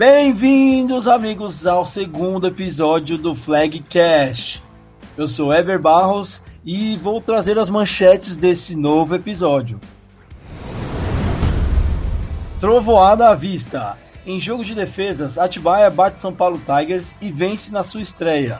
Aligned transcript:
Bem-vindos, 0.00 1.06
amigos, 1.06 1.66
ao 1.66 1.84
segundo 1.84 2.46
episódio 2.46 3.18
do 3.18 3.34
Flag 3.34 3.80
Cash. 3.80 4.62
Eu 5.14 5.28
sou 5.28 5.52
Ever 5.52 5.78
Barros 5.78 6.42
e 6.64 6.96
vou 6.96 7.20
trazer 7.20 7.58
as 7.58 7.68
manchetes 7.68 8.34
desse 8.34 8.74
novo 8.74 9.14
episódio. 9.14 9.78
Trovoada 12.58 13.28
à 13.28 13.34
vista. 13.34 13.98
Em 14.24 14.40
jogo 14.40 14.64
de 14.64 14.74
defesas, 14.74 15.36
Atibaia 15.36 15.90
bate 15.90 16.18
São 16.18 16.32
Paulo 16.32 16.58
Tigers 16.60 17.14
e 17.20 17.30
vence 17.30 17.70
na 17.70 17.84
sua 17.84 18.00
estreia. 18.00 18.58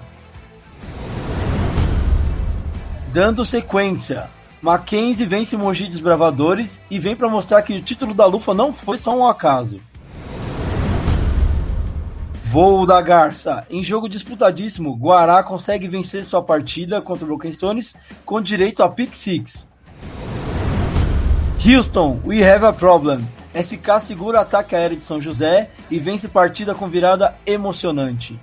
Dando 3.15 3.47
sequência, 3.47 4.29
Mackenzie 4.61 5.25
vence 5.25 5.57
Mogi 5.57 5.87
Desbravadores 5.87 6.83
e 6.91 6.99
vem 6.99 7.16
para 7.16 7.30
mostrar 7.30 7.63
que 7.63 7.73
o 7.73 7.80
título 7.80 8.13
da 8.13 8.27
Lufa 8.27 8.52
não 8.52 8.75
foi 8.75 8.99
só 8.99 9.16
um 9.16 9.27
acaso. 9.27 9.80
Voo 12.53 12.85
da 12.85 13.01
Garça. 13.01 13.65
Em 13.71 13.81
jogo 13.81 14.09
disputadíssimo, 14.09 14.97
Guará 14.97 15.41
consegue 15.41 15.87
vencer 15.87 16.25
sua 16.25 16.43
partida 16.43 17.01
contra 17.01 17.25
o 17.25 17.29
Broken 17.29 17.53
Stones 17.53 17.95
com 18.27 18.43
direito 18.43 18.83
a 18.83 18.89
pick 18.89 19.15
six. 19.15 19.69
Houston, 21.65 22.21
we 22.25 22.43
have 22.43 22.65
a 22.65 22.73
problem. 22.73 23.21
SK 23.55 24.03
segura 24.03 24.41
ataque 24.41 24.75
aéreo 24.75 24.97
de 24.97 25.05
São 25.05 25.21
José 25.21 25.71
e 25.89 26.01
vence 26.01 26.27
partida 26.27 26.75
com 26.75 26.89
virada 26.89 27.37
emocionante. 27.47 28.37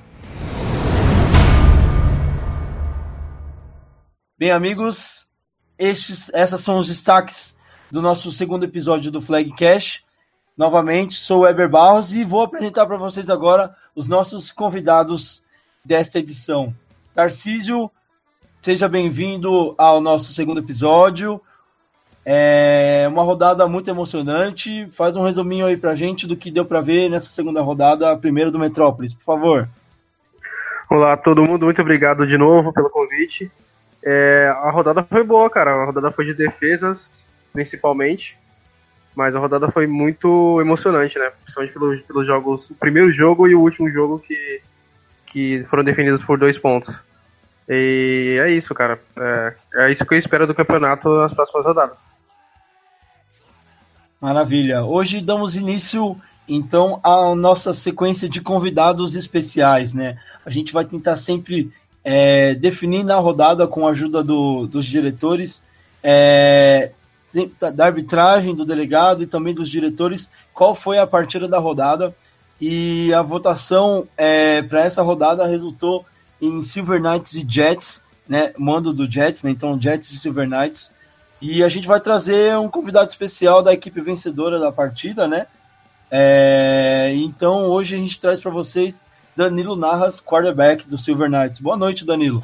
Bem, 4.39 4.51
amigos, 4.51 5.27
estes, 5.77 6.31
essas 6.33 6.61
são 6.61 6.77
os 6.79 6.87
destaques 6.87 7.53
do 7.91 8.01
nosso 8.01 8.31
segundo 8.31 8.63
episódio 8.63 9.11
do 9.11 9.21
Flag 9.21 9.53
Cash. 9.57 10.06
Novamente, 10.57 11.13
sou 11.13 11.41
o 11.41 11.47
Eber 11.47 11.69
Barros 11.69 12.15
e 12.15 12.23
vou 12.23 12.41
apresentar 12.41 12.87
para 12.87 12.97
vocês 12.97 13.29
agora 13.29 13.75
os 13.95 14.07
nossos 14.07 14.51
convidados 14.51 15.43
desta 15.85 16.17
edição. 16.17 16.73
Tarcísio, 17.13 17.91
seja 18.59 18.89
bem-vindo 18.89 19.75
ao 19.77 20.01
nosso 20.01 20.33
segundo 20.33 20.59
episódio. 20.59 21.39
É 22.25 23.05
uma 23.07 23.21
rodada 23.21 23.67
muito 23.67 23.91
emocionante. 23.91 24.89
Faz 24.93 25.15
um 25.15 25.23
resuminho 25.23 25.67
aí 25.67 25.77
pra 25.77 25.93
gente 25.93 26.25
do 26.25 26.35
que 26.35 26.49
deu 26.49 26.65
para 26.65 26.81
ver 26.81 27.07
nessa 27.07 27.29
segunda 27.29 27.61
rodada, 27.61 28.11
a 28.11 28.17
primeira 28.17 28.49
do 28.49 28.57
Metrópolis, 28.57 29.13
por 29.13 29.23
favor. 29.23 29.69
Olá 30.89 31.15
todo 31.15 31.45
mundo, 31.45 31.65
muito 31.65 31.81
obrigado 31.83 32.25
de 32.25 32.35
novo 32.35 32.73
pelo 32.73 32.89
convite. 32.89 33.51
É, 34.03 34.51
a 34.63 34.71
rodada 34.71 35.03
foi 35.03 35.23
boa, 35.23 35.51
cara. 35.51 35.69
A 35.69 35.85
rodada 35.85 36.09
foi 36.09 36.25
de 36.25 36.33
defesas, 36.33 37.23
principalmente. 37.53 38.35
Mas 39.17 39.35
a 39.35 39.39
rodada 39.39 39.71
foi 39.71 39.87
muito 39.87 40.61
emocionante, 40.61 41.17
né? 41.17 41.31
Principalmente 41.43 42.05
pelos, 42.07 42.27
jogos. 42.27 42.69
O 42.69 42.75
primeiro 42.75 43.11
jogo 43.11 43.47
e 43.47 43.55
o 43.55 43.61
último 43.61 43.89
jogo 43.89 44.19
que, 44.19 44.61
que 45.25 45.63
foram 45.63 45.83
definidos 45.83 46.21
por 46.21 46.37
dois 46.37 46.55
pontos. 46.55 46.95
E 47.67 48.37
é 48.39 48.51
isso, 48.51 48.75
cara. 48.75 49.01
É, 49.17 49.53
é 49.73 49.91
isso 49.91 50.05
que 50.05 50.13
eu 50.13 50.19
espero 50.19 50.45
do 50.45 50.53
campeonato 50.53 51.09
nas 51.17 51.33
próximas 51.33 51.65
rodadas. 51.65 51.99
Maravilha. 54.21 54.83
Hoje 54.83 55.19
damos 55.19 55.55
início, 55.55 56.15
então, 56.47 56.99
à 57.03 57.33
nossa 57.33 57.73
sequência 57.73 58.29
de 58.29 58.39
convidados 58.39 59.15
especiais, 59.15 59.95
né? 59.95 60.19
A 60.45 60.51
gente 60.51 60.71
vai 60.71 60.85
tentar 60.85 61.17
sempre 61.17 61.71
é, 62.03 62.53
definir 62.53 63.03
na 63.03 63.15
rodada, 63.15 63.65
com 63.65 63.87
a 63.87 63.89
ajuda 63.89 64.23
do, 64.23 64.67
dos 64.67 64.85
diretores, 64.85 65.63
é, 66.03 66.91
da 67.59 67.85
arbitragem, 67.85 68.55
do 68.55 68.65
delegado 68.65 69.21
e 69.21 69.27
também 69.27 69.53
dos 69.53 69.69
diretores, 69.69 70.29
qual 70.53 70.73
foi 70.73 70.97
a 70.97 71.07
partida 71.07 71.47
da 71.47 71.59
rodada. 71.59 72.15
E 72.59 73.13
a 73.13 73.21
votação 73.21 74.07
é, 74.17 74.61
para 74.61 74.83
essa 74.83 75.01
rodada 75.03 75.45
resultou 75.45 76.05
em 76.41 76.61
Silver 76.61 77.01
Knights 77.01 77.35
e 77.35 77.45
Jets, 77.47 78.01
né? 78.27 78.53
Mando 78.57 78.93
do 78.93 79.09
Jets, 79.09 79.43
né? 79.43 79.51
Então, 79.51 79.79
Jets 79.79 80.11
e 80.11 80.17
Silver 80.17 80.47
Knights. 80.47 80.91
E 81.39 81.63
a 81.63 81.69
gente 81.69 81.87
vai 81.87 81.99
trazer 81.99 82.57
um 82.57 82.67
convidado 82.67 83.09
especial 83.09 83.61
da 83.61 83.73
equipe 83.73 84.01
vencedora 84.01 84.59
da 84.59 84.71
partida, 84.71 85.27
né? 85.27 85.45
É, 86.09 87.13
então, 87.15 87.65
hoje 87.65 87.95
a 87.95 87.99
gente 87.99 88.19
traz 88.19 88.39
para 88.39 88.49
vocês 88.49 88.95
Danilo 89.35 89.75
Narras, 89.75 90.19
quarterback 90.19 90.87
do 90.87 90.97
Silver 90.97 91.29
Knights. 91.29 91.59
Boa 91.59 91.77
noite, 91.77 92.03
Danilo. 92.03 92.43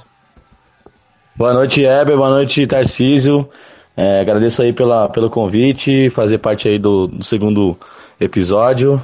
Boa 1.36 1.54
noite, 1.54 1.84
Heber. 1.84 2.16
Boa 2.16 2.30
noite, 2.30 2.68
Tarcísio. 2.68 3.50
É, 3.96 4.22
agradeço 4.22 4.62
aí 4.62 4.74
pela, 4.74 5.08
pelo 5.10 5.30
convite, 5.30 6.10
fazer 6.10 6.40
parte 6.40 6.68
aí 6.68 6.80
do, 6.80 7.08
do 7.08 7.24
segundo 7.24 7.78
episódio. 8.20 9.02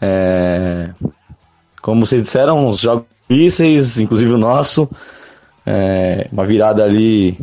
É, 0.00 0.90
como 1.80 2.04
vocês 2.04 2.22
disseram, 2.22 2.68
os 2.68 2.80
jogos 2.80 3.04
difíceis, 3.28 3.98
inclusive 3.98 4.32
o 4.32 4.38
nosso. 4.38 4.88
É, 5.64 6.28
uma 6.32 6.44
virada 6.44 6.84
ali 6.84 7.38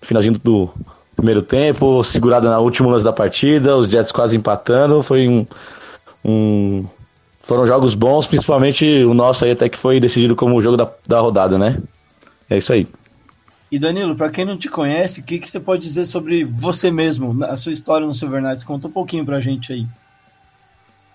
no 0.00 0.06
finalzinho 0.06 0.38
do 0.42 0.70
primeiro 1.14 1.42
tempo, 1.42 2.02
segurada 2.02 2.48
na 2.48 2.58
última 2.58 2.90
lance 2.90 3.04
da 3.04 3.12
partida, 3.12 3.76
os 3.76 3.88
Jets 3.88 4.12
quase 4.12 4.36
empatando. 4.36 5.02
Foi 5.02 5.28
um, 5.28 5.46
um, 6.24 6.84
Foram 7.42 7.66
jogos 7.66 7.94
bons, 7.94 8.26
principalmente 8.26 9.04
o 9.04 9.12
nosso 9.12 9.44
aí 9.44 9.50
até 9.50 9.68
que 9.68 9.78
foi 9.78 10.00
decidido 10.00 10.34
como 10.36 10.56
o 10.56 10.60
jogo 10.60 10.76
da, 10.76 10.88
da 11.06 11.20
rodada, 11.20 11.58
né? 11.58 11.78
É 12.48 12.56
isso 12.58 12.72
aí. 12.72 12.86
E 13.70 13.78
Danilo, 13.78 14.14
para 14.14 14.30
quem 14.30 14.44
não 14.44 14.56
te 14.56 14.68
conhece, 14.68 15.20
o 15.20 15.22
que, 15.24 15.38
que 15.38 15.50
você 15.50 15.58
pode 15.58 15.82
dizer 15.82 16.06
sobre 16.06 16.44
você 16.44 16.90
mesmo, 16.90 17.44
a 17.44 17.56
sua 17.56 17.72
história 17.72 18.06
no 18.06 18.14
Silver 18.14 18.40
Knights? 18.40 18.62
Conta 18.62 18.86
um 18.86 18.92
pouquinho 18.92 19.24
pra 19.24 19.40
gente 19.40 19.72
aí. 19.72 19.86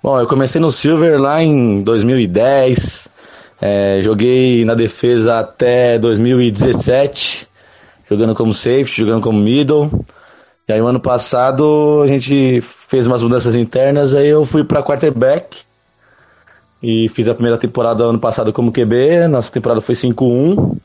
Bom, 0.03 0.19
eu 0.19 0.27
comecei 0.27 0.59
no 0.59 0.71
Silver 0.71 1.19
lá 1.21 1.41
em 1.41 1.81
2010, 1.81 3.07
é, 3.61 4.01
joguei 4.01 4.65
na 4.65 4.73
defesa 4.73 5.39
até 5.39 5.97
2017, 5.97 7.47
jogando 8.09 8.35
como 8.35 8.53
safety, 8.53 9.01
jogando 9.01 9.21
como 9.21 9.39
middle. 9.39 9.89
E 10.67 10.73
aí, 10.73 10.79
no 10.79 10.87
ano 10.87 10.99
passado, 10.99 12.01
a 12.03 12.07
gente 12.07 12.59
fez 12.61 13.07
umas 13.07 13.23
mudanças 13.23 13.55
internas, 13.55 14.13
aí 14.13 14.27
eu 14.27 14.43
fui 14.45 14.63
para 14.63 14.83
quarterback 14.83 15.59
e 16.81 17.07
fiz 17.09 17.27
a 17.27 17.33
primeira 17.33 17.57
temporada 17.57 18.03
ano 18.03 18.19
passado 18.19 18.51
como 18.51 18.71
QB. 18.71 19.27
Nossa 19.29 19.51
temporada 19.51 19.79
foi 19.79 19.95
5-1. 19.95 20.77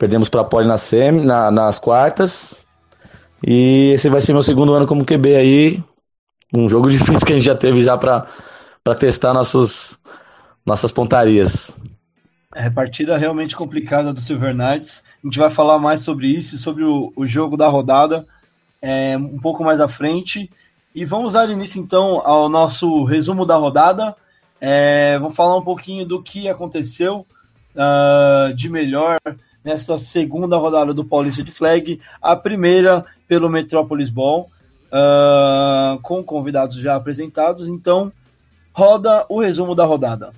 Perdemos 0.00 0.30
para 0.30 0.40
a 0.40 0.44
Poli 0.44 0.66
na 0.66 0.78
semi, 0.78 1.20
na, 1.20 1.50
nas 1.50 1.78
quartas. 1.78 2.58
E 3.46 3.92
esse 3.92 4.08
vai 4.08 4.22
ser 4.22 4.32
meu 4.32 4.42
segundo 4.42 4.72
ano 4.72 4.86
como 4.86 5.04
QB 5.04 5.36
aí. 5.36 5.84
Um 6.56 6.70
jogo 6.70 6.88
difícil 6.88 7.20
que 7.20 7.34
a 7.34 7.36
gente 7.36 7.44
já 7.44 7.54
teve 7.54 7.84
já 7.84 7.98
para 7.98 8.26
testar 8.98 9.34
nossos, 9.34 9.98
nossas 10.64 10.90
pontarias. 10.90 11.70
É, 12.54 12.70
partida 12.70 13.18
realmente 13.18 13.54
complicada 13.54 14.10
do 14.10 14.22
Silver 14.22 14.54
Knights. 14.54 15.04
A 15.22 15.26
gente 15.26 15.38
vai 15.38 15.50
falar 15.50 15.78
mais 15.78 16.00
sobre 16.00 16.28
isso, 16.28 16.56
sobre 16.56 16.82
o, 16.82 17.12
o 17.14 17.26
jogo 17.26 17.54
da 17.54 17.68
rodada, 17.68 18.26
é, 18.80 19.18
um 19.18 19.38
pouco 19.38 19.62
mais 19.62 19.82
à 19.82 19.86
frente. 19.86 20.50
E 20.94 21.04
vamos 21.04 21.34
dar 21.34 21.50
início 21.50 21.78
então 21.78 22.26
ao 22.26 22.48
nosso 22.48 23.04
resumo 23.04 23.44
da 23.44 23.56
rodada. 23.56 24.16
É, 24.58 25.18
vamos 25.18 25.36
falar 25.36 25.58
um 25.58 25.62
pouquinho 25.62 26.06
do 26.06 26.22
que 26.22 26.48
aconteceu 26.48 27.26
uh, 27.74 28.54
de 28.54 28.70
melhor 28.70 29.18
nesta 29.64 29.98
segunda 29.98 30.56
rodada 30.56 30.92
do 30.94 31.04
Paulista 31.04 31.42
de 31.42 31.52
Flag, 31.52 32.00
a 32.20 32.34
primeira 32.34 33.04
pelo 33.28 33.48
Metrópolis 33.48 34.08
Ball, 34.08 34.48
uh, 34.90 36.00
com 36.02 36.22
convidados 36.22 36.76
já 36.76 36.96
apresentados. 36.96 37.68
Então, 37.68 38.12
roda 38.72 39.26
o 39.28 39.40
resumo 39.40 39.74
da 39.74 39.84
rodada. 39.84 40.32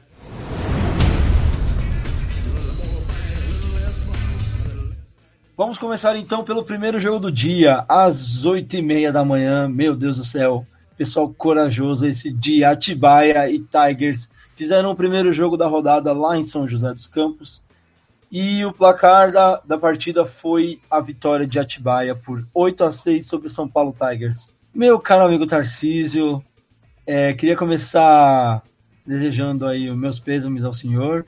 Vamos 5.56 5.78
começar 5.78 6.16
então 6.16 6.42
pelo 6.42 6.64
primeiro 6.64 6.98
jogo 6.98 7.20
do 7.20 7.30
dia, 7.30 7.84
às 7.88 8.44
oito 8.44 8.74
e 8.74 8.82
meia 8.82 9.12
da 9.12 9.24
manhã. 9.24 9.68
Meu 9.68 9.94
Deus 9.94 10.16
do 10.16 10.24
céu, 10.24 10.66
pessoal 10.96 11.32
corajoso 11.32 12.06
esse 12.06 12.32
dia. 12.32 12.70
Atibaia 12.70 13.48
e 13.48 13.60
Tigers 13.60 14.30
fizeram 14.56 14.90
o 14.90 14.96
primeiro 14.96 15.32
jogo 15.32 15.56
da 15.56 15.68
rodada 15.68 16.12
lá 16.12 16.36
em 16.36 16.42
São 16.42 16.66
José 16.66 16.92
dos 16.92 17.06
Campos. 17.06 17.62
E 18.32 18.64
o 18.64 18.72
placar 18.72 19.30
da, 19.30 19.60
da 19.62 19.76
partida 19.76 20.24
foi 20.24 20.80
a 20.90 20.98
vitória 21.00 21.46
de 21.46 21.58
Atibaia 21.58 22.14
por 22.14 22.42
8 22.54 22.84
a 22.84 22.90
6 22.90 23.26
sobre 23.26 23.48
o 23.48 23.50
São 23.50 23.68
Paulo 23.68 23.94
Tigers. 23.94 24.56
Meu 24.74 24.98
caro 24.98 25.26
amigo 25.26 25.46
Tarcísio, 25.46 26.42
é, 27.06 27.34
queria 27.34 27.54
começar 27.54 28.62
desejando 29.06 29.66
aí 29.66 29.90
os 29.90 29.98
meus 29.98 30.18
pêsames 30.18 30.64
ao 30.64 30.72
senhor. 30.72 31.26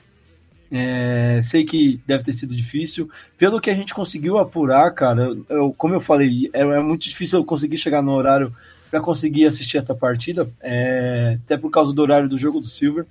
É, 0.71 1.39
sei 1.43 1.63
que 1.63 2.01
deve 2.07 2.23
ter 2.23 2.33
sido 2.33 2.55
difícil. 2.55 3.07
Pelo 3.37 3.61
que 3.61 3.69
a 3.69 3.75
gente 3.75 3.93
conseguiu 3.93 4.39
apurar, 4.39 4.89
cara, 4.95 5.29
eu, 5.47 5.71
como 5.77 5.93
eu 5.93 6.01
falei, 6.01 6.49
é, 6.53 6.61
é, 6.61 6.79
muito 6.79 7.03
difícil 7.03 7.37
eu 7.37 7.45
conseguir 7.45 7.77
chegar 7.77 8.01
no 8.01 8.13
horário 8.13 8.51
para 8.89 8.99
conseguir 8.99 9.45
assistir 9.45 9.77
essa 9.77 9.93
partida, 9.93 10.49
é, 10.59 11.37
até 11.45 11.55
por 11.55 11.69
causa 11.69 11.93
do 11.93 12.01
horário 12.01 12.27
do 12.27 12.37
jogo 12.37 12.59
do 12.59 12.65
Silver 12.65 13.05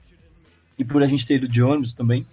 e 0.77 0.85
por 0.85 1.01
a 1.01 1.07
gente 1.07 1.25
ter 1.25 1.37
ido 1.37 1.47
de 1.47 1.63
ônibus 1.63 1.95
também. 1.95 2.27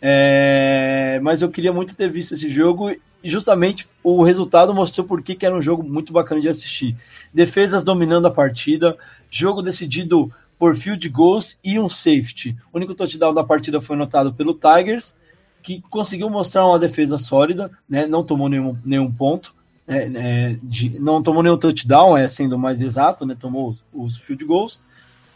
É, 0.00 1.18
mas 1.22 1.42
eu 1.42 1.50
queria 1.50 1.72
muito 1.72 1.96
ter 1.96 2.10
visto 2.10 2.34
esse 2.34 2.48
jogo 2.48 2.90
e 2.90 3.28
justamente 3.28 3.88
o 4.02 4.22
resultado 4.22 4.72
mostrou 4.72 5.06
por 5.06 5.22
que 5.22 5.44
era 5.44 5.54
um 5.54 5.62
jogo 5.62 5.82
muito 5.82 6.12
bacana 6.12 6.40
de 6.40 6.48
assistir. 6.48 6.96
Defesas 7.32 7.82
dominando 7.82 8.26
a 8.26 8.30
partida, 8.30 8.96
jogo 9.30 9.60
decidido 9.60 10.32
por 10.58 10.76
field 10.76 11.08
goals 11.08 11.58
e 11.62 11.78
um 11.78 11.88
safety. 11.88 12.56
O 12.72 12.76
único 12.76 12.94
touchdown 12.94 13.34
da 13.34 13.44
partida 13.44 13.80
foi 13.80 13.96
notado 13.96 14.32
pelo 14.32 14.54
Tigers, 14.54 15.16
que 15.62 15.82
conseguiu 15.88 16.30
mostrar 16.30 16.66
uma 16.66 16.78
defesa 16.78 17.18
sólida, 17.18 17.70
né? 17.88 18.06
não 18.06 18.24
tomou 18.24 18.48
nenhum, 18.48 18.76
nenhum 18.84 19.10
ponto, 19.10 19.54
é, 19.86 19.96
é, 20.14 20.58
de, 20.62 20.98
não 20.98 21.22
tomou 21.22 21.42
nenhum 21.42 21.56
touchdown, 21.56 22.16
é, 22.16 22.28
sendo 22.28 22.58
mais 22.58 22.80
exato, 22.82 23.24
né? 23.24 23.36
tomou 23.38 23.68
os, 23.68 23.84
os 23.92 24.16
field 24.16 24.44
goals, 24.44 24.80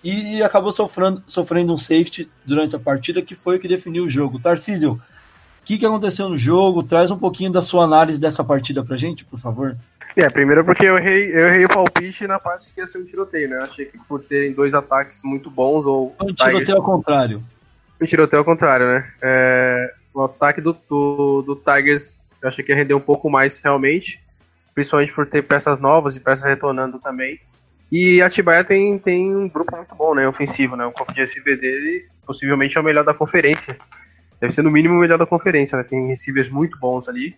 e, 0.02 0.42
acabou 0.42 0.72
sofrendo, 0.72 1.22
sofrendo 1.26 1.72
um 1.72 1.76
safety 1.76 2.28
durante 2.44 2.74
a 2.74 2.78
partida, 2.78 3.22
que 3.22 3.34
foi 3.34 3.56
o 3.56 3.60
que 3.60 3.68
definiu 3.68 4.04
o 4.04 4.10
jogo. 4.10 4.38
Tarcísio, 4.38 4.92
o 4.92 5.00
que, 5.64 5.78
que 5.78 5.86
aconteceu 5.86 6.28
no 6.28 6.36
jogo? 6.36 6.82
Traz 6.82 7.10
um 7.10 7.18
pouquinho 7.18 7.52
da 7.52 7.62
sua 7.62 7.84
análise 7.84 8.20
dessa 8.20 8.42
partida 8.42 8.84
pra 8.84 8.96
gente, 8.96 9.24
por 9.24 9.38
favor. 9.38 9.76
É, 10.16 10.28
primeiro 10.28 10.64
porque 10.64 10.84
eu 10.84 10.98
errei, 10.98 11.30
eu 11.32 11.48
errei 11.48 11.64
o 11.64 11.68
palpite 11.68 12.26
na 12.26 12.38
parte 12.38 12.70
que 12.72 12.80
ia 12.80 12.86
ser 12.86 12.98
um 12.98 13.04
tiroteio, 13.04 13.48
né? 13.48 13.58
Eu 13.58 13.64
achei 13.64 13.86
que 13.86 13.96
por 13.98 14.22
terem 14.22 14.52
dois 14.52 14.74
ataques 14.74 15.22
muito 15.22 15.50
bons 15.50 15.86
ou. 15.86 16.14
Um 16.20 16.34
tiroteio 16.34 16.76
ao 16.76 16.84
contrário. 16.84 17.42
Um 18.00 18.04
tiroteio 18.04 18.40
ao 18.40 18.44
contrário, 18.44 18.86
né? 18.86 19.10
É, 19.22 19.94
o 20.12 20.22
ataque 20.22 20.60
do, 20.60 20.76
do, 20.88 21.42
do 21.42 21.56
Tigers 21.56 22.20
eu 22.42 22.48
achei 22.48 22.64
que 22.64 22.72
ia 22.72 22.76
render 22.76 22.94
um 22.94 23.00
pouco 23.00 23.30
mais 23.30 23.60
realmente, 23.60 24.20
principalmente 24.74 25.12
por 25.12 25.26
ter 25.26 25.42
peças 25.42 25.78
novas 25.78 26.16
e 26.16 26.20
peças 26.20 26.44
retornando 26.44 26.98
também. 26.98 27.40
E 27.92 28.22
a 28.22 28.26
Atibaia 28.26 28.64
tem, 28.64 28.98
tem 28.98 29.36
um 29.36 29.46
grupo 29.50 29.76
muito 29.76 29.94
bom, 29.94 30.14
né? 30.14 30.26
Ofensivo, 30.26 30.74
né? 30.76 30.86
O 30.86 30.92
corpo 30.92 31.12
de 31.12 31.20
SV 31.20 31.56
dele 31.56 32.08
possivelmente 32.26 32.78
é 32.78 32.80
o 32.80 32.84
melhor 32.84 33.04
da 33.04 33.12
conferência. 33.12 33.76
Deve 34.40 34.54
ser 34.54 34.62
no 34.62 34.70
mínimo 34.70 34.94
o 34.94 35.00
melhor 35.00 35.18
da 35.18 35.26
conferência, 35.26 35.76
né? 35.76 35.84
Tem 35.84 36.06
receivers 36.06 36.48
muito 36.48 36.78
bons 36.78 37.06
ali. 37.06 37.36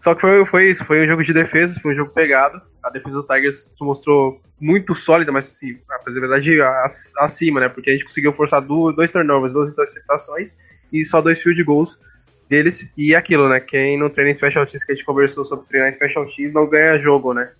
Só 0.00 0.12
que 0.12 0.22
foi, 0.22 0.44
foi 0.44 0.70
isso, 0.70 0.84
foi 0.84 1.04
um 1.04 1.06
jogo 1.06 1.22
de 1.22 1.32
defesa, 1.32 1.78
foi 1.78 1.92
um 1.92 1.94
jogo 1.94 2.10
pegado. 2.10 2.60
A 2.82 2.90
defesa 2.90 3.22
do 3.22 3.22
Tigers 3.22 3.72
se 3.76 3.84
mostrou 3.84 4.40
muito 4.60 4.92
sólida, 4.92 5.30
mas 5.30 5.46
assim, 5.46 5.78
na 5.88 6.20
verdade 6.20 6.58
acima, 7.18 7.60
né? 7.60 7.68
Porque 7.68 7.90
a 7.90 7.92
gente 7.92 8.06
conseguiu 8.06 8.32
forçar 8.32 8.60
dois 8.60 9.12
turnovers, 9.12 9.52
duas 9.52 9.70
interceptações 9.70 10.56
e 10.92 11.04
só 11.04 11.20
dois 11.20 11.40
field 11.40 11.62
goals 11.62 11.96
deles. 12.48 12.90
E 12.96 13.14
aquilo, 13.14 13.48
né? 13.48 13.60
Quem 13.60 13.96
não 13.96 14.10
treina 14.10 14.32
em 14.32 14.34
special 14.34 14.66
teams, 14.66 14.82
que 14.82 14.90
a 14.90 14.94
gente 14.96 15.04
conversou 15.04 15.44
sobre 15.44 15.68
treinar 15.68 15.90
em 15.90 15.92
special 15.92 16.26
teams, 16.26 16.52
não 16.52 16.68
ganha 16.68 16.98
jogo, 16.98 17.32
né? 17.32 17.52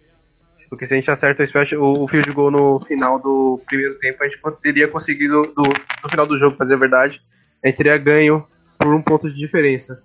Porque 0.71 0.87
se 0.87 0.95
a 0.95 0.97
gente 0.97 1.11
acerta 1.11 1.43
o, 1.77 2.05
o 2.05 2.09
field 2.09 2.31
goal 2.33 2.51
no 2.53 2.81
final 2.81 3.19
do 3.19 3.61
primeiro 3.67 3.99
tempo, 3.99 4.23
a 4.23 4.29
gente 4.29 4.41
teria 4.63 4.87
conseguido, 4.87 5.43
do, 5.55 5.63
no 6.03 6.09
final 6.09 6.27
do 6.27 6.39
jogo, 6.39 6.57
fazer 6.57 6.75
a 6.75 6.79
verdade, 6.79 7.21
a 7.63 7.67
gente 7.67 7.77
teria 7.77 7.99
ganho 7.99 8.47
por 8.79 8.95
um 8.95 9.03
ponto 9.03 9.29
de 9.29 9.37
diferença. 9.37 10.01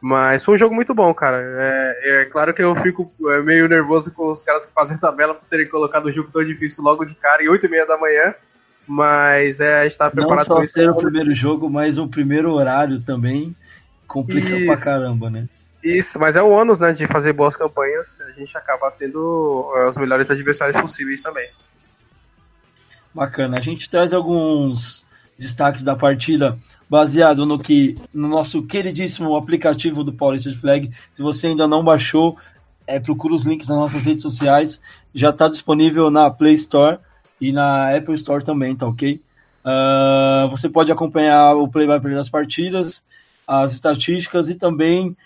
Mas 0.00 0.44
foi 0.44 0.54
um 0.54 0.58
jogo 0.58 0.74
muito 0.74 0.94
bom, 0.94 1.12
cara. 1.12 1.38
É, 1.58 2.22
é 2.22 2.24
claro 2.26 2.54
que 2.54 2.62
eu 2.62 2.76
fico 2.76 3.12
é, 3.28 3.42
meio 3.42 3.68
nervoso 3.68 4.12
com 4.12 4.30
os 4.30 4.44
caras 4.44 4.64
que 4.64 4.72
fazem 4.72 4.96
tabela 4.96 5.34
por 5.34 5.48
terem 5.48 5.68
colocado 5.68 6.06
o 6.06 6.12
jogo 6.12 6.30
tão 6.32 6.44
difícil 6.44 6.84
logo 6.84 7.04
de 7.04 7.16
cara, 7.16 7.42
em 7.42 7.48
8 7.48 7.66
e 7.66 7.68
meia 7.68 7.86
da 7.86 7.98
manhã. 7.98 8.32
Mas 8.86 9.58
é, 9.58 9.80
a 9.80 9.82
gente 9.82 9.98
tá 9.98 10.08
preparado 10.08 10.48
Não 10.48 10.56
só 10.58 10.66
ser 10.66 10.88
o 10.88 10.94
primeiro 10.94 11.34
jogo, 11.34 11.68
mas 11.68 11.98
o 11.98 12.06
primeiro 12.06 12.52
horário 12.52 13.00
também 13.00 13.56
complica 14.06 14.48
isso, 14.50 14.66
pra 14.66 14.76
caramba, 14.76 15.28
né? 15.28 15.48
Isso, 15.86 16.18
mas 16.18 16.34
é 16.34 16.42
o 16.42 16.50
ônus, 16.50 16.80
né, 16.80 16.92
de 16.92 17.06
fazer 17.06 17.32
boas 17.32 17.56
campanhas. 17.56 18.20
A 18.20 18.32
gente 18.32 18.56
acaba 18.58 18.90
tendo 18.90 19.72
é, 19.76 19.88
os 19.88 19.96
melhores 19.96 20.28
adversários 20.28 20.80
possíveis 20.80 21.20
também. 21.20 21.48
Bacana. 23.14 23.56
A 23.56 23.62
gente 23.62 23.88
traz 23.88 24.12
alguns 24.12 25.06
destaques 25.38 25.84
da 25.84 25.94
partida 25.94 26.58
baseado 26.90 27.46
no 27.46 27.56
que 27.56 27.96
no 28.12 28.26
nosso 28.26 28.64
queridíssimo 28.64 29.36
aplicativo 29.36 30.02
do 30.02 30.12
Policy 30.12 30.56
Flag. 30.56 30.90
Se 31.12 31.22
você 31.22 31.46
ainda 31.46 31.68
não 31.68 31.84
baixou, 31.84 32.36
é, 32.84 32.98
procura 32.98 33.34
os 33.34 33.44
links 33.44 33.68
nas 33.68 33.78
nossas 33.78 34.04
redes 34.04 34.22
sociais. 34.22 34.80
Já 35.14 35.30
está 35.30 35.46
disponível 35.46 36.10
na 36.10 36.28
Play 36.28 36.54
Store 36.54 36.98
e 37.40 37.52
na 37.52 37.96
Apple 37.96 38.14
Store 38.14 38.44
também, 38.44 38.74
tá 38.74 38.88
ok? 38.88 39.22
Uh, 39.64 40.48
você 40.50 40.68
pode 40.68 40.90
acompanhar 40.90 41.54
o 41.54 41.68
play-by-play 41.68 42.14
das 42.16 42.28
partidas, 42.28 43.06
as 43.46 43.72
estatísticas 43.72 44.48
e 44.48 44.56
também 44.56 45.16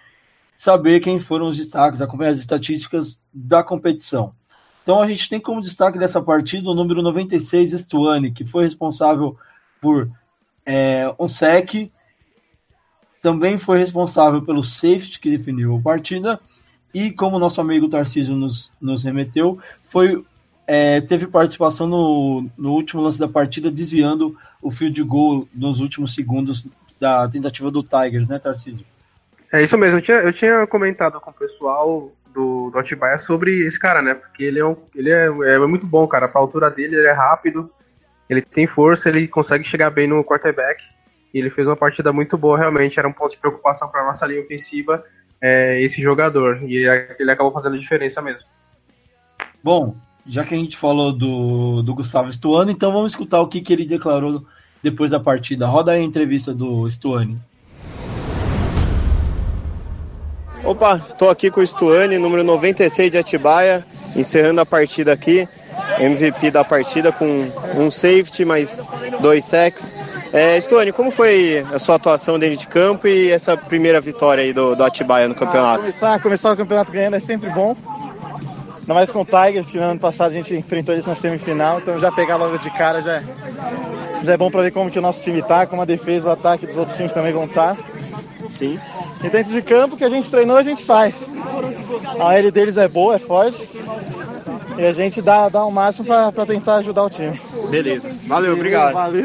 saber 0.60 1.00
quem 1.00 1.18
foram 1.18 1.46
os 1.46 1.56
destaques, 1.56 2.02
acompanhar 2.02 2.32
as 2.32 2.38
estatísticas 2.38 3.18
da 3.32 3.64
competição. 3.64 4.34
Então 4.82 5.00
a 5.00 5.06
gente 5.06 5.26
tem 5.26 5.40
como 5.40 5.62
destaque 5.62 5.98
dessa 5.98 6.20
partida 6.20 6.68
o 6.68 6.74
número 6.74 7.00
96, 7.00 7.70
Stuane, 7.70 8.30
que 8.30 8.44
foi 8.44 8.64
responsável 8.64 9.38
por 9.80 10.10
é, 10.66 11.10
o 11.16 11.26
SEC 11.28 11.90
também 13.22 13.56
foi 13.56 13.78
responsável 13.78 14.42
pelo 14.42 14.62
safety 14.62 15.18
que 15.18 15.30
definiu 15.30 15.76
a 15.76 15.80
partida 15.80 16.38
e 16.92 17.10
como 17.10 17.38
nosso 17.38 17.62
amigo 17.62 17.88
Tarcísio 17.88 18.36
nos, 18.36 18.70
nos 18.78 19.02
remeteu, 19.02 19.58
foi 19.84 20.22
é, 20.66 21.00
teve 21.00 21.26
participação 21.26 21.86
no, 21.86 22.50
no 22.58 22.74
último 22.74 23.00
lance 23.00 23.18
da 23.18 23.26
partida, 23.26 23.70
desviando 23.70 24.36
o 24.60 24.70
field 24.70 25.02
goal 25.04 25.48
nos 25.54 25.80
últimos 25.80 26.14
segundos 26.14 26.68
da 27.00 27.26
tentativa 27.30 27.70
do 27.70 27.82
Tigers, 27.82 28.28
né, 28.28 28.38
Tarcísio? 28.38 28.84
É 29.52 29.62
isso 29.62 29.76
mesmo, 29.76 29.98
eu 29.98 30.02
tinha, 30.02 30.18
eu 30.18 30.32
tinha 30.32 30.66
comentado 30.66 31.20
com 31.20 31.30
o 31.30 31.34
pessoal 31.34 32.12
do, 32.32 32.70
do 32.70 32.78
Atibaia 32.78 33.18
sobre 33.18 33.66
esse 33.66 33.78
cara, 33.78 34.00
né? 34.00 34.14
Porque 34.14 34.44
ele 34.44 34.60
é, 34.60 34.64
um, 34.64 34.76
ele 34.94 35.10
é, 35.10 35.26
é 35.26 35.58
muito 35.66 35.86
bom, 35.86 36.06
cara. 36.06 36.28
Pra 36.28 36.40
altura 36.40 36.70
dele, 36.70 36.96
ele 36.96 37.06
é 37.06 37.12
rápido, 37.12 37.70
ele 38.28 38.40
tem 38.40 38.66
força, 38.66 39.08
ele 39.08 39.26
consegue 39.26 39.64
chegar 39.64 39.90
bem 39.90 40.06
no 40.06 40.24
quarterback. 40.24 40.82
E 41.32 41.38
ele 41.38 41.50
fez 41.50 41.66
uma 41.66 41.76
partida 41.76 42.12
muito 42.12 42.36
boa, 42.36 42.58
realmente. 42.58 42.98
Era 42.98 43.08
um 43.08 43.12
ponto 43.12 43.32
de 43.32 43.38
preocupação 43.38 43.88
para 43.88 44.04
nossa 44.04 44.26
linha 44.26 44.40
ofensiva, 44.40 45.04
é, 45.40 45.80
esse 45.80 46.00
jogador. 46.00 46.62
E 46.62 46.76
ele 47.18 47.30
acabou 47.30 47.52
fazendo 47.52 47.78
diferença 47.78 48.20
mesmo. 48.22 48.46
Bom, 49.62 49.96
já 50.26 50.44
que 50.44 50.54
a 50.54 50.58
gente 50.58 50.76
falou 50.76 51.12
do, 51.12 51.82
do 51.82 51.94
Gustavo 51.94 52.32
Stuani, 52.32 52.72
então 52.72 52.92
vamos 52.92 53.12
escutar 53.12 53.40
o 53.40 53.48
que, 53.48 53.60
que 53.60 53.72
ele 53.72 53.84
declarou 53.84 54.44
depois 54.82 55.10
da 55.10 55.20
partida. 55.20 55.66
Roda 55.66 55.92
aí 55.92 56.00
a 56.00 56.04
entrevista 56.04 56.54
do 56.54 56.88
Stuani. 56.88 57.38
Opa, 60.70 61.04
estou 61.10 61.28
aqui 61.28 61.50
com 61.50 61.60
o 61.60 61.66
Stuani, 61.66 62.16
número 62.16 62.44
96 62.44 63.10
de 63.10 63.18
Atibaia, 63.18 63.84
encerrando 64.14 64.60
a 64.60 64.64
partida 64.64 65.12
aqui. 65.12 65.48
MVP 65.98 66.52
da 66.52 66.64
partida 66.64 67.10
com 67.10 67.50
um 67.74 67.90
safety, 67.90 68.44
mais 68.44 68.80
dois 69.20 69.44
sacks. 69.44 69.92
É, 70.32 70.60
Stone, 70.60 70.92
como 70.92 71.10
foi 71.10 71.66
a 71.72 71.78
sua 71.80 71.96
atuação 71.96 72.38
dentro 72.38 72.56
de 72.56 72.68
campo 72.68 73.08
e 73.08 73.32
essa 73.32 73.56
primeira 73.56 74.00
vitória 74.00 74.44
aí 74.44 74.52
do, 74.52 74.76
do 74.76 74.84
Atibaia 74.84 75.26
no 75.26 75.34
campeonato? 75.34 75.80
Ah, 75.80 75.86
começar, 75.86 76.20
começar 76.20 76.52
o 76.52 76.56
campeonato 76.56 76.92
ganhando 76.92 77.16
é 77.16 77.20
sempre 77.20 77.50
bom. 77.50 77.76
Ainda 78.78 78.94
mais 78.94 79.10
com 79.10 79.22
o 79.22 79.24
Tigers, 79.24 79.68
que 79.68 79.76
no 79.76 79.82
ano 79.82 79.98
passado 79.98 80.30
a 80.30 80.34
gente 80.34 80.54
enfrentou 80.54 80.94
eles 80.94 81.04
na 81.04 81.16
semifinal, 81.16 81.80
então 81.80 81.98
já 81.98 82.12
pegar 82.12 82.36
logo 82.36 82.56
de 82.58 82.70
cara 82.70 83.00
já, 83.00 83.16
é, 83.16 83.22
já 84.22 84.34
é 84.34 84.36
bom 84.36 84.48
para 84.48 84.62
ver 84.62 84.70
como 84.70 84.88
que 84.88 85.00
o 85.00 85.02
nosso 85.02 85.20
time 85.20 85.42
tá, 85.42 85.66
como 85.66 85.82
a 85.82 85.84
defesa 85.84 86.28
o 86.28 86.32
ataque 86.32 86.64
dos 86.64 86.76
outros 86.76 86.96
times 86.96 87.12
também 87.12 87.32
vão 87.32 87.46
estar. 87.46 87.74
Tá. 87.74 87.82
Sim. 88.50 88.78
E 89.22 89.28
dentro 89.28 89.52
de 89.52 89.62
campo, 89.62 89.96
que 89.96 90.04
a 90.04 90.08
gente 90.08 90.30
treinou, 90.30 90.56
a 90.56 90.62
gente 90.62 90.84
faz. 90.84 91.24
A 92.18 92.34
L 92.34 92.50
deles 92.50 92.76
é 92.76 92.88
boa, 92.88 93.14
é 93.14 93.18
forte. 93.18 93.68
E 94.78 94.84
a 94.84 94.92
gente 94.92 95.20
dá, 95.20 95.48
dá 95.48 95.64
o 95.64 95.70
máximo 95.70 96.06
para 96.06 96.46
tentar 96.46 96.76
ajudar 96.76 97.04
o 97.04 97.10
time. 97.10 97.40
Beleza. 97.70 98.10
Valeu, 98.26 98.54
obrigado. 98.54 98.94
Valeu. 98.94 99.24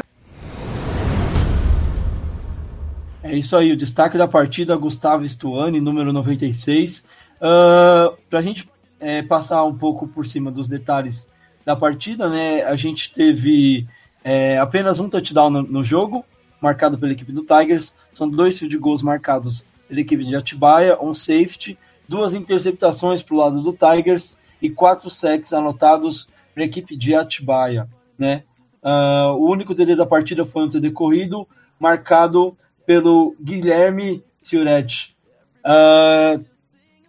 É 3.22 3.36
isso 3.36 3.56
aí, 3.56 3.72
o 3.72 3.76
destaque 3.76 4.16
da 4.16 4.28
partida, 4.28 4.76
Gustavo 4.76 5.26
Stuani, 5.26 5.80
número 5.80 6.12
96. 6.12 7.04
Uh, 7.36 8.16
para 8.30 8.38
a 8.38 8.42
gente 8.42 8.70
é, 9.00 9.22
passar 9.22 9.64
um 9.64 9.76
pouco 9.76 10.06
por 10.06 10.26
cima 10.26 10.50
dos 10.50 10.68
detalhes 10.68 11.28
da 11.64 11.74
partida, 11.74 12.28
né? 12.28 12.62
A 12.62 12.76
gente 12.76 13.12
teve 13.12 13.86
é, 14.22 14.58
apenas 14.58 15.00
um 15.00 15.08
touchdown 15.08 15.50
no, 15.50 15.62
no, 15.62 15.84
jogo, 15.84 16.24
marcado 16.60 16.96
pela 16.96 17.12
equipe 17.12 17.32
do 17.32 17.42
Tigers. 17.42 17.92
São 18.16 18.30
dois 18.30 18.58
field 18.58 18.78
goals 18.78 19.02
marcados 19.02 19.62
pela 19.86 20.00
equipe 20.00 20.24
de 20.24 20.34
Atibaia, 20.34 20.98
um 21.02 21.12
safety, 21.12 21.78
duas 22.08 22.32
interceptações 22.32 23.22
para 23.22 23.34
o 23.34 23.38
lado 23.38 23.60
do 23.60 23.74
Tigers 23.74 24.38
e 24.62 24.70
quatro 24.70 25.10
sacks 25.10 25.52
anotados 25.52 26.26
para 26.54 26.62
a 26.62 26.66
equipe 26.66 26.96
de 26.96 27.14
Atibaia. 27.14 27.86
Né? 28.18 28.42
Uh, 28.82 29.36
o 29.36 29.50
único 29.50 29.74
TD 29.74 29.94
da 29.94 30.06
partida 30.06 30.46
foi 30.46 30.64
um 30.64 30.70
TD 30.70 30.92
corrido, 30.92 31.46
marcado 31.78 32.56
pelo 32.86 33.36
Guilherme 33.38 34.24
Ciuretti. 34.42 35.14
Uh, 35.58 36.42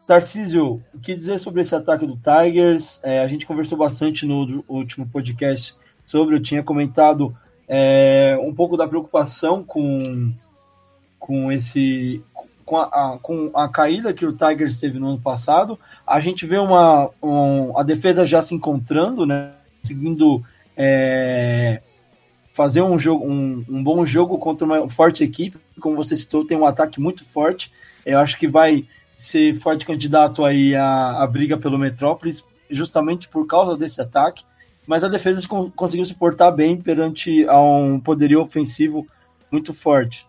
Tarcísio, 0.05 0.83
o 0.93 0.99
que 0.99 1.15
dizer 1.15 1.39
sobre 1.39 1.61
esse 1.61 1.73
ataque 1.73 2.05
do 2.05 2.17
Tigers? 2.17 2.99
É, 3.01 3.21
a 3.21 3.27
gente 3.27 3.45
conversou 3.45 3.77
bastante 3.77 4.25
no 4.25 4.61
último 4.67 5.07
podcast 5.07 5.73
sobre, 6.05 6.35
eu 6.35 6.43
tinha 6.43 6.61
comentado 6.61 7.33
é, 7.65 8.37
um 8.41 8.53
pouco 8.53 8.75
da 8.75 8.85
preocupação 8.85 9.63
com, 9.63 10.33
com 11.19 11.51
esse 11.51 12.24
com 12.67 12.77
a, 12.77 13.17
com 13.21 13.50
a 13.55 13.69
caída 13.69 14.13
que 14.13 14.25
o 14.25 14.33
Tigers 14.33 14.77
teve 14.77 15.00
no 15.00 15.07
ano 15.07 15.21
passado, 15.21 15.79
a 16.05 16.19
gente 16.19 16.45
vê 16.45 16.57
uma, 16.57 17.09
um, 17.24 17.77
a 17.77 17.81
defesa 17.81 18.25
já 18.25 18.41
se 18.41 18.53
encontrando, 18.53 19.25
né, 19.25 19.53
seguindo 19.81 20.43
é, 20.75 21.81
fazer 22.51 22.81
um, 22.81 23.00
jogo, 23.00 23.25
um, 23.25 23.63
um, 23.69 23.81
bom 23.81 24.05
jogo 24.05 24.38
contra 24.38 24.65
uma 24.65 24.89
forte 24.89 25.24
equipe, 25.24 25.57
como 25.79 25.95
você 25.95 26.17
citou, 26.17 26.45
tem 26.45 26.57
um 26.57 26.65
ataque 26.65 27.00
muito 27.00 27.24
forte, 27.24 27.71
eu 28.05 28.19
acho 28.19 28.38
que 28.38 28.50
vai 28.50 28.86
ser 29.15 29.55
forte 29.55 29.86
candidato 29.86 30.43
aí 30.43 30.75
à, 30.75 31.24
à 31.24 31.25
briga 31.25 31.57
pelo 31.57 31.77
Metrópolis, 31.77 32.43
justamente 32.69 33.29
por 33.29 33.47
causa 33.47 33.77
desse 33.77 34.01
ataque, 34.01 34.43
mas 34.86 35.05
a 35.05 35.07
defesa 35.07 35.47
conseguiu 35.74 36.05
se 36.05 36.13
portar 36.13 36.53
bem 36.53 36.75
perante 36.75 37.47
a 37.47 37.57
um 37.62 37.97
poderio 37.97 38.41
ofensivo 38.41 39.07
muito 39.50 39.74
forte. 39.74 40.27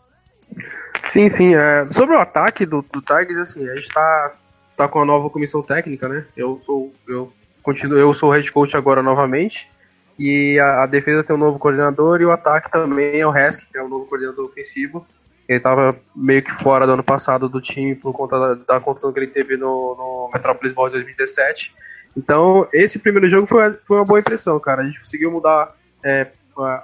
Sim, 1.04 1.28
sim. 1.28 1.54
É, 1.54 1.86
sobre 1.86 2.14
o 2.14 2.18
ataque 2.18 2.66
do, 2.66 2.84
do 2.92 3.00
Tigers, 3.00 3.50
assim, 3.50 3.68
a 3.68 3.74
gente 3.74 3.88
tá, 3.88 4.32
tá 4.76 4.88
com 4.88 5.00
a 5.00 5.04
nova 5.04 5.30
comissão 5.30 5.62
técnica, 5.62 6.08
né? 6.08 6.26
Eu 6.36 6.58
sou, 6.58 6.92
eu 7.06 7.32
continuo, 7.62 7.98
eu 7.98 8.12
sou 8.12 8.30
head 8.30 8.50
coach 8.52 8.76
agora 8.76 9.02
novamente. 9.02 9.70
E 10.18 10.58
a, 10.58 10.82
a, 10.82 10.86
defesa 10.86 11.22
tem 11.22 11.34
um 11.34 11.38
novo 11.38 11.58
coordenador 11.58 12.20
e 12.20 12.24
o 12.24 12.32
ataque 12.32 12.70
também 12.70 13.20
é 13.20 13.26
o 13.26 13.34
Hesk, 13.34 13.62
que 13.70 13.78
é 13.78 13.82
o 13.82 13.88
novo 13.88 14.06
coordenador 14.06 14.46
ofensivo. 14.46 15.06
Ele 15.48 15.58
estava 15.58 15.96
meio 16.14 16.42
que 16.42 16.50
fora 16.50 16.86
do 16.86 16.92
ano 16.92 17.02
passado 17.02 17.48
do 17.48 17.60
time 17.60 17.94
por 17.94 18.12
conta 18.12 18.38
da, 18.38 18.78
da 18.78 18.80
que 18.80 19.18
ele 19.18 19.28
teve 19.28 19.56
no, 19.56 19.94
no 19.96 20.30
Metropolis 20.34 20.74
Ball 20.74 20.88
de 20.88 20.94
2017. 20.94 21.74
Então, 22.16 22.68
esse 22.72 22.98
primeiro 22.98 23.28
jogo 23.28 23.46
foi, 23.46 23.72
foi 23.74 23.96
uma 23.96 24.04
boa 24.04 24.20
impressão, 24.20 24.58
cara. 24.58 24.82
A 24.82 24.84
gente 24.84 24.98
conseguiu 24.98 25.30
mudar 25.30 25.74
é, 26.04 26.26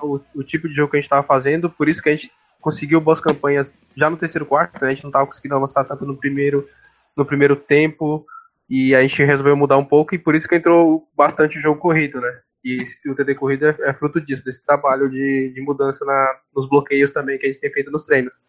o, 0.00 0.20
o, 0.34 0.42
tipo 0.44 0.68
de 0.68 0.74
jogo 0.74 0.92
que 0.92 0.96
a 0.96 1.00
gente 1.00 1.06
estava 1.06 1.22
fazendo, 1.22 1.68
por 1.68 1.88
isso 1.88 2.02
que 2.02 2.08
a 2.08 2.12
gente 2.12 2.30
conseguiu 2.64 2.98
boas 2.98 3.20
campanhas 3.20 3.78
já 3.94 4.08
no 4.08 4.16
terceiro 4.16 4.46
quarto, 4.46 4.80
né? 4.80 4.88
a 4.88 4.94
gente 4.94 5.04
não 5.04 5.10
estava 5.10 5.26
conseguindo 5.26 5.54
avançar 5.54 5.84
tanto 5.84 6.06
no 6.06 6.16
primeiro, 6.16 6.66
no 7.14 7.26
primeiro 7.26 7.54
tempo, 7.54 8.24
e 8.70 8.94
a 8.94 9.02
gente 9.02 9.22
resolveu 9.22 9.54
mudar 9.54 9.76
um 9.76 9.84
pouco, 9.84 10.14
e 10.14 10.18
por 10.18 10.34
isso 10.34 10.48
que 10.48 10.54
entrou 10.54 11.06
bastante 11.14 11.58
o 11.58 11.60
jogo 11.60 11.78
corrido, 11.78 12.22
né? 12.22 12.40
E 12.64 12.82
o 13.06 13.14
TD 13.14 13.34
corrido 13.34 13.66
é, 13.66 13.76
é 13.82 13.92
fruto 13.92 14.18
disso, 14.18 14.42
desse 14.42 14.64
trabalho 14.64 15.10
de, 15.10 15.52
de 15.54 15.60
mudança 15.60 16.02
na, 16.06 16.36
nos 16.56 16.66
bloqueios 16.66 17.10
também 17.10 17.36
que 17.36 17.44
a 17.44 17.52
gente 17.52 17.60
tem 17.60 17.70
feito 17.70 17.90
nos 17.90 18.04
treinos. 18.04 18.40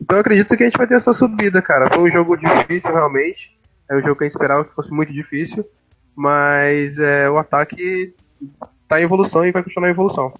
Então 0.00 0.16
eu 0.16 0.22
acredito 0.22 0.56
que 0.56 0.62
a 0.62 0.66
gente 0.66 0.78
vai 0.78 0.86
ter 0.86 0.94
essa 0.94 1.12
subida, 1.12 1.60
cara. 1.60 1.92
Foi 1.92 2.02
um 2.02 2.10
jogo 2.10 2.38
difícil, 2.38 2.90
realmente. 2.90 3.60
É 3.90 3.94
um 3.94 4.00
jogo 4.00 4.16
que 4.16 4.24
eu 4.24 4.28
esperava 4.28 4.64
que 4.64 4.74
fosse 4.74 4.90
muito 4.90 5.12
difícil. 5.12 5.62
Mas 6.16 6.98
é, 6.98 7.28
o 7.28 7.36
ataque 7.36 8.14
tá 8.88 8.98
em 8.98 9.04
evolução 9.04 9.44
e 9.44 9.52
vai 9.52 9.62
continuar 9.62 9.88
em 9.88 9.92
evolução. 9.92 10.32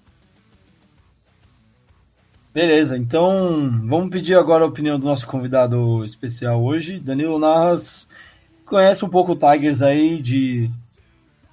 Beleza, 2.53 2.97
então 2.97 3.69
vamos 3.85 4.09
pedir 4.09 4.37
agora 4.37 4.65
a 4.65 4.67
opinião 4.67 4.99
do 4.99 5.05
nosso 5.05 5.25
convidado 5.25 6.03
especial 6.03 6.61
hoje. 6.61 6.99
Danilo 6.99 7.39
Narras 7.39 8.09
conhece 8.65 9.05
um 9.05 9.09
pouco 9.09 9.31
o 9.31 9.35
Tigers 9.37 9.81
aí 9.81 10.21
de, 10.21 10.69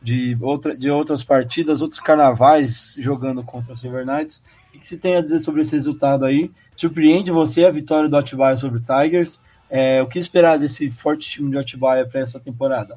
de, 0.03 0.37
outra, 0.41 0.77
de 0.77 0.91
outras 0.91 1.23
partidas, 1.23 1.83
outros 1.83 2.01
carnavais 2.01 2.97
jogando 2.99 3.45
contra 3.45 3.75
o 3.75 3.77
Silver 3.77 4.05
Knights. 4.05 4.43
O 4.75 4.79
que 4.81 4.89
você 4.89 4.97
tem 4.97 5.17
a 5.17 5.21
dizer 5.21 5.39
sobre 5.39 5.61
esse 5.61 5.73
resultado 5.73 6.25
aí? 6.25 6.51
Surpreende 6.75 7.31
você 7.31 7.65
a 7.65 7.71
vitória 7.71 8.09
do 8.09 8.17
Atibaia 8.17 8.57
sobre 8.57 8.79
o 8.79 8.83
Tigers? 8.83 9.41
É, 9.71 10.03
o 10.03 10.07
que 10.07 10.19
esperar 10.19 10.59
desse 10.59 10.91
forte 10.91 11.29
time 11.29 11.51
de 11.51 11.59
Atibaia 11.59 12.07
para 12.07 12.21
essa 12.21 12.41
temporada? 12.41 12.97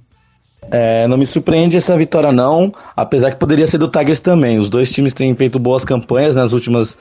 É, 0.70 1.08
não 1.08 1.18
me 1.18 1.26
surpreende 1.26 1.76
essa 1.76 1.98
vitória 1.98 2.32
não, 2.32 2.72
apesar 2.96 3.32
que 3.32 3.38
poderia 3.38 3.66
ser 3.66 3.80
do 3.80 3.88
Tigers 3.88 4.20
também. 4.20 4.60
Os 4.60 4.70
dois 4.70 4.92
times 4.92 5.14
têm 5.14 5.36
feito 5.36 5.58
boas 5.58 5.84
campanhas 5.84 6.36
nas 6.36 6.54
últimas, 6.54 6.98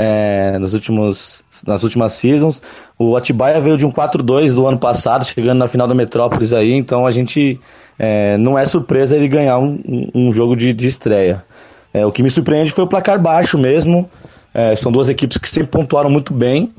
é, 0.00 0.58
nas 0.58 0.72
últimos, 0.72 1.42
nas 1.66 1.82
últimas 1.82 2.14
seasons. 2.14 2.62
O 2.98 3.16
Atibaia 3.16 3.60
veio 3.60 3.76
de 3.76 3.84
um 3.84 3.92
4-2 3.92 4.54
do 4.54 4.66
ano 4.66 4.78
passado, 4.78 5.26
chegando 5.26 5.58
na 5.58 5.68
final 5.68 5.86
da 5.86 5.94
Metrópolis 5.94 6.52
aí, 6.52 6.72
então 6.72 7.06
a 7.06 7.12
gente 7.12 7.60
é, 7.98 8.38
não 8.38 8.58
é 8.58 8.64
surpresa 8.64 9.14
ele 9.14 9.28
ganhar 9.28 9.58
um, 9.58 9.78
um 10.14 10.32
jogo 10.32 10.56
de, 10.56 10.72
de 10.72 10.86
estreia. 10.86 11.44
É, 11.92 12.06
o 12.06 12.12
que 12.12 12.22
me 12.22 12.30
surpreende 12.30 12.72
foi 12.72 12.84
o 12.84 12.86
placar 12.86 13.20
baixo 13.20 13.58
mesmo. 13.58 14.08
É, 14.54 14.74
são 14.74 14.90
duas 14.90 15.08
equipes 15.08 15.36
que 15.36 15.48
sempre 15.48 15.68
pontuaram 15.68 16.08
muito 16.08 16.32
bem. 16.32 16.72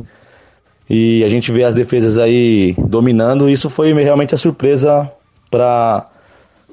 E 0.89 1.23
a 1.23 1.29
gente 1.29 1.51
vê 1.51 1.63
as 1.63 1.75
defesas 1.75 2.17
aí 2.17 2.75
dominando. 2.77 3.49
Isso 3.49 3.69
foi 3.69 3.93
realmente 3.93 4.33
a 4.33 4.37
surpresa 4.37 5.09
para 5.49 6.07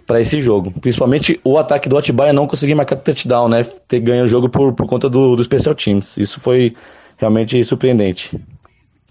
para 0.09 0.23
esse 0.23 0.41
jogo. 0.41 0.73
Principalmente 0.81 1.39
o 1.45 1.59
ataque 1.59 1.87
do 1.87 1.99
Atibaia 1.99 2.33
não 2.33 2.47
conseguir 2.47 2.75
marcar 2.75 2.97
touchdown, 2.97 3.47
né? 3.47 3.63
Ter 3.63 4.01
ganho 4.01 4.25
o 4.25 4.29
jogo 4.29 4.49
por, 4.49 4.73
por 4.73 4.87
conta 4.87 5.09
do, 5.09 5.37
do 5.37 5.45
Special 5.45 5.75
Teams. 5.75 6.17
Isso 6.17 6.41
foi 6.41 6.75
realmente 7.19 7.63
surpreendente. 7.63 8.41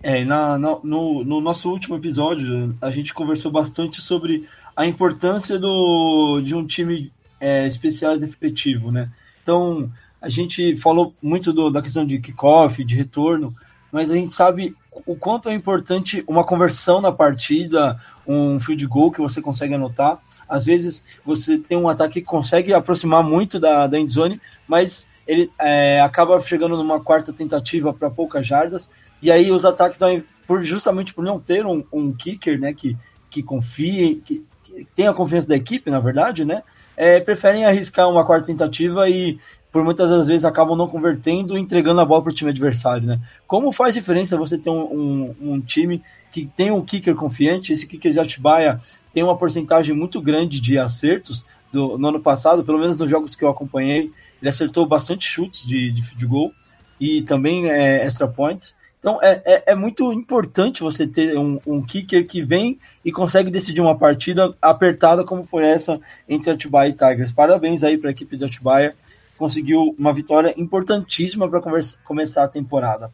É, 0.01 0.25
na, 0.25 0.57
no, 0.57 1.23
no 1.23 1.39
nosso 1.39 1.69
último 1.69 1.95
episódio, 1.95 2.75
a 2.81 2.89
gente 2.89 3.13
conversou 3.13 3.51
bastante 3.51 4.01
sobre 4.01 4.47
a 4.75 4.87
importância 4.87 5.59
do, 5.59 6.41
de 6.41 6.55
um 6.55 6.65
time 6.65 7.11
é, 7.39 7.67
especial 7.67 8.15
efetivo, 8.15 8.91
né? 8.91 9.09
Então, 9.43 9.89
a 10.19 10.29
gente 10.29 10.77
falou 10.77 11.13
muito 11.21 11.53
do, 11.53 11.69
da 11.69 11.81
questão 11.81 12.05
de 12.05 12.19
kickoff, 12.19 12.83
de 12.83 12.95
retorno, 12.95 13.53
mas 13.91 14.09
a 14.09 14.15
gente 14.15 14.33
sabe 14.33 14.75
o 15.05 15.15
quanto 15.15 15.47
é 15.47 15.53
importante 15.53 16.23
uma 16.27 16.43
conversão 16.43 16.99
na 16.99 17.11
partida, 17.11 18.01
um 18.27 18.59
field 18.59 18.85
goal 18.87 19.11
que 19.11 19.21
você 19.21 19.41
consegue 19.41 19.75
anotar. 19.75 20.19
Às 20.47 20.65
vezes 20.65 21.03
você 21.25 21.57
tem 21.57 21.77
um 21.77 21.89
ataque 21.89 22.21
que 22.21 22.27
consegue 22.27 22.73
aproximar 22.73 23.23
muito 23.23 23.59
da, 23.59 23.87
da 23.87 23.99
endzone, 23.99 24.41
mas 24.67 25.07
ele 25.27 25.51
é, 25.59 26.01
acaba 26.01 26.39
chegando 26.41 26.77
numa 26.77 27.01
quarta 27.01 27.33
tentativa 27.33 27.93
para 27.93 28.09
poucas 28.09 28.47
jardas, 28.47 28.89
e 29.21 29.31
aí 29.31 29.51
os 29.51 29.65
ataques, 29.65 29.99
por, 30.45 30.63
justamente 30.63 31.13
por 31.13 31.23
não 31.23 31.39
ter 31.39 31.65
um, 31.65 31.83
um 31.91 32.13
kicker 32.13 32.59
né, 32.59 32.73
que, 32.73 32.95
que 33.29 33.43
confie, 33.43 34.21
que, 34.23 34.45
que 34.63 34.87
tenha 34.95 35.09
a 35.09 35.13
confiança 35.13 35.47
da 35.47 35.55
equipe, 35.55 35.91
na 35.91 35.99
verdade, 35.99 36.45
né, 36.45 36.63
é, 36.95 37.19
preferem 37.19 37.65
arriscar 37.65 38.09
uma 38.09 38.25
quarta 38.25 38.47
tentativa 38.47 39.09
e 39.09 39.39
por 39.77 39.83
muitas 39.83 40.09
das 40.09 40.27
vezes 40.27 40.43
acabam 40.43 40.75
não 40.75 40.87
convertendo, 40.87 41.55
entregando 41.55 42.01
a 42.01 42.05
bola 42.05 42.23
para 42.23 42.31
o 42.31 42.33
time 42.33 42.49
adversário, 42.49 43.05
né? 43.05 43.19
Como 43.45 43.71
faz 43.71 43.93
diferença 43.93 44.35
você 44.35 44.57
ter 44.57 44.71
um, 44.71 44.81
um, 44.81 45.35
um, 45.39 45.61
time 45.61 46.01
que 46.31 46.47
tem 46.47 46.71
um 46.71 46.83
kicker 46.83 47.13
confiante? 47.13 47.71
Esse 47.71 47.85
kicker 47.85 48.11
de 48.11 48.19
Atibaia 48.19 48.81
tem 49.13 49.21
uma 49.21 49.37
porcentagem 49.37 49.93
muito 49.93 50.19
grande 50.19 50.59
de 50.59 50.79
acertos 50.79 51.45
do, 51.71 51.95
no 51.95 52.07
ano 52.07 52.19
passado, 52.19 52.63
pelo 52.63 52.79
menos 52.79 52.97
nos 52.97 53.07
jogos 53.07 53.35
que 53.35 53.45
eu 53.45 53.49
acompanhei, 53.49 54.11
ele 54.41 54.49
acertou 54.49 54.83
bastante 54.87 55.27
chutes 55.27 55.63
de, 55.63 55.91
de, 55.91 56.01
de 56.15 56.25
gol 56.25 56.51
e 56.99 57.21
também 57.21 57.69
é, 57.69 58.03
extra 58.03 58.27
points. 58.27 58.75
Então 58.99 59.21
é, 59.21 59.43
é, 59.45 59.63
é, 59.67 59.75
muito 59.75 60.11
importante 60.11 60.81
você 60.81 61.05
ter 61.05 61.37
um, 61.37 61.59
um, 61.67 61.83
kicker 61.83 62.25
que 62.25 62.41
vem 62.41 62.79
e 63.05 63.11
consegue 63.11 63.51
decidir 63.51 63.81
uma 63.81 63.95
partida 63.95 64.55
apertada 64.59 65.23
como 65.23 65.45
foi 65.45 65.67
essa 65.67 65.99
entre 66.27 66.49
Atibaia 66.49 66.89
e 66.89 66.93
Tigers. 66.93 67.31
Parabéns 67.31 67.83
aí 67.83 67.95
para 67.95 68.09
a 68.09 68.11
equipe 68.11 68.35
de 68.35 68.43
Atibaia 68.43 68.95
conseguiu 69.37 69.95
uma 69.97 70.11
vitória 70.11 70.53
importantíssima 70.57 71.47
para 71.49 71.61
começar 72.03 72.43
a 72.43 72.47
temporada. 72.47 73.11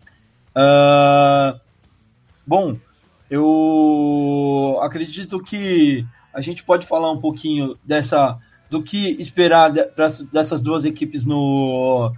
Uh, 0.55 1.59
bom, 2.45 2.75
eu 3.29 4.79
acredito 4.81 5.41
que 5.41 6.05
a 6.33 6.41
gente 6.41 6.63
pode 6.63 6.85
falar 6.85 7.11
um 7.11 7.19
pouquinho 7.19 7.77
dessa 7.83 8.37
do 8.69 8.81
que 8.81 9.11
esperar 9.21 9.71
dessas 10.31 10.63
duas 10.63 10.83
equipes 10.83 11.25
no, 11.25 12.11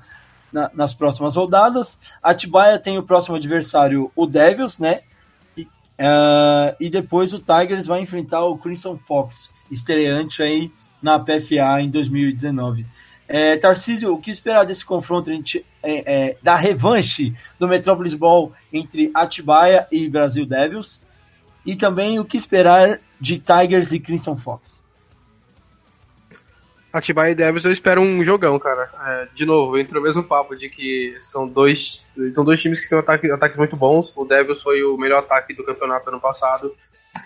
na, 0.53 0.71
nas 0.73 0.93
próximas 0.93 1.35
rodadas. 1.35 1.99
A 2.23 2.31
Atibaia 2.31 2.79
tem 2.79 2.97
o 2.97 3.03
próximo 3.03 3.35
adversário, 3.35 4.09
o 4.15 4.25
Devils, 4.25 4.79
né? 4.79 5.01
E, 5.57 5.63
uh, 5.63 6.73
e 6.79 6.89
depois 6.89 7.33
o 7.33 7.39
Tigers 7.39 7.87
vai 7.87 7.99
enfrentar 7.99 8.45
o 8.45 8.57
Crimson 8.57 8.97
Fox, 9.05 9.51
estreante 9.69 10.41
aí 10.41 10.71
na 11.01 11.19
PFA 11.19 11.81
em 11.81 11.89
2019. 11.89 12.85
É, 13.27 13.57
Tarcísio, 13.57 14.13
o 14.13 14.21
que 14.21 14.29
esperar 14.29 14.65
desse 14.65 14.85
confronto 14.85 15.31
entre, 15.31 15.65
é, 15.81 16.29
é, 16.29 16.37
da 16.43 16.55
revanche 16.55 17.33
do 17.59 17.67
Metropolis 17.67 18.13
Ball 18.13 18.53
entre 18.71 19.11
Atibaia 19.13 19.87
e 19.91 20.07
Brasil 20.07 20.45
Devils? 20.45 21.05
E 21.65 21.75
também 21.75 22.19
o 22.19 22.25
que 22.25 22.37
esperar 22.37 22.99
de 23.19 23.39
Tigers 23.39 23.91
e 23.91 23.99
Crimson 23.99 24.37
Fox? 24.37 24.83
Atibaia 26.93 27.31
e 27.31 27.35
Devils 27.35 27.65
eu 27.65 27.71
espero 27.71 27.99
um 27.99 28.23
jogão, 28.23 28.57
cara. 28.57 28.89
É, 29.05 29.27
de 29.33 29.45
novo, 29.45 29.77
entra 29.77 29.99
o 29.99 30.01
mesmo 30.01 30.23
papo 30.23 30.55
de 30.55 30.69
que 30.69 31.17
são 31.19 31.45
dois, 31.45 32.01
são 32.33 32.45
dois 32.45 32.61
times 32.61 32.79
que 32.79 32.87
têm 32.87 32.97
ataque, 32.97 33.29
ataques 33.29 33.57
muito 33.57 33.75
bons. 33.75 34.13
O 34.15 34.23
Devils 34.23 34.61
foi 34.61 34.81
o 34.83 34.95
melhor 34.95 35.19
ataque 35.19 35.53
do 35.53 35.65
campeonato 35.65 36.07
ano 36.09 36.21
passado. 36.21 36.73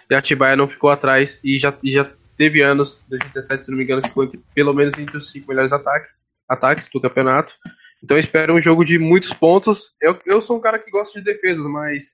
E 0.09 0.15
Atibaia 0.15 0.55
não 0.55 0.67
ficou 0.67 0.89
atrás 0.89 1.39
e 1.43 1.59
já, 1.59 1.71
e 1.83 1.91
já 1.91 2.09
teve 2.39 2.61
anos, 2.61 3.01
2017, 3.09 3.65
se 3.65 3.69
não 3.69 3.77
me 3.77 3.83
engano, 3.83 4.01
que 4.01 4.21
entre, 4.21 4.39
pelo 4.55 4.73
menos 4.73 4.97
entre 4.97 5.17
os 5.17 5.29
cinco 5.29 5.49
melhores 5.49 5.73
ataques, 5.73 6.09
ataques 6.47 6.87
do 6.87 7.01
campeonato. 7.01 7.53
Então 8.01 8.15
eu 8.15 8.21
espero 8.21 8.55
um 8.55 8.61
jogo 8.61 8.85
de 8.85 8.97
muitos 8.97 9.33
pontos. 9.33 9.93
Eu, 10.01 10.17
eu 10.25 10.39
sou 10.39 10.55
um 10.55 10.61
cara 10.61 10.79
que 10.79 10.89
gosta 10.89 11.19
de 11.19 11.25
defesas, 11.25 11.65
mas, 11.65 12.05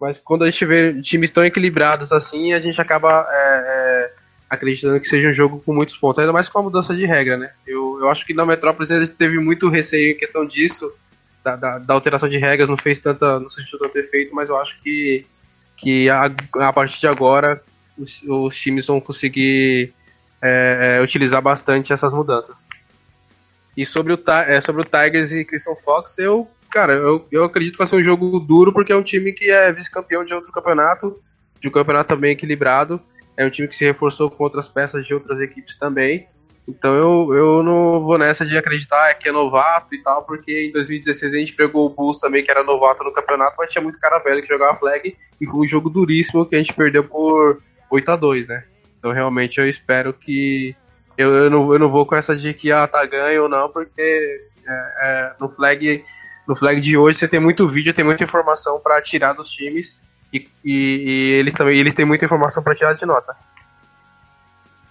mas 0.00 0.18
quando 0.18 0.42
a 0.42 0.50
gente 0.50 0.66
vê 0.66 1.00
times 1.00 1.30
tão 1.30 1.44
equilibrados 1.44 2.10
assim, 2.10 2.52
a 2.52 2.60
gente 2.60 2.80
acaba 2.80 3.24
é, 3.30 3.36
é, 3.36 4.12
acreditando 4.50 4.98
que 4.98 5.08
seja 5.08 5.28
um 5.28 5.32
jogo 5.32 5.62
com 5.64 5.72
muitos 5.72 5.96
pontos, 5.96 6.18
ainda 6.18 6.32
mais 6.32 6.48
com 6.48 6.58
a 6.58 6.62
mudança 6.62 6.92
de 6.92 7.06
regra, 7.06 7.36
né? 7.36 7.52
Eu, 7.64 8.00
eu 8.00 8.10
acho 8.10 8.26
que 8.26 8.34
na 8.34 8.44
Metrópolis 8.44 8.90
ele 8.90 9.06
teve 9.06 9.38
muito 9.38 9.68
receio 9.68 10.10
em 10.10 10.18
questão 10.18 10.44
disso, 10.44 10.92
da, 11.44 11.54
da, 11.54 11.78
da 11.78 11.94
alteração 11.94 12.28
de 12.28 12.38
regras, 12.38 12.68
não 12.68 12.76
fez 12.76 12.98
tanta, 12.98 13.38
não 13.38 13.48
sentiu 13.48 13.78
tanto 13.78 13.96
efeito, 13.96 14.34
mas 14.34 14.48
eu 14.48 14.56
acho 14.56 14.82
que, 14.82 15.24
que 15.76 16.10
a, 16.10 16.24
a 16.54 16.72
partir 16.72 16.98
de 16.98 17.06
agora 17.06 17.62
os, 18.00 18.22
os 18.22 18.56
times 18.56 18.86
vão 18.86 19.00
conseguir 19.00 19.92
é, 20.40 20.96
é, 20.98 21.02
utilizar 21.02 21.42
bastante 21.42 21.92
essas 21.92 22.12
mudanças. 22.12 22.64
E 23.76 23.84
sobre 23.86 24.12
o, 24.12 24.22
é, 24.46 24.60
sobre 24.60 24.82
o 24.82 24.84
Tigers 24.84 25.30
e 25.32 25.44
Christian 25.44 25.76
Fox, 25.84 26.18
eu, 26.18 26.48
cara, 26.70 26.94
eu, 26.94 27.26
eu 27.30 27.44
acredito 27.44 27.72
que 27.72 27.78
vai 27.78 27.86
ser 27.86 27.96
um 27.96 28.02
jogo 28.02 28.40
duro, 28.40 28.72
porque 28.72 28.92
é 28.92 28.96
um 28.96 29.02
time 29.02 29.32
que 29.32 29.50
é 29.50 29.72
vice-campeão 29.72 30.24
de 30.24 30.34
outro 30.34 30.50
campeonato, 30.50 31.20
de 31.60 31.68
um 31.68 31.70
campeonato 31.70 32.08
também 32.08 32.32
equilibrado. 32.32 33.00
É 33.36 33.46
um 33.46 33.50
time 33.50 33.68
que 33.68 33.76
se 33.76 33.84
reforçou 33.84 34.30
com 34.30 34.42
outras 34.42 34.68
peças 34.68 35.06
de 35.06 35.14
outras 35.14 35.40
equipes 35.40 35.76
também. 35.76 36.26
Então 36.68 36.94
eu, 36.94 37.34
eu 37.34 37.62
não 37.62 38.00
vou 38.00 38.18
nessa 38.18 38.44
de 38.44 38.56
acreditar 38.56 39.14
que 39.14 39.28
é 39.28 39.32
novato 39.32 39.94
e 39.94 40.02
tal, 40.02 40.24
porque 40.24 40.68
em 40.68 40.72
2016 40.72 41.34
a 41.34 41.36
gente 41.38 41.52
pegou 41.54 41.86
o 41.86 41.90
Bulls 41.90 42.20
também, 42.20 42.44
que 42.44 42.50
era 42.50 42.62
novato 42.62 43.02
no 43.02 43.12
campeonato, 43.12 43.56
mas 43.58 43.70
tinha 43.70 43.82
muito 43.82 43.98
cara 43.98 44.18
velho 44.18 44.42
que 44.42 44.48
jogava 44.48 44.78
flag, 44.78 45.16
e 45.40 45.46
foi 45.46 45.60
um 45.60 45.66
jogo 45.66 45.90
duríssimo 45.90 46.46
que 46.46 46.54
a 46.54 46.58
gente 46.58 46.72
perdeu 46.72 47.02
por 47.04 47.60
8 47.90 48.10
a 48.10 48.16
2 48.16 48.48
né? 48.48 48.64
Então 48.98 49.12
realmente 49.12 49.58
eu 49.58 49.68
espero 49.68 50.12
que. 50.12 50.74
Eu, 51.16 51.34
eu, 51.34 51.50
não, 51.50 51.72
eu 51.72 51.78
não 51.78 51.90
vou 51.90 52.06
com 52.06 52.14
essa 52.14 52.36
de 52.36 52.54
que 52.54 52.72
ah, 52.72 52.86
tá 52.86 53.04
ganho 53.04 53.42
ou 53.42 53.48
não, 53.48 53.68
porque 53.68 54.00
é, 54.66 54.94
é, 55.02 55.32
no 55.38 55.48
flag 55.48 56.04
no 56.46 56.56
flag 56.56 56.80
de 56.80 56.96
hoje 56.96 57.18
você 57.18 57.28
tem 57.28 57.40
muito 57.40 57.68
vídeo, 57.68 57.92
tem 57.92 58.04
muita 58.04 58.24
informação 58.24 58.80
para 58.80 59.00
tirar 59.02 59.34
dos 59.34 59.50
times 59.50 59.96
e, 60.32 60.48
e, 60.64 60.72
e, 60.72 61.32
eles 61.34 61.54
também 61.54 61.78
eles 61.78 61.94
têm 61.94 62.04
muita 62.04 62.24
informação 62.24 62.62
para 62.62 62.74
tirar 62.74 62.94
de 62.94 63.04
nossa. 63.04 63.36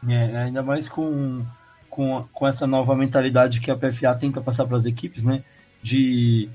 É, 0.07 0.37
ainda 0.43 0.63
mais 0.63 0.87
com, 0.87 1.45
com, 1.89 2.25
com 2.31 2.47
essa 2.47 2.65
nova 2.65 2.95
mentalidade 2.95 3.59
que 3.59 3.71
a 3.71 3.75
PFA 3.75 4.15
tenta 4.15 4.39
passar 4.39 4.65
para 4.65 4.77
as 4.77 4.85
equipes, 4.85 5.23
né? 5.23 5.43
De 5.81 6.49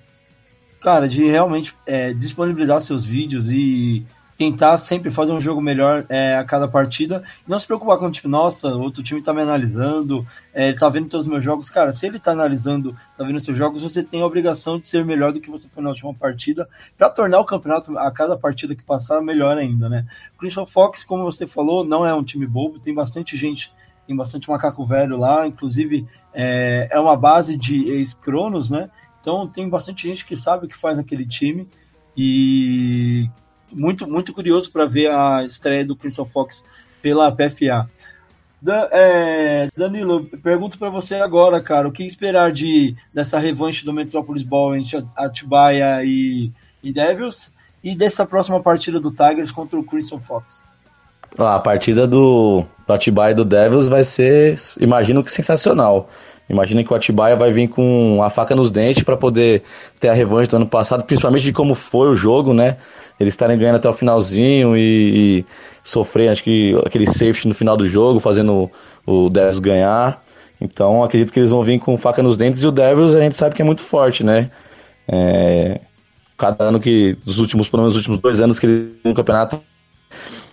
cara, 0.80 1.08
de 1.08 1.24
realmente 1.24 1.74
é, 1.86 2.12
disponibilizar 2.12 2.80
seus 2.80 3.04
vídeos 3.04 3.50
e 3.50 4.06
tentar 4.36 4.78
sempre 4.78 5.10
fazer 5.10 5.32
um 5.32 5.40
jogo 5.40 5.60
melhor 5.60 6.04
é, 6.08 6.36
a 6.36 6.44
cada 6.44 6.66
partida. 6.66 7.22
E 7.46 7.50
não 7.50 7.58
se 7.58 7.66
preocupar 7.66 7.98
com, 7.98 8.10
tipo, 8.10 8.28
nossa, 8.28 8.68
outro 8.68 9.02
time 9.02 9.22
tá 9.22 9.32
me 9.32 9.42
analisando, 9.42 10.26
é, 10.52 10.68
ele 10.68 10.78
tá 10.78 10.88
vendo 10.88 11.08
todos 11.08 11.26
os 11.26 11.32
meus 11.32 11.44
jogos. 11.44 11.68
Cara, 11.68 11.92
se 11.92 12.06
ele 12.06 12.18
tá 12.18 12.32
analisando, 12.32 12.96
tá 13.16 13.24
vendo 13.24 13.40
seus 13.40 13.56
jogos, 13.56 13.82
você 13.82 14.02
tem 14.02 14.22
a 14.22 14.26
obrigação 14.26 14.78
de 14.78 14.86
ser 14.86 15.04
melhor 15.04 15.32
do 15.32 15.40
que 15.40 15.50
você 15.50 15.68
foi 15.68 15.82
na 15.82 15.90
última 15.90 16.12
partida, 16.14 16.68
para 16.98 17.08
tornar 17.10 17.38
o 17.40 17.44
campeonato, 17.44 17.96
a 17.98 18.10
cada 18.10 18.36
partida 18.36 18.74
que 18.74 18.82
passar, 18.82 19.20
melhor 19.20 19.56
ainda, 19.56 19.88
né? 19.88 20.06
O 20.34 20.38
Christian 20.38 20.66
Fox, 20.66 21.04
como 21.04 21.24
você 21.24 21.46
falou, 21.46 21.84
não 21.84 22.04
é 22.04 22.12
um 22.12 22.24
time 22.24 22.46
bobo, 22.46 22.78
tem 22.78 22.94
bastante 22.94 23.36
gente, 23.36 23.72
tem 24.06 24.16
bastante 24.16 24.50
macaco 24.50 24.84
velho 24.84 25.16
lá, 25.16 25.46
inclusive 25.46 26.06
é, 26.32 26.88
é 26.90 27.00
uma 27.00 27.16
base 27.16 27.56
de 27.56 27.88
ex-cronos, 27.88 28.70
né? 28.70 28.90
Então 29.20 29.48
tem 29.48 29.66
bastante 29.68 30.06
gente 30.06 30.26
que 30.26 30.36
sabe 30.36 30.66
o 30.66 30.68
que 30.68 30.76
faz 30.76 30.96
naquele 30.96 31.26
time. 31.26 31.66
E 32.16 33.28
muito, 33.74 34.06
muito 34.08 34.32
curioso 34.32 34.70
para 34.70 34.86
ver 34.86 35.10
a 35.10 35.44
estreia 35.44 35.84
do 35.84 35.96
Crimson 35.96 36.24
Fox 36.24 36.64
pela 37.02 37.30
PFA. 37.30 37.88
Da, 38.60 38.88
é, 38.92 39.68
Danilo, 39.76 40.24
pergunto 40.42 40.78
para 40.78 40.88
você 40.88 41.16
agora, 41.16 41.60
cara, 41.60 41.86
o 41.86 41.92
que 41.92 42.02
esperar 42.02 42.50
de 42.50 42.96
dessa 43.12 43.38
revanche 43.38 43.84
do 43.84 43.92
Metropolis 43.92 44.42
Ball 44.42 44.76
entre 44.76 45.04
Atibaia 45.14 46.02
e, 46.02 46.50
e 46.82 46.90
Devils 46.90 47.52
e 47.82 47.94
dessa 47.94 48.24
próxima 48.24 48.60
partida 48.60 48.98
do 48.98 49.10
Tigers 49.10 49.50
contra 49.50 49.78
o 49.78 49.84
Crimson 49.84 50.18
Fox? 50.18 50.62
A 51.36 51.58
partida 51.58 52.06
do, 52.06 52.64
do 52.86 52.92
Atibaia 52.92 53.32
e 53.32 53.34
do 53.34 53.44
Devils 53.44 53.86
vai 53.86 54.04
ser, 54.04 54.58
imagino 54.80 55.22
que 55.22 55.30
sensacional. 55.30 56.08
Imagina 56.48 56.84
que 56.84 56.92
o 56.92 56.96
Atibaia 56.96 57.34
vai 57.34 57.50
vir 57.50 57.68
com 57.68 58.22
a 58.22 58.28
faca 58.28 58.54
nos 58.54 58.70
dentes 58.70 59.02
para 59.02 59.16
poder 59.16 59.62
ter 59.98 60.08
a 60.08 60.12
revanche 60.12 60.50
do 60.50 60.56
ano 60.56 60.66
passado, 60.66 61.04
principalmente 61.04 61.44
de 61.44 61.52
como 61.52 61.74
foi 61.74 62.08
o 62.08 62.14
jogo, 62.16 62.52
né? 62.52 62.76
Eles 63.18 63.32
estarem 63.32 63.56
ganhando 63.56 63.76
até 63.76 63.88
o 63.88 63.92
finalzinho 63.92 64.76
e, 64.76 65.40
e 65.40 65.44
sofrer, 65.82 66.28
acho 66.28 66.42
que 66.42 66.74
aquele 66.84 67.06
safety 67.06 67.48
no 67.48 67.54
final 67.54 67.76
do 67.76 67.86
jogo, 67.86 68.20
fazendo 68.20 68.70
o, 69.06 69.30
Devils 69.30 69.58
ganhar. 69.58 70.22
Então 70.60 71.02
acredito 71.02 71.32
que 71.32 71.40
eles 71.40 71.50
vão 71.50 71.62
vir 71.62 71.78
com 71.78 71.96
faca 71.96 72.22
nos 72.22 72.36
dentes 72.36 72.62
e 72.62 72.66
o 72.66 72.72
Devils 72.72 73.14
a 73.14 73.20
gente 73.20 73.36
sabe 73.36 73.54
que 73.54 73.62
é 73.62 73.64
muito 73.64 73.80
forte, 73.80 74.22
né? 74.22 74.50
É, 75.08 75.80
cada 76.36 76.64
ano 76.64 76.78
que, 76.78 77.16
dos 77.24 77.38
últimos, 77.38 77.68
pelo 77.68 77.82
menos 77.82 77.94
os 77.94 78.00
últimos 78.02 78.20
dois 78.20 78.40
anos 78.40 78.58
que 78.58 78.66
ele 78.66 78.94
no 79.02 79.14
campeonato, 79.14 79.60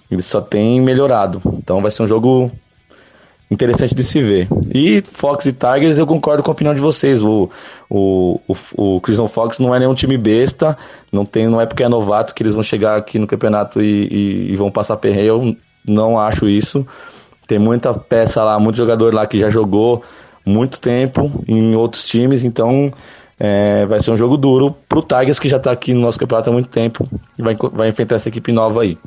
ele 0.09 0.21
só 0.21 0.39
tem 0.39 0.79
melhorado. 0.79 1.41
Então 1.57 1.81
vai 1.81 1.91
ser 1.91 2.03
um 2.03 2.07
jogo 2.07 2.51
interessante 3.51 3.93
de 3.93 4.03
se 4.03 4.21
ver. 4.21 4.47
E 4.73 5.03
Fox 5.11 5.45
e 5.45 5.51
Tigers, 5.51 5.97
eu 5.97 6.07
concordo 6.07 6.41
com 6.41 6.49
a 6.49 6.53
opinião 6.53 6.73
de 6.73 6.79
vocês. 6.79 7.21
O, 7.21 7.49
o, 7.89 8.39
o, 8.47 8.95
o 8.95 9.01
Crimson 9.01 9.27
Fox 9.27 9.59
não 9.59 9.75
é 9.75 9.79
nenhum 9.79 9.93
time 9.93 10.17
besta, 10.17 10.77
não, 11.11 11.25
tem, 11.25 11.47
não 11.47 11.59
é 11.59 11.65
porque 11.65 11.83
é 11.83 11.89
novato 11.89 12.33
que 12.33 12.41
eles 12.41 12.53
vão 12.53 12.63
chegar 12.63 12.97
aqui 12.97 13.19
no 13.19 13.27
campeonato 13.27 13.81
e, 13.81 14.07
e, 14.07 14.53
e 14.53 14.55
vão 14.55 14.71
passar 14.71 14.95
perreio. 14.95 15.27
Eu 15.27 15.57
não 15.87 16.17
acho 16.17 16.47
isso. 16.47 16.87
Tem 17.45 17.59
muita 17.59 17.93
peça 17.93 18.41
lá, 18.41 18.57
muito 18.57 18.77
jogador 18.77 19.13
lá 19.13 19.27
que 19.27 19.37
já 19.37 19.49
jogou 19.49 20.01
muito 20.45 20.79
tempo 20.79 21.43
em 21.47 21.75
outros 21.75 22.05
times, 22.05 22.43
então 22.43 22.91
é, 23.37 23.85
vai 23.85 24.01
ser 24.01 24.11
um 24.11 24.17
jogo 24.17 24.37
duro 24.37 24.75
pro 24.87 25.03
Tigers 25.03 25.37
que 25.37 25.49
já 25.49 25.59
tá 25.59 25.71
aqui 25.71 25.93
no 25.93 25.99
nosso 26.01 26.17
campeonato 26.17 26.49
há 26.49 26.53
muito 26.53 26.69
tempo 26.69 27.07
e 27.37 27.41
vai, 27.41 27.55
vai 27.73 27.89
enfrentar 27.89 28.15
essa 28.15 28.29
equipe 28.29 28.51
nova 28.51 28.81
aí. 28.81 28.97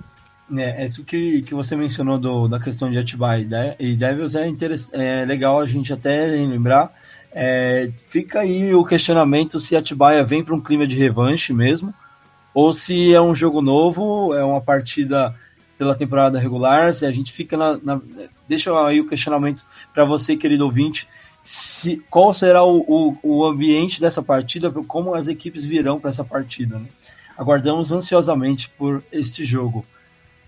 É, 0.56 0.82
é, 0.82 0.86
isso 0.86 1.04
que, 1.04 1.42
que 1.42 1.54
você 1.54 1.74
mencionou 1.74 2.18
do, 2.18 2.48
da 2.48 2.60
questão 2.60 2.90
de 2.90 2.98
Atibaia 2.98 3.76
e 3.78 3.96
Devils 3.96 4.34
é, 4.34 4.52
é 4.92 5.24
legal 5.24 5.60
a 5.60 5.66
gente 5.66 5.92
até 5.92 6.26
lembrar. 6.26 6.92
É, 7.32 7.90
fica 8.08 8.40
aí 8.40 8.74
o 8.74 8.84
questionamento 8.84 9.58
se 9.58 9.74
Atibaia 9.74 10.22
vem 10.22 10.44
para 10.44 10.54
um 10.54 10.60
clima 10.60 10.86
de 10.86 10.96
revanche 10.96 11.52
mesmo, 11.52 11.92
ou 12.52 12.72
se 12.72 13.12
é 13.12 13.20
um 13.20 13.34
jogo 13.34 13.60
novo, 13.60 14.34
é 14.34 14.44
uma 14.44 14.60
partida 14.60 15.34
pela 15.76 15.96
temporada 15.96 16.38
regular, 16.38 16.94
se 16.94 17.04
a 17.04 17.10
gente 17.10 17.32
fica 17.32 17.56
na. 17.56 17.78
na 17.82 18.00
deixa 18.48 18.70
aí 18.86 19.00
o 19.00 19.08
questionamento 19.08 19.64
para 19.92 20.04
você, 20.04 20.36
querido 20.36 20.64
ouvinte, 20.64 21.08
se, 21.42 22.02
qual 22.08 22.32
será 22.32 22.62
o, 22.64 22.78
o, 22.86 23.18
o, 23.22 23.44
ambiente 23.44 24.00
dessa 24.00 24.22
partida, 24.22 24.70
como 24.70 25.14
as 25.14 25.26
equipes 25.26 25.64
virão 25.64 25.98
para 25.98 26.10
essa 26.10 26.24
partida. 26.24 26.78
Né? 26.78 26.86
Aguardamos 27.36 27.90
ansiosamente 27.90 28.70
por 28.78 29.02
este 29.10 29.44
jogo. 29.44 29.84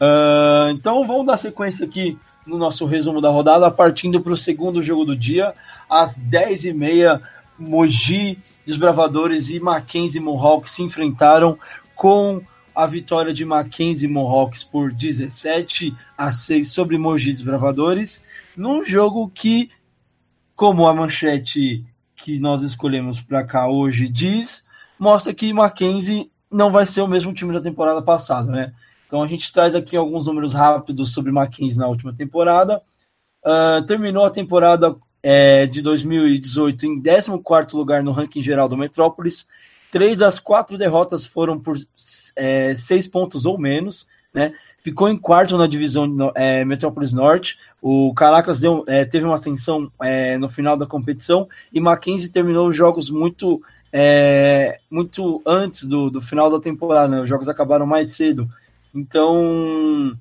Uh, 0.01 0.71
então 0.71 1.07
vamos 1.07 1.27
dar 1.27 1.37
sequência 1.37 1.87
aqui 1.87 2.19
no 2.47 2.57
nosso 2.57 2.87
resumo 2.87 3.21
da 3.21 3.31
rodada, 3.31 3.71
partindo 3.71 4.21
para 4.21 4.33
o 4.33 4.37
segundo 4.37 4.83
jogo 4.83 5.05
do 5.05 5.17
dia, 5.17 5.55
às 5.89 6.19
10h30, 6.19 7.21
Mogi, 7.59 8.39
Desbravadores 8.65 9.49
e 9.49 9.59
Mackenzie 9.59 10.21
Mohawks 10.21 10.73
se 10.73 10.83
enfrentaram 10.83 11.59
com 11.95 12.43
a 12.75 12.87
vitória 12.87 13.33
de 13.33 13.45
Mackenzie 13.45 14.07
Mohawks 14.07 14.63
por 14.63 14.93
17 14.93 15.97
a 16.17 16.31
6 16.31 16.71
sobre 16.71 16.99
Mogi 16.99 17.33
Desbravadores, 17.33 18.25
num 18.57 18.85
jogo 18.85 19.31
que, 19.31 19.71
como 20.55 20.87
a 20.87 20.95
manchete 20.95 21.85
que 22.17 22.39
nós 22.39 22.63
escolhemos 22.63 23.21
para 23.21 23.45
cá 23.45 23.67
hoje 23.69 24.09
diz, 24.09 24.65
mostra 24.99 25.33
que 25.33 25.53
Mackenzie 25.53 26.31
não 26.51 26.71
vai 26.71 26.85
ser 26.85 27.01
o 27.01 27.09
mesmo 27.09 27.33
time 27.33 27.53
da 27.53 27.61
temporada 27.61 28.03
passada, 28.03 28.51
né? 28.51 28.73
Então 29.07 29.23
a 29.23 29.27
gente 29.27 29.53
traz 29.53 29.75
aqui 29.75 29.97
alguns 29.97 30.27
números 30.27 30.53
rápidos 30.53 31.13
sobre 31.13 31.33
Mackenzie 31.33 31.79
na 31.79 31.89
última 31.89 32.13
temporada. 32.13 32.83
Uh, 33.45 33.85
terminou 33.87 34.25
a 34.25 34.31
temporada 34.31 34.97
é, 35.23 35.67
de 35.67 35.83
2018 35.83 36.87
em 36.87 37.03
14 37.03 37.77
lugar 37.77 38.03
no 38.03 38.13
ranking 38.13 38.43
geral 38.43 38.69
do 38.69 38.77
Metrópolis. 38.77 39.47
Três 39.91 40.17
das 40.17 40.39
quatro 40.39 40.79
derrotas 40.79 41.27
foram 41.27 41.59
por 41.59 41.77
é, 42.37 42.75
seis 42.77 43.07
pontos 43.07 43.47
ou 43.47 43.59
menos. 43.59 44.07
Né? 44.33 44.53
Ficou 44.79 45.09
em 45.09 45.19
quarto 45.19 45.59
na 45.59 45.67
divisão 45.67 46.33
é, 46.35 46.65
Metrópolis 46.65 47.13
Norte. 47.13 47.59
O 47.83 48.15
Caracas 48.15 48.61
deu, 48.61 48.85
é, 48.87 49.05
teve 49.05 49.25
uma 49.25 49.35
ascensão 49.35 49.91
é, 50.01 50.39
no 50.39 50.49
final 50.49 50.77
da 50.77 50.87
competição 50.87 51.49
e 51.73 51.81
Mackenzie 51.81 52.31
terminou 52.31 52.69
os 52.69 52.77
jogos 52.77 53.11
muito, 53.11 53.61
é, 53.93 54.79
muito 54.89 55.43
antes 55.45 55.89
do, 55.89 56.09
do 56.09 56.21
final 56.21 56.49
da 56.49 56.61
temporada. 56.61 57.09
Né? 57.09 57.21
Os 57.21 57.29
jogos 57.29 57.49
acabaram 57.49 57.85
mais 57.85 58.13
cedo. 58.13 58.49
Então, 58.95 60.17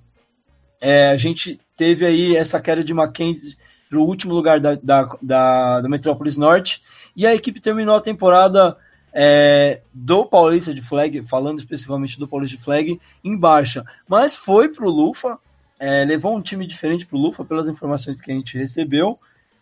é, 0.81 1.09
a 1.09 1.17
gente 1.17 1.59
teve 1.77 2.05
aí 2.05 2.35
essa 2.35 2.59
queda 2.59 2.83
de 2.83 2.93
Mackenzie 2.93 3.57
para 3.89 3.99
o 3.99 4.05
último 4.05 4.33
lugar 4.33 4.59
da, 4.59 4.75
da, 4.75 5.17
da, 5.21 5.81
da, 5.81 5.89
Metrópolis 5.89 6.37
Norte, 6.37 6.81
e 7.15 7.25
a 7.25 7.33
equipe 7.33 7.61
terminou 7.61 7.95
a 7.95 8.01
temporada 8.01 8.77
é, 9.13 9.81
do 9.93 10.25
Paulista 10.25 10.73
de 10.73 10.81
Flag, 10.81 11.21
falando 11.27 11.59
especificamente 11.59 12.19
do 12.19 12.27
Paulista 12.27 12.57
de 12.57 12.63
Flag, 12.63 12.99
em 13.23 13.37
baixa. 13.37 13.85
Mas 14.07 14.35
foi 14.35 14.69
para 14.69 14.85
o 14.85 14.89
Lufa, 14.89 15.37
é, 15.79 16.03
levou 16.03 16.35
um 16.35 16.41
time 16.41 16.67
diferente 16.67 17.05
para 17.05 17.17
o 17.17 17.21
Lufa, 17.21 17.45
pelas 17.45 17.67
informações 17.67 18.19
que 18.19 18.31
a 18.31 18.35
gente 18.35 18.57
recebeu, 18.57 19.17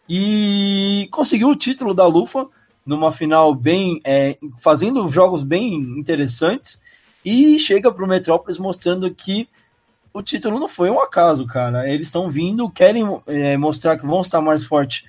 e 0.09 1.07
conseguiu 1.11 1.49
o 1.49 1.55
título 1.55 1.93
da 1.93 2.05
Lufa 2.05 2.47
numa 2.85 3.11
final 3.11 3.55
bem, 3.55 4.01
é, 4.03 4.37
fazendo 4.57 5.07
jogos 5.07 5.43
bem 5.43 5.75
interessantes, 5.97 6.81
e 7.23 7.59
chega 7.59 7.91
para 7.91 8.03
o 8.03 8.07
Metrópolis 8.07 8.57
mostrando 8.57 9.13
que 9.13 9.47
o 10.13 10.21
título 10.21 10.59
não 10.59 10.69
foi 10.69 10.91
um 10.91 11.01
acaso, 11.01 11.47
cara. 11.47 11.89
Eles 11.89 12.07
estão 12.07 12.29
vindo, 12.29 12.69
querem 12.69 13.03
é, 13.25 13.57
mostrar 13.57 13.97
que 13.97 14.05
vão 14.05 14.21
estar 14.21 14.39
mais 14.39 14.63
fortes 14.63 15.03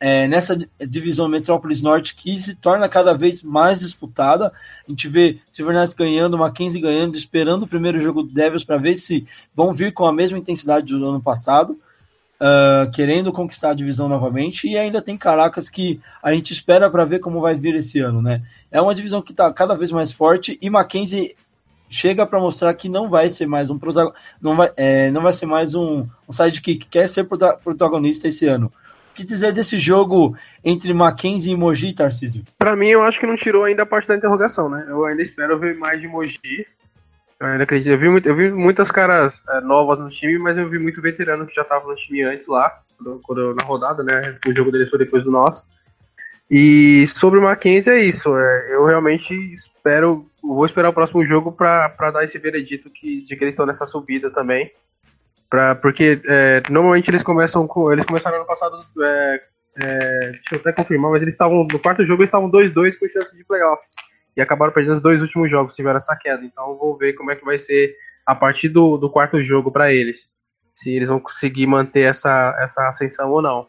é, 0.00 0.26
nessa 0.26 0.58
divisão 0.80 1.28
Metrópolis 1.28 1.80
Norte 1.80 2.16
que 2.16 2.36
se 2.40 2.56
torna 2.56 2.88
cada 2.88 3.14
vez 3.14 3.44
mais 3.44 3.80
disputada. 3.80 4.52
A 4.86 4.90
gente 4.90 5.06
vê 5.06 5.38
Silvernares 5.52 5.94
ganhando, 5.94 6.36
Mackenzie 6.36 6.80
ganhando, 6.80 7.16
esperando 7.16 7.62
o 7.62 7.68
primeiro 7.68 8.00
jogo 8.00 8.24
do 8.24 8.34
Devils 8.34 8.64
para 8.64 8.76
ver 8.76 8.98
se 8.98 9.24
vão 9.54 9.72
vir 9.72 9.92
com 9.92 10.04
a 10.04 10.12
mesma 10.12 10.36
intensidade 10.36 10.86
do 10.86 11.08
ano 11.08 11.22
passado. 11.22 11.78
Uh, 12.42 12.90
querendo 12.92 13.30
conquistar 13.34 13.72
a 13.72 13.74
divisão 13.74 14.08
novamente, 14.08 14.66
e 14.66 14.74
ainda 14.74 15.02
tem 15.02 15.14
Caracas 15.14 15.68
que 15.68 16.00
a 16.22 16.32
gente 16.32 16.54
espera 16.54 16.88
para 16.88 17.04
ver 17.04 17.18
como 17.18 17.38
vai 17.38 17.54
vir 17.54 17.74
esse 17.74 18.00
ano, 18.00 18.22
né? 18.22 18.40
É 18.70 18.80
uma 18.80 18.94
divisão 18.94 19.20
que 19.20 19.32
está 19.32 19.52
cada 19.52 19.74
vez 19.74 19.92
mais 19.92 20.10
forte 20.10 20.58
e 20.58 20.70
Mackenzie 20.70 21.36
chega 21.90 22.24
para 22.24 22.38
mostrar 22.38 22.72
que 22.74 22.88
não 22.88 23.10
vai 23.10 23.28
ser 23.28 23.46
mais 23.46 23.68
um 23.68 23.78
não 24.40 24.56
vai, 24.56 24.72
é, 24.76 25.10
não 25.10 25.22
vai 25.22 25.32
ser 25.32 25.46
mais 25.46 25.74
um, 25.74 26.06
um 26.28 26.32
sidekick, 26.32 26.86
quer 26.86 27.10
ser 27.10 27.24
protagonista 27.24 28.28
esse 28.28 28.46
ano. 28.46 28.72
O 29.10 29.14
que 29.14 29.24
dizer 29.24 29.52
desse 29.52 29.76
jogo 29.78 30.36
entre 30.64 30.94
Mackenzie 30.94 31.52
e 31.52 31.56
Mogi, 31.56 31.92
Tarcísio? 31.92 32.44
Para 32.56 32.76
mim, 32.76 32.86
eu 32.86 33.02
acho 33.02 33.18
que 33.18 33.26
não 33.26 33.34
tirou 33.34 33.64
ainda 33.64 33.82
a 33.82 33.86
parte 33.86 34.06
da 34.06 34.16
interrogação, 34.16 34.68
né? 34.68 34.86
Eu 34.88 35.04
ainda 35.04 35.20
espero 35.20 35.58
ver 35.58 35.76
mais 35.76 36.00
de 36.00 36.06
Mogi. 36.06 36.64
Eu 37.40 37.46
ainda 37.48 37.64
acredito. 37.64 37.90
Eu 37.90 37.98
vi, 37.98 38.08
muito, 38.08 38.28
eu 38.28 38.36
vi 38.36 38.52
muitas 38.52 38.90
caras 38.92 39.42
é, 39.48 39.60
novas 39.60 39.98
no 39.98 40.08
time, 40.08 40.38
mas 40.38 40.56
eu 40.56 40.68
vi 40.68 40.78
muito 40.78 41.02
veterano 41.02 41.44
que 41.44 41.54
já 41.54 41.64
tava 41.64 41.88
no 41.88 41.96
time 41.96 42.22
antes 42.22 42.46
lá, 42.46 42.80
quando, 42.96 43.20
quando, 43.20 43.54
na 43.56 43.64
rodada, 43.64 44.04
né? 44.04 44.38
O 44.46 44.54
jogo 44.54 44.70
dele 44.70 44.86
foi 44.86 44.98
depois 45.00 45.24
do 45.24 45.30
nosso. 45.30 45.68
E 46.48 47.04
sobre 47.08 47.40
o 47.40 47.42
Mackenzie 47.42 47.92
é 47.92 48.00
isso. 48.00 48.36
É, 48.36 48.74
eu 48.74 48.84
realmente 48.84 49.34
espero. 49.52 50.29
Vou 50.42 50.64
esperar 50.64 50.88
o 50.88 50.92
próximo 50.92 51.24
jogo 51.24 51.52
para 51.52 52.10
dar 52.10 52.24
esse 52.24 52.38
veredito 52.38 52.90
que, 52.90 53.22
de 53.22 53.36
que 53.36 53.44
eles 53.44 53.52
estão 53.52 53.66
nessa 53.66 53.86
subida 53.86 54.30
também. 54.30 54.72
Pra, 55.48 55.74
porque 55.74 56.20
é, 56.26 56.62
normalmente 56.70 57.10
eles 57.10 57.22
começam 57.22 57.66
com. 57.66 57.92
Eles 57.92 58.04
começaram 58.04 58.36
ano 58.36 58.46
passado. 58.46 58.84
É, 59.02 59.42
é, 59.82 60.30
deixa 60.30 60.54
eu 60.54 60.58
até 60.58 60.72
confirmar, 60.72 61.10
mas 61.10 61.22
eles 61.22 61.34
estavam. 61.34 61.64
No 61.64 61.78
quarto 61.78 62.06
jogo 62.06 62.22
eles 62.22 62.28
estavam 62.28 62.50
2-2 62.50 62.98
com 62.98 63.08
chance 63.08 63.36
de 63.36 63.44
playoff. 63.44 63.82
E 64.36 64.40
acabaram 64.40 64.72
perdendo 64.72 64.94
os 64.94 65.02
dois 65.02 65.20
últimos 65.20 65.50
jogos, 65.50 65.74
tiveram 65.74 65.96
essa 65.96 66.16
queda. 66.16 66.44
Então 66.44 66.76
vou 66.76 66.96
ver 66.96 67.14
como 67.14 67.32
é 67.32 67.36
que 67.36 67.44
vai 67.44 67.58
ser 67.58 67.96
a 68.24 68.34
partir 68.34 68.68
do, 68.68 68.96
do 68.96 69.10
quarto 69.10 69.42
jogo 69.42 69.72
para 69.72 69.92
eles. 69.92 70.28
Se 70.72 70.94
eles 70.94 71.08
vão 71.08 71.18
conseguir 71.18 71.66
manter 71.66 72.02
essa, 72.02 72.56
essa 72.60 72.88
ascensão 72.88 73.30
ou 73.32 73.42
não. 73.42 73.66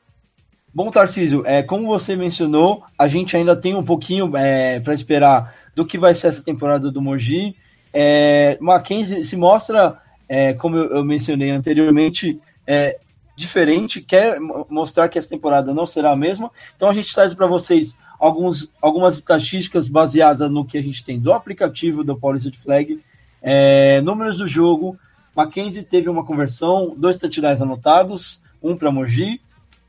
Bom, 0.74 0.90
Tarcísio, 0.90 1.44
é, 1.46 1.62
como 1.62 1.86
você 1.86 2.16
mencionou, 2.16 2.84
a 2.98 3.06
gente 3.06 3.36
ainda 3.36 3.58
tem 3.58 3.76
um 3.76 3.84
pouquinho 3.84 4.36
é, 4.38 4.80
para 4.80 4.94
esperar 4.94 5.54
do 5.76 5.86
que 5.86 5.98
vai 5.98 6.16
ser 6.16 6.28
essa 6.28 6.42
temporada 6.42 6.90
do 6.90 7.02
Mogi. 7.02 7.58
É, 7.94 8.58
Mackenzie 8.62 9.22
se 9.26 9.36
mostra, 9.36 9.98
é, 10.30 10.54
como 10.54 10.78
eu, 10.78 10.96
eu, 10.96 11.04
mencionei 11.04 11.52
anteriormente, 11.52 12.40
é, 12.66 12.98
diferente, 13.36 14.02
quer 14.02 14.40
mostrar 14.70 15.10
que 15.10 15.18
essa 15.18 15.28
temporada 15.28 15.74
não 15.74 15.86
será 15.86 16.12
a 16.12 16.16
mesma. 16.16 16.50
Então 16.78 16.88
a 16.88 16.94
gente 16.94 17.14
traz 17.14 17.34
para 17.34 17.48
vocês 17.48 17.98
alguns, 18.18 18.72
algumas 18.82 19.18
estatísticas 19.18 19.90
baseadas 19.90 20.50
no 20.50 20.64
que 20.64 20.78
a 20.78 20.82
gente 20.82 21.04
tem 21.04 21.20
do 21.20 21.34
aplicativo 21.34 22.02
do 22.02 22.18
Paulista 22.18 22.50
de 22.50 22.58
Flag, 22.58 22.98
é, 23.42 24.00
números 24.00 24.38
do 24.38 24.48
jogo. 24.48 24.98
Mackenzie 25.36 25.84
teve 25.84 26.10
uma 26.10 26.24
conversão, 26.24 26.94
dois 26.96 27.18
touchdowns 27.18 27.62
anotados, 27.62 28.42
um 28.64 28.78
para 28.78 28.90
Mogi, 28.90 29.42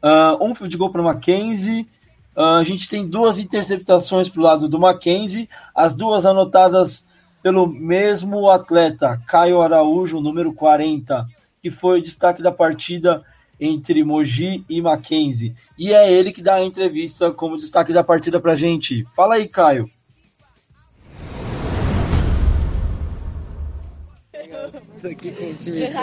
Uh, 0.03 0.45
um 0.45 0.55
field 0.55 0.77
goal 0.77 0.91
para 0.91 1.01
o 1.01 1.05
Mackenzie. 1.05 1.89
Uh, 2.37 2.57
a 2.59 2.65
gente 2.65 2.89
tem 2.89 3.07
duas 3.07 3.39
interceptações 3.39 4.29
para 4.29 4.41
o 4.41 4.45
lado 4.45 4.69
do 4.69 4.79
Mackenzie, 4.79 5.49
as 5.75 5.95
duas 5.95 6.27
anotadas 6.27 7.07
pelo 7.43 7.67
mesmo 7.67 8.51
atleta, 8.51 9.21
Caio 9.27 9.61
Araújo, 9.61 10.21
número 10.21 10.53
40, 10.53 11.27
que 11.61 11.71
foi 11.71 11.99
o 11.99 12.03
destaque 12.03 12.43
da 12.43 12.53
partida 12.53 13.23
entre 13.61 14.03
Mogi 14.03 14.65
e 14.69 14.81
Mackenzie. 14.81 15.55
E 15.79 15.93
é 15.93 16.11
ele 16.11 16.33
que 16.33 16.43
dá 16.43 16.55
a 16.55 16.65
entrevista 16.65 17.31
como 17.31 17.59
destaque 17.59 17.93
da 17.93 18.03
partida 18.03 18.41
para 18.41 18.53
a 18.53 18.57
gente. 18.57 19.07
Fala 19.15 19.35
aí, 19.35 19.47
Caio. 19.49 19.91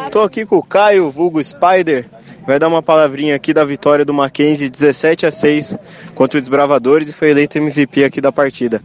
Estou 0.05 0.23
aqui 0.23 0.45
com 0.45 0.57
o 0.57 0.63
Caio, 0.63 1.09
vulgo 1.09 1.43
Spider 1.43 2.09
vai 2.49 2.57
dar 2.57 2.67
uma 2.67 2.81
palavrinha 2.81 3.35
aqui 3.35 3.53
da 3.53 3.63
vitória 3.63 4.03
do 4.03 4.11
Mackenzie 4.11 4.71
17 4.71 5.27
a 5.27 5.31
6 5.31 5.77
contra 6.15 6.39
os 6.39 6.41
Desbravadores 6.41 7.07
e 7.07 7.13
foi 7.13 7.29
eleito 7.29 7.59
MVP 7.59 8.03
aqui 8.03 8.19
da 8.19 8.31
partida. 8.31 8.81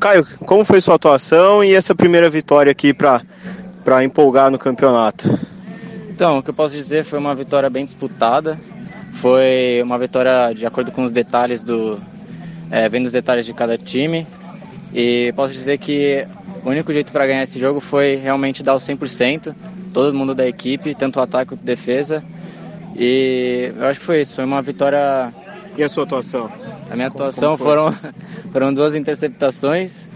Caio, 0.00 0.26
como 0.46 0.64
foi 0.64 0.80
sua 0.80 0.94
atuação 0.94 1.62
e 1.62 1.74
essa 1.74 1.94
primeira 1.94 2.30
vitória 2.30 2.72
aqui 2.72 2.94
para 2.94 4.02
empolgar 4.02 4.50
no 4.50 4.58
campeonato? 4.58 5.28
Então, 6.08 6.38
o 6.38 6.42
que 6.42 6.48
eu 6.48 6.54
posso 6.54 6.74
dizer 6.74 7.04
foi 7.04 7.18
uma 7.18 7.34
vitória 7.34 7.68
bem 7.68 7.84
disputada. 7.84 8.58
Foi 9.12 9.82
uma 9.82 9.98
vitória 9.98 10.54
de 10.54 10.64
acordo 10.64 10.90
com 10.90 11.04
os 11.04 11.12
detalhes 11.12 11.62
do. 11.62 12.00
É, 12.70 12.88
vendo 12.88 13.04
os 13.04 13.12
detalhes 13.12 13.44
de 13.44 13.52
cada 13.52 13.76
time. 13.76 14.26
E 14.94 15.34
posso 15.36 15.52
dizer 15.52 15.76
que 15.76 16.26
o 16.64 16.70
único 16.70 16.90
jeito 16.94 17.12
para 17.12 17.26
ganhar 17.26 17.42
esse 17.42 17.60
jogo 17.60 17.78
foi 17.78 18.14
realmente 18.14 18.62
dar 18.62 18.74
o 18.74 18.78
100%, 18.78 19.54
todo 19.92 20.14
mundo 20.14 20.34
da 20.34 20.48
equipe, 20.48 20.94
tanto 20.94 21.18
o 21.18 21.22
ataque 21.22 21.50
quanto 21.50 21.62
defesa. 21.62 22.24
E 22.96 23.72
eu 23.76 23.86
acho 23.86 24.00
que 24.00 24.06
foi 24.06 24.20
isso, 24.20 24.36
foi 24.36 24.44
uma 24.44 24.62
vitória. 24.62 25.32
E 25.76 25.82
a 25.82 25.88
sua 25.88 26.04
atuação? 26.04 26.50
A 26.90 26.94
minha 26.94 27.08
atuação 27.08 27.56
foram, 27.56 27.94
foram 28.52 28.74
duas 28.74 28.94
interceptações, 28.94 30.08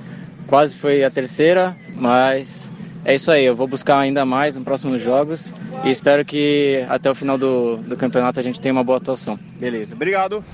quase 0.46 0.74
foi 0.74 1.02
a 1.02 1.10
terceira, 1.10 1.74
mas 1.94 2.70
é 3.04 3.14
isso 3.14 3.30
aí, 3.30 3.44
eu 3.44 3.56
vou 3.56 3.66
buscar 3.66 3.98
ainda 4.00 4.26
mais 4.26 4.56
nos 4.56 4.64
próximos 4.64 5.00
jogos 5.00 5.54
e 5.84 5.90
espero 5.90 6.24
que 6.24 6.84
até 6.88 7.10
o 7.10 7.14
final 7.14 7.38
do, 7.38 7.76
do 7.76 7.96
campeonato 7.96 8.40
a 8.40 8.42
gente 8.42 8.60
tenha 8.60 8.72
uma 8.72 8.84
boa 8.84 8.98
atuação. 8.98 9.38
Beleza, 9.58 9.94
obrigado. 9.94 10.44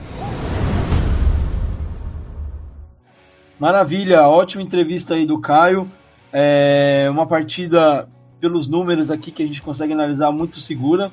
Maravilha, 3.58 4.28
ótima 4.28 4.62
entrevista 4.62 5.14
aí 5.14 5.24
do 5.24 5.40
Caio. 5.40 5.90
É 6.32 7.08
uma 7.10 7.26
partida 7.26 8.08
pelos 8.40 8.68
números 8.68 9.10
aqui 9.10 9.30
que 9.30 9.42
a 9.42 9.46
gente 9.46 9.62
consegue 9.62 9.92
analisar 9.92 10.30
muito 10.30 10.56
segura. 10.56 11.10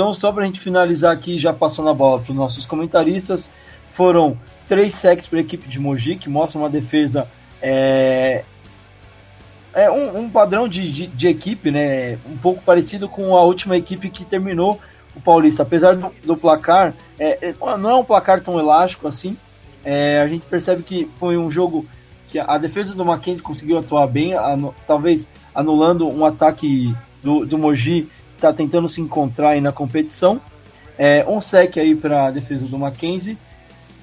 Então, 0.00 0.14
só 0.14 0.32
para 0.32 0.44
a 0.44 0.46
gente 0.46 0.58
finalizar 0.58 1.12
aqui, 1.12 1.36
já 1.36 1.52
passando 1.52 1.90
a 1.90 1.94
bola 1.94 2.22
para 2.22 2.30
os 2.30 2.34
nossos 2.34 2.64
comentaristas, 2.64 3.52
foram 3.90 4.34
três 4.66 4.94
sacks 4.94 5.26
para 5.26 5.36
a 5.36 5.42
equipe 5.42 5.68
de 5.68 5.78
Mogi, 5.78 6.16
que 6.16 6.26
mostra 6.26 6.58
uma 6.58 6.70
defesa. 6.70 7.28
É, 7.60 8.42
é 9.74 9.90
um, 9.90 10.20
um 10.20 10.30
padrão 10.30 10.66
de, 10.66 10.90
de, 10.90 11.06
de, 11.06 11.28
equipe, 11.28 11.70
né? 11.70 12.18
Um 12.26 12.38
pouco 12.38 12.62
parecido 12.62 13.10
com 13.10 13.36
a 13.36 13.42
última 13.42 13.76
equipe 13.76 14.08
que 14.08 14.24
terminou 14.24 14.80
o 15.14 15.20
Paulista. 15.20 15.64
Apesar 15.64 15.94
do, 15.94 16.10
do 16.24 16.34
placar, 16.34 16.94
é, 17.18 17.50
é 17.50 17.54
não 17.76 17.90
é 17.90 17.94
um 17.96 18.04
placar 18.04 18.40
tão 18.40 18.58
elástico 18.58 19.06
assim. 19.06 19.36
É, 19.84 20.22
a 20.22 20.26
gente 20.26 20.46
percebe 20.46 20.82
que 20.82 21.10
foi 21.16 21.36
um 21.36 21.50
jogo 21.50 21.84
que 22.26 22.38
a 22.38 22.56
defesa 22.56 22.94
do 22.94 23.04
Mackenzie 23.04 23.42
conseguiu 23.42 23.76
atuar 23.76 24.06
bem, 24.06 24.32
talvez 24.86 25.28
anulando 25.54 26.08
um 26.08 26.24
ataque 26.24 26.96
do, 27.22 27.44
do 27.44 27.58
Mogi 27.58 28.08
está 28.40 28.52
tentando 28.52 28.88
se 28.88 29.00
encontrar 29.00 29.50
aí 29.50 29.60
na 29.60 29.72
competição. 29.72 30.40
É, 30.98 31.24
um 31.28 31.40
sec 31.40 31.76
aí 31.78 31.94
para 31.94 32.26
a 32.26 32.30
defesa 32.30 32.66
do 32.66 32.78
Mackenzie. 32.78 33.38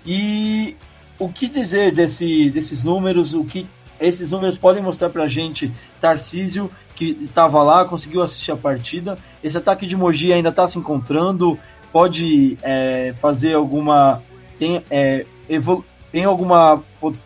E 0.06 0.76
o 1.20 1.30
que 1.30 1.48
dizer 1.48 1.94
desse, 1.94 2.50
desses 2.50 2.84
números? 2.84 3.34
O 3.34 3.44
que 3.44 3.68
esses 4.00 4.32
números 4.32 4.58
podem 4.58 4.82
mostrar 4.82 5.10
para 5.10 5.24
a 5.24 5.28
gente? 5.28 5.72
Tarcísio, 6.00 6.72
que 6.96 7.18
estava 7.22 7.62
lá, 7.64 7.86
conseguiu 7.86 8.22
assistir 8.22 8.52
a 8.52 8.58
partida. 8.58 9.18
Esse 9.44 9.58
ataque 9.58 9.86
de 9.86 9.96
Mogi 9.96 10.32
ainda 10.32 10.50
está 10.50 10.68
se 10.68 10.78
encontrando. 10.78 11.60
Pode 11.92 12.58
é, 12.62 13.14
fazer 13.20 13.56
alguma. 13.56 14.22
Tem, 14.58 14.84
é, 14.90 15.26
tem 16.12 16.24
alguma, 16.24 16.84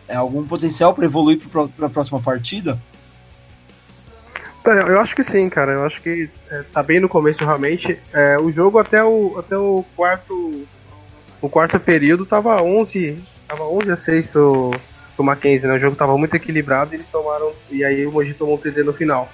é, 0.08 0.16
algum 0.16 0.46
potencial 0.46 0.94
para 0.94 1.04
evoluir 1.04 1.40
para 1.48 1.86
a 1.86 1.90
próxima 1.90 2.20
partida? 2.20 2.80
Eu 4.64 5.00
acho 5.00 5.16
que 5.16 5.22
sim, 5.22 5.48
cara. 5.48 5.72
Eu 5.72 5.84
acho 5.84 6.00
que 6.00 6.30
é, 6.50 6.62
tá 6.72 6.82
bem 6.82 7.00
no 7.00 7.08
começo 7.08 7.44
realmente. 7.44 7.98
É, 8.12 8.38
o 8.38 8.50
jogo 8.50 8.78
até 8.78 9.02
o, 9.02 9.36
até 9.38 9.56
o 9.56 9.84
quarto 9.96 10.66
o 11.42 11.48
quarto 11.48 11.80
período 11.80 12.24
tava 12.24 12.62
11, 12.62 13.20
tava 13.48 13.64
11 13.64 13.90
a 13.90 13.96
6 13.96 14.26
pro, 14.28 14.70
pro 15.16 15.24
Mackenzie, 15.24 15.66
né? 15.66 15.74
O 15.74 15.80
jogo 15.80 15.96
tava 15.96 16.16
muito 16.16 16.36
equilibrado 16.36 16.94
e 16.94 16.96
eles 16.96 17.08
tomaram 17.08 17.52
e 17.68 17.84
aí 17.84 18.06
o 18.06 18.12
Mogi 18.12 18.32
tomou 18.32 18.54
um 18.54 18.58
TD 18.58 18.84
no 18.84 18.92
final. 18.92 19.28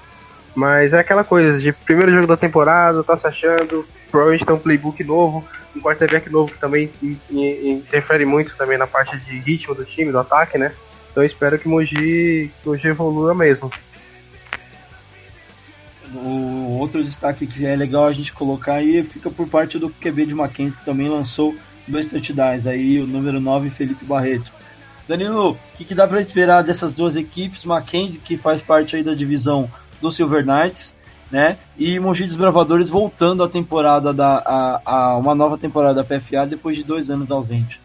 Mas 0.54 0.94
é 0.94 0.98
aquela 0.98 1.22
coisa 1.22 1.58
de 1.60 1.70
primeiro 1.70 2.10
jogo 2.10 2.26
da 2.26 2.36
temporada, 2.36 3.04
tá 3.04 3.14
se 3.14 3.26
achando, 3.26 3.86
provavelmente 4.10 4.46
tem 4.46 4.56
um 4.56 4.58
playbook 4.58 5.04
novo, 5.04 5.46
um 5.76 5.80
quarterback 5.80 6.30
novo 6.30 6.52
que 6.52 6.58
também 6.58 6.90
interfere 7.30 8.24
muito 8.24 8.56
também 8.56 8.78
na 8.78 8.86
parte 8.86 9.16
de 9.18 9.38
ritmo 9.38 9.74
do 9.74 9.84
time, 9.84 10.10
do 10.10 10.18
ataque, 10.18 10.56
né? 10.56 10.72
Então 11.10 11.22
eu 11.22 11.26
espero 11.26 11.58
que 11.58 11.68
o 11.68 11.70
Mogi, 11.70 12.50
que 12.62 12.68
o 12.68 12.70
Mogi 12.70 12.88
evolua 12.88 13.34
mesmo. 13.34 13.70
O 16.14 16.78
outro 16.78 17.02
destaque 17.02 17.46
que 17.46 17.66
é 17.66 17.76
legal 17.76 18.06
a 18.06 18.12
gente 18.12 18.32
colocar 18.32 18.74
aí 18.74 19.02
fica 19.02 19.30
por 19.30 19.48
parte 19.48 19.78
do 19.78 19.90
QB 19.90 20.26
de 20.26 20.34
Mackenzie, 20.34 20.78
que 20.78 20.84
também 20.84 21.08
lançou 21.08 21.54
dois 21.86 22.06
touchdowns, 22.06 22.66
aí 22.66 23.00
o 23.00 23.06
número 23.06 23.40
9, 23.40 23.70
Felipe 23.70 24.04
Barreto. 24.04 24.52
Danilo, 25.08 25.52
o 25.52 25.56
que, 25.76 25.84
que, 25.84 25.94
dá 25.94 26.06
para 26.06 26.20
esperar 26.20 26.62
dessas 26.62 26.94
duas 26.94 27.16
equipes? 27.16 27.64
Mackenzie, 27.64 28.20
que 28.20 28.36
faz 28.36 28.60
parte 28.60 28.94
aí 28.94 29.02
da 29.02 29.14
divisão 29.14 29.70
do 30.02 30.10
Silver 30.10 30.44
Knights, 30.44 30.94
né? 31.30 31.56
E 31.78 31.98
Mogi 31.98 32.24
Desbravadores 32.24 32.90
voltando 32.90 33.42
à 33.42 33.48
temporada 33.48 34.12
da 34.12 34.42
a, 34.44 34.80
a, 34.84 35.16
uma 35.16 35.34
nova 35.34 35.56
temporada 35.56 36.02
da 36.02 36.04
PFA 36.04 36.46
depois 36.46 36.76
de 36.76 36.84
dois 36.84 37.10
anos 37.10 37.30
ausente. 37.30 37.80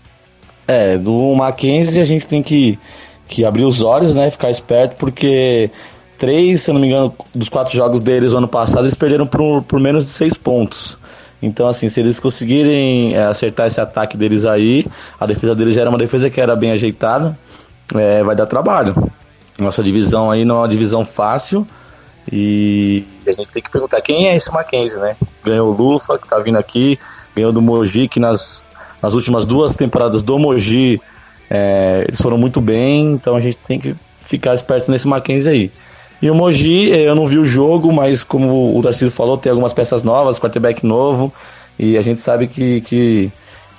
É, 0.67 0.97
do 0.97 1.33
Mackenzie 1.33 2.01
a 2.01 2.05
gente 2.05 2.27
tem 2.27 2.43
que, 2.43 2.77
que 3.27 3.45
abrir 3.45 3.63
os 3.63 3.81
olhos, 3.81 4.13
né? 4.13 4.29
Ficar 4.29 4.49
esperto, 4.49 4.97
porque 4.97 5.71
três, 6.17 6.61
se 6.61 6.71
não 6.71 6.79
me 6.79 6.87
engano, 6.87 7.13
dos 7.33 7.49
quatro 7.49 7.75
jogos 7.75 8.01
deles 8.01 8.31
no 8.31 8.39
ano 8.39 8.47
passado, 8.47 8.85
eles 8.85 8.95
perderam 8.95 9.27
por, 9.27 9.63
por 9.63 9.79
menos 9.79 10.05
de 10.05 10.11
seis 10.11 10.33
pontos. 10.35 10.97
Então, 11.41 11.67
assim, 11.67 11.89
se 11.89 11.99
eles 11.99 12.19
conseguirem 12.19 13.15
é, 13.15 13.25
acertar 13.25 13.67
esse 13.67 13.81
ataque 13.81 14.15
deles 14.15 14.45
aí, 14.45 14.85
a 15.19 15.25
defesa 15.25 15.53
deles 15.53 15.75
já 15.75 15.81
era 15.81 15.89
uma 15.89 15.99
defesa 15.99 16.29
que 16.29 16.39
era 16.39 16.55
bem 16.55 16.71
ajeitada, 16.71 17.37
é, 17.93 18.23
vai 18.23 18.35
dar 18.35 18.45
trabalho. 18.45 18.95
Nossa 19.59 19.83
divisão 19.83 20.31
aí 20.31 20.45
não 20.45 20.55
é 20.55 20.59
uma 20.59 20.67
divisão 20.67 21.05
fácil 21.05 21.67
e 22.31 23.05
a 23.27 23.33
gente 23.33 23.49
tem 23.49 23.61
que 23.61 23.69
perguntar 23.69 24.01
quem 24.01 24.29
é 24.29 24.35
esse 24.35 24.51
Mackenzie, 24.51 24.97
né? 24.97 25.15
Ganhou 25.43 25.69
o 25.69 25.75
Lufa, 25.75 26.17
que 26.17 26.27
tá 26.27 26.39
vindo 26.39 26.57
aqui, 26.57 26.97
ganhou 27.35 27.51
do 27.51 27.61
Moji, 27.61 28.07
que 28.07 28.19
nas, 28.19 28.65
nas 29.01 29.13
últimas 29.13 29.45
duas 29.45 29.75
temporadas 29.75 30.23
do 30.23 30.39
Mogi, 30.39 31.01
é, 31.49 32.05
eles 32.07 32.21
foram 32.21 32.37
muito 32.37 32.61
bem, 32.61 33.11
então 33.11 33.35
a 33.35 33.41
gente 33.41 33.57
tem 33.57 33.79
que 33.79 33.95
ficar 34.21 34.55
esperto 34.55 34.89
nesse 34.89 35.07
Mackenzie 35.07 35.51
aí. 35.51 35.71
E 36.23 36.31
o 36.31 36.33
Mogi, 36.33 36.89
é, 36.89 37.05
eu 37.05 37.15
não 37.15 37.27
vi 37.27 37.37
o 37.37 37.45
jogo, 37.45 37.91
mas 37.91 38.23
como 38.23 38.79
o 38.79 38.81
Tarcísio 38.81 39.11
falou, 39.11 39.37
tem 39.37 39.49
algumas 39.49 39.73
peças 39.73 40.05
novas, 40.05 40.39
quarterback 40.39 40.85
novo, 40.85 41.33
e 41.77 41.97
a 41.97 42.01
gente 42.01 42.21
sabe 42.21 42.47
que, 42.47 42.79
que 42.79 43.29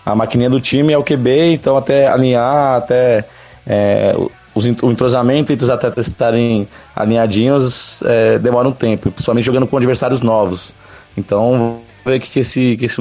a 0.04 0.14
maquininha 0.14 0.50
do 0.50 0.60
time 0.60 0.92
é 0.92 0.98
o 0.98 1.02
QB, 1.02 1.54
então 1.54 1.74
até 1.74 2.06
alinhar, 2.06 2.76
até 2.76 3.24
é, 3.66 4.14
os, 4.54 4.66
o 4.66 4.92
entrosamento 4.92 5.54
entre 5.54 5.64
os 5.64 5.70
atletas 5.70 6.06
estarem 6.06 6.68
alinhadinhos 6.94 8.02
é, 8.02 8.38
demora 8.38 8.68
um 8.68 8.72
tempo, 8.72 9.10
principalmente 9.10 9.46
jogando 9.46 9.66
com 9.66 9.78
adversários 9.78 10.20
novos. 10.20 10.74
Então, 11.16 11.80
ver 12.04 12.18
o 12.18 12.20
que, 12.20 12.40
esse, 12.40 12.76
que 12.76 12.84
esse 12.84 13.00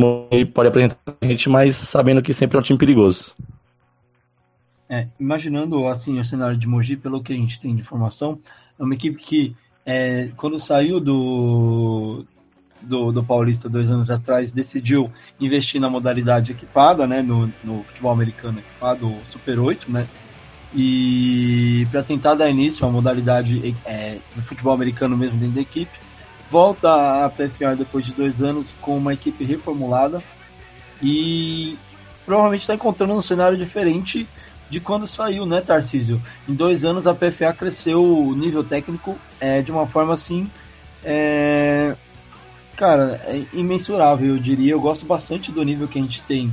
pode 0.53 0.69
apresentar 0.69 0.95
a 1.21 1.25
gente, 1.25 1.49
mas 1.49 1.75
sabendo 1.75 2.21
que 2.21 2.31
sempre 2.31 2.55
é 2.55 2.59
um 2.61 2.63
time 2.63 2.79
perigoso. 2.79 3.33
É, 4.87 5.07
imaginando 5.19 5.85
assim 5.89 6.17
o 6.17 6.23
cenário 6.23 6.55
de 6.55 6.65
Mogi, 6.65 6.95
pelo 6.95 7.21
que 7.21 7.33
a 7.33 7.35
gente 7.35 7.59
tem 7.59 7.75
de 7.75 7.81
informação, 7.81 8.39
é 8.79 8.83
uma 8.83 8.93
equipe 8.93 9.17
que 9.21 9.55
é, 9.85 10.29
quando 10.37 10.57
saiu 10.59 10.99
do, 10.99 12.25
do, 12.81 13.11
do, 13.11 13.23
Paulista 13.23 13.69
dois 13.69 13.89
anos 13.89 14.09
atrás, 14.09 14.51
decidiu 14.51 15.11
investir 15.39 15.79
na 15.79 15.89
modalidade 15.89 16.51
equipada, 16.51 17.05
né, 17.05 17.21
no, 17.21 17.51
no 17.63 17.83
futebol 17.83 18.11
americano 18.11 18.59
equipado, 18.59 19.13
Super 19.29 19.59
8, 19.59 19.91
né, 19.91 20.07
e 20.75 21.85
para 21.91 22.01
tentar 22.01 22.35
dar 22.35 22.49
início 22.49 22.85
à 22.85 22.89
modalidade 22.89 23.75
é, 23.85 24.19
do 24.35 24.41
futebol 24.41 24.73
americano 24.73 25.15
mesmo 25.15 25.37
dentro 25.37 25.55
da 25.55 25.61
equipe, 25.61 25.91
volta 26.49 27.25
a 27.25 27.29
PFA 27.29 27.75
depois 27.75 28.05
de 28.05 28.11
dois 28.13 28.41
anos 28.41 28.73
com 28.81 28.97
uma 28.97 29.13
equipe 29.13 29.43
reformulada 29.43 30.21
e 31.01 31.77
provavelmente 32.25 32.61
está 32.61 32.73
encontrando 32.73 33.13
um 33.13 33.21
cenário 33.21 33.57
diferente 33.57 34.27
de 34.73 34.79
quando 34.79 35.05
saiu, 35.05 35.45
né, 35.45 35.61
Tarcísio? 35.61 36.19
Em 36.49 36.53
dois 36.55 36.83
anos 36.83 37.05
a 37.05 37.13
PFA 37.13 37.53
cresceu 37.53 38.03
o 38.03 38.35
nível 38.35 38.63
técnico 38.63 39.15
é, 39.39 39.61
de 39.61 39.71
uma 39.71 39.85
forma 39.85 40.15
assim, 40.15 40.49
é, 41.03 41.95
cara, 42.75 43.21
é 43.25 43.45
imensurável, 43.53 44.29
eu 44.29 44.39
diria. 44.39 44.71
Eu 44.71 44.81
gosto 44.81 45.05
bastante 45.05 45.51
do 45.51 45.63
nível 45.63 45.87
que 45.87 45.99
a 45.99 46.01
gente 46.01 46.23
tem 46.23 46.51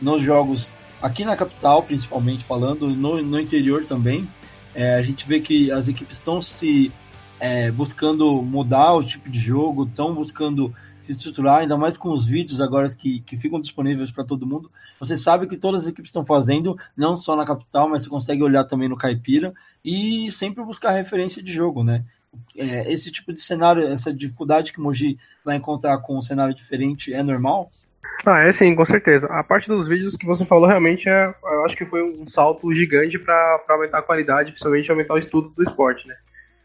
nos 0.00 0.22
jogos 0.22 0.72
aqui 1.02 1.26
na 1.26 1.36
capital, 1.36 1.82
principalmente 1.82 2.42
falando, 2.42 2.88
no, 2.88 3.22
no 3.22 3.38
interior 3.38 3.84
também. 3.84 4.26
É, 4.74 4.94
a 4.94 5.02
gente 5.02 5.28
vê 5.28 5.38
que 5.38 5.70
as 5.70 5.88
equipes 5.88 6.16
estão 6.16 6.40
se 6.40 6.90
é, 7.38 7.70
buscando 7.70 8.40
mudar 8.40 8.94
o 8.94 9.04
tipo 9.04 9.28
de 9.28 9.38
jogo, 9.38 9.84
estão 9.84 10.14
buscando 10.14 10.74
se 11.02 11.12
estruturar, 11.12 11.58
ainda 11.58 11.76
mais 11.76 11.98
com 11.98 12.12
os 12.12 12.24
vídeos 12.24 12.62
agora 12.62 12.88
que, 12.88 13.20
que 13.20 13.36
ficam 13.36 13.60
disponíveis 13.60 14.10
para 14.10 14.24
todo 14.24 14.46
mundo. 14.46 14.70
Você 14.98 15.16
sabe 15.16 15.46
que 15.46 15.56
todas 15.56 15.82
as 15.82 15.88
equipes 15.88 16.10
estão 16.10 16.24
fazendo, 16.24 16.76
não 16.96 17.16
só 17.16 17.36
na 17.36 17.46
capital, 17.46 17.88
mas 17.88 18.02
você 18.02 18.08
consegue 18.08 18.42
olhar 18.42 18.64
também 18.64 18.88
no 18.88 18.96
Caipira 18.96 19.52
e 19.84 20.30
sempre 20.32 20.64
buscar 20.64 20.92
referência 20.92 21.42
de 21.42 21.52
jogo, 21.52 21.84
né? 21.84 22.04
É, 22.56 22.92
esse 22.92 23.10
tipo 23.10 23.32
de 23.32 23.40
cenário, 23.40 23.82
essa 23.86 24.12
dificuldade 24.12 24.72
que 24.72 24.80
Mogi 24.80 25.18
vai 25.44 25.56
encontrar 25.56 25.98
com 25.98 26.18
um 26.18 26.22
cenário 26.22 26.54
diferente 26.54 27.12
é 27.12 27.22
normal? 27.22 27.70
Ah, 28.26 28.40
é 28.40 28.52
sim, 28.52 28.74
com 28.74 28.84
certeza. 28.84 29.28
A 29.28 29.44
parte 29.44 29.68
dos 29.68 29.88
vídeos 29.88 30.16
que 30.16 30.26
você 30.26 30.44
falou 30.44 30.66
realmente 30.66 31.08
é, 31.08 31.32
eu 31.42 31.64
acho 31.64 31.76
que 31.76 31.86
foi 31.86 32.02
um 32.02 32.28
salto 32.28 32.72
gigante 32.74 33.18
para 33.18 33.64
aumentar 33.68 33.98
a 33.98 34.02
qualidade, 34.02 34.50
principalmente 34.50 34.90
aumentar 34.90 35.14
o 35.14 35.18
estudo 35.18 35.50
do 35.50 35.62
esporte, 35.62 36.06
né? 36.06 36.16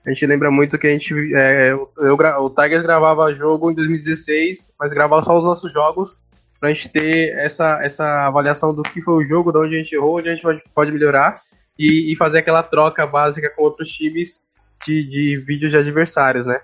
A 0.05 0.09
gente 0.09 0.25
lembra 0.25 0.51
muito 0.51 0.77
que 0.77 0.87
a 0.87 0.89
gente. 0.89 1.13
É, 1.33 1.71
eu, 1.71 1.89
o 2.41 2.49
Tigers 2.49 2.83
gravava 2.83 3.33
jogo 3.33 3.71
em 3.71 3.75
2016, 3.75 4.73
mas 4.77 4.91
gravava 4.91 5.23
só 5.23 5.37
os 5.37 5.43
nossos 5.43 5.71
jogos 5.71 6.17
pra 6.63 6.71
gente 6.71 6.87
ter 6.87 7.37
essa, 7.39 7.77
essa 7.83 8.25
avaliação 8.25 8.73
do 8.73 8.83
que 8.83 9.01
foi 9.01 9.15
o 9.15 9.25
jogo, 9.25 9.51
de 9.51 9.57
onde 9.57 9.75
a 9.75 9.79
gente 9.79 9.93
errou, 9.93 10.19
onde 10.19 10.29
a 10.29 10.31
gente 10.31 10.41
pode, 10.41 10.63
pode 10.73 10.91
melhorar 10.93 11.41
e, 11.77 12.09
e 12.09 12.15
fazer 12.15 12.37
aquela 12.37 12.63
troca 12.63 13.05
básica 13.05 13.49
com 13.49 13.63
outros 13.63 13.89
times 13.89 14.41
de, 14.85 15.03
de 15.03 15.43
vídeos 15.45 15.71
de 15.71 15.77
adversários, 15.77 16.45
né? 16.45 16.61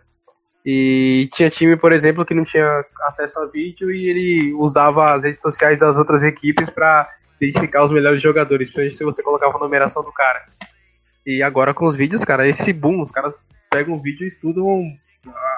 E 0.66 1.28
tinha 1.34 1.50
time, 1.50 1.76
por 1.76 1.92
exemplo, 1.92 2.26
que 2.26 2.34
não 2.34 2.46
tinha 2.46 2.86
acesso 3.08 3.42
a 3.42 3.48
vídeo 3.48 3.92
e 3.92 4.10
ele 4.10 4.54
usava 4.54 5.16
as 5.16 5.26
redes 5.26 5.42
sociais 5.42 5.78
das 5.78 5.98
outras 5.98 6.24
equipes 6.24 6.70
para 6.70 7.10
identificar 7.42 7.84
os 7.84 7.92
melhores 7.92 8.22
jogadores, 8.22 8.70
principalmente 8.70 8.96
se 8.96 9.04
você 9.04 9.22
colocava 9.22 9.58
a 9.58 9.60
numeração 9.60 10.02
do 10.02 10.14
cara. 10.14 10.46
E 11.26 11.44
agora 11.44 11.74
com 11.74 11.86
os 11.86 11.98
vídeos, 11.98 12.24
cara, 12.24 12.48
esse 12.48 12.72
boom, 12.72 13.02
os 13.02 13.12
caras 13.12 13.50
pegam 13.70 13.96
o 13.96 14.02
vídeo 14.02 14.24
e 14.24 14.30
estudam 14.30 14.82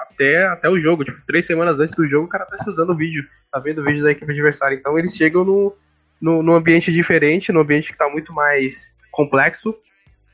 até, 0.02 0.46
até 0.46 0.68
o 0.68 0.78
jogo. 0.78 1.04
Tipo, 1.04 1.20
três 1.26 1.46
semanas 1.46 1.78
antes 1.80 1.94
do 1.94 2.06
jogo, 2.06 2.26
o 2.26 2.28
cara 2.28 2.46
tá 2.46 2.56
estudando 2.56 2.90
o 2.90 2.96
vídeo, 2.96 3.24
tá 3.50 3.58
vendo 3.58 3.80
o 3.80 3.84
vídeo 3.84 4.02
da 4.02 4.10
equipe 4.10 4.30
adversária. 4.30 4.74
Então 4.74 4.98
eles 4.98 5.14
chegam 5.14 5.44
no, 5.44 5.74
no, 6.20 6.42
no 6.42 6.54
ambiente 6.54 6.92
diferente, 6.92 7.52
no 7.52 7.60
ambiente 7.60 7.92
que 7.92 7.98
tá 7.98 8.08
muito 8.08 8.32
mais 8.32 8.88
complexo. 9.10 9.74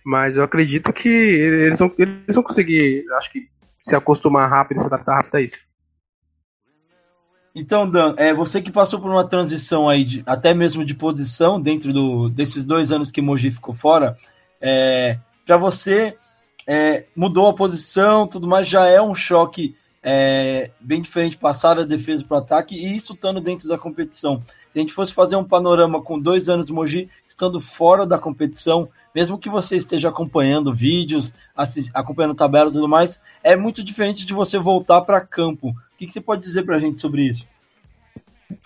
Mas 0.04 0.36
eu 0.36 0.42
acredito 0.42 0.92
que 0.92 1.08
eles 1.08 1.78
vão, 1.78 1.92
eles 1.98 2.34
vão 2.34 2.42
conseguir, 2.42 3.04
acho 3.12 3.30
que, 3.30 3.48
se 3.80 3.94
acostumar 3.94 4.48
rápido, 4.48 4.80
se 4.80 4.86
adaptar 4.86 5.16
rápido 5.16 5.34
a 5.36 5.40
isso. 5.40 5.58
Então, 7.54 7.90
Dan, 7.90 8.14
é, 8.16 8.32
você 8.32 8.62
que 8.62 8.70
passou 8.70 9.00
por 9.00 9.10
uma 9.10 9.28
transição 9.28 9.88
aí, 9.88 10.04
de, 10.04 10.22
até 10.24 10.54
mesmo 10.54 10.84
de 10.84 10.94
posição, 10.94 11.60
dentro 11.60 11.92
do, 11.92 12.28
desses 12.28 12.64
dois 12.64 12.92
anos 12.92 13.10
que 13.10 13.20
Mogi 13.20 13.50
ficou 13.50 13.74
fora, 13.74 14.16
é, 14.60 15.18
para 15.46 15.56
você 15.56 16.16
é, 16.70 17.06
mudou 17.16 17.46
a 17.48 17.54
posição, 17.54 18.26
tudo 18.26 18.46
mais, 18.46 18.68
já 18.68 18.86
é 18.86 19.00
um 19.00 19.14
choque 19.14 19.74
é, 20.02 20.70
bem 20.78 21.00
diferente 21.00 21.38
passar 21.38 21.74
da 21.74 21.82
defesa 21.82 22.22
para 22.22 22.36
o 22.36 22.40
ataque 22.40 22.76
e 22.76 22.94
isso 22.94 23.14
estando 23.14 23.40
dentro 23.40 23.66
da 23.66 23.78
competição. 23.78 24.42
Se 24.68 24.78
a 24.78 24.82
gente 24.82 24.92
fosse 24.92 25.14
fazer 25.14 25.36
um 25.36 25.44
panorama 25.44 26.02
com 26.02 26.20
dois 26.20 26.50
anos 26.50 26.66
de 26.66 26.72
Mogi 26.74 27.08
estando 27.26 27.58
fora 27.58 28.06
da 28.06 28.18
competição, 28.18 28.86
mesmo 29.14 29.38
que 29.38 29.48
você 29.48 29.76
esteja 29.76 30.10
acompanhando 30.10 30.74
vídeos, 30.74 31.32
acompanhando 31.94 32.34
tabela 32.34 32.68
e 32.68 32.74
tudo 32.74 32.86
mais, 32.86 33.18
é 33.42 33.56
muito 33.56 33.82
diferente 33.82 34.26
de 34.26 34.34
você 34.34 34.58
voltar 34.58 35.00
para 35.00 35.22
campo. 35.22 35.68
O 35.70 35.74
que, 35.96 36.06
que 36.06 36.12
você 36.12 36.20
pode 36.20 36.42
dizer 36.42 36.64
para 36.64 36.76
a 36.76 36.78
gente 36.78 37.00
sobre 37.00 37.22
isso? 37.22 37.46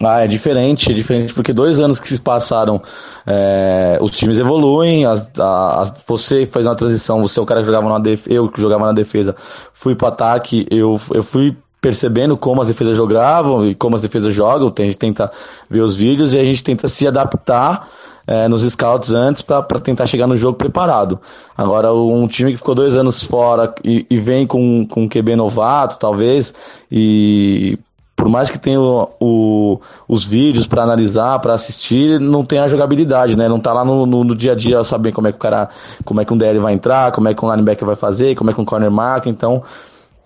Ah, 0.00 0.24
é 0.24 0.28
diferente, 0.28 0.90
é 0.90 0.94
diferente, 0.94 1.34
porque 1.34 1.52
dois 1.52 1.80
anos 1.80 1.98
que 1.98 2.06
se 2.06 2.20
passaram, 2.20 2.80
é, 3.26 3.98
os 4.00 4.12
times 4.16 4.38
evoluem, 4.38 5.04
as, 5.04 5.28
as, 5.38 6.04
você 6.06 6.46
faz 6.46 6.64
uma 6.64 6.76
transição, 6.76 7.20
você 7.20 7.40
é 7.40 7.42
o 7.42 7.46
cara 7.46 7.60
que 7.60 7.66
jogava 7.66 7.88
na 7.88 7.98
defesa, 7.98 8.32
eu 8.32 8.48
que 8.48 8.60
jogava 8.60 8.86
na 8.86 8.92
defesa, 8.92 9.34
fui 9.72 9.96
pro 9.96 10.06
ataque, 10.06 10.66
eu, 10.70 11.00
eu 11.12 11.22
fui 11.22 11.56
percebendo 11.80 12.36
como 12.36 12.62
as 12.62 12.68
defesas 12.68 12.96
jogavam 12.96 13.66
e 13.66 13.74
como 13.74 13.96
as 13.96 14.02
defesas 14.02 14.32
jogam, 14.32 14.72
a 14.76 14.82
gente 14.82 14.96
tenta 14.98 15.32
ver 15.68 15.80
os 15.80 15.96
vídeos 15.96 16.32
e 16.32 16.38
a 16.38 16.44
gente 16.44 16.62
tenta 16.62 16.86
se 16.86 17.08
adaptar 17.08 17.88
é, 18.24 18.46
nos 18.46 18.62
scouts 18.62 19.10
antes 19.10 19.42
para 19.42 19.62
tentar 19.80 20.06
chegar 20.06 20.28
no 20.28 20.36
jogo 20.36 20.56
preparado. 20.56 21.20
Agora, 21.56 21.92
um 21.92 22.28
time 22.28 22.52
que 22.52 22.56
ficou 22.56 22.74
dois 22.74 22.94
anos 22.94 23.24
fora 23.24 23.74
e, 23.82 24.06
e 24.08 24.16
vem 24.16 24.46
com, 24.46 24.86
com 24.86 25.02
um 25.02 25.08
QB 25.08 25.34
novato, 25.34 25.98
talvez, 25.98 26.54
e 26.88 27.76
por 28.22 28.28
mais 28.28 28.48
que 28.48 28.56
tenha 28.56 28.80
o, 28.80 29.08
o, 29.20 29.80
os 30.06 30.24
vídeos 30.24 30.64
para 30.64 30.84
analisar, 30.84 31.40
para 31.40 31.54
assistir, 31.54 32.20
não 32.20 32.44
tem 32.44 32.60
a 32.60 32.68
jogabilidade, 32.68 33.34
né? 33.36 33.48
Não 33.48 33.58
tá 33.58 33.72
lá 33.72 33.84
no, 33.84 34.06
no, 34.06 34.22
no, 34.22 34.32
dia 34.32 34.52
a 34.52 34.54
dia 34.54 34.84
sabendo 34.84 35.14
como 35.14 35.26
é 35.26 35.32
que 35.32 35.38
o 35.38 35.40
cara, 35.40 35.68
como 36.04 36.20
é 36.20 36.24
que 36.24 36.32
um 36.32 36.38
DL 36.38 36.60
vai 36.60 36.72
entrar, 36.72 37.10
como 37.10 37.28
é 37.28 37.34
que 37.34 37.44
um 37.44 37.50
linebacker 37.50 37.84
vai 37.84 37.96
fazer, 37.96 38.36
como 38.36 38.48
é 38.48 38.54
que 38.54 38.60
um 38.60 38.64
corner 38.64 38.92
marca, 38.92 39.28
então 39.28 39.64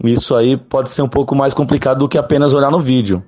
isso 0.05 0.37
aí 0.37 0.59
pode 0.59 0.91
ser 0.91 1.01
um 1.01 1.09
pouco 1.09 1.35
mais 1.35 1.55
complicado 1.55 2.01
do 2.01 2.07
que 2.07 2.19
apenas 2.19 2.53
olhar 2.53 2.71
no 2.71 2.81
vídeo. 2.81 3.25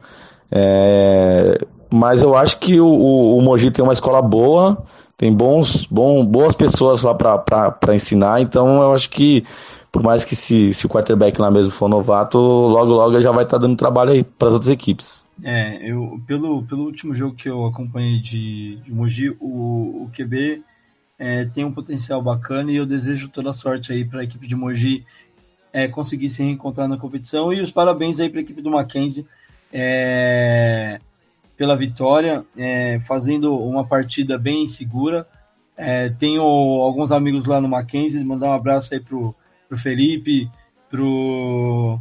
É, 0.52 1.58
mas 1.88 2.20
eu 2.20 2.36
acho 2.36 2.58
que 2.58 2.78
o, 2.78 2.88
o, 2.88 3.38
o 3.38 3.40
Mogi 3.40 3.70
tem 3.70 3.82
uma 3.82 3.94
escola 3.94 4.20
boa, 4.20 4.76
tem 5.16 5.32
bons, 5.32 5.86
bom, 5.90 6.22
boas 6.26 6.54
pessoas 6.54 7.02
lá 7.04 7.14
para 7.14 7.94
ensinar, 7.94 8.42
então 8.42 8.82
eu 8.82 8.92
acho 8.92 9.08
que 9.08 9.46
por 9.90 10.02
mais 10.02 10.24
que 10.24 10.36
se, 10.36 10.72
se 10.74 10.86
o 10.86 10.88
quarterback 10.88 11.40
lá 11.40 11.50
mesmo 11.50 11.70
for 11.70 11.88
novato, 11.88 12.38
logo 12.38 12.92
logo 12.92 13.20
já 13.20 13.30
vai 13.30 13.44
estar 13.44 13.58
tá 13.58 13.66
dando 13.66 13.76
trabalho 13.76 14.12
aí 14.12 14.22
para 14.22 14.48
as 14.48 14.54
outras 14.54 14.70
equipes. 14.70 15.26
É, 15.42 15.90
eu 15.90 16.20
pelo, 16.26 16.62
pelo 16.64 16.84
último 16.84 17.14
jogo 17.14 17.34
que 17.34 17.48
eu 17.48 17.66
acompanhei 17.66 18.20
de, 18.20 18.76
de 18.76 18.92
Mogi, 18.92 19.30
o, 19.40 20.04
o 20.04 20.10
QB 20.16 20.62
é, 21.18 21.44
tem 21.46 21.64
um 21.64 21.72
potencial 21.72 22.22
bacana 22.22 22.70
e 22.70 22.76
eu 22.76 22.86
desejo 22.86 23.28
toda 23.28 23.52
sorte 23.52 23.92
aí 23.92 24.04
para 24.04 24.20
a 24.20 24.24
equipe 24.24 24.46
de 24.46 24.54
Mogi 24.54 25.04
é, 25.72 25.88
conseguir 25.88 26.30
se 26.30 26.42
reencontrar 26.42 26.88
na 26.88 26.96
competição 26.96 27.52
e 27.52 27.60
os 27.60 27.70
parabéns 27.70 28.20
aí 28.20 28.28
para 28.28 28.40
a 28.40 28.42
equipe 28.42 28.62
do 28.62 28.70
Mackenzie 28.70 29.26
é, 29.72 31.00
pela 31.56 31.76
vitória, 31.76 32.44
é, 32.56 33.00
fazendo 33.00 33.56
uma 33.58 33.84
partida 33.84 34.38
bem 34.38 34.66
segura. 34.66 35.26
É, 35.76 36.08
tenho 36.10 36.42
alguns 36.42 37.12
amigos 37.12 37.46
lá 37.46 37.60
no 37.60 37.68
Mackenzie, 37.68 38.24
mandar 38.24 38.46
um 38.48 38.52
abraço 38.52 38.94
aí 38.94 39.00
pro 39.00 39.34
pro 39.68 39.78
Felipe, 39.78 40.50
pro, 40.90 41.98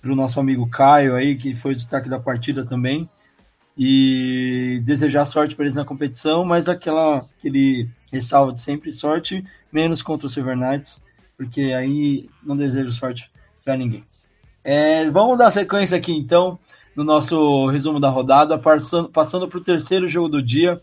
pro 0.00 0.16
nosso 0.16 0.40
amigo 0.40 0.68
Caio 0.68 1.14
aí, 1.14 1.36
que 1.36 1.54
foi 1.54 1.72
o 1.72 1.74
destaque 1.74 2.08
da 2.08 2.18
partida 2.18 2.64
também. 2.64 3.08
E 3.78 4.82
desejar 4.84 5.24
sorte 5.24 5.54
para 5.54 5.64
eles 5.64 5.76
na 5.76 5.84
competição, 5.84 6.44
mas 6.44 6.68
aquela, 6.68 7.26
aquele 7.38 7.88
ressalva 8.12 8.52
de 8.52 8.60
sempre 8.60 8.92
sorte, 8.92 9.44
menos 9.72 10.02
contra 10.02 10.26
o 10.26 10.30
Silver 10.30 10.56
Knights, 10.56 11.02
porque 11.36 11.72
aí 11.72 12.28
não 12.42 12.56
desejo 12.56 12.92
sorte 12.92 13.30
para 13.64 13.76
ninguém. 13.76 14.04
É, 14.62 15.08
vamos 15.08 15.38
dar 15.38 15.50
sequência 15.50 15.96
aqui 15.96 16.12
então 16.12 16.58
no 16.94 17.04
nosso 17.04 17.68
resumo 17.68 17.98
da 17.98 18.10
rodada, 18.10 18.58
passando, 18.58 19.08
passando 19.08 19.48
para 19.48 19.58
o 19.58 19.64
terceiro 19.64 20.06
jogo 20.08 20.28
do 20.28 20.42
dia. 20.42 20.80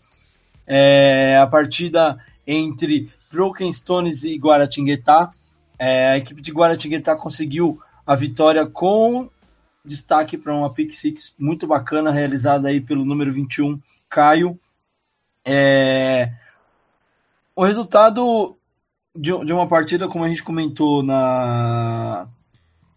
é, 0.66 1.38
a 1.40 1.46
partida 1.46 2.18
entre 2.46 3.10
Broken 3.30 3.72
Stones 3.72 4.24
e 4.24 4.36
Guaratinguetá. 4.36 5.30
É, 5.78 6.08
a 6.08 6.18
equipe 6.18 6.42
de 6.42 6.52
Guaratinguetá 6.52 7.14
conseguiu 7.14 7.80
a 8.06 8.14
vitória 8.16 8.66
com 8.66 9.30
destaque 9.84 10.36
para 10.36 10.54
uma 10.54 10.72
pick 10.72 10.92
six 10.92 11.34
muito 11.38 11.66
bacana 11.66 12.10
realizada 12.10 12.68
aí 12.68 12.80
pelo 12.80 13.04
número 13.04 13.32
21, 13.32 13.80
Caio. 14.08 14.58
É, 15.44 16.32
o 17.56 17.64
resultado 17.64 18.56
de, 19.14 19.36
de 19.44 19.52
uma 19.52 19.66
partida, 19.66 20.08
como 20.08 20.24
a 20.24 20.28
gente 20.28 20.42
comentou 20.42 21.02
na, 21.02 22.28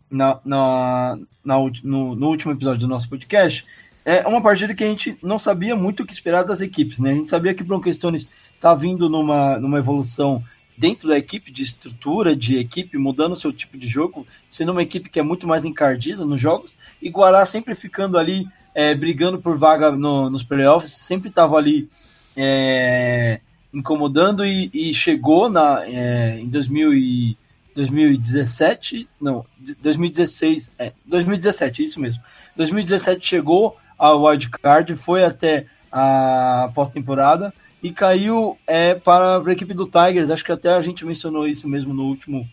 na, 0.10 0.40
na, 0.44 1.20
na 1.44 1.58
no, 1.84 2.16
no, 2.16 2.28
último 2.28 2.52
episódio 2.52 2.82
do 2.82 2.88
nosso 2.88 3.10
podcast, 3.10 3.66
é 4.04 4.28
uma 4.28 4.42
partida 4.42 4.76
que 4.76 4.84
a 4.84 4.88
gente 4.88 5.18
não 5.22 5.40
sabia 5.40 5.76
muito 5.76 6.04
o 6.04 6.06
que 6.06 6.14
esperar 6.14 6.44
das 6.44 6.62
equipes, 6.62 7.00
né? 7.00 7.12
A 7.12 7.16
gente 7.16 7.30
sabia 7.30 7.54
que 7.54 7.64
Broncos 7.64 7.96
Stones 7.96 8.30
está 8.56 8.74
vindo 8.74 9.10
numa, 9.10 9.58
numa 9.60 9.80
evolução 9.80 10.44
dentro 10.82 11.08
da 11.10 11.16
equipe, 11.16 11.52
de 11.52 11.62
estrutura, 11.62 12.36
de 12.36 12.58
equipe, 12.58 12.98
mudando 12.98 13.34
o 13.34 13.36
seu 13.36 13.54
tipo 13.54 13.78
de 13.78 13.88
jogo, 13.88 14.26
sendo 14.50 14.72
uma 14.72 14.82
equipe 14.82 15.12
que 15.12 15.20
é 15.20 15.22
muito 15.24 15.48
mais 15.48 15.64
encardida 15.64 16.26
nos 16.26 16.42
jogos, 16.42 16.76
e 17.00 17.08
Guará 17.08 17.46
sempre 17.46 17.76
ficando 17.76 18.18
ali, 18.18 18.48
é, 18.74 18.96
brigando 18.96 19.40
por 19.40 19.60
vaga 19.60 19.92
no, 19.92 20.28
nos 20.28 20.42
playoffs, 20.42 20.94
sempre 20.94 21.30
estava 21.30 21.56
ali 21.56 21.88
é, 22.36 23.42
incomodando 23.72 24.44
e, 24.44 24.72
e 24.74 24.92
chegou 24.92 25.48
na, 25.52 25.86
é, 25.86 26.40
em 26.40 26.50
2000 26.50 26.94
e, 26.96 27.38
2017, 27.76 29.08
não, 29.22 29.46
2016, 29.84 30.74
é, 30.80 30.94
2017, 31.06 31.84
isso 31.84 32.00
mesmo. 32.00 32.24
2017 32.58 33.26
chegou 33.26 33.78
ao 34.00 34.24
wildcard, 34.24 34.96
foi 34.96 35.24
até 35.24 35.68
a 35.92 36.72
pós-temporada 36.74 37.54
e 37.82 37.92
caiu 37.92 38.58
é, 38.68 38.94
para 38.94 39.38
a 39.40 39.52
equipe 39.52 39.74
do 39.74 39.86
Tigers. 39.86 40.30
Acho 40.30 40.46
que 40.46 40.52
até 40.52 40.70
a 40.70 40.82
gente 40.82 41.06
mencionou 41.06 41.48
isso 41.48 41.68
mesmo 41.68 41.94
no 41.94 42.04
último 42.04 42.48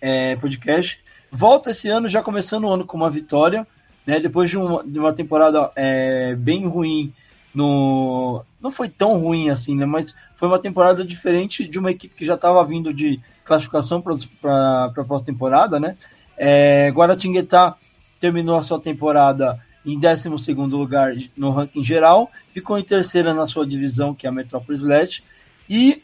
é, 0.00 0.36
podcast. 0.36 1.00
Volta 1.30 1.70
esse 1.70 1.88
ano, 1.88 2.08
já 2.08 2.22
começando 2.22 2.64
o 2.64 2.70
ano 2.70 2.84
com 2.84 2.96
uma 2.96 3.10
vitória, 3.10 3.66
né? 4.06 4.20
Depois 4.20 4.50
de 4.50 4.58
uma, 4.58 4.84
de 4.84 4.98
uma 4.98 5.12
temporada 5.12 5.70
é, 5.76 6.34
bem 6.36 6.66
ruim 6.66 7.12
no. 7.54 8.44
Não 8.60 8.70
foi 8.70 8.88
tão 8.88 9.18
ruim 9.18 9.50
assim, 9.50 9.76
né? 9.76 9.86
Mas 9.86 10.14
foi 10.36 10.48
uma 10.48 10.58
temporada 10.58 11.04
diferente 11.04 11.66
de 11.66 11.78
uma 11.78 11.90
equipe 11.90 12.14
que 12.14 12.24
já 12.24 12.34
estava 12.34 12.64
vindo 12.64 12.92
de 12.92 13.20
classificação 13.44 14.02
para 14.02 14.92
a 14.96 15.04
pós-temporada, 15.04 15.78
né? 15.78 15.96
É, 16.36 16.90
Guaratinguetá 16.90 17.76
terminou 18.20 18.56
a 18.56 18.62
sua 18.62 18.80
temporada 18.80 19.60
em 19.84 19.98
12 19.98 20.28
lugar 20.54 21.12
no 21.36 21.50
ranking 21.50 21.84
geral, 21.84 22.30
ficou 22.52 22.78
em 22.78 22.84
terceira 22.84 23.34
na 23.34 23.46
sua 23.46 23.66
divisão, 23.66 24.14
que 24.14 24.26
é 24.26 24.30
a 24.30 24.32
Metrópolis 24.32 24.80
Leste, 24.80 25.22
e 25.68 26.02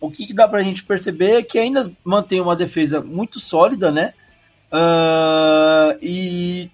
o 0.00 0.10
que 0.10 0.32
dá 0.32 0.46
para 0.46 0.60
a 0.60 0.62
gente 0.62 0.84
perceber 0.84 1.32
é 1.32 1.42
que 1.42 1.58
ainda 1.58 1.90
mantém 2.04 2.40
uma 2.40 2.56
defesa 2.56 3.00
muito 3.00 3.40
sólida, 3.40 3.90
né? 3.90 4.14
Uh, 4.72 5.98
e 6.02 6.70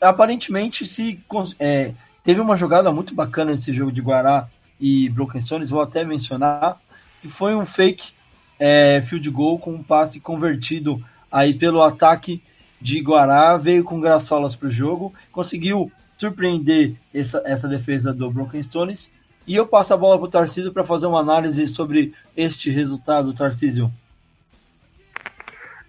aparentemente 0.00 0.86
se 0.86 1.20
é, 1.58 1.92
teve 2.22 2.40
uma 2.40 2.56
jogada 2.56 2.90
muito 2.92 3.14
bacana 3.14 3.50
nesse 3.50 3.72
jogo 3.72 3.92
de 3.92 4.00
Guará 4.00 4.48
e 4.80 5.08
Broken 5.10 5.40
Stones, 5.40 5.70
vou 5.70 5.82
até 5.82 6.04
mencionar, 6.04 6.80
que 7.20 7.28
foi 7.28 7.54
um 7.54 7.66
fake 7.66 8.12
é, 8.58 9.02
field 9.02 9.28
goal 9.30 9.58
com 9.58 9.72
um 9.72 9.82
passe 9.82 10.20
convertido 10.20 11.04
aí 11.30 11.52
pelo 11.54 11.82
ataque 11.82 12.42
de 12.80 13.00
Guará, 13.00 13.56
veio 13.56 13.84
com 13.84 14.00
graçolas 14.00 14.54
para 14.54 14.68
o 14.68 14.72
jogo, 14.72 15.12
conseguiu 15.30 15.90
surpreender 16.16 16.94
essa, 17.14 17.42
essa 17.44 17.68
defesa 17.68 18.12
do 18.12 18.30
Broken 18.30 18.62
Stones. 18.62 19.10
E 19.46 19.56
eu 19.56 19.66
passo 19.66 19.94
a 19.94 19.96
bola 19.96 20.18
para 20.18 20.26
o 20.26 20.30
Tarcísio 20.30 20.72
para 20.72 20.84
fazer 20.84 21.06
uma 21.06 21.20
análise 21.20 21.66
sobre 21.66 22.12
este 22.36 22.70
resultado, 22.70 23.34
Tarcísio. 23.34 23.90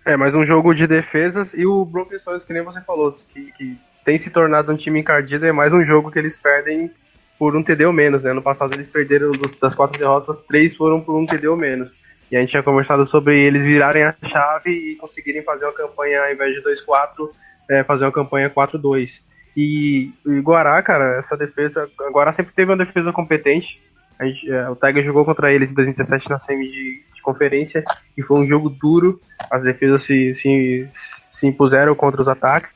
É, 0.05 0.17
mais 0.17 0.33
um 0.33 0.45
jogo 0.45 0.73
de 0.73 0.87
defesas 0.87 1.53
e 1.53 1.65
o 1.65 1.85
Broken 1.85 2.17
Stones, 2.17 2.43
que 2.43 2.53
nem 2.53 2.63
você 2.63 2.81
falou, 2.81 3.13
que, 3.33 3.51
que 3.51 3.77
tem 4.03 4.17
se 4.17 4.31
tornado 4.31 4.71
um 4.71 4.75
time 4.75 4.99
encardido, 4.99 5.45
é 5.45 5.51
mais 5.51 5.71
um 5.73 5.83
jogo 5.83 6.09
que 6.09 6.17
eles 6.17 6.35
perdem 6.35 6.89
por 7.37 7.55
um 7.55 7.63
TD 7.63 7.85
ou 7.85 7.93
menos. 7.93 8.23
Né? 8.23 8.33
No 8.33 8.41
passado 8.41 8.73
eles 8.73 8.87
perderam 8.87 9.31
dos, 9.31 9.53
das 9.55 9.75
quatro 9.75 9.99
derrotas, 9.99 10.39
três 10.39 10.75
foram 10.75 11.01
por 11.01 11.15
um 11.15 11.25
TD 11.25 11.47
ou 11.47 11.57
menos. 11.57 11.91
E 12.31 12.37
a 12.37 12.39
gente 12.39 12.51
tinha 12.51 12.63
conversado 12.63 13.05
sobre 13.05 13.37
eles 13.37 13.61
virarem 13.61 14.03
a 14.03 14.15
chave 14.23 14.71
e 14.71 14.95
conseguirem 14.95 15.43
fazer 15.43 15.65
uma 15.65 15.73
campanha, 15.73 16.23
ao 16.23 16.31
invés 16.31 16.55
de 16.55 16.61
2-4, 16.61 17.29
é, 17.69 17.83
fazer 17.83 18.05
uma 18.05 18.11
campanha 18.11 18.49
4-2. 18.49 19.19
E, 19.55 20.13
e 20.25 20.39
Guará, 20.39 20.81
cara, 20.81 21.17
essa 21.17 21.35
defesa. 21.35 21.89
Guará 22.09 22.31
sempre 22.31 22.53
teve 22.53 22.71
uma 22.71 22.77
defesa 22.77 23.11
competente. 23.11 23.81
Gente, 24.21 24.49
é, 24.49 24.69
o 24.69 24.77
Tiger 24.77 25.03
jogou 25.03 25.25
contra 25.25 25.51
eles 25.51 25.71
em 25.71 25.73
2017 25.73 26.29
na 26.29 26.37
semi 26.37 26.71
de, 26.71 27.03
de, 27.13 27.21
conferência 27.21 27.83
e 28.17 28.21
foi 28.21 28.39
um 28.39 28.47
jogo 28.47 28.69
duro. 28.69 29.19
As 29.51 29.61
defesas 29.61 30.03
se, 30.03 30.33
se, 30.33 30.87
se 31.29 31.47
impuseram 31.47 31.93
contra 31.95 32.21
os 32.21 32.29
ataques. 32.29 32.73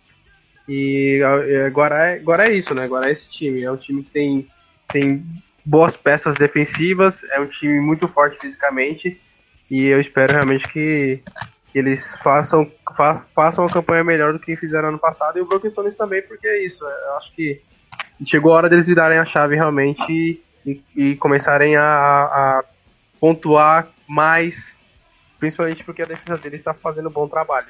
E 0.68 1.22
é, 1.48 1.70
Guará, 1.70 2.08
é, 2.08 2.20
Guará 2.20 2.48
é 2.50 2.52
isso, 2.52 2.76
né? 2.76 2.86
Guará 2.88 3.08
é 3.08 3.12
esse 3.14 3.30
time. 3.30 3.64
É 3.64 3.72
um 3.72 3.78
time 3.78 4.04
que 4.04 4.10
tem, 4.10 4.48
tem 4.90 5.26
boas 5.64 5.96
peças 5.96 6.36
defensivas, 6.36 7.24
é 7.32 7.40
um 7.40 7.48
time 7.48 7.80
muito 7.80 8.06
forte 8.10 8.38
fisicamente 8.42 9.22
e 9.70 9.86
eu 9.86 10.00
espero 10.00 10.34
realmente 10.34 10.68
que, 10.68 11.22
que 11.72 11.80
eles 11.80 12.16
façam, 12.22 12.70
fa, 12.96 13.26
façam 13.34 13.64
uma 13.64 13.72
campanha 13.72 14.04
melhor 14.04 14.34
do 14.34 14.40
que 14.40 14.56
fizeram 14.56 14.90
ano 14.90 15.00
passado. 15.00 15.38
E 15.38 15.42
o 15.42 15.46
Broken 15.46 15.72
Stones 15.72 15.96
também, 15.96 16.22
porque 16.22 16.48
é 16.48 16.66
isso. 16.66 16.86
É, 16.86 17.08
eu 17.10 17.18
acho 17.18 17.34
que 17.34 17.62
chegou 18.26 18.54
a 18.54 18.58
hora 18.58 18.70
deles 18.70 18.88
darem 18.94 19.18
a 19.18 19.26
chave 19.26 19.56
realmente 19.56 20.42
e, 20.66 20.82
e 20.96 21.16
começarem 21.16 21.76
a, 21.76 21.84
a, 21.84 22.64
pontuar 23.20 23.88
mais, 24.08 24.76
principalmente 25.40 25.84
porque 25.84 26.02
a 26.02 26.06
defesa 26.06 26.38
deles 26.38 26.60
está 26.62 26.74
fazendo 26.74 27.10
um 27.10 27.14
bom 27.14 27.28
trabalho. 27.28 27.68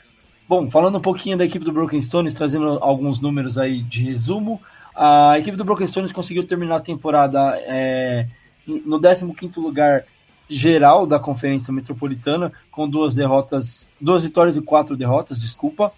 Bom, 0.47 0.69
falando 0.69 0.97
um 0.97 1.01
pouquinho 1.01 1.37
da 1.37 1.45
equipe 1.45 1.65
do 1.65 1.71
Broken 1.71 2.01
Stones, 2.01 2.33
trazendo 2.33 2.77
alguns 2.81 3.19
números 3.19 3.57
aí 3.57 3.81
de 3.81 4.03
resumo, 4.03 4.61
a 4.95 5.39
equipe 5.39 5.57
do 5.57 5.65
Broken 5.65 5.87
Stones 5.87 6.11
conseguiu 6.11 6.45
terminar 6.45 6.77
a 6.77 6.81
temporada 6.81 7.39
é, 7.65 8.27
no 8.67 8.99
15º 8.99 9.57
lugar 9.57 10.03
geral 10.49 11.05
da 11.05 11.19
Conferência 11.19 11.73
Metropolitana, 11.73 12.51
com 12.71 12.87
duas 12.87 13.15
derrotas, 13.15 13.89
duas 13.99 14.23
vitórias 14.23 14.55
e 14.55 14.61
quatro 14.61 14.95
derrotas, 14.95 15.39
desculpa. 15.39 15.91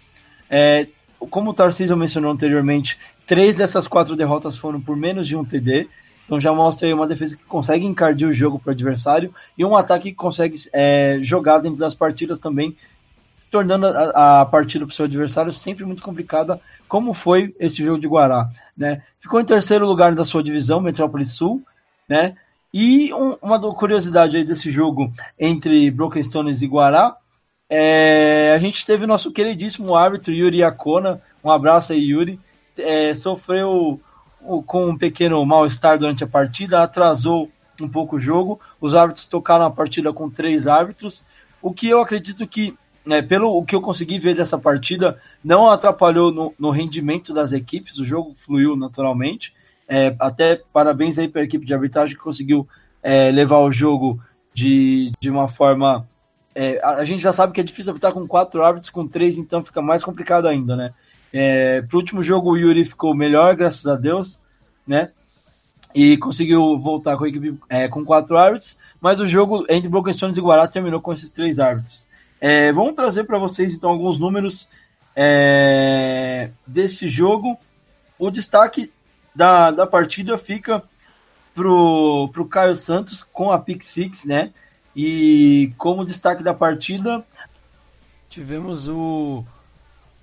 É, 0.48 0.86
como 1.30 1.50
o 1.50 1.54
Tarcísio 1.54 1.96
mencionou 1.96 2.32
anteriormente, 2.32 2.98
três 3.26 3.56
dessas 3.56 3.86
quatro 3.86 4.16
derrotas 4.16 4.56
foram 4.56 4.80
por 4.80 4.96
menos 4.96 5.26
de 5.26 5.36
um 5.36 5.44
TD, 5.44 5.88
então 6.24 6.40
já 6.40 6.52
mostra 6.52 6.86
aí 6.86 6.94
uma 6.94 7.06
defesa 7.06 7.36
que 7.36 7.44
consegue 7.44 7.84
encardir 7.84 8.28
o 8.28 8.32
jogo 8.32 8.58
para 8.58 8.70
o 8.70 8.72
adversário 8.72 9.34
e 9.56 9.64
um 9.64 9.76
ataque 9.76 10.10
que 10.10 10.16
consegue 10.16 10.56
é, 10.72 11.18
jogar 11.22 11.58
dentro 11.58 11.78
das 11.78 11.94
partidas 11.94 12.38
também, 12.38 12.76
tornando 13.50 13.86
a, 13.86 14.42
a 14.42 14.46
partida 14.46 14.84
para 14.84 14.92
o 14.92 14.94
seu 14.94 15.06
adversário 15.06 15.52
sempre 15.52 15.84
muito 15.84 16.02
complicada, 16.02 16.60
como 16.86 17.14
foi 17.14 17.54
esse 17.58 17.82
jogo 17.82 18.00
de 18.00 18.06
Guará. 18.06 18.50
Né? 18.76 19.02
Ficou 19.20 19.40
em 19.40 19.44
terceiro 19.44 19.86
lugar 19.86 20.14
da 20.14 20.24
sua 20.24 20.42
divisão, 20.42 20.80
Metrópolis 20.80 21.32
Sul, 21.32 21.62
né? 22.08 22.34
E 22.72 23.12
um, 23.14 23.36
uma 23.40 23.58
curiosidade 23.74 24.36
aí 24.36 24.44
desse 24.44 24.70
jogo 24.70 25.12
entre 25.38 25.90
Broken 25.90 26.22
Stones 26.22 26.60
e 26.60 26.66
Guará, 26.66 27.16
é, 27.70 28.52
a 28.54 28.58
gente 28.58 28.84
teve 28.84 29.04
o 29.04 29.06
nosso 29.06 29.32
queridíssimo 29.32 29.94
árbitro 29.94 30.32
Yuri 30.32 30.62
Akona, 30.62 31.20
um 31.42 31.50
abraço 31.50 31.92
aí 31.92 32.00
Yuri, 32.00 32.40
é, 32.76 33.14
sofreu 33.14 34.00
com 34.66 34.90
um 34.90 34.96
pequeno 34.96 35.44
mal-estar 35.44 35.98
durante 35.98 36.24
a 36.24 36.26
partida, 36.26 36.82
atrasou 36.82 37.50
um 37.80 37.88
pouco 37.88 38.16
o 38.16 38.20
jogo, 38.20 38.60
os 38.80 38.94
árbitros 38.94 39.26
tocaram 39.26 39.66
a 39.66 39.70
partida 39.70 40.12
com 40.12 40.30
três 40.30 40.66
árbitros, 40.66 41.24
o 41.60 41.72
que 41.72 41.88
eu 41.88 42.00
acredito 42.00 42.46
que, 42.46 42.76
né, 43.04 43.20
pelo 43.20 43.56
o 43.56 43.64
que 43.64 43.74
eu 43.74 43.80
consegui 43.80 44.18
ver 44.18 44.34
dessa 44.34 44.58
partida, 44.58 45.20
não 45.42 45.70
atrapalhou 45.70 46.32
no, 46.32 46.54
no 46.58 46.70
rendimento 46.70 47.34
das 47.34 47.52
equipes, 47.52 47.98
o 47.98 48.04
jogo 48.04 48.34
fluiu 48.34 48.76
naturalmente, 48.76 49.54
é, 49.88 50.14
até 50.20 50.60
parabéns 50.72 51.18
aí 51.18 51.26
para 51.26 51.40
a 51.40 51.44
equipe 51.44 51.64
de 51.64 51.72
arbitragem 51.72 52.14
que 52.14 52.22
conseguiu 52.22 52.68
é, 53.02 53.30
levar 53.30 53.60
o 53.60 53.72
jogo 53.72 54.20
de, 54.52 55.12
de 55.18 55.30
uma 55.30 55.48
forma. 55.48 56.06
É, 56.54 56.78
a, 56.84 57.04
gente 57.04 57.22
já 57.22 57.32
sabe 57.32 57.52
que 57.52 57.60
é 57.60 57.64
difícil 57.64 57.90
arbitrar 57.90 58.12
com 58.12 58.26
quatro 58.26 58.62
árbitros, 58.62 58.90
com 58.90 59.06
três, 59.06 59.38
então 59.38 59.64
fica 59.64 59.80
mais 59.80 60.04
complicado 60.04 60.46
ainda, 60.46 60.76
né? 60.76 60.92
É, 61.32 61.82
Para 61.82 61.96
o 61.96 62.00
último 62.00 62.22
jogo, 62.22 62.50
o 62.50 62.56
Yuri 62.56 62.84
ficou 62.84 63.14
melhor, 63.14 63.56
graças 63.56 63.86
a 63.86 63.94
Deus, 63.94 64.38
né? 64.86 65.10
E 65.94 66.18
conseguiu 66.18 66.78
voltar 66.78 67.16
com 67.16 67.24
a 67.24 67.28
equipe 67.28 67.58
é, 67.68 67.88
com 67.88 68.04
quatro 68.04 68.36
árbitros, 68.36 68.78
mas 69.00 69.20
o 69.20 69.26
jogo 69.26 69.64
entre 69.70 69.88
Broken 69.88 70.12
Stones 70.12 70.36
e 70.36 70.40
Guará 70.40 70.68
terminou 70.68 71.00
com 71.00 71.12
esses 71.12 71.30
três 71.30 71.58
árbitros. 71.58 72.06
É, 72.40 72.72
vamos 72.72 72.94
trazer 72.94 73.24
para 73.24 73.38
vocês 73.38 73.74
então 73.74 73.90
alguns 73.90 74.18
números 74.18 74.68
desse 76.64 77.08
jogo. 77.08 77.58
O 78.16 78.30
destaque 78.30 78.92
da, 79.38 79.70
da 79.70 79.86
partida 79.86 80.36
fica 80.36 80.82
pro, 81.54 82.28
pro 82.32 82.44
Caio 82.44 82.74
Santos 82.74 83.22
com 83.22 83.52
a 83.52 83.58
pick 83.60 83.84
six, 83.84 84.24
né? 84.24 84.52
E 84.96 85.72
como 85.78 86.04
destaque 86.04 86.42
da 86.42 86.52
partida, 86.52 87.24
tivemos 88.28 88.88
o 88.88 89.44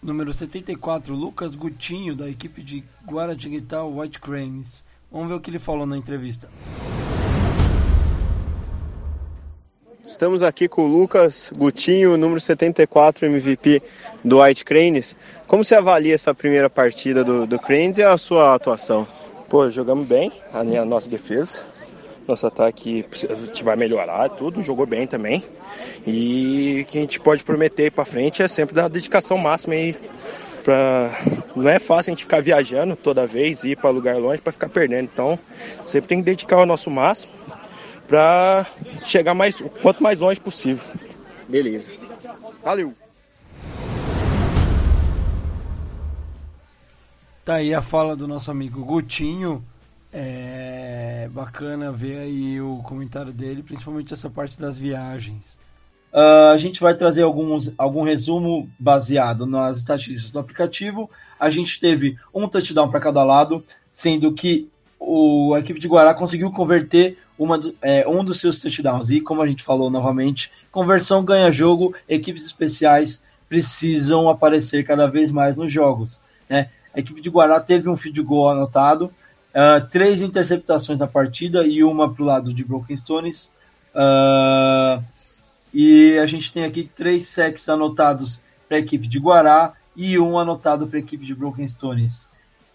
número 0.03 0.34
74, 0.34 1.16
Lucas 1.16 1.55
Gutinho, 1.55 2.13
da 2.13 2.30
equipe 2.30 2.61
de 2.61 2.84
Guaratinguetá 3.07 3.86
White 3.86 4.20
Cranes. 4.20 4.84
Vamos 5.09 5.30
ver 5.30 5.36
o 5.36 5.39
que 5.39 5.49
ele 5.49 5.59
falou 5.59 5.86
na 5.86 5.97
entrevista. 5.97 6.49
Estamos 10.08 10.43
aqui 10.43 10.68
com 10.68 10.84
o 10.84 10.88
Lucas 10.88 11.51
Gutinho, 11.56 12.16
número 12.16 12.39
74, 12.39 13.26
MVP 13.26 13.82
do 14.24 14.39
White 14.39 14.64
Cranes. 14.64 15.16
Como 15.47 15.64
você 15.64 15.74
avalia 15.74 16.14
essa 16.14 16.34
primeira 16.34 16.70
partida 16.70 17.24
do, 17.24 17.47
do 17.47 17.58
Cranes 17.58 17.97
e 17.97 18.03
a 18.03 18.16
sua 18.16 18.53
atuação? 18.53 19.08
Pô, 19.49 19.68
jogamos 19.70 20.08
bem 20.08 20.32
a, 20.53 20.64
minha, 20.64 20.84
a 20.84 20.86
nossa 20.86 21.10
defesa. 21.10 21.60
Nosso 22.28 22.45
ataque 22.45 23.03
a 23.30 23.34
gente 23.34 23.64
vai 23.64 23.76
melhorar, 23.76 24.30
tudo, 24.30 24.62
jogou 24.62 24.86
bem 24.86 25.08
também. 25.08 25.43
E 26.06 26.84
o 26.84 26.91
que 26.91 26.99
a 26.99 27.01
gente 27.01 27.20
pode 27.20 27.43
prometer 27.43 27.91
para 27.91 28.06
frente 28.06 28.43
é 28.43 28.47
sempre 28.47 28.76
dar 28.76 28.88
dedicação 28.88 29.39
máxima 29.39 29.74
aí. 29.74 29.95
Pra... 30.64 31.10
Não 31.56 31.68
é 31.68 31.80
fácil 31.80 32.12
a 32.12 32.16
gente 32.16 32.24
ficar 32.24 32.41
viajando 32.41 32.95
toda 32.95 33.26
vez, 33.26 33.64
ir 33.64 33.76
para 33.76 33.89
lugar 33.89 34.18
longe 34.18 34.41
para 34.41 34.51
ficar 34.53 34.70
perdendo. 34.70 35.10
Então, 35.12 35.38
sempre 35.84 36.08
tem 36.08 36.20
que 36.20 36.26
dedicar 36.26 36.58
o 36.58 36.66
nosso 36.66 36.91
máximo 36.91 37.34
para 38.08 38.66
chegar 39.03 39.34
mais, 39.34 39.62
quanto 39.82 40.01
mais 40.01 40.20
longe 40.20 40.39
possível. 40.39 40.84
Beleza. 41.47 41.91
Valeu! 42.64 42.93
Tá 47.43 47.56
aí 47.56 47.74
a 47.74 47.82
fala 47.82 48.16
do 48.16 48.28
nosso 48.28 48.49
amigo 48.49 48.84
Gutinho. 48.84 49.64
É 50.12 51.30
bacana 51.32 51.91
ver 51.91 52.20
aí 52.20 52.62
o 52.62 52.78
comentário 52.84 53.34
dele, 53.34 53.62
principalmente 53.62 54.14
essa 54.14 54.30
parte 54.30 54.60
das 54.60 54.78
viagens. 54.78 55.58
Uh, 56.14 56.53
a 56.53 56.58
gente 56.58 56.80
vai 56.80 56.95
trazer 56.95 57.24
alguns, 57.24 57.74
algum 57.78 58.01
resumo 58.03 58.70
baseado 58.80 59.45
nas 59.45 59.78
estatísticas 59.78 60.32
do 60.32 60.39
aplicativo. 60.39 61.10
A 61.38 61.49
gente 61.49 61.80
teve 61.80 62.18
um 62.34 62.47
touchdown 62.47 62.89
para 62.89 63.01
cada 63.01 63.24
lado, 63.24 63.64
sendo 63.91 64.34
que 64.34 64.70
o, 65.06 65.53
a 65.53 65.60
equipe 65.60 65.80
de 65.80 65.88
Guará 65.88 66.16
conseguiu 66.16 66.51
converter 66.51 67.18
uma, 67.38 67.60
é, 67.82 68.08
um 68.08 68.24
dos 68.24 68.39
seus 68.39 68.60
touchdowns. 68.60 69.12
E 69.12 69.22
como 69.22 69.41
a 69.41 69.47
gente 69.47 69.64
falou 69.64 69.89
novamente, 69.91 70.51
conversão 70.72 71.24
ganha 71.24 71.51
jogo, 71.51 71.93
equipes 72.10 72.43
especiais 72.43 73.24
precisam 73.47 74.28
aparecer 74.28 74.84
cada 74.84 75.06
vez 75.06 75.30
mais 75.30 75.56
nos 75.56 75.72
jogos. 75.72 76.20
Né? 76.49 76.70
A 76.93 76.99
equipe 76.99 77.22
de 77.22 77.30
Guará 77.30 77.60
teve 77.60 77.88
um 77.88 77.95
field 77.95 78.20
goal 78.24 78.49
anotado, 78.49 79.06
uh, 79.53 79.86
três 79.91 80.22
interceptações 80.22 80.97
na 80.97 81.08
partida 81.08 81.66
e 81.66 81.84
uma 81.84 82.12
para 82.12 82.24
o 82.24 82.26
lado 82.26 82.53
de 82.53 82.64
Broken 82.64 82.97
Stones. 82.97 83.51
Uh, 83.93 85.03
e 85.72 86.18
a 86.18 86.26
gente 86.26 86.51
tem 86.51 86.66
aqui 86.66 86.89
três 86.95 87.28
sacks 87.28 87.70
anotados 87.70 88.39
para 88.68 88.78
a 88.78 88.80
equipe 88.80 89.08
de 89.08 89.20
Guará 89.20 89.74
e 89.95 90.18
um 90.18 90.39
anotado 90.39 90.88
para 90.88 90.97
a 90.97 91.01
equipe 91.01 91.26
de 91.26 91.36
Broken 91.36 91.68
Stones. 91.68 92.28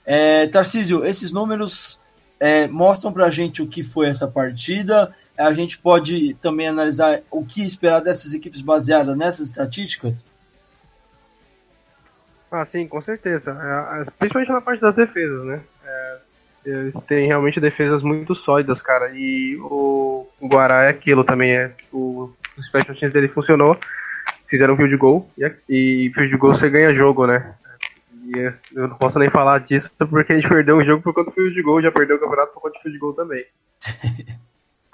É, 0.06 0.46
Tarcísio, 0.46 1.04
esses 1.04 1.32
números 1.32 2.00
é, 2.40 2.66
mostram 2.66 3.12
para 3.12 3.26
a 3.26 3.30
gente 3.30 3.62
o 3.62 3.66
que 3.66 3.84
foi 3.84 4.08
essa 4.08 4.26
partida. 4.26 5.14
A 5.36 5.52
gente 5.52 5.78
pode 5.78 6.34
também 6.34 6.66
analisar 6.66 7.20
o 7.30 7.44
que 7.44 7.64
esperar 7.64 8.00
dessas 8.00 8.32
equipes 8.32 8.62
baseadas 8.62 9.16
nessas 9.16 9.48
estatísticas. 9.48 10.24
Ah, 12.50 12.64
sim, 12.64 12.88
com 12.88 13.00
certeza. 13.00 13.52
É, 13.52 14.00
é, 14.00 14.04
principalmente 14.18 14.50
na 14.50 14.60
parte 14.60 14.80
das 14.80 14.96
defesas, 14.96 15.44
né? 15.44 15.62
É, 15.84 16.18
eles 16.64 17.00
têm 17.02 17.26
realmente 17.26 17.60
defesas 17.60 18.02
muito 18.02 18.34
sólidas, 18.34 18.82
cara. 18.82 19.12
E 19.14 19.56
o, 19.60 20.26
Guará 20.42 20.84
é 20.84 20.88
aquilo 20.88 21.22
também. 21.22 21.52
É, 21.52 21.72
o, 21.92 22.32
o 22.58 22.62
special 22.62 22.96
teams 22.96 23.12
dele 23.12 23.28
funcionou. 23.28 23.78
Fizeram 24.48 24.76
field 24.76 24.96
goal. 24.96 25.30
E, 25.38 25.52
e 25.68 26.12
field 26.12 26.36
goal 26.38 26.54
você 26.54 26.68
ganha 26.68 26.92
jogo, 26.92 27.26
né? 27.26 27.54
E 28.36 28.52
eu 28.74 28.88
não 28.88 28.96
posso 28.96 29.18
nem 29.18 29.30
falar 29.30 29.58
disso 29.60 29.90
porque 29.98 30.32
a 30.32 30.36
gente 30.36 30.48
perdeu 30.48 30.76
um 30.76 30.84
jogo 30.84 31.02
por 31.02 31.12
conta 31.12 31.30
do 31.30 31.34
field 31.34 31.62
goal. 31.62 31.82
Já 31.82 31.90
perdeu 31.90 32.16
o 32.16 32.20
campeonato 32.20 32.52
por 32.52 32.62
conta 32.62 32.78
do 32.78 32.82
field 32.82 32.98
goal 32.98 33.14
também. 33.14 33.44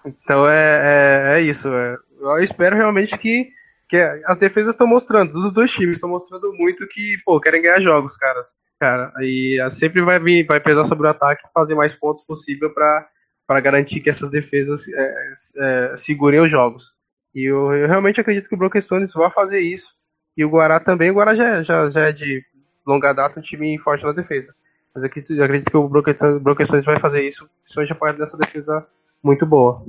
então 0.05 0.49
é, 0.49 1.35
é, 1.35 1.39
é 1.39 1.41
isso. 1.43 1.69
É. 1.73 1.97
Eu 2.21 2.39
espero 2.39 2.77
realmente 2.77 3.17
que 3.19 3.55
que 3.89 3.97
as 4.25 4.39
defesas 4.39 4.75
estão 4.75 4.87
mostrando, 4.87 5.33
dos 5.33 5.53
dois 5.53 5.71
times 5.71 5.97
estão 5.97 6.11
mostrando 6.11 6.53
muito 6.55 6.87
que, 6.89 7.19
pô, 7.25 7.41
querem 7.41 7.63
ganhar 7.63 7.81
jogos, 7.81 8.17
caras. 8.17 8.55
Cara, 8.79 9.13
e 9.21 9.59
sempre 9.71 10.03
vai 10.03 10.19
vir, 10.19 10.45
vai 10.47 10.61
pesar 10.61 10.85
sobre 10.85 11.07
o 11.07 11.11
ataque 11.11 11.49
fazer 11.55 11.75
mais 11.75 11.95
pontos 11.95 12.25
possível 12.25 12.73
para 12.75 13.61
garantir 13.61 14.01
que 14.01 14.11
essas 14.11 14.29
defesas 14.29 14.87
é, 14.89 15.33
é, 15.59 15.97
segurem 15.97 16.41
os 16.41 16.51
jogos. 16.51 16.95
E 17.35 17.45
eu, 17.45 17.73
eu, 17.73 17.87
realmente 17.87 18.21
acredito 18.21 18.49
que 18.49 18.55
o 18.55 18.59
Broken 18.59 18.81
Stones 18.81 19.13
vai 19.13 19.31
fazer 19.31 19.61
isso. 19.61 19.89
E 20.37 20.45
o 20.45 20.51
Guará 20.51 20.79
também, 20.79 21.11
o 21.11 21.15
Guará 21.15 21.35
já, 21.35 21.63
já, 21.63 21.89
já 21.89 22.09
é 22.09 22.13
de 22.13 22.45
longa 22.87 23.13
data 23.13 23.39
um 23.39 23.43
time 23.43 23.77
forte 23.79 24.05
na 24.05 24.13
defesa. 24.13 24.55
Mas 24.95 25.03
eu 25.03 25.09
acredito, 25.09 25.35
eu 25.35 25.45
acredito 25.45 25.71
que 25.71 25.77
o 25.77 25.89
Broken, 25.89 26.65
Stones 26.65 26.85
vai 26.87 26.99
fazer 26.99 27.27
isso, 27.27 27.49
principalmente 27.63 27.93
a 27.93 27.97
parte 27.97 28.19
dessa 28.19 28.39
defesa 28.39 28.87
muito 29.23 29.45
boa. 29.45 29.85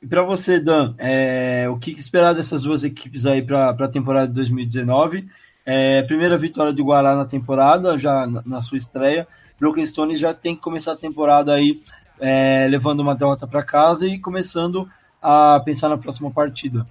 E 0.00 0.06
para 0.06 0.22
você, 0.22 0.60
Dan, 0.60 0.94
é, 0.98 1.68
o 1.68 1.78
que 1.78 1.90
esperar 1.92 2.34
dessas 2.34 2.62
duas 2.62 2.84
equipes 2.84 3.26
aí 3.26 3.42
para 3.42 3.70
a 3.70 3.88
temporada 3.88 4.28
de 4.28 4.34
2019? 4.34 5.28
É, 5.66 6.02
primeira 6.02 6.36
vitória 6.38 6.72
do 6.72 6.84
Guará 6.84 7.16
na 7.16 7.24
temporada, 7.24 7.96
já 7.98 8.26
na, 8.26 8.42
na 8.44 8.62
sua 8.62 8.78
estreia. 8.78 9.26
Broken 9.58 9.84
Stone 9.84 10.16
já 10.16 10.32
tem 10.34 10.54
que 10.54 10.62
começar 10.62 10.92
a 10.92 10.96
temporada 10.96 11.52
aí 11.52 11.82
é, 12.20 12.66
levando 12.68 13.00
uma 13.00 13.14
derrota 13.14 13.46
para 13.46 13.62
casa 13.62 14.06
e 14.06 14.18
começando 14.18 14.88
a 15.20 15.60
pensar 15.64 15.88
na 15.88 15.98
próxima 15.98 16.30
partida. 16.30 16.86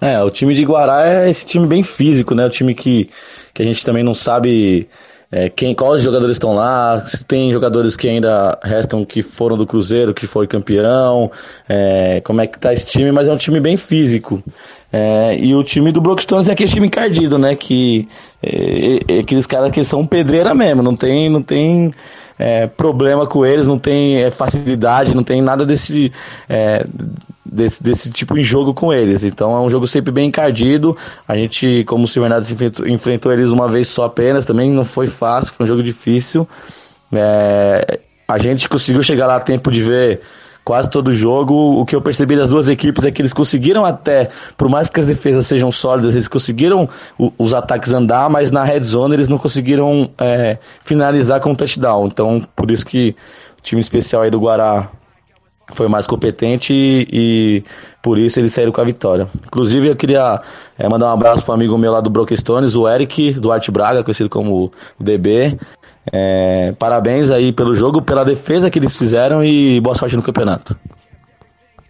É, 0.00 0.22
o 0.22 0.30
time 0.30 0.54
de 0.54 0.64
Guará 0.64 1.06
é 1.06 1.30
esse 1.30 1.44
time 1.44 1.66
bem 1.66 1.82
físico, 1.82 2.34
né? 2.34 2.46
O 2.46 2.50
time 2.50 2.74
que, 2.74 3.10
que 3.52 3.62
a 3.62 3.64
gente 3.64 3.84
também 3.84 4.02
não 4.02 4.14
sabe 4.14 4.88
é, 5.30 5.50
quem, 5.50 5.74
quais 5.74 6.02
jogadores 6.02 6.36
estão 6.36 6.54
lá, 6.54 7.04
se 7.06 7.24
tem 7.24 7.52
jogadores 7.52 7.96
que 7.96 8.08
ainda 8.08 8.58
restam 8.62 9.04
que 9.04 9.20
foram 9.20 9.56
do 9.56 9.66
Cruzeiro, 9.66 10.14
que 10.14 10.26
foi 10.26 10.46
campeão, 10.46 11.30
é, 11.68 12.20
como 12.24 12.40
é 12.40 12.46
que 12.46 12.58
tá 12.58 12.72
esse 12.72 12.86
time, 12.86 13.12
mas 13.12 13.28
é 13.28 13.32
um 13.32 13.36
time 13.36 13.60
bem 13.60 13.76
físico. 13.76 14.42
É, 14.90 15.36
e 15.38 15.54
o 15.54 15.62
time 15.62 15.92
do 15.92 16.00
Brookstones 16.00 16.48
é 16.48 16.52
aquele 16.52 16.70
time 16.70 16.86
encardido, 16.86 17.38
né? 17.38 17.54
Que 17.54 18.08
é, 18.42 19.16
é, 19.16 19.18
aqueles 19.18 19.46
caras 19.46 19.70
que 19.70 19.84
são 19.84 20.06
pedreira 20.06 20.54
mesmo, 20.54 20.82
não 20.82 20.96
tem, 20.96 21.28
não 21.28 21.42
tem 21.42 21.92
é, 22.38 22.66
problema 22.66 23.26
com 23.26 23.44
eles, 23.44 23.66
não 23.66 23.78
tem 23.78 24.22
é, 24.22 24.30
facilidade, 24.30 25.14
não 25.14 25.24
tem 25.24 25.42
nada 25.42 25.66
desse, 25.66 26.12
é, 26.48 26.84
desse, 27.44 27.82
desse 27.82 28.10
tipo 28.10 28.38
em 28.38 28.44
jogo 28.44 28.72
com 28.72 28.92
eles. 28.92 29.24
Então 29.24 29.56
é 29.56 29.60
um 29.60 29.68
jogo 29.68 29.86
sempre 29.86 30.12
bem 30.12 30.28
encardido. 30.28 30.96
A 31.26 31.34
gente, 31.36 31.84
como 31.84 32.04
o 32.04 32.08
Silvernades 32.08 32.50
enfrentou, 32.50 32.86
enfrentou 32.86 33.32
eles 33.32 33.50
uma 33.50 33.68
vez 33.68 33.88
só 33.88 34.04
apenas, 34.04 34.44
também 34.44 34.70
não 34.70 34.84
foi 34.84 35.08
fácil, 35.08 35.52
foi 35.52 35.64
um 35.64 35.68
jogo 35.68 35.82
difícil. 35.82 36.48
É, 37.12 38.00
a 38.28 38.38
gente 38.38 38.68
conseguiu 38.68 39.02
chegar 39.02 39.26
lá 39.26 39.36
a 39.36 39.40
tempo 39.40 39.70
de 39.70 39.82
ver 39.82 40.20
quase 40.68 40.90
todo 40.90 41.10
jogo. 41.14 41.80
O 41.80 41.86
que 41.86 41.96
eu 41.96 42.02
percebi 42.02 42.36
das 42.36 42.50
duas 42.50 42.68
equipes 42.68 43.02
é 43.02 43.10
que 43.10 43.22
eles 43.22 43.32
conseguiram 43.32 43.86
até, 43.86 44.28
por 44.54 44.68
mais 44.68 44.90
que 44.90 45.00
as 45.00 45.06
defesas 45.06 45.46
sejam 45.46 45.72
sólidas, 45.72 46.14
eles 46.14 46.28
conseguiram 46.28 46.86
o, 47.18 47.32
os 47.38 47.54
ataques 47.54 47.90
andar, 47.90 48.28
mas 48.28 48.50
na 48.50 48.64
red 48.64 48.82
zone 48.82 49.14
eles 49.14 49.28
não 49.28 49.38
conseguiram 49.38 50.10
é, 50.18 50.58
finalizar 50.82 51.40
com 51.40 51.52
um 51.52 51.54
touchdown. 51.54 52.06
Então, 52.08 52.42
por 52.54 52.70
isso 52.70 52.84
que 52.84 53.16
o 53.58 53.62
time 53.62 53.80
especial 53.80 54.20
aí 54.20 54.30
do 54.30 54.38
Guará 54.38 54.90
foi 55.72 55.88
mais 55.88 56.06
competente 56.06 56.74
e, 56.74 57.08
e, 57.10 57.64
por 58.02 58.18
isso 58.18 58.38
eles 58.38 58.52
saíram 58.52 58.70
com 58.70 58.82
a 58.82 58.84
vitória. 58.84 59.26
Inclusive 59.46 59.88
eu 59.88 59.96
queria 59.96 60.42
é, 60.78 60.86
mandar 60.86 61.06
um 61.06 61.12
abraço 61.14 61.42
para 61.42 61.52
um 61.52 61.54
amigo 61.54 61.78
meu 61.78 61.92
lá 61.92 62.02
do 62.02 62.10
Brokestones, 62.10 62.76
o 62.76 62.86
Eric 62.86 63.32
Duarte 63.32 63.70
Braga, 63.70 64.04
conhecido 64.04 64.28
como 64.28 64.70
o 65.00 65.02
DB. 65.02 65.58
É, 66.12 66.72
parabéns 66.78 67.30
aí 67.30 67.52
pelo 67.52 67.74
jogo, 67.74 68.02
pela 68.02 68.24
defesa 68.24 68.70
que 68.70 68.78
eles 68.78 68.96
fizeram 68.96 69.44
e 69.44 69.80
boa 69.80 69.94
sorte 69.94 70.16
no 70.16 70.22
campeonato. 70.22 70.76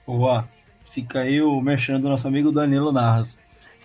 Boa. 0.07 0.49
Fica 0.91 1.21
aí 1.21 1.41
o 1.41 1.61
mexendo 1.61 2.03
do 2.03 2.09
nosso 2.09 2.27
amigo 2.27 2.51
Danilo 2.51 2.91
Narras. 2.91 3.39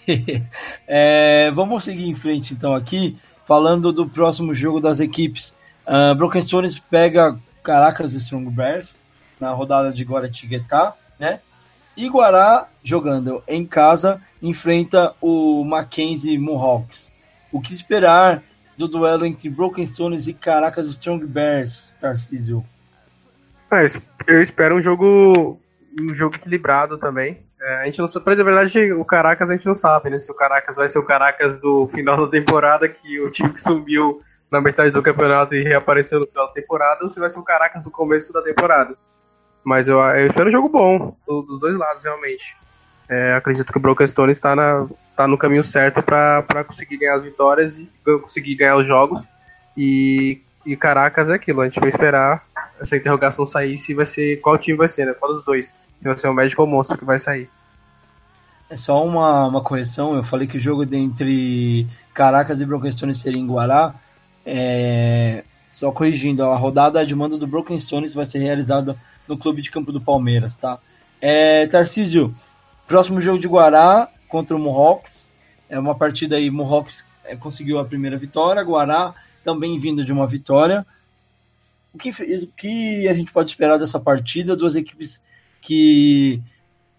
é, 0.88 1.52
vamos 1.52 1.84
seguir 1.84 2.08
em 2.08 2.16
frente 2.16 2.54
então 2.54 2.76
aqui, 2.76 3.18
falando 3.46 3.92
do 3.92 4.08
próximo 4.08 4.54
jogo 4.54 4.80
das 4.80 5.00
equipes. 5.00 5.56
Uh, 5.86 6.16
Broken 6.16 6.42
Stones 6.42 6.80
pega 6.80 7.38
Caracas 7.62 8.14
Strong 8.14 8.50
Bears 8.50 8.98
na 9.40 9.52
rodada 9.52 9.92
de 9.92 10.04
Guaratinguetá, 10.04 10.94
né? 11.20 11.40
E 11.96 12.08
Guará, 12.10 12.68
jogando 12.84 13.44
em 13.48 13.66
casa, 13.66 14.20
enfrenta 14.42 15.14
o 15.22 15.64
Mackenzie 15.64 16.38
Mohawks. 16.38 17.12
O 17.52 17.62
que 17.62 17.74
esperar 17.74 18.42
do 18.78 18.88
duelo 18.88 19.26
entre 19.26 19.50
Broken 19.50 19.86
Stones 19.86 20.28
e 20.28 20.34
Caracas 20.34 20.88
Strong 20.88 21.26
Bears, 21.26 21.94
Tarcísio? 22.00 22.64
É, 23.72 23.86
eu 24.28 24.42
espero 24.42 24.76
um 24.76 24.82
jogo 24.82 25.60
um 26.00 26.14
jogo 26.14 26.36
equilibrado 26.36 26.98
também. 26.98 27.46
É, 27.62 27.76
a 27.82 27.86
gente 27.86 28.00
não 28.00 28.08
sabe, 28.08 28.36
na 28.36 28.44
verdade, 28.44 28.92
o 28.94 29.06
Caracas 29.06 29.50
a 29.50 29.54
gente 29.54 29.66
não 29.66 29.76
sabe, 29.76 30.10
né? 30.10 30.18
Se 30.18 30.32
o 30.32 30.36
Caracas 30.36 30.76
vai 30.76 30.88
ser 30.90 31.00
o 31.00 31.06
Caracas 31.06 31.58
do 31.60 31.88
final 31.88 32.26
da 32.26 32.30
temporada, 32.30 32.90
que 32.90 33.20
o 33.22 33.32
time 33.32 33.50
que 33.50 33.60
subiu 33.60 34.22
na 34.52 34.60
metade 34.60 34.92
do 34.92 35.02
campeonato 35.02 35.56
e 35.56 35.64
reapareceu 35.64 36.20
no 36.20 36.28
final 36.28 36.48
da 36.48 36.54
temporada, 36.54 37.04
ou 37.04 37.10
se 37.10 37.20
vai 37.20 37.30
ser 37.30 37.40
o 37.40 37.44
Caracas 37.44 37.82
do 37.82 37.90
começo 37.90 38.34
da 38.34 38.42
temporada. 38.42 38.96
Mas 39.64 39.88
eu, 39.88 40.00
eu 40.00 40.28
espero 40.28 40.50
um 40.50 40.52
jogo 40.52 40.68
bom, 40.68 41.16
dos 41.26 41.60
dois 41.60 41.76
lados, 41.78 42.04
realmente. 42.04 42.56
É, 43.08 43.34
acredito 43.34 43.72
que 43.72 43.78
o 43.78 43.82
Broken 43.82 44.08
Stone 44.08 44.32
está, 44.32 44.56
na, 44.56 44.86
tá 45.16 45.28
no 45.28 45.38
caminho 45.38 45.64
certo 45.64 46.02
para 46.02 46.64
conseguir 46.66 46.98
ganhar 46.98 47.16
as 47.16 47.24
vitórias 47.24 47.80
e 47.80 47.90
conseguir 48.22 48.56
ganhar 48.56 48.78
os 48.78 48.88
jogos. 48.88 49.24
E, 49.78 50.42
e 50.66 50.76
Caracas 50.76 51.30
é 51.30 51.36
aquilo, 51.36 51.62
a 51.62 51.66
gente 51.66 51.80
vai 51.80 51.90
esperar 51.90 52.44
essa 52.80 52.98
interrogação 52.98 53.46
sair 53.46 53.78
se 53.78 53.94
vai 53.94 54.06
ser 54.06 54.40
qual 54.42 54.58
time 54.58 54.78
vai 54.78 54.88
ser, 54.88 55.06
né? 55.06 55.14
Qual 55.14 55.34
dos 55.34 55.46
dois? 55.46 55.74
vai 56.02 56.18
ser 56.18 56.28
o 56.28 56.34
Magical 56.34 56.68
Monster 56.68 56.98
que 56.98 57.06
vai 57.06 57.18
sair. 57.18 57.50
É 58.70 58.76
só 58.76 59.06
uma, 59.06 59.48
uma 59.48 59.62
correção, 59.62 60.16
eu 60.16 60.24
falei 60.24 60.48
que 60.48 60.58
o 60.58 60.60
jogo 60.60 60.84
entre 60.94 61.88
Caracas 62.14 62.60
e 62.60 62.66
Broken 62.66 62.92
Stones 62.92 63.20
seria 63.20 63.40
em 63.40 63.48
Guará. 63.48 63.94
É, 64.46 65.44
só 65.72 65.92
corrigindo, 65.92 66.44
a 66.44 66.58
rodada 66.58 67.06
de 67.06 67.16
mando 67.16 67.38
do 67.38 67.48
Broken 67.48 67.80
Stones 67.80 68.14
vai 68.14 68.26
ser 68.26 68.40
realizada 68.40 68.98
no 69.28 69.38
Clube 69.38 69.62
de 69.62 69.72
Campo 69.72 69.92
do 69.92 70.02
Palmeiras, 70.02 70.56
tá? 70.56 70.78
É, 71.22 71.66
Tarcísio, 71.68 72.36
próximo 72.88 73.22
jogo 73.22 73.40
de 73.40 73.48
Guará 73.48 74.10
contra 74.34 74.56
o 74.56 74.60
Mohawks. 74.60 75.30
É 75.70 75.78
uma 75.78 75.94
partida 75.94 76.38
aí, 76.38 76.50
Mohawks 76.50 77.06
é, 77.24 77.36
conseguiu 77.36 77.78
a 77.78 77.86
primeira 77.86 78.18
vitória, 78.18 78.64
Guará 78.64 79.14
também 79.44 79.78
vindo 79.78 80.04
de 80.04 80.12
uma 80.12 80.26
vitória. 80.26 80.84
O 81.94 82.00
que, 82.00 82.10
o 82.10 82.48
que 82.48 83.08
a 83.08 83.14
gente 83.14 83.32
pode 83.32 83.52
esperar 83.52 83.78
dessa 83.78 84.00
partida? 84.00 84.56
Duas 84.56 84.74
equipes 84.74 85.22
que 85.62 86.42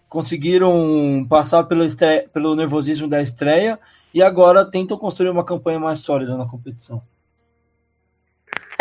conseguiram 0.07 1.27
passar 1.27 1.65
pelo, 1.65 1.83
estreia, 1.83 2.25
pelo 2.33 2.55
nervosismo 2.55 3.05
da 3.05 3.21
estreia 3.21 3.77
e 4.13 4.21
agora 4.21 4.63
tentam 4.63 4.97
construir 4.97 5.29
uma 5.29 5.43
campanha 5.43 5.77
mais 5.77 5.99
sólida 5.99 6.37
na 6.37 6.47
competição. 6.47 7.03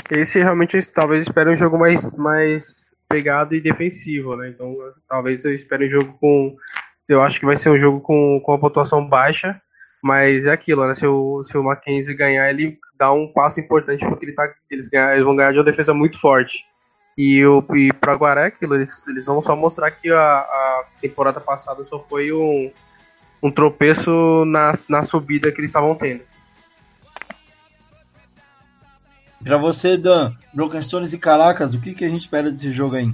Esse 0.09 0.39
realmente 0.39 0.81
talvez 0.93 1.23
espere 1.23 1.51
um 1.51 1.57
jogo 1.57 1.77
mais, 1.77 2.17
mais 2.17 2.95
pegado 3.09 3.53
e 3.57 3.61
defensivo, 3.61 4.37
né? 4.37 4.51
Então 4.51 4.77
talvez 5.09 5.45
eu 5.45 5.53
espere 5.53 5.89
um 5.89 5.91
jogo 5.91 6.17
com. 6.21 6.57
Eu 7.09 7.21
acho 7.21 7.39
que 7.39 7.47
vai 7.47 7.57
ser 7.57 7.71
um 7.71 7.79
jogo 7.79 8.01
com, 8.01 8.41
com 8.41 8.53
a 8.53 8.59
pontuação 8.59 9.07
baixa, 9.07 9.61
mas 10.03 10.47
é 10.47 10.53
aquilo, 10.53 10.87
né? 10.87 10.95
Se 10.95 11.07
o, 11.07 11.43
se 11.43 11.57
o 11.57 11.63
Mackenzie 11.63 12.15
ganhar, 12.15 12.49
ele 12.51 12.79
dá 12.99 13.13
um 13.13 13.27
passo 13.27 13.61
importante 13.61 14.07
porque 14.07 14.27
ele 14.27 14.35
tá, 14.35 14.53
eles, 14.71 14.89
ganhar, 14.89 15.13
eles 15.13 15.25
vão 15.25 15.37
ganhar 15.37 15.53
de 15.53 15.59
uma 15.59 15.65
defesa 15.65 15.93
muito 15.93 16.19
forte. 16.19 16.65
E, 17.17 17.45
o, 17.45 17.65
e 17.75 17.93
para 17.93 18.15
Guará 18.15 18.43
é 18.43 18.47
aquilo, 18.47 18.75
eles, 18.75 19.07
eles 19.07 19.27
vão 19.27 19.41
só 19.41 19.55
mostrar 19.55 19.91
que 19.91 20.11
a, 20.11 20.39
a 20.39 20.85
temporada 21.01 21.41
passada 21.41 21.85
só 21.85 21.99
foi 21.99 22.33
um, 22.33 22.73
um 23.43 23.51
tropeço 23.51 24.45
na, 24.47 24.73
na 24.89 25.05
subida 25.05 25.53
que 25.53 25.61
eles 25.61 25.71
estavam 25.71 25.95
tendo. 25.95 26.23
Para 29.45 29.59
você, 29.59 29.99
Dan, 29.99 30.35
Broken 30.55 30.81
Stones 30.81 31.13
e 31.13 31.19
Caracas, 31.19 31.75
o 31.75 31.81
que, 31.81 31.95
que 31.95 32.05
a 32.05 32.09
gente 32.09 32.23
espera 32.23 32.51
desse 32.51 32.73
jogo 32.73 32.97
aí? 32.97 33.13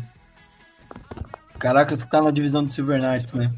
Caracas 1.59 2.05
que 2.05 2.11
tá 2.11 2.23
na 2.23 2.31
divisão 2.31 2.65
do 2.65 2.71
Silver 2.71 3.01
Knights, 3.01 3.35
né? 3.35 3.51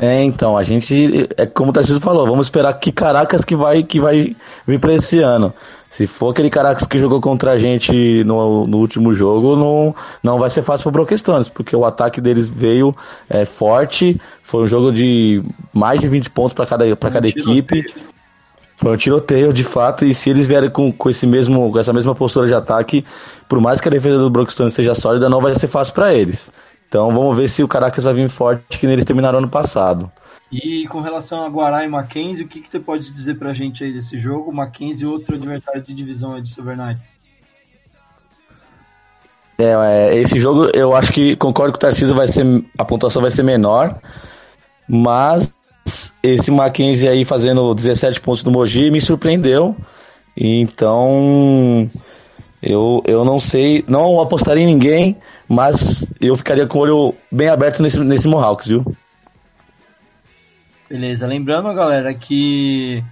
É, 0.00 0.22
então, 0.22 0.56
a 0.56 0.62
gente, 0.62 1.28
é 1.36 1.44
como 1.44 1.68
o 1.68 1.72
Tarcísio 1.72 2.00
falou, 2.00 2.26
vamos 2.26 2.46
esperar 2.46 2.72
que 2.74 2.90
Caracas 2.90 3.44
que 3.44 3.54
vai, 3.54 3.82
que 3.82 4.00
vai 4.00 4.34
vir 4.66 4.80
para 4.80 4.94
esse 4.94 5.20
ano. 5.20 5.52
Se 5.90 6.06
for 6.06 6.30
aquele 6.30 6.48
Caracas 6.48 6.86
que 6.86 6.98
jogou 6.98 7.20
contra 7.20 7.52
a 7.52 7.58
gente 7.58 8.24
no, 8.24 8.66
no 8.66 8.78
último 8.78 9.12
jogo, 9.12 9.54
não, 9.54 9.94
não 10.22 10.38
vai 10.38 10.48
ser 10.48 10.62
fácil 10.62 10.90
para 10.90 11.16
Stones, 11.18 11.50
porque 11.50 11.76
o 11.76 11.84
ataque 11.84 12.22
deles 12.22 12.48
veio 12.48 12.96
é, 13.28 13.44
forte, 13.44 14.18
foi 14.42 14.64
um 14.64 14.66
jogo 14.66 14.90
de 14.90 15.42
mais 15.74 16.00
de 16.00 16.08
20 16.08 16.30
pontos 16.30 16.54
para 16.54 16.64
cada, 16.64 16.96
pra 16.96 17.10
cada 17.10 17.28
equipe. 17.28 17.84
Foi 18.76 18.94
um 18.94 18.96
tiroteio, 18.96 19.52
de 19.52 19.62
fato, 19.62 20.06
e 20.06 20.14
se 20.14 20.30
eles 20.30 20.46
vierem 20.46 20.70
com, 20.70 20.90
com, 20.90 21.10
esse 21.10 21.26
mesmo, 21.26 21.70
com 21.70 21.78
essa 21.78 21.92
mesma 21.92 22.14
postura 22.14 22.46
de 22.46 22.54
ataque, 22.54 23.04
por 23.46 23.60
mais 23.60 23.78
que 23.78 23.88
a 23.88 23.90
defesa 23.90 24.16
do 24.16 24.30
Broken 24.30 24.50
Stones 24.50 24.74
seja 24.74 24.94
sólida, 24.94 25.28
não 25.28 25.40
vai 25.40 25.54
ser 25.54 25.68
fácil 25.68 25.92
para 25.92 26.14
eles. 26.14 26.50
Então 26.92 27.10
vamos 27.10 27.34
ver 27.34 27.48
se 27.48 27.62
o 27.62 27.68
Caracas 27.68 28.04
vai 28.04 28.12
vir 28.12 28.28
forte 28.28 28.78
que 28.78 28.86
neles 28.86 29.06
terminaram 29.06 29.38
ano 29.38 29.48
passado. 29.48 30.12
E 30.52 30.86
com 30.88 31.00
relação 31.00 31.42
a 31.42 31.48
Guará 31.48 31.82
e 31.86 31.88
Mackenzie, 31.88 32.44
o 32.44 32.48
que, 32.48 32.60
que 32.60 32.68
você 32.68 32.78
pode 32.78 33.10
dizer 33.10 33.38
pra 33.38 33.54
gente 33.54 33.82
aí 33.82 33.94
desse 33.94 34.18
jogo? 34.18 34.52
Mackenzie, 34.52 35.06
outro 35.06 35.36
adversário 35.36 35.80
de 35.80 35.94
divisão 35.94 36.34
aí 36.34 36.42
de 36.42 36.50
Silver 36.50 36.76
Knights. 36.76 37.16
É, 39.56 39.72
é, 39.72 40.16
esse 40.18 40.38
jogo 40.38 40.66
eu 40.74 40.94
acho 40.94 41.10
que 41.12 41.34
concordo 41.36 41.72
que 41.72 41.78
o 41.78 41.80
Tarcísio 41.80 42.14
vai 42.14 42.28
ser. 42.28 42.44
A 42.76 42.84
pontuação 42.84 43.22
vai 43.22 43.30
ser 43.30 43.42
menor. 43.42 43.98
Mas 44.86 45.50
esse 46.22 46.50
Mackenzie 46.50 47.08
aí 47.08 47.24
fazendo 47.24 47.74
17 47.74 48.20
pontos 48.20 48.44
no 48.44 48.50
Mogi 48.50 48.90
me 48.90 49.00
surpreendeu. 49.00 49.74
Então 50.36 51.90
eu, 52.62 53.02
eu 53.06 53.24
não 53.24 53.38
sei, 53.38 53.84
não 53.88 54.20
apostaria 54.20 54.62
em 54.62 54.66
ninguém, 54.66 55.16
mas 55.48 56.06
eu 56.20 56.36
ficaria 56.36 56.66
com 56.66 56.78
o 56.78 56.82
olho 56.82 57.14
bem 57.30 57.48
aberto 57.48 57.82
nesse, 57.82 57.98
nesse 57.98 58.28
Mohawks, 58.28 58.68
viu? 58.68 58.84
Beleza, 60.88 61.26
lembrando, 61.26 61.74
galera, 61.74 62.14
que 62.14 63.02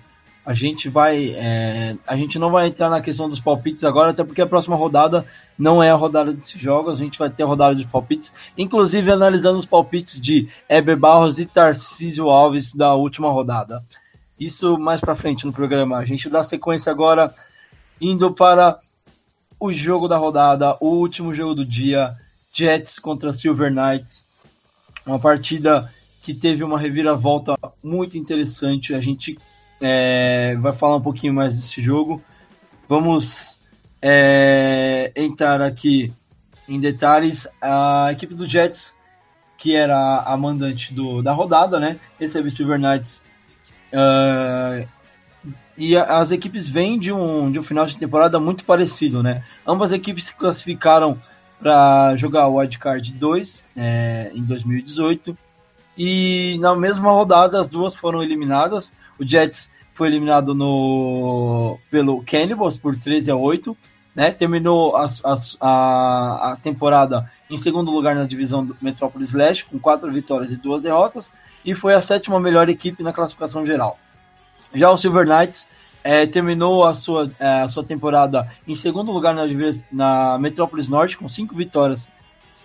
a 0.47 0.53
gente 0.53 0.89
vai. 0.89 1.35
É, 1.37 1.97
a 2.07 2.15
gente 2.15 2.39
não 2.39 2.51
vai 2.51 2.69
entrar 2.69 2.89
na 2.89 3.01
questão 3.01 3.29
dos 3.29 3.41
palpites 3.41 3.85
agora, 3.85 4.11
até 4.11 4.23
porque 4.23 4.41
a 4.43 4.47
próxima 4.47 4.77
rodada 4.77 5.27
não 5.59 5.83
é 5.83 5.91
a 5.91 5.95
rodada 5.95 6.33
desses 6.33 6.61
jogos, 6.61 7.01
a 7.01 7.05
gente 7.05 7.19
vai 7.19 7.29
ter 7.29 7.43
a 7.43 7.47
rodada 7.47 7.75
dos 7.75 7.85
palpites, 7.85 8.33
inclusive 8.57 9.11
analisando 9.11 9.59
os 9.59 9.67
palpites 9.67 10.21
de 10.21 10.49
Eber 10.69 10.97
Barros 10.97 11.39
e 11.41 11.47
Tarcísio 11.47 12.29
Alves 12.29 12.75
da 12.75 12.95
última 12.95 13.31
rodada. 13.31 13.83
Isso 14.39 14.79
mais 14.79 15.01
para 15.01 15.17
frente 15.17 15.45
no 15.45 15.53
programa. 15.53 15.99
A 15.99 16.05
gente 16.05 16.31
dá 16.31 16.45
sequência 16.45 16.93
agora 16.93 17.33
indo 18.01 18.33
para 18.33 18.79
o 19.61 19.73
jogo 19.73 20.09
da 20.09 20.17
rodada, 20.17 20.75
o 20.81 20.89
último 20.89 21.35
jogo 21.35 21.55
do 21.55 21.65
dia, 21.67 22.17
Jets 22.51 22.99
contra 22.99 23.33
Silver 23.33 23.71
Knights. 23.71 24.27
Uma 25.05 25.19
partida 25.19 25.93
que 26.23 26.33
teve 26.33 26.65
uma 26.65 26.79
reviravolta 26.79 27.55
muito 27.85 28.17
interessante. 28.17 28.95
A 28.95 29.01
gente 29.01 29.39
é, 29.81 30.57
vai 30.57 30.73
falar 30.73 30.97
um 30.97 31.03
pouquinho 31.03 31.35
mais 31.35 31.55
desse 31.55 31.83
jogo. 31.83 32.23
Vamos 32.89 33.61
é, 34.01 35.13
entrar 35.15 35.61
aqui 35.61 36.13
em 36.67 36.81
detalhes. 36.81 37.47
A 37.61 38.09
equipe 38.13 38.35
do 38.35 38.49
Jets, 38.49 38.95
que 39.59 39.77
era 39.77 40.21
a 40.21 40.37
mandante 40.39 40.95
do, 40.95 41.21
da 41.23 41.33
rodada, 41.33 41.79
né? 41.79 42.01
Recebe 42.19 42.51
Silver 42.51 42.79
Knights. 42.79 43.23
Uh, 43.93 44.89
e 45.81 45.97
as 45.97 46.31
equipes 46.31 46.69
vêm 46.69 46.99
de 46.99 47.11
um, 47.11 47.51
de 47.51 47.59
um 47.59 47.63
final 47.63 47.87
de 47.87 47.97
temporada 47.97 48.39
muito 48.39 48.67
parecido, 48.67 49.23
né? 49.23 49.43
Ambas 49.67 49.91
equipes 49.93 50.25
se 50.25 50.35
classificaram 50.35 51.19
para 51.59 52.15
jogar 52.17 52.49
o 52.49 52.57
Wildcard 52.57 53.11
2 53.15 53.65
é, 53.75 54.31
em 54.35 54.43
2018 54.43 55.35
e 55.97 56.59
na 56.61 56.77
mesma 56.77 57.11
rodada 57.11 57.59
as 57.59 57.71
duas 57.71 57.97
foram 57.97 58.23
eliminadas. 58.23 58.93
O 59.19 59.27
Jets 59.27 59.71
foi 59.95 60.09
eliminado 60.09 60.55
no 60.55 61.79
pelo 61.91 62.23
Cannibals 62.25 62.77
por 62.77 62.95
13 62.95 63.31
a 63.31 63.37
8, 63.37 63.75
né? 64.15 64.33
Terminou 64.33 64.95
a, 64.95 65.07
a, 65.63 66.53
a 66.53 66.57
temporada 66.63 67.33
em 67.49 67.57
segundo 67.57 67.91
lugar 67.91 68.15
na 68.15 68.27
divisão 68.27 68.67
do 68.67 68.77
Metrópolis 68.83 69.33
Leste 69.33 69.65
com 69.65 69.79
quatro 69.79 70.13
vitórias 70.13 70.53
e 70.53 70.57
duas 70.57 70.83
derrotas 70.83 71.33
e 71.65 71.75
foi 71.75 71.95
a 71.95 72.03
sétima 72.03 72.39
melhor 72.39 72.69
equipe 72.69 73.03
na 73.03 73.15
classificação 73.15 73.65
geral. 73.65 73.99
Já 74.75 74.91
o 74.91 74.97
Silver 74.97 75.27
Knights 75.27 75.67
é, 76.03 76.27
terminou 76.27 76.87
a 76.87 76.95
sua, 76.95 77.31
é, 77.39 77.63
a 77.63 77.69
sua 77.69 77.85
temporada 77.85 78.51
em 78.67 78.75
segundo 78.75 79.13
lugar 79.13 79.35
na, 79.35 79.45
na 79.93 80.39
Metrópolis 80.39 80.89
Norte, 80.89 81.17
com 81.17 81.29
cinco 81.29 81.55
vitórias 81.55 82.11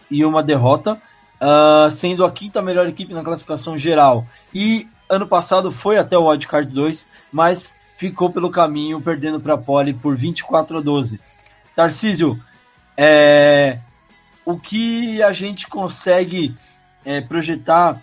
e 0.09 0.23
uma 0.23 0.43
derrota, 0.43 1.01
uh, 1.41 1.91
sendo 1.91 2.25
a 2.25 2.31
quinta 2.31 2.61
melhor 2.61 2.87
equipe 2.87 3.13
na 3.13 3.23
classificação 3.23 3.77
geral. 3.77 4.25
E 4.53 4.87
ano 5.09 5.27
passado 5.27 5.71
foi 5.71 5.97
até 5.97 6.17
o 6.17 6.27
Wildcard 6.27 6.71
2, 6.71 7.07
mas 7.31 7.75
ficou 7.97 8.29
pelo 8.29 8.49
caminho, 8.49 9.01
perdendo 9.01 9.39
para 9.39 9.53
a 9.53 9.57
Poli 9.57 9.93
por 9.93 10.15
24 10.15 10.77
a 10.77 10.81
12. 10.81 11.19
Tarcísio, 11.75 12.39
é, 12.97 13.79
o 14.45 14.57
que 14.57 15.21
a 15.21 15.31
gente 15.31 15.67
consegue 15.67 16.55
é, 17.03 17.21
projetar 17.21 18.01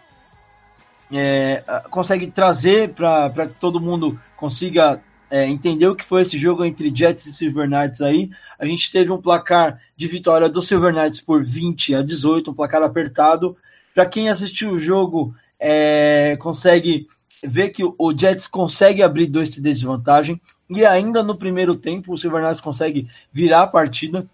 é, 1.13 1.63
consegue 1.91 2.27
trazer 2.27 2.91
para 2.95 3.47
que 3.47 3.55
todo 3.61 3.81
mundo 3.81 4.19
consiga 4.37 5.01
é, 5.31 5.47
entender 5.47 5.87
o 5.87 5.95
que 5.95 6.05
foi 6.05 6.23
esse 6.23 6.37
jogo 6.37 6.65
entre 6.65 6.95
Jets 6.95 7.27
e 7.27 7.33
Silver 7.33 7.69
Knights 7.69 8.01
aí. 8.01 8.31
A 8.59 8.67
gente 8.67 8.91
teve 8.91 9.11
um 9.11 9.21
placar 9.21 9.81
de 9.97 10.07
vitória 10.07 10.49
do 10.49 10.61
Silver 10.61 10.93
Knights 10.93 11.21
por 11.21 11.43
20 11.45 11.95
a 11.95 12.03
18, 12.03 12.51
um 12.51 12.55
placar 12.55 12.83
apertado. 12.83 13.57
Para 13.95 14.07
quem 14.07 14.29
assistiu 14.29 14.73
o 14.73 14.79
jogo, 14.79 15.35
é, 15.59 16.37
consegue 16.39 17.07
ver 17.45 17.71
que 17.71 17.83
o 17.83 18.17
Jets 18.17 18.47
consegue 18.47 19.03
abrir 19.03 19.27
dois 19.27 19.51
TDs 19.51 19.81
de 19.81 19.87
vantagem 19.87 20.41
e 20.71 20.85
ainda 20.85 21.23
no 21.23 21.37
primeiro 21.37 21.75
tempo 21.75 22.13
o 22.13 22.19
Silver 22.19 22.43
Knights 22.43 22.61
consegue 22.61 23.09
virar 23.33 23.63
a 23.63 23.67
partida 23.67 24.27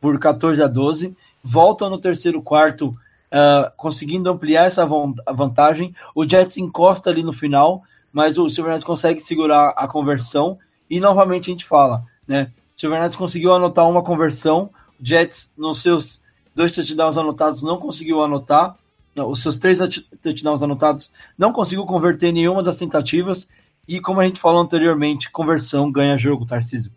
por 0.00 0.18
14 0.18 0.62
a 0.62 0.66
12, 0.66 1.16
volta 1.42 1.88
no 1.90 1.98
terceiro 1.98 2.40
quarto 2.40 2.96
uh, 3.32 3.70
conseguindo 3.76 4.30
ampliar 4.30 4.66
essa 4.66 4.86
vantagem. 4.86 5.94
O 6.14 6.28
Jets 6.28 6.56
encosta 6.56 7.10
ali 7.10 7.22
no 7.22 7.32
final, 7.32 7.82
mas 8.12 8.38
o 8.38 8.48
Silver 8.48 8.72
Knights 8.72 8.84
consegue 8.84 9.20
segurar 9.20 9.70
a 9.76 9.86
conversão. 9.86 10.58
E 10.88 11.00
novamente 11.00 11.50
a 11.50 11.52
gente 11.52 11.64
fala, 11.64 12.04
né? 12.26 12.52
Silver 12.76 12.98
Knights 13.00 13.16
conseguiu 13.16 13.52
anotar 13.52 13.88
uma 13.88 14.02
conversão, 14.02 14.70
o 15.00 15.04
Jets, 15.04 15.52
nos 15.56 15.82
seus 15.82 16.20
dois 16.54 16.72
touchdowns 16.72 17.16
anotados, 17.16 17.62
não 17.62 17.78
conseguiu 17.78 18.22
anotar. 18.22 18.76
Os 19.14 19.42
seus 19.42 19.56
três 19.56 19.78
touchdowns 20.22 20.62
anotados 20.62 21.10
não 21.38 21.52
conseguiu 21.52 21.86
converter 21.86 22.32
nenhuma 22.32 22.62
das 22.62 22.76
tentativas. 22.76 23.48
E 23.88 24.00
como 24.00 24.20
a 24.20 24.24
gente 24.24 24.40
falou 24.40 24.60
anteriormente, 24.60 25.30
conversão 25.30 25.90
ganha 25.90 26.18
jogo, 26.18 26.44
Tarcísio. 26.44 26.90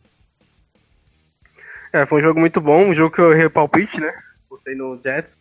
É, 1.94 2.06
foi 2.06 2.20
um 2.20 2.22
jogo 2.22 2.40
muito 2.40 2.60
bom, 2.60 2.90
um 2.90 2.94
jogo 2.94 3.16
que 3.16 3.22
eu 3.22 3.32
errei 3.32 3.50
palpite, 3.50 4.00
né? 4.00 4.12
Gostei 4.50 4.76
no 4.76 5.00
Jets. 5.02 5.40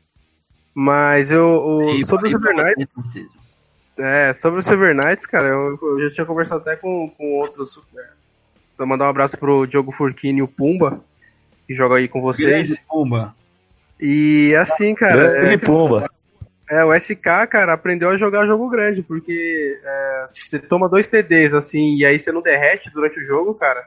Mas 0.80 1.32
eu. 1.32 1.60
O, 1.60 2.06
sobre 2.06 2.28
o 2.28 2.30
Silver 2.30 2.54
Knights. 2.54 3.26
É, 3.98 4.32
sobre 4.32 4.60
o 4.60 4.62
Silver 4.62 4.94
Knights, 4.94 5.26
cara, 5.26 5.48
eu, 5.48 5.76
eu, 5.82 6.02
já 6.02 6.10
tinha 6.14 6.24
conversado 6.24 6.60
até 6.60 6.76
com, 6.76 7.12
com 7.18 7.32
outros. 7.40 7.80
É, 7.96 8.06
pra 8.76 8.86
mandar 8.86 9.06
um 9.06 9.08
abraço 9.08 9.36
pro 9.36 9.66
Diogo 9.66 9.90
Furquini 9.90 10.38
e 10.38 10.42
o 10.42 10.46
Pumba, 10.46 11.00
que 11.66 11.74
joga 11.74 11.96
aí 11.96 12.06
com 12.06 12.20
vocês. 12.20 12.68
Grande 12.68 12.80
Pumba. 12.88 13.34
E 13.98 14.54
assim, 14.54 14.94
cara. 14.94 15.16
Grande 15.16 15.54
é, 15.54 15.58
Pumba. 15.58 16.08
É, 16.70 16.84
o 16.84 16.94
SK, 16.94 17.48
cara, 17.50 17.72
aprendeu 17.72 18.10
a 18.10 18.16
jogar 18.16 18.46
jogo 18.46 18.70
grande, 18.70 19.02
porque 19.02 19.80
é, 19.82 20.26
você 20.28 20.60
toma 20.60 20.88
dois 20.88 21.08
TDs, 21.08 21.54
assim, 21.54 21.96
e 21.96 22.06
aí 22.06 22.20
você 22.20 22.30
não 22.30 22.40
derrete 22.40 22.88
durante 22.88 23.18
o 23.18 23.24
jogo, 23.24 23.52
cara. 23.52 23.84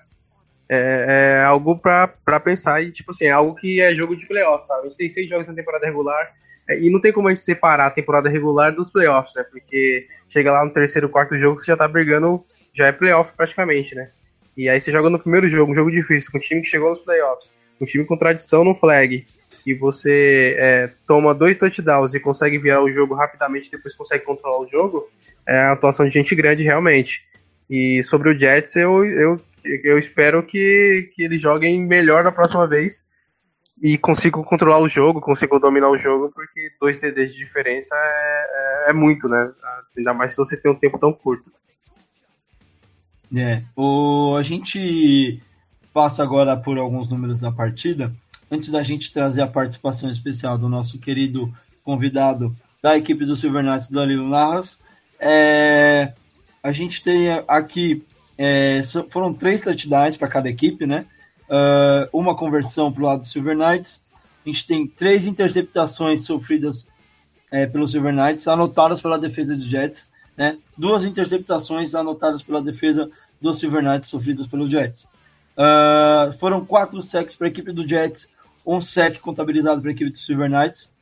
É, 0.68 1.38
é 1.40 1.44
algo 1.46 1.78
pra, 1.78 2.10
pra 2.10 2.38
pensar, 2.38 2.84
e 2.84 2.92
tipo 2.92 3.12
assim, 3.12 3.28
é 3.28 3.32
algo 3.32 3.56
que 3.56 3.80
é 3.80 3.96
jogo 3.96 4.14
de 4.14 4.26
playoff, 4.26 4.68
sabe? 4.68 4.82
A 4.82 4.84
gente 4.90 4.98
tem 4.98 5.08
seis 5.08 5.30
jogos 5.30 5.48
na 5.48 5.54
temporada 5.54 5.86
regular, 5.86 6.34
e 6.70 6.90
não 6.90 7.00
tem 7.00 7.12
como 7.12 7.28
a 7.28 7.34
gente 7.34 7.44
separar 7.44 7.88
a 7.88 7.92
temporada 7.92 8.30
regular 8.30 8.74
dos 8.74 8.90
playoffs, 8.90 9.36
né? 9.36 9.44
Porque 9.44 10.08
chega 10.30 10.52
lá 10.52 10.64
no 10.64 10.72
terceiro, 10.72 11.10
quarto 11.10 11.38
jogo, 11.38 11.60
você 11.60 11.68
já 11.68 11.78
tá 11.78 11.88
brigando, 11.88 12.44
já 12.74 12.88
é 12.88 12.92
playoff 12.92 13.34
praticamente, 13.36 13.96
né? 13.96 14.10
E 14.56 14.70
aí 14.70 14.80
você 14.80 14.92
joga 14.92 15.10
no 15.10 15.20
primeiro 15.20 15.48
jogo, 15.48 15.72
um 15.72 15.76
jogo 15.76 15.92
difícil, 15.92 16.32
com 16.32 16.38
um 16.38 16.42
time 16.42 16.62
que 16.62 16.68
chegou 16.68 16.90
nos 16.90 17.00
playoffs, 17.00 17.52
um 17.80 17.86
time 17.86 18.06
com 18.06 18.18
tradição 18.18 18.64
no 18.64 18.76
flag, 18.76 19.26
e 19.66 19.74
você 19.74 20.56
é, 20.58 20.90
toma 21.08 21.34
dois 21.34 21.58
touchdowns 21.58 22.14
e 22.14 22.20
consegue 22.20 22.58
virar 22.58 22.82
o 22.82 22.92
jogo 22.92 23.14
rapidamente 23.14 23.70
depois 23.70 23.96
consegue 23.96 24.24
controlar 24.24 24.60
o 24.60 24.68
jogo, 24.68 25.10
é 25.48 25.56
a 25.56 25.72
atuação 25.74 26.08
de 26.08 26.14
gente 26.14 26.36
grande 26.36 26.64
realmente. 26.64 27.24
E 27.70 28.04
sobre 28.04 28.30
o 28.30 28.38
Jets, 28.38 28.76
eu, 28.76 29.06
eu, 29.06 29.42
eu 29.64 29.98
espero 29.98 30.44
que, 30.44 31.10
que 31.16 31.24
eles 31.24 31.40
joguem 31.40 31.80
melhor 31.82 32.24
na 32.24 32.32
próxima 32.32 32.68
vez 32.68 33.06
e 33.82 33.98
consigam 33.98 34.44
controlar 34.44 34.80
o 34.80 34.88
jogo, 34.88 35.20
consigam 35.20 35.60
dominar 35.60 35.90
o 35.90 35.98
jogo, 35.98 36.32
porque 36.34 36.72
dois 36.80 37.00
TDs 37.00 37.34
de 37.34 37.40
diferença 37.40 37.96
é, 37.96 38.88
é, 38.88 38.90
é 38.92 38.94
muito, 38.94 39.28
né? 39.28 39.52
Ainda 39.98 40.14
mais 40.14 40.32
se 40.32 40.38
você 40.38 40.56
tem 40.56 40.72
um 40.72 40.76
tempo 40.76 41.00
tão 41.00 41.12
curto. 41.12 41.52
É, 43.36 43.64
o, 43.76 44.36
a 44.38 44.44
gente 44.44 45.42
passa 45.92 46.22
agora 46.22 46.56
por 46.56 46.78
alguns 46.78 47.10
números 47.10 47.40
da 47.40 47.52
partida 47.52 48.14
antes 48.52 48.70
da 48.70 48.84
gente 48.84 49.12
trazer 49.12 49.42
a 49.42 49.48
participação 49.48 50.12
especial 50.12 50.58
do 50.58 50.70
nosso 50.70 51.00
querido 51.00 51.52
convidado 51.84 52.54
da 52.84 52.98
equipe 52.98 53.26
do 53.26 53.36
Silver 53.36 53.64
Knights, 53.64 53.90
Danilo 53.90 54.28
Narras, 54.28 54.80
é, 55.20 56.14
a 56.62 56.72
gente 56.72 57.04
tem 57.04 57.30
aqui, 57.48 58.06
é, 58.38 58.82
foram 59.10 59.34
três 59.34 59.62
touchdowns 59.62 60.18
para 60.18 60.28
cada 60.28 60.50
equipe, 60.50 60.86
né? 60.86 61.06
Uh, 61.52 62.08
uma 62.18 62.34
conversão 62.34 62.94
para 62.94 63.04
o 63.04 63.06
lado 63.06 63.20
do 63.20 63.28
Silver 63.28 63.58
Knights. 63.58 64.02
A 64.46 64.50
gente 64.50 64.66
tem 64.66 64.88
três 64.88 65.28
interceptações 65.28 66.24
sofridas 66.24 66.88
é, 67.52 67.66
pelo 67.66 67.86
Silver 67.86 68.14
Knights, 68.14 68.48
anotadas 68.48 69.02
pela 69.02 69.20
defesa 69.20 69.56
dos 69.56 69.66
Jets, 69.66 70.10
né? 70.38 70.58
Duas 70.78 71.04
interceptações 71.04 71.94
anotadas 71.94 72.42
pela 72.42 72.62
defesa 72.62 73.12
do 73.42 73.54
Silver 73.54 73.84
Knights, 73.84 74.10
sofridas 74.10 74.48
pelo 74.48 74.70
Jets. 74.70 75.08
Uh, 75.58 76.32
foram 76.40 76.66
quatro 76.66 77.02
sacks 77.02 77.36
para 77.36 77.48
a 77.48 77.50
equipe 77.50 77.74
do 77.74 77.88
Jets, 77.88 78.30
um 78.66 78.80
sec 78.80 79.20
contabilizado 79.20 79.82
para 79.82 79.90
a 79.92 79.94
equipe 79.94 80.12
do 80.12 80.18
Silver 80.18 80.50
Knights. 80.50 80.94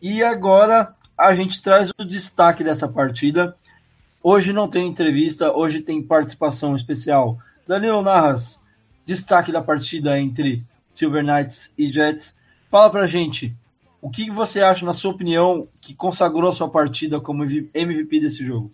E 0.00 0.22
agora 0.22 0.94
a 1.16 1.34
gente 1.34 1.60
traz 1.60 1.90
o 1.98 2.04
destaque 2.04 2.64
dessa 2.64 2.88
partida. 2.88 3.54
Hoje 4.22 4.52
não 4.52 4.68
tem 4.68 4.86
entrevista, 4.86 5.52
hoje 5.52 5.80
tem 5.80 6.02
participação 6.02 6.74
especial. 6.74 7.38
Danilo 7.66 8.02
Narras, 8.02 8.60
destaque 9.08 9.50
da 9.50 9.62
partida 9.62 10.20
entre 10.20 10.62
Silver 10.92 11.24
Knights 11.24 11.72
e 11.78 11.86
Jets. 11.86 12.34
Fala 12.70 12.90
pra 12.90 13.06
gente, 13.06 13.56
o 14.02 14.10
que 14.10 14.30
você 14.30 14.60
acha, 14.60 14.84
na 14.84 14.92
sua 14.92 15.12
opinião, 15.12 15.66
que 15.80 15.94
consagrou 15.94 16.50
a 16.50 16.52
sua 16.52 16.68
partida 16.68 17.18
como 17.18 17.42
MVP 17.42 18.20
desse 18.20 18.44
jogo? 18.44 18.70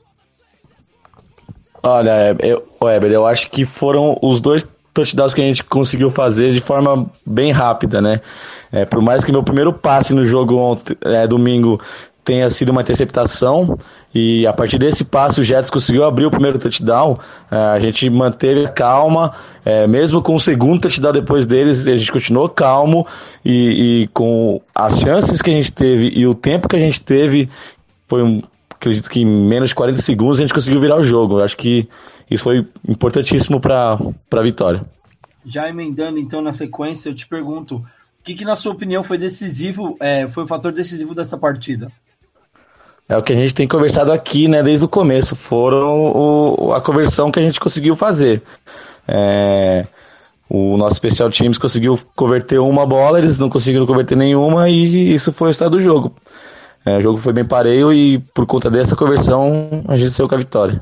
Olha, 1.81 2.37
Weber, 2.83 3.13
eu 3.13 3.25
acho 3.25 3.49
que 3.49 3.65
foram 3.65 4.19
os 4.21 4.41
dois 4.41 4.67
touchdowns 4.93 5.35
que 5.35 5.41
a 5.41 5.45
gente 5.45 5.63
conseguiu 5.63 6.11
fazer 6.11 6.53
de 6.53 6.61
forma 6.61 7.09
bem 7.25 7.53
rápida, 7.53 8.01
né? 8.01 8.21
É, 8.73 8.85
por 8.85 9.01
mais 9.01 9.23
que 9.23 9.31
meu 9.31 9.43
primeiro 9.45 9.73
passe 9.73 10.13
no 10.13 10.27
jogo 10.27 10.57
ontem, 10.57 10.97
é, 11.03 11.29
domingo 11.29 11.81
tenha 12.25 12.51
sido 12.51 12.71
uma 12.71 12.83
interceptação 12.83 13.79
e 14.15 14.47
a 14.47 14.53
partir 14.53 14.79
desse 14.79 15.05
passe 15.05 15.41
o 15.41 15.45
Jets 15.45 15.69
conseguiu 15.69 16.05
abrir 16.05 16.25
o 16.25 16.31
primeiro 16.31 16.59
touchdown, 16.59 17.19
é, 17.51 17.57
a 17.57 17.79
gente 17.81 18.09
manteve 18.09 18.65
a 18.65 18.69
calma, 18.69 19.35
é, 19.65 19.87
mesmo 19.87 20.23
com 20.23 20.35
o 20.37 20.41
segundo 20.41 20.83
touchdown 20.83 21.13
depois 21.13 21.45
deles, 21.45 21.85
a 21.87 21.97
gente 21.97 22.13
continuou 22.13 22.49
calmo 22.49 23.07
e, 23.45 24.03
e, 24.03 24.09
com 24.09 24.63
as 24.75 25.01
chances 25.01 25.43
que 25.43 25.51
a 25.51 25.55
gente 25.55 25.73
teve 25.73 26.09
e 26.15 26.27
o 26.27 26.35
tempo 26.35 26.69
que 26.69 26.77
a 26.77 26.79
gente 26.79 27.01
teve, 27.03 27.51
foi 28.07 28.23
um, 28.23 28.41
acredito 28.71 29.11
que 29.11 29.21
em 29.21 29.27
menos 29.27 29.71
de 29.71 29.75
40 29.75 30.01
segundos 30.03 30.39
a 30.39 30.43
gente 30.43 30.55
conseguiu 30.55 30.81
virar 30.81 30.97
o 30.97 31.03
jogo. 31.03 31.41
Eu 31.41 31.45
acho 31.45 31.57
que 31.57 31.89
isso 32.31 32.45
foi 32.45 32.67
importantíssimo 32.89 33.59
para 33.59 33.99
a 34.31 34.43
vitória. 34.43 34.85
Já 35.45 35.69
emendando 35.69 36.19
então 36.19 36.41
na 36.41 36.53
sequência, 36.53 37.09
eu 37.09 37.15
te 37.15 37.27
pergunto, 37.27 37.77
o 37.77 37.83
que, 38.23 38.35
que 38.35 38.45
na 38.45 38.57
sua 38.57 38.73
opinião 38.73 39.03
foi 39.03 39.19
decisivo, 39.19 39.97
é, 40.01 40.29
foi 40.29 40.45
o 40.45 40.47
fator 40.47 40.73
decisivo 40.73 41.15
dessa 41.15 41.37
partida? 41.37 41.91
É 43.09 43.17
o 43.17 43.23
que 43.23 43.33
a 43.33 43.37
gente 43.37 43.55
tem 43.55 43.69
conversado 43.69 44.11
aqui, 44.11 44.49
né, 44.49 44.63
desde 44.63 44.85
o 44.85 44.89
começo. 44.89 45.37
Foram 45.37 46.13
o, 46.13 46.73
a 46.73 46.81
conversão 46.81 47.31
que 47.31 47.39
a 47.39 47.43
gente 47.43 47.61
conseguiu 47.61 47.95
fazer. 47.95 48.43
É, 49.07 49.87
o 50.49 50.77
nosso 50.77 50.95
especial 50.95 51.31
teams 51.31 51.59
conseguiu 51.59 51.99
converter 52.15 52.59
uma 52.59 52.87
bola, 52.87 53.19
eles 53.19 53.39
não 53.39 53.51
conseguiram 53.51 53.87
converter 53.87 54.17
nenhuma 54.17 54.69
e 54.69 55.15
isso 55.15 55.33
foi 55.33 55.49
o 55.49 55.51
estado 55.51 55.73
do 55.73 55.83
jogo. 55.83 56.15
É, 56.85 56.99
o 56.99 57.01
jogo 57.01 57.19
foi 57.19 57.33
bem 57.33 57.45
pareio 57.45 57.93
e 57.93 58.19
por 58.19 58.47
conta 58.47 58.71
dessa 58.71 58.95
conversão 58.95 59.83
a 59.89 59.97
gente 59.97 60.13
saiu 60.13 60.29
com 60.29 60.35
a 60.35 60.39
vitória. 60.39 60.81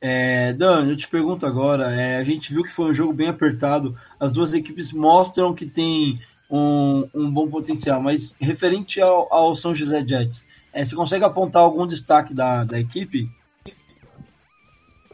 É, 0.00 0.52
Dan, 0.52 0.86
eu 0.88 0.96
te 0.96 1.08
pergunto 1.08 1.46
agora, 1.46 1.92
é, 1.92 2.16
a 2.16 2.24
gente 2.24 2.52
viu 2.52 2.62
que 2.62 2.72
foi 2.72 2.86
um 2.86 2.94
jogo 2.94 3.12
bem 3.12 3.28
apertado, 3.28 3.96
as 4.18 4.32
duas 4.32 4.52
equipes 4.52 4.92
mostram 4.92 5.54
que 5.54 5.64
tem 5.64 6.20
um, 6.52 7.08
um 7.14 7.30
bom 7.30 7.48
potencial, 7.48 8.02
mas 8.02 8.36
referente 8.38 9.00
ao, 9.00 9.32
ao 9.32 9.56
São 9.56 9.74
José 9.74 10.04
Jets, 10.06 10.46
é, 10.74 10.84
você 10.84 10.94
consegue 10.94 11.24
apontar 11.24 11.62
algum 11.62 11.86
destaque 11.86 12.34
da, 12.34 12.62
da 12.64 12.78
equipe? 12.78 13.26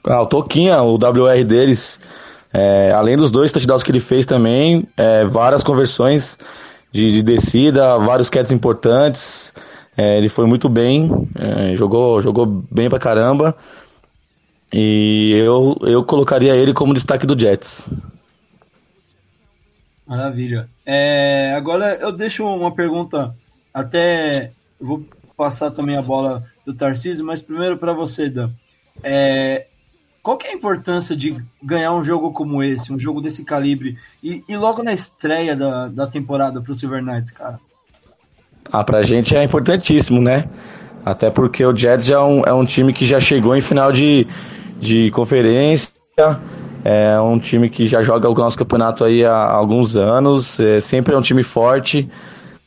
Ah, 0.04 0.22
o 0.22 0.26
Toquinha, 0.26 0.82
o 0.82 0.94
WR 0.94 1.44
deles, 1.44 2.00
é, 2.52 2.90
além 2.92 3.16
dos 3.16 3.30
dois 3.30 3.52
touchdowns 3.52 3.84
que 3.84 3.90
ele 3.90 4.00
fez 4.00 4.26
também, 4.26 4.88
é, 4.96 5.24
várias 5.24 5.62
conversões 5.62 6.36
de, 6.90 7.12
de, 7.12 7.22
descida, 7.22 7.98
vários 7.98 8.28
catches 8.28 8.52
importantes, 8.52 9.52
é, 9.96 10.18
ele 10.18 10.28
foi 10.28 10.46
muito 10.46 10.68
bem, 10.68 11.28
é, 11.36 11.76
jogou, 11.76 12.20
jogou 12.20 12.46
bem 12.46 12.88
pra 12.88 12.98
caramba. 12.98 13.54
E 14.72 15.32
eu, 15.34 15.76
eu 15.82 16.04
colocaria 16.04 16.54
ele 16.54 16.74
como 16.74 16.92
destaque 16.92 17.26
do 17.26 17.38
Jets. 17.38 17.88
Maravilha. 20.08 20.70
É, 20.86 21.52
agora 21.54 21.96
eu 21.96 22.10
deixo 22.10 22.42
uma 22.46 22.72
pergunta, 22.72 23.34
até 23.74 24.52
vou 24.80 25.04
passar 25.36 25.70
também 25.70 25.98
a 25.98 26.02
bola 26.02 26.44
do 26.64 26.72
Tarcísio, 26.72 27.24
mas 27.24 27.42
primeiro 27.42 27.76
para 27.76 27.92
você, 27.92 28.30
Dan. 28.30 28.50
É, 29.04 29.66
qual 30.22 30.38
é 30.44 30.48
a 30.48 30.54
importância 30.54 31.14
de 31.14 31.36
ganhar 31.62 31.92
um 31.92 32.02
jogo 32.02 32.32
como 32.32 32.62
esse, 32.62 32.90
um 32.90 32.98
jogo 32.98 33.20
desse 33.20 33.44
calibre, 33.44 33.98
e, 34.22 34.42
e 34.48 34.56
logo 34.56 34.82
na 34.82 34.94
estreia 34.94 35.54
da, 35.54 35.88
da 35.88 36.06
temporada 36.06 36.60
para 36.60 36.72
o 36.72 36.74
Silver 36.74 37.04
Knights, 37.04 37.30
cara? 37.30 37.60
Ah, 38.72 38.82
pra 38.82 39.02
gente 39.02 39.36
é 39.36 39.44
importantíssimo, 39.44 40.20
né? 40.22 40.46
Até 41.04 41.30
porque 41.30 41.64
o 41.64 41.76
Jets 41.76 42.10
é 42.10 42.18
um, 42.18 42.42
é 42.44 42.52
um 42.52 42.64
time 42.64 42.92
que 42.92 43.06
já 43.06 43.20
chegou 43.20 43.54
em 43.54 43.60
final 43.60 43.92
de, 43.92 44.26
de 44.80 45.10
conferência. 45.10 45.92
É 46.84 47.20
um 47.20 47.38
time 47.38 47.68
que 47.68 47.86
já 47.88 48.02
joga 48.02 48.28
o 48.28 48.34
nosso 48.34 48.56
campeonato 48.56 49.04
aí 49.04 49.24
há 49.24 49.34
alguns 49.34 49.96
anos. 49.96 50.58
É, 50.60 50.80
sempre 50.80 51.14
é 51.14 51.18
um 51.18 51.22
time 51.22 51.42
forte. 51.42 52.08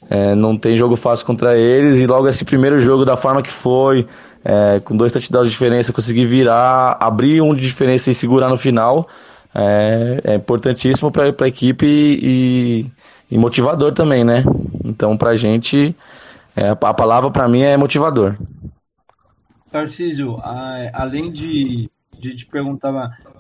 É, 0.09 0.35
não 0.35 0.57
tem 0.57 0.75
jogo 0.75 0.95
fácil 0.95 1.25
contra 1.25 1.57
eles. 1.57 1.97
E 1.97 2.05
logo 2.05 2.27
esse 2.27 2.43
primeiro 2.43 2.79
jogo, 2.79 3.05
da 3.05 3.15
forma 3.15 3.41
que 3.41 3.51
foi, 3.51 4.05
é, 4.43 4.79
com 4.81 4.95
dois 4.95 5.11
touchdowns 5.11 5.45
de 5.45 5.51
diferença, 5.51 5.93
conseguir 5.93 6.25
virar, 6.25 6.97
abrir 6.99 7.41
um 7.41 7.55
de 7.55 7.61
diferença 7.61 8.11
e 8.11 8.15
segurar 8.15 8.49
no 8.49 8.57
final. 8.57 9.07
É, 9.53 10.21
é 10.23 10.35
importantíssimo 10.35 11.11
para 11.11 11.25
a 11.25 11.47
equipe 11.47 11.85
e, 11.85 12.85
e, 13.29 13.37
motivador 13.37 13.93
também, 13.93 14.23
né? 14.23 14.43
Então, 14.83 15.17
para 15.17 15.31
a 15.31 15.35
gente, 15.35 15.95
é, 16.55 16.69
a 16.69 16.93
palavra 16.93 17.29
para 17.29 17.47
mim 17.47 17.61
é 17.61 17.75
motivador. 17.75 18.35
Tarcísio, 19.71 20.37
além 20.93 21.31
de 21.31 21.89
de 22.21 22.35
te 22.35 22.45
perguntar 22.45 22.91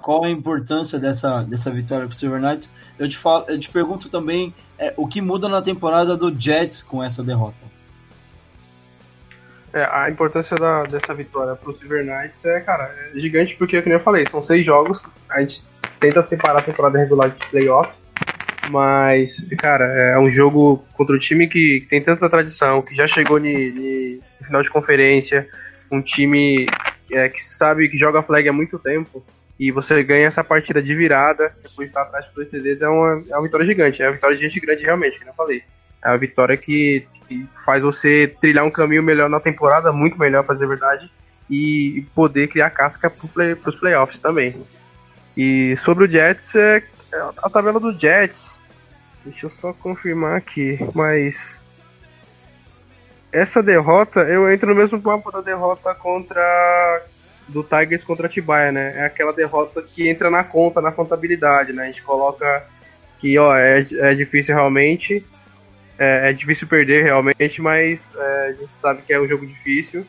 qual 0.01 0.25
a 0.25 0.29
importância 0.29 0.99
dessa, 0.99 1.43
dessa 1.43 1.69
vitória 1.69 2.07
para 2.07 2.15
o 2.15 2.17
Silver 2.17 2.41
Knights, 2.41 2.71
eu 2.97 3.07
te, 3.07 3.17
falo, 3.17 3.45
eu 3.47 3.59
te 3.59 3.69
pergunto 3.69 4.09
também 4.09 4.53
é, 4.77 4.93
o 4.97 5.07
que 5.07 5.21
muda 5.21 5.47
na 5.47 5.61
temporada 5.61 6.17
do 6.17 6.33
Jets 6.37 6.83
com 6.83 7.03
essa 7.03 7.23
derrota. 7.23 7.71
É, 9.73 9.87
a 9.89 10.09
importância 10.09 10.57
da, 10.57 10.83
dessa 10.83 11.13
vitória 11.13 11.55
para 11.55 11.71
o 11.71 11.77
Silver 11.77 12.03
Knights 12.03 12.43
é, 12.43 12.59
cara, 12.59 12.93
é 13.13 13.19
gigante 13.19 13.55
porque, 13.55 13.81
como 13.81 13.95
eu 13.95 13.99
falei, 14.01 14.25
são 14.29 14.43
seis 14.43 14.65
jogos, 14.65 15.01
a 15.29 15.39
gente 15.39 15.63
tenta 15.99 16.21
separar 16.23 16.59
a 16.59 16.63
temporada 16.63 16.97
regular 16.97 17.29
de 17.29 17.47
playoff, 17.47 17.93
Mas, 18.69 19.33
cara, 19.57 19.85
é 19.85 20.19
um 20.19 20.29
jogo 20.29 20.83
contra 20.93 21.15
um 21.15 21.19
time 21.19 21.47
que 21.47 21.85
tem 21.89 22.01
tanta 22.01 22.29
tradição, 22.29 22.81
que 22.81 22.93
já 22.93 23.07
chegou 23.07 23.39
no 23.39 24.21
final 24.43 24.63
de 24.63 24.69
conferência, 24.69 25.47
um 25.91 26.01
time 26.01 26.65
é, 27.11 27.29
que 27.29 27.41
sabe 27.41 27.87
que 27.87 27.97
joga 27.97 28.21
flag 28.21 28.47
há 28.49 28.53
muito 28.53 28.79
tempo, 28.79 29.23
e 29.61 29.69
você 29.69 30.01
ganha 30.01 30.25
essa 30.25 30.43
partida 30.43 30.81
de 30.81 30.95
virada, 30.95 31.55
depois 31.61 31.87
de 31.87 31.91
estar 31.91 32.01
atrás 32.01 32.25
por 32.25 32.37
dois 32.37 32.47
TDs, 32.47 32.81
é 32.81 32.89
uma, 32.89 33.23
é 33.29 33.35
uma 33.35 33.43
vitória 33.43 33.63
gigante, 33.63 34.01
é 34.01 34.07
uma 34.07 34.13
vitória 34.13 34.35
de 34.35 34.41
gente 34.41 34.59
grande 34.59 34.81
realmente, 34.81 35.19
como 35.19 35.29
eu 35.29 35.35
falei. 35.35 35.63
É 36.03 36.09
uma 36.09 36.17
vitória 36.17 36.57
que, 36.57 37.07
que 37.27 37.47
faz 37.63 37.79
você 37.79 38.35
trilhar 38.41 38.65
um 38.65 38.71
caminho 38.71 39.03
melhor 39.03 39.29
na 39.29 39.39
temporada, 39.39 39.91
muito 39.91 40.17
melhor, 40.17 40.43
pra 40.43 40.55
dizer 40.55 40.65
a 40.65 40.69
verdade, 40.69 41.11
e 41.47 42.03
poder 42.15 42.47
criar 42.47 42.71
casca 42.71 43.07
para 43.07 43.29
play, 43.29 43.55
os 43.63 43.75
playoffs 43.75 44.17
também. 44.17 44.59
E 45.37 45.75
sobre 45.77 46.05
o 46.05 46.09
Jets, 46.09 46.55
é, 46.55 46.81
a 47.37 47.47
tabela 47.47 47.79
do 47.79 47.93
Jets, 47.93 48.57
deixa 49.23 49.45
eu 49.45 49.51
só 49.51 49.73
confirmar 49.73 50.37
aqui, 50.37 50.79
mas 50.95 51.59
essa 53.31 53.61
derrota, 53.61 54.21
eu 54.21 54.51
entro 54.51 54.69
no 54.69 54.75
mesmo 54.75 54.99
papo 54.99 55.31
da 55.31 55.41
derrota 55.41 55.93
contra 55.93 56.41
do 57.51 57.63
Tigers 57.63 58.03
contra 58.03 58.29
Tibaia, 58.29 58.71
né? 58.71 58.93
É 58.97 59.05
aquela 59.05 59.33
derrota 59.33 59.81
que 59.81 60.09
entra 60.09 60.29
na 60.29 60.43
conta, 60.43 60.81
na 60.81 60.91
contabilidade, 60.91 61.73
né? 61.73 61.83
A 61.83 61.85
gente 61.87 62.01
coloca 62.03 62.65
que, 63.19 63.37
ó, 63.37 63.55
é, 63.55 63.85
é 63.99 64.15
difícil 64.15 64.55
realmente, 64.55 65.23
é, 65.97 66.29
é 66.29 66.33
difícil 66.33 66.67
perder 66.67 67.03
realmente, 67.03 67.61
mas 67.61 68.11
é, 68.15 68.47
a 68.47 68.53
gente 68.53 68.75
sabe 68.75 69.01
que 69.03 69.13
é 69.13 69.19
um 69.19 69.27
jogo 69.27 69.45
difícil 69.45 70.05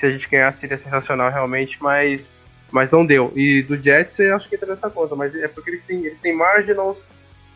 se 0.00 0.06
a 0.06 0.10
gente 0.10 0.28
ganhasse 0.28 0.60
seria 0.60 0.78
sensacional 0.78 1.30
realmente, 1.30 1.76
mas, 1.80 2.32
mas 2.70 2.90
não 2.90 3.04
deu. 3.04 3.30
E 3.36 3.62
do 3.62 3.76
Jets 3.76 4.18
eu 4.18 4.34
acho 4.34 4.48
que 4.48 4.54
entra 4.54 4.70
nessa 4.70 4.88
conta, 4.88 5.14
mas 5.14 5.34
é 5.34 5.46
porque 5.46 5.70
eles 5.70 5.84
têm, 5.84 6.06
eles 6.06 6.18
têm 6.20 6.34
Marginals, 6.34 6.98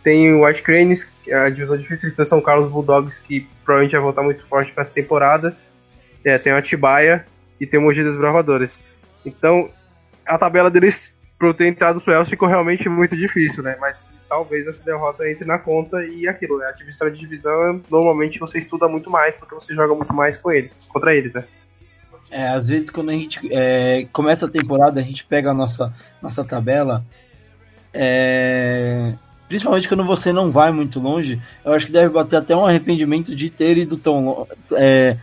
tem 0.03 0.31
o 0.35 0.45
White 0.45 0.62
Cranes, 0.62 1.09
a 1.33 1.49
divisão 1.49 1.79
difícil, 1.79 2.05
eles 2.05 2.14
têm 2.14 2.27
São 2.27 2.43
Carlos 2.43 2.70
Bulldogs, 2.70 3.18
que 3.18 3.49
provavelmente 3.64 3.93
vai 3.93 4.03
voltar 4.03 4.22
muito 4.22 4.47
forte 4.47 4.70
para 4.72 4.83
essa 4.83 4.93
temporada. 4.93 5.57
É, 6.22 6.37
tem 6.37 6.53
o 6.53 6.57
Atibaia 6.57 7.25
e 7.59 7.66
tem 7.66 7.81
o 7.81 7.83
Mogi 7.83 8.05
das 8.05 8.18
Bravadores. 8.18 8.79
Então, 9.25 9.70
a 10.27 10.39
tabela 10.39 10.70
deles 10.70 11.14
para 11.39 11.53
ter 11.55 11.66
entrado 11.66 11.97
nos 11.97 12.05
playoffs 12.05 12.31
ficou 12.31 12.49
realmente 12.49 12.89
muito 12.89 13.16
difícil, 13.16 13.62
né? 13.62 13.77
Mas 13.81 13.99
talvez 14.29 14.66
essa 14.66 14.83
derrota 14.83 15.29
entre 15.31 15.45
na 15.45 15.59
conta 15.59 16.05
e 16.05 16.27
aquilo, 16.27 16.59
né? 16.59 16.66
A 16.66 16.72
divisão 16.72 17.11
de 17.11 17.18
divisão, 17.18 17.81
normalmente 17.91 18.39
você 18.39 18.59
estuda 18.59 18.89
muito 18.89 19.11
mais, 19.11 19.35
porque 19.35 19.55
você 19.55 19.75
joga 19.75 19.95
muito 19.95 20.12
mais 20.12 20.37
com 20.37 20.51
eles, 20.51 20.79
contra 20.89 21.14
eles, 21.14 21.35
né? 21.35 21.45
É, 22.31 22.49
às 22.49 22.68
vezes 22.68 22.91
quando 22.91 23.11
a 23.11 23.12
gente 23.12 23.41
é, 23.53 24.09
começa 24.12 24.47
a 24.47 24.51
temporada, 24.51 24.99
a 25.01 25.03
gente 25.03 25.25
pega 25.25 25.51
a 25.51 25.55
nossa, 25.55 25.93
nossa 26.22 26.43
tabela, 26.43 27.05
é, 27.93 29.14
principalmente 29.49 29.89
quando 29.89 30.05
você 30.05 30.33
não 30.33 30.51
vai 30.51 30.72
muito 30.72 30.99
longe, 30.99 31.41
eu 31.64 31.72
acho 31.72 31.87
que 31.87 31.93
deve 31.93 32.09
bater 32.09 32.37
até 32.37 32.57
um 32.57 32.66
arrependimento 32.66 33.37
de 33.37 33.51
ter 33.51 33.77
ido 33.77 33.97
tão 33.97 34.49
é, 34.72 35.16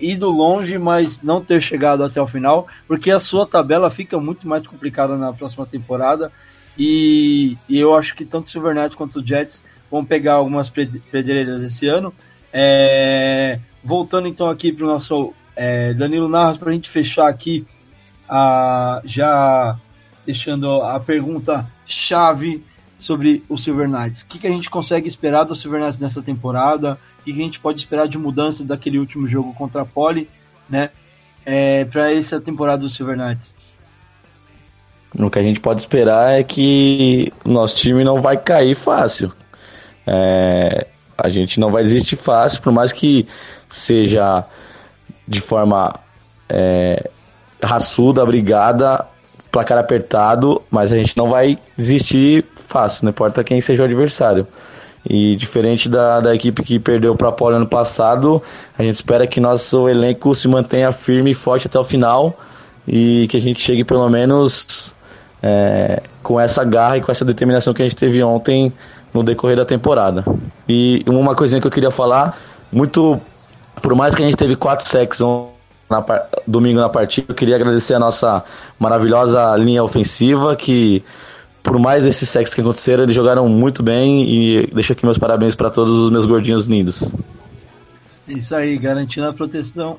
ido 0.00 0.30
longe, 0.30 0.78
mas 0.78 1.22
não 1.22 1.40
ter 1.40 1.60
chegado 1.60 2.04
até 2.04 2.20
o 2.20 2.26
final, 2.26 2.66
porque 2.86 3.10
a 3.10 3.20
sua 3.20 3.46
tabela 3.46 3.90
fica 3.90 4.18
muito 4.18 4.46
mais 4.46 4.66
complicada 4.66 5.16
na 5.16 5.32
próxima 5.32 5.66
temporada. 5.66 6.30
E, 6.78 7.56
e 7.68 7.78
eu 7.78 7.96
acho 7.96 8.14
que 8.14 8.24
tanto 8.24 8.46
o 8.46 8.50
Silver 8.50 8.74
Knights 8.74 8.94
quanto 8.94 9.20
o 9.20 9.26
Jets 9.26 9.64
vão 9.90 10.04
pegar 10.04 10.34
algumas 10.34 10.68
pedreiras 10.68 11.62
esse 11.62 11.86
ano. 11.86 12.12
É, 12.52 13.58
voltando 13.82 14.28
então 14.28 14.48
aqui 14.48 14.72
para 14.72 14.84
o 14.84 14.88
nosso 14.88 15.32
é, 15.54 15.94
Danilo 15.94 16.28
Narras, 16.28 16.58
para 16.58 16.70
a 16.70 16.74
gente 16.74 16.90
fechar 16.90 17.28
aqui, 17.28 17.66
a, 18.28 19.00
já 19.04 19.78
deixando 20.24 20.82
a 20.82 20.98
pergunta 21.00 21.66
chave 21.86 22.62
sobre 22.98 23.44
o 23.48 23.56
Silver 23.56 23.88
Knights. 23.88 24.22
O 24.22 24.26
que, 24.26 24.38
que 24.38 24.46
a 24.46 24.50
gente 24.50 24.68
consegue 24.68 25.08
esperar 25.08 25.44
do 25.44 25.54
Silver 25.54 25.80
Knights 25.80 25.98
nessa 25.98 26.22
temporada? 26.22 26.98
Que 27.26 27.32
a 27.32 27.44
gente 27.44 27.58
pode 27.58 27.80
esperar 27.80 28.06
de 28.06 28.16
mudança 28.16 28.62
daquele 28.62 29.00
último 29.00 29.26
jogo 29.26 29.52
contra 29.52 29.82
a 29.82 29.84
Poli, 29.84 30.30
né? 30.70 30.90
É, 31.44 31.84
para 31.84 32.12
essa 32.12 32.40
temporada 32.40 32.82
do 32.82 32.88
Silver 32.88 33.16
Knights? 33.16 33.56
O 35.18 35.28
que 35.28 35.38
a 35.38 35.42
gente 35.42 35.58
pode 35.58 35.80
esperar 35.80 36.38
é 36.38 36.44
que 36.44 37.32
o 37.44 37.48
nosso 37.48 37.74
time 37.74 38.04
não 38.04 38.20
vai 38.20 38.36
cair 38.36 38.76
fácil. 38.76 39.32
É, 40.06 40.86
a 41.18 41.28
gente 41.28 41.58
não 41.58 41.72
vai 41.72 41.82
desistir 41.82 42.14
fácil, 42.14 42.62
por 42.62 42.72
mais 42.72 42.92
que 42.92 43.26
seja 43.68 44.44
de 45.26 45.40
forma 45.40 45.98
é, 46.48 47.10
raçuda, 47.60 48.24
brigada, 48.24 49.04
placar 49.50 49.78
apertado, 49.78 50.62
mas 50.70 50.92
a 50.92 50.96
gente 50.96 51.16
não 51.16 51.28
vai 51.28 51.58
desistir 51.76 52.44
fácil, 52.68 53.04
não 53.04 53.10
importa 53.10 53.42
quem 53.42 53.60
seja 53.60 53.82
o 53.82 53.84
adversário. 53.84 54.46
E 55.08 55.36
diferente 55.36 55.88
da, 55.88 56.20
da 56.20 56.34
equipe 56.34 56.62
que 56.62 56.78
perdeu 56.78 57.14
para 57.14 57.28
a 57.28 57.32
Polo 57.32 57.56
ano 57.56 57.66
passado, 57.66 58.42
a 58.76 58.82
gente 58.82 58.96
espera 58.96 59.26
que 59.26 59.38
nosso 59.40 59.88
elenco 59.88 60.34
se 60.34 60.48
mantenha 60.48 60.90
firme 60.92 61.30
e 61.30 61.34
forte 61.34 61.66
até 61.68 61.78
o 61.78 61.84
final 61.84 62.38
e 62.86 63.26
que 63.28 63.36
a 63.36 63.40
gente 63.40 63.60
chegue 63.60 63.84
pelo 63.84 64.08
menos 64.08 64.92
é, 65.42 66.02
com 66.22 66.40
essa 66.40 66.64
garra 66.64 66.98
e 66.98 67.00
com 67.00 67.12
essa 67.12 67.24
determinação 67.24 67.72
que 67.72 67.82
a 67.82 67.84
gente 67.84 67.96
teve 67.96 68.22
ontem 68.22 68.72
no 69.14 69.22
decorrer 69.22 69.56
da 69.56 69.64
temporada. 69.64 70.24
E 70.68 71.04
uma 71.06 71.34
coisinha 71.34 71.60
que 71.60 71.66
eu 71.66 71.70
queria 71.70 71.90
falar, 71.90 72.38
muito 72.72 73.20
por 73.80 73.94
mais 73.94 74.14
que 74.14 74.22
a 74.22 74.24
gente 74.24 74.36
teve 74.36 74.56
quatro 74.56 74.88
sacks 74.88 75.20
na, 75.88 76.04
domingo 76.46 76.80
na 76.80 76.88
partida, 76.88 77.26
eu 77.28 77.34
queria 77.34 77.56
agradecer 77.56 77.94
a 77.94 77.98
nossa 77.98 78.44
maravilhosa 78.78 79.54
linha 79.56 79.82
ofensiva, 79.82 80.56
que 80.56 81.04
por 81.66 81.78
mais 81.80 82.04
desses 82.04 82.28
sacks 82.28 82.54
que 82.54 82.60
aconteceram, 82.60 83.02
eles 83.02 83.14
jogaram 83.14 83.48
muito 83.48 83.82
bem 83.82 84.22
e 84.22 84.66
deixo 84.68 84.92
aqui 84.92 85.04
meus 85.04 85.18
parabéns 85.18 85.56
para 85.56 85.68
todos 85.68 85.92
os 85.98 86.10
meus 86.10 86.24
gordinhos 86.24 86.66
lindos. 86.66 87.12
Isso 88.28 88.54
aí, 88.54 88.78
garantindo 88.78 89.26
a 89.26 89.32
proteção 89.32 89.98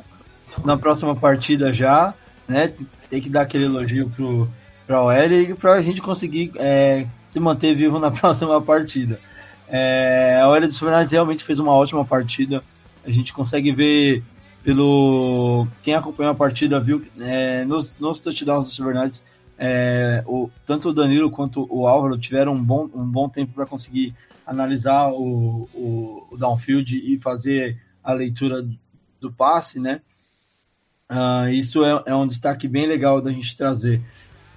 na 0.64 0.78
próxima 0.78 1.14
partida 1.16 1.74
já, 1.74 2.14
né? 2.48 2.72
Tem 3.10 3.22
que 3.22 3.30
dar 3.30 3.42
aquele 3.42 3.66
elogio 3.66 4.10
pro, 4.16 4.50
pra 4.88 5.04
OL 5.04 5.12
e 5.14 5.54
pra 5.54 5.82
gente 5.82 6.02
conseguir 6.02 6.52
é, 6.56 7.06
se 7.28 7.40
manter 7.40 7.76
vivo 7.76 8.00
na 8.00 8.10
próxima 8.12 8.62
partida. 8.62 9.20
É, 9.68 10.40
a 10.42 10.48
OL 10.48 10.62
dos 10.62 10.80
Fernandes 10.80 11.12
realmente 11.12 11.44
fez 11.44 11.60
uma 11.60 11.74
ótima 11.74 12.06
partida 12.06 12.64
a 13.08 13.12
gente 13.12 13.32
consegue 13.32 13.72
ver 13.72 14.22
pelo 14.64 15.66
quem 15.82 15.96
acompanhou 15.96 16.34
a 16.34 16.36
partida 16.36 16.80
viu 16.80 17.02
é, 17.22 17.64
nos, 17.64 17.96
nos 17.98 18.20
touchdowns 18.20 18.66
do 18.66 18.72
Silvernights 18.72 19.24
é, 19.58 20.24
o, 20.28 20.50
tanto 20.66 20.90
o 20.90 20.94
Danilo 20.94 21.32
quanto 21.32 21.68
o 21.70 21.88
Álvaro 21.88 22.18
tiveram 22.18 22.54
um 22.54 22.64
bom, 22.64 22.90
um 22.94 23.06
bom 23.06 23.28
tempo 23.28 23.54
para 23.54 23.66
conseguir 23.66 24.14
analisar 24.46 25.10
o, 25.10 25.68
o, 25.74 26.28
o, 26.32 26.38
downfield 26.38 26.96
e 26.96 27.20
fazer 27.20 27.78
a 28.04 28.14
leitura 28.14 28.66
do 29.20 29.32
passe, 29.32 29.80
né? 29.80 30.02
Uh, 31.10 31.50
isso 31.50 31.84
é, 31.84 32.04
é, 32.06 32.16
um 32.16 32.28
destaque 32.28 32.68
bem 32.68 32.86
legal 32.86 33.22
da 33.22 33.32
gente 33.32 33.58
trazer. 33.58 34.02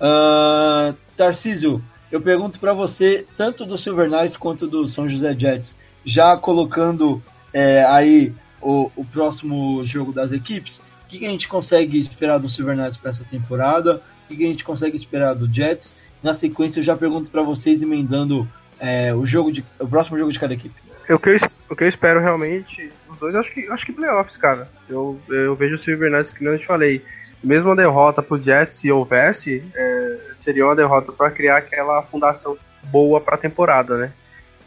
Uh, 0.00 0.94
Tarcísio, 1.16 1.82
eu 2.10 2.20
pergunto 2.20 2.58
para 2.58 2.72
você, 2.72 3.26
tanto 3.36 3.64
do 3.64 3.78
Silver 3.78 4.10
Knights 4.10 4.36
quanto 4.36 4.66
do 4.66 4.86
São 4.86 5.08
José 5.08 5.34
Jets, 5.38 5.76
já 6.04 6.36
colocando 6.36 7.22
é, 7.52 7.84
aí 7.84 8.32
o, 8.60 8.90
o 8.96 9.04
próximo 9.04 9.84
jogo 9.84 10.12
das 10.12 10.32
equipes, 10.32 10.78
o 10.78 11.08
que, 11.08 11.18
que, 11.18 11.26
a 11.26 11.30
gente 11.30 11.48
consegue 11.48 11.98
esperar 11.98 12.38
do 12.38 12.48
Silver 12.48 12.76
Knights 12.76 12.96
para 12.96 13.10
essa 13.10 13.24
temporada? 13.24 14.02
O 14.30 14.36
que, 14.36 14.44
a 14.44 14.48
gente 14.48 14.64
consegue 14.64 14.96
esperar 14.96 15.34
do 15.34 15.52
Jets? 15.52 15.92
Na 16.22 16.34
sequência, 16.34 16.78
eu 16.78 16.84
já 16.84 16.96
pergunto 16.96 17.30
para 17.30 17.42
vocês, 17.42 17.82
emendando 17.82 18.46
é, 18.78 19.12
o 19.12 19.26
jogo 19.26 19.50
de, 19.50 19.64
o 19.78 19.88
próximo 19.88 20.16
jogo 20.16 20.32
de 20.32 20.38
cada 20.38 20.54
equipe. 20.54 20.74
O 21.08 21.18
que 21.18 21.30
eu, 21.30 21.36
o 21.68 21.74
que 21.74 21.82
eu 21.82 21.88
espero 21.88 22.20
realmente, 22.20 22.92
os 23.08 23.18
dois, 23.18 23.34
acho 23.34 23.52
que, 23.52 23.66
acho 23.68 23.84
que 23.84 23.92
playoffs, 23.92 24.36
cara. 24.36 24.68
Eu, 24.88 25.18
eu 25.28 25.56
vejo 25.56 25.74
o 25.74 25.78
Silver 25.78 26.10
Knights, 26.10 26.32
que 26.32 26.44
não 26.44 26.56
te 26.56 26.64
falei, 26.64 27.04
mesmo 27.42 27.70
a 27.70 27.74
derrota 27.74 28.22
pro 28.22 28.38
Jets, 28.38 28.74
se 28.74 28.92
houvesse, 28.92 29.64
é, 29.74 30.18
seria 30.36 30.64
uma 30.64 30.76
derrota 30.76 31.10
para 31.10 31.30
criar 31.30 31.56
aquela 31.56 32.02
fundação 32.02 32.56
boa 32.84 33.20
para 33.20 33.36
temporada, 33.36 33.96
né? 33.96 34.12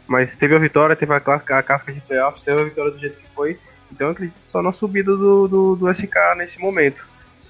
Mas 0.06 0.36
teve 0.36 0.54
a 0.54 0.58
vitória, 0.58 0.94
teve 0.94 1.12
a, 1.12 1.16
a 1.16 1.62
casca 1.62 1.92
de 1.92 2.00
playoffs, 2.00 2.42
teve 2.42 2.60
a 2.60 2.64
vitória 2.64 2.90
do 2.90 2.98
jeito 2.98 3.16
que 3.16 3.34
foi. 3.34 3.58
Então 3.90 4.08
eu 4.08 4.12
acredito 4.12 4.36
só 4.44 4.60
na 4.60 4.72
subida 4.72 5.16
do, 5.16 5.48
do, 5.48 5.76
do 5.76 5.90
SK 5.90 6.36
nesse 6.36 6.60
momento. 6.60 7.06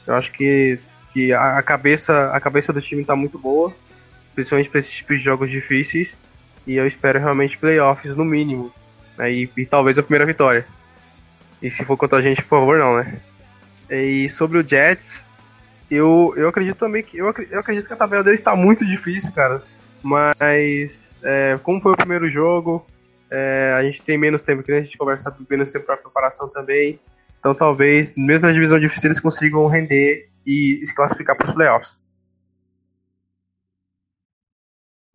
Eu 0.07 0.15
acho 0.15 0.31
que, 0.31 0.79
que 1.15 1.33
a, 1.33 1.62
cabeça, 1.62 2.33
a 2.33 2.41
cabeça 2.41 2.73
do 2.73 2.83
time 2.83 3.03
está 3.03 3.15
muito 3.15 3.39
boa, 3.39 3.73
principalmente 4.35 4.69
para 4.69 4.81
esses 4.81 4.93
tipos 4.93 5.19
de 5.19 5.25
jogos 5.25 5.49
difíceis. 5.49 6.19
E 6.67 6.75
eu 6.75 6.87
espero 6.89 7.21
realmente 7.21 7.57
playoffs 7.57 8.17
no 8.17 8.25
mínimo. 8.25 8.73
Né, 9.17 9.33
e, 9.33 9.51
e, 9.57 9.65
talvez 9.65 9.97
a 9.97 10.03
primeira 10.03 10.27
vitória. 10.27 10.67
E 11.62 11.71
se 11.71 11.85
for 11.85 11.97
contra 11.97 12.19
a 12.19 12.23
gente, 12.23 12.43
por 12.43 12.59
favor, 12.59 12.79
não, 12.79 12.97
né? 12.97 13.21
E 13.89 14.29
sobre 14.29 14.59
o 14.59 14.69
Jets, 14.69 15.25
eu, 15.89 16.35
eu 16.37 16.49
acredito 16.49 16.79
também 16.79 17.03
que. 17.05 17.17
Eu, 17.17 17.33
eu 17.49 17.61
acredito 17.61 17.87
que 17.87 17.93
a 17.93 17.97
tabela 17.97 18.25
dele 18.25 18.35
está 18.35 18.57
muito 18.57 18.85
difícil, 18.85 19.31
cara. 19.33 19.62
Mas 20.03 21.19
é, 21.23 21.59
como 21.62 21.81
foi 21.81 21.93
o 21.93 21.97
primeiro 21.97 22.29
jogo, 22.29 22.85
é, 23.31 23.73
a 23.79 23.85
gente 23.85 24.03
tem 24.03 24.19
menos 24.19 24.43
tempo, 24.43 24.65
que 24.65 24.73
a 24.73 24.81
gente 24.81 24.99
conversa 24.99 25.35
menos 25.49 25.71
tempo 25.71 25.87
para 25.87 25.97
preparação 25.97 26.49
também. 26.49 26.99
Então 27.45 27.55
talvez, 27.55 28.14
mesmo 28.16 28.47
na 28.47 28.53
divisão 28.55 28.80
difícil, 28.80 29.09
eles 29.09 29.20
consigam 29.20 29.66
render 29.66 30.30
e 30.47 30.80
se 30.86 30.95
classificar 30.95 31.36
para 31.36 31.45
os 31.47 31.53
playoffs. 31.53 32.01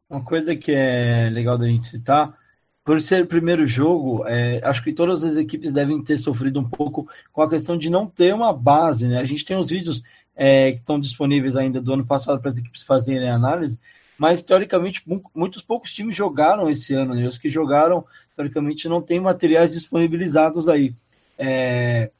Uma 0.08 0.24
coisa 0.24 0.56
que 0.56 0.72
é 0.72 1.28
legal 1.32 1.58
da 1.58 1.66
gente 1.66 1.88
citar 1.88 2.38
por 2.86 3.02
ser 3.02 3.28
primeiro 3.28 3.66
jogo, 3.66 4.28
é, 4.28 4.62
acho 4.64 4.84
que 4.84 4.94
todas 4.94 5.24
as 5.24 5.38
equipes 5.38 5.74
devem 5.74 6.04
ter 6.04 6.20
sofrido 6.20 6.60
um 6.60 6.70
pouco 6.70 7.10
com 7.34 7.42
a 7.42 7.50
questão 7.50 7.76
de 7.76 7.90
não 7.90 8.06
ter 8.06 8.32
uma 8.32 8.54
base, 8.54 9.08
né? 9.08 9.18
A 9.20 9.24
gente 9.24 9.44
tem 9.44 9.58
os 9.58 9.72
vídeos 9.72 10.04
é, 10.36 10.74
que 10.74 10.78
estão 10.78 11.00
disponíveis 11.00 11.56
ainda 11.56 11.82
do 11.82 11.94
ano 11.94 12.06
passado 12.06 12.40
para 12.40 12.50
as 12.50 12.58
equipes 12.60 12.84
fazerem 12.84 13.28
análise, 13.28 13.80
mas 14.20 14.44
teoricamente 14.44 15.02
muitos 15.34 15.64
poucos 15.64 15.92
times 15.92 16.16
jogaram 16.16 16.70
esse 16.70 16.94
ano, 16.94 17.16
né? 17.16 17.26
Os 17.26 17.40
que 17.40 17.50
jogaram, 17.50 18.06
teoricamente, 18.36 18.88
não 18.88 19.02
têm 19.02 19.20
materiais 19.20 19.74
disponibilizados 19.74 20.70
aí. 20.70 20.94
É, 21.36 22.12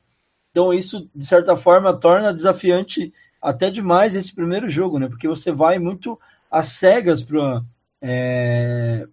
então, 0.52 0.74
isso, 0.74 1.10
de 1.14 1.26
certa 1.26 1.56
forma, 1.56 1.98
torna 1.98 2.34
desafiante 2.34 3.14
até 3.42 3.70
demais 3.70 4.16
esse 4.16 4.34
primeiro 4.34 4.70
jogo, 4.70 5.00
né? 5.00 5.08
Porque 5.08 5.28
você 5.28 5.52
vai 5.52 5.80
muito 5.80 6.20
às 6.52 6.70
cegas 6.70 7.22
para 7.22 7.64
é, 8.02 9.08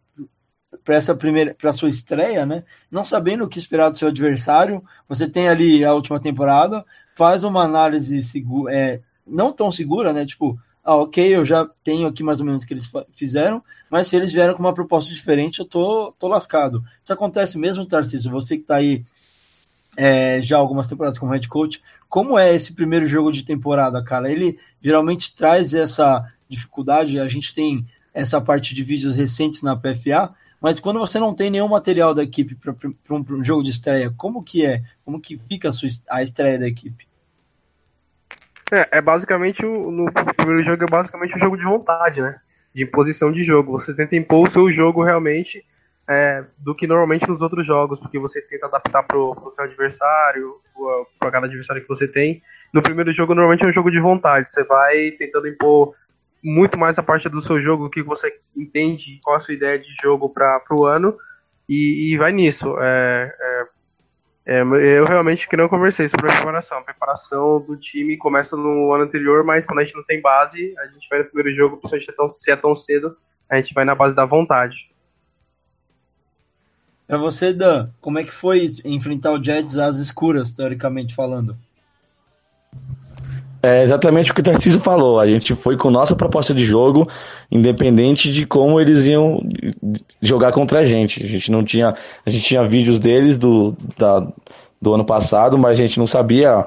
para 0.85 0.95
essa 0.95 1.15
primeira 1.15 1.55
para 1.55 1.73
sua 1.73 1.89
estreia, 1.89 2.47
né? 2.47 2.65
Não 2.91 3.05
sabendo 3.05 3.45
o 3.45 3.49
que 3.49 3.59
esperar 3.59 3.91
do 3.91 3.99
seu 3.99 4.09
adversário, 4.09 4.83
você 5.09 5.29
tem 5.29 5.49
ali 5.49 5.85
a 5.85 5.93
última 5.93 6.21
temporada, 6.21 6.85
faz 7.15 7.45
uma 7.45 7.65
análise 7.65 8.23
segura, 8.23 8.75
é, 8.75 9.01
não 9.27 9.53
tão 9.53 9.71
segura, 9.71 10.13
né? 10.13 10.25
Tipo, 10.25 10.59
ah, 10.85 10.97
ok, 10.97 11.35
eu 11.35 11.45
já 11.45 11.69
tenho 11.83 12.07
aqui 12.07 12.23
mais 12.23 12.41
ou 12.41 12.47
menos 12.47 12.63
o 12.63 12.67
que 12.67 12.73
eles 12.73 12.91
fizeram, 13.13 13.63
mas 13.91 14.07
se 14.07 14.17
eles 14.17 14.33
vieram 14.33 14.55
com 14.55 14.61
uma 14.61 14.75
proposta 14.75 15.13
diferente, 15.13 15.59
eu 15.59 15.65
tô, 15.67 16.13
tô 16.19 16.29
lascado. 16.29 16.83
Isso 17.03 17.13
acontece 17.13 17.59
mesmo, 17.59 17.85
Tarcísio, 17.87 18.31
você 18.31 18.57
que 18.57 18.63
está 18.63 18.77
aí 18.77 19.05
é, 19.97 20.41
já 20.43 20.59
algumas 20.59 20.87
temporadas 20.87 21.19
como 21.19 21.33
head 21.33 21.49
coach, 21.49 21.83
como 22.09 22.39
é 22.39 22.55
esse 22.55 22.75
primeiro 22.75 23.07
jogo 23.07 23.33
de 23.33 23.43
temporada, 23.43 24.03
cara? 24.05 24.31
Ele 24.31 24.59
geralmente 24.81 25.35
traz 25.35 25.75
essa 25.75 26.25
dificuldade, 26.49 27.19
a 27.19 27.27
gente 27.27 27.55
tem 27.55 27.87
essa 28.15 28.41
parte 28.41 28.75
de 28.75 28.85
vídeos 28.85 29.17
recentes 29.17 29.63
na 29.63 29.77
PFA, 29.77 30.35
mas 30.61 30.81
quando 30.81 30.99
você 30.99 31.19
não 31.19 31.35
tem 31.35 31.51
nenhum 31.51 31.69
material 31.69 32.15
da 32.15 32.23
equipe 32.23 32.55
para 32.55 33.15
um 33.15 33.45
jogo 33.45 33.63
de 33.63 33.71
estreia, 33.71 34.13
como 34.17 34.43
que 34.43 34.65
é? 34.65 34.83
Como 35.05 35.21
que 35.21 35.39
fica 35.49 35.69
a, 35.69 35.73
sua, 35.73 35.89
a 36.09 36.23
estreia 36.23 36.59
da 36.59 36.67
equipe? 36.67 37.07
É, 38.73 38.99
é 38.99 39.01
basicamente 39.01 39.65
o, 39.65 39.91
no 39.91 40.13
primeiro 40.13 40.63
jogo 40.63 40.85
é 40.85 40.87
basicamente 40.87 41.37
um 41.37 41.39
jogo 41.39 41.57
de 41.57 41.65
vontade, 41.65 42.21
né? 42.21 42.41
De 42.75 42.85
imposição 42.85 43.31
de 43.31 43.43
jogo. 43.43 43.73
Você 43.73 43.95
tenta 43.95 44.17
impor 44.17 44.49
o 44.49 44.51
seu 44.51 44.73
jogo 44.73 45.03
realmente 45.03 45.65
é, 46.09 46.45
do 46.59 46.75
que 46.75 46.87
normalmente 46.87 47.29
nos 47.29 47.41
outros 47.43 47.67
jogos, 47.67 47.99
porque 47.99 48.19
você 48.19 48.41
tenta 48.41 48.67
adaptar 48.67 49.03
pro, 49.03 49.35
pro 49.35 49.51
seu 49.51 49.65
adversário, 49.65 50.55
para 51.19 51.31
cada 51.31 51.47
adversário 51.47 51.83
que 51.83 51.89
você 51.89 52.07
tem. 52.07 52.43
No 52.73 52.83
primeiro 52.83 53.13
jogo 53.13 53.35
normalmente 53.35 53.65
é 53.65 53.69
um 53.69 53.73
jogo 53.73 53.91
de 53.91 54.01
vontade. 54.01 54.51
Você 54.51 54.63
vai 54.65 55.11
tentando 55.13 55.49
impor 55.49 55.95
muito 56.43 56.79
mais 56.79 56.99
a 56.99 57.03
parte 57.03 57.29
do 57.29 57.43
seu 57.43 57.61
jogo, 57.61 57.87
o 57.87 57.91
que 57.91 58.03
você 58.03 58.33
entende, 58.57 59.19
qual 59.25 59.37
a 59.37 59.41
sua 59.41 59.55
ideia 59.55 59.79
de 59.79 59.89
jogo 60.01 60.29
para 60.29 60.63
o 60.71 60.87
ano, 60.87 61.17
e, 61.69 62.13
e, 62.13 62.17
vai 62.17 62.31
nisso. 62.31 62.77
É, 62.79 63.35
é, 63.41 64.61
é, 64.61 64.61
eu 64.61 65.05
realmente 65.05 65.49
que 65.49 65.57
não 65.57 65.69
conversei 65.69 66.09
sobre 66.09 66.31
a 66.31 66.35
preparação. 66.35 66.79
A 66.79 66.83
preparação 66.83 67.61
do 67.61 67.77
time 67.77 68.17
começa 68.17 68.57
no 68.57 68.93
ano 68.93 69.03
anterior, 69.03 69.43
mas 69.43 69.67
quando 69.67 69.81
a 69.81 69.85
gente 69.85 69.97
não 69.97 70.05
tem 70.05 70.21
base, 70.21 70.73
a 70.79 70.87
gente 70.87 71.09
vai 71.09 71.19
no 71.19 71.25
primeiro 71.25 71.57
jogo, 71.57 71.79
principalmente 71.79 72.11
é 72.11 72.13
tão, 72.13 72.29
se 72.29 72.51
é 72.53 72.57
tão 72.57 72.75
cedo, 72.77 73.17
a 73.51 73.57
gente 73.57 73.75
vai 73.75 73.85
na 73.85 73.97
base 73.97 74.15
da 74.15 74.25
vontade. 74.25 74.77
Para 77.07 77.19
você, 77.19 77.53
Dan, 77.53 77.89
como 78.01 78.19
é 78.19 78.25
que 78.25 78.33
foi 78.33 78.67
enfrentar 78.85 79.33
o 79.33 79.43
Jets 79.43 79.79
às 79.79 79.97
escuras, 79.97 80.51
teoricamente 80.51 81.15
falando? 81.15 81.57
É 83.63 83.83
exatamente 83.83 84.31
o 84.31 84.35
que 84.35 84.41
o 84.41 84.45
Tarcísio 84.45 84.81
falou. 84.81 85.19
A 85.19 85.27
gente 85.27 85.55
foi 85.55 85.77
com 85.77 85.91
nossa 85.91 86.15
proposta 86.15 86.55
de 86.55 86.65
jogo, 86.65 87.09
independente 87.51 88.33
de 88.33 88.47
como 88.47 88.81
eles 88.81 89.05
iam 89.05 89.41
jogar 90.21 90.53
contra 90.53 90.81
a 90.81 90.85
gente. 90.85 91.23
A 91.23 91.27
gente 91.27 91.51
não 91.51 91.65
tinha. 91.65 91.95
A 92.25 92.31
gente 92.31 92.45
tinha 92.45 92.65
vídeos 92.65 92.99
deles 92.99 93.39
do, 93.39 93.77
da, 93.97 94.27
do 94.81 94.95
ano 94.95 95.05
passado, 95.05 95.59
mas 95.59 95.73
a 95.73 95.83
gente 95.83 95.99
não 95.99 96.07
sabia 96.07 96.67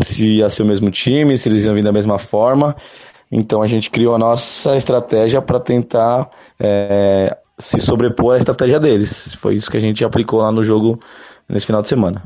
se 0.00 0.36
ia 0.36 0.50
ser 0.50 0.62
o 0.62 0.66
mesmo 0.66 0.90
time, 0.90 1.36
se 1.36 1.48
eles 1.48 1.64
iam 1.64 1.74
vir 1.74 1.84
da 1.84 1.92
mesma 1.92 2.18
forma. 2.18 2.76
Então 3.30 3.62
a 3.62 3.66
gente 3.66 3.90
criou 3.90 4.14
a 4.14 4.18
nossa 4.18 4.76
estratégia 4.76 5.40
para 5.40 5.60
tentar 5.60 6.30
é, 6.58 7.36
se 7.58 7.80
sobrepor 7.80 8.34
à 8.34 8.38
estratégia 8.38 8.78
deles. 8.78 9.34
Foi 9.34 9.54
isso 9.54 9.70
que 9.70 9.76
a 9.76 9.80
gente 9.80 10.04
aplicou 10.04 10.40
lá 10.40 10.52
no 10.52 10.64
jogo 10.64 11.00
nesse 11.48 11.66
final 11.66 11.82
de 11.82 11.88
semana. 11.88 12.22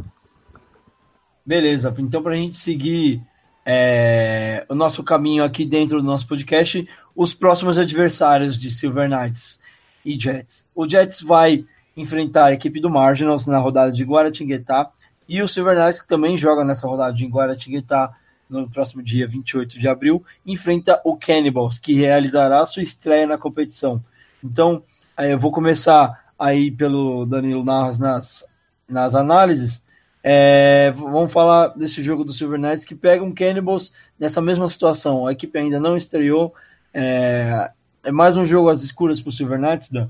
Beleza, 1.44 1.92
então 1.98 2.22
para 2.22 2.32
a 2.32 2.36
gente 2.36 2.56
seguir 2.56 3.20
é, 3.64 4.64
o 4.68 4.74
nosso 4.74 5.02
caminho 5.02 5.42
aqui 5.42 5.64
dentro 5.64 5.98
do 6.00 6.06
nosso 6.06 6.26
podcast, 6.26 6.86
os 7.16 7.34
próximos 7.34 7.78
adversários 7.78 8.58
de 8.58 8.70
Silver 8.70 9.08
Knights 9.08 9.60
e 10.04 10.18
Jets. 10.18 10.68
O 10.74 10.88
Jets 10.88 11.20
vai 11.20 11.64
enfrentar 11.96 12.46
a 12.46 12.52
equipe 12.52 12.80
do 12.80 12.90
Marginals 12.90 13.46
na 13.46 13.58
rodada 13.58 13.92
de 13.92 14.04
Guaratinguetá 14.04 14.90
e 15.28 15.42
o 15.42 15.48
Silver 15.48 15.76
Knights, 15.76 16.00
que 16.00 16.08
também 16.08 16.36
joga 16.36 16.64
nessa 16.64 16.86
rodada 16.86 17.12
de 17.12 17.26
Guaratinguetá 17.26 18.12
no 18.48 18.68
próximo 18.68 19.02
dia 19.02 19.26
28 19.26 19.78
de 19.78 19.88
abril, 19.88 20.22
enfrenta 20.44 21.00
o 21.04 21.16
Cannibals, 21.16 21.78
que 21.78 21.94
realizará 21.94 22.64
sua 22.66 22.82
estreia 22.82 23.26
na 23.26 23.38
competição. 23.38 24.02
Então, 24.44 24.82
eu 25.18 25.38
vou 25.38 25.52
começar 25.52 26.24
aí 26.38 26.70
pelo 26.70 27.24
Danilo 27.26 27.64
Narras 27.64 27.98
nas, 27.98 28.44
nas 28.88 29.14
análises. 29.14 29.84
É, 30.24 30.92
vamos 30.96 31.32
falar 31.32 31.68
desse 31.68 32.02
jogo 32.02 32.24
do 32.24 32.32
Silver 32.32 32.58
Knights 32.58 32.84
que 32.84 32.94
pega 32.94 33.24
um 33.24 33.34
Cannibals 33.34 33.92
nessa 34.18 34.40
mesma 34.40 34.68
situação. 34.68 35.26
A 35.26 35.32
equipe 35.32 35.58
ainda 35.58 35.80
não 35.80 35.96
estreou. 35.96 36.54
É, 36.94 37.70
é 38.04 38.12
mais 38.12 38.36
um 38.36 38.46
jogo 38.46 38.68
às 38.68 38.82
escuras 38.82 39.20
para 39.20 39.30
o 39.30 39.32
Silver 39.32 39.58
Knights, 39.58 39.90
Dan? 39.90 40.08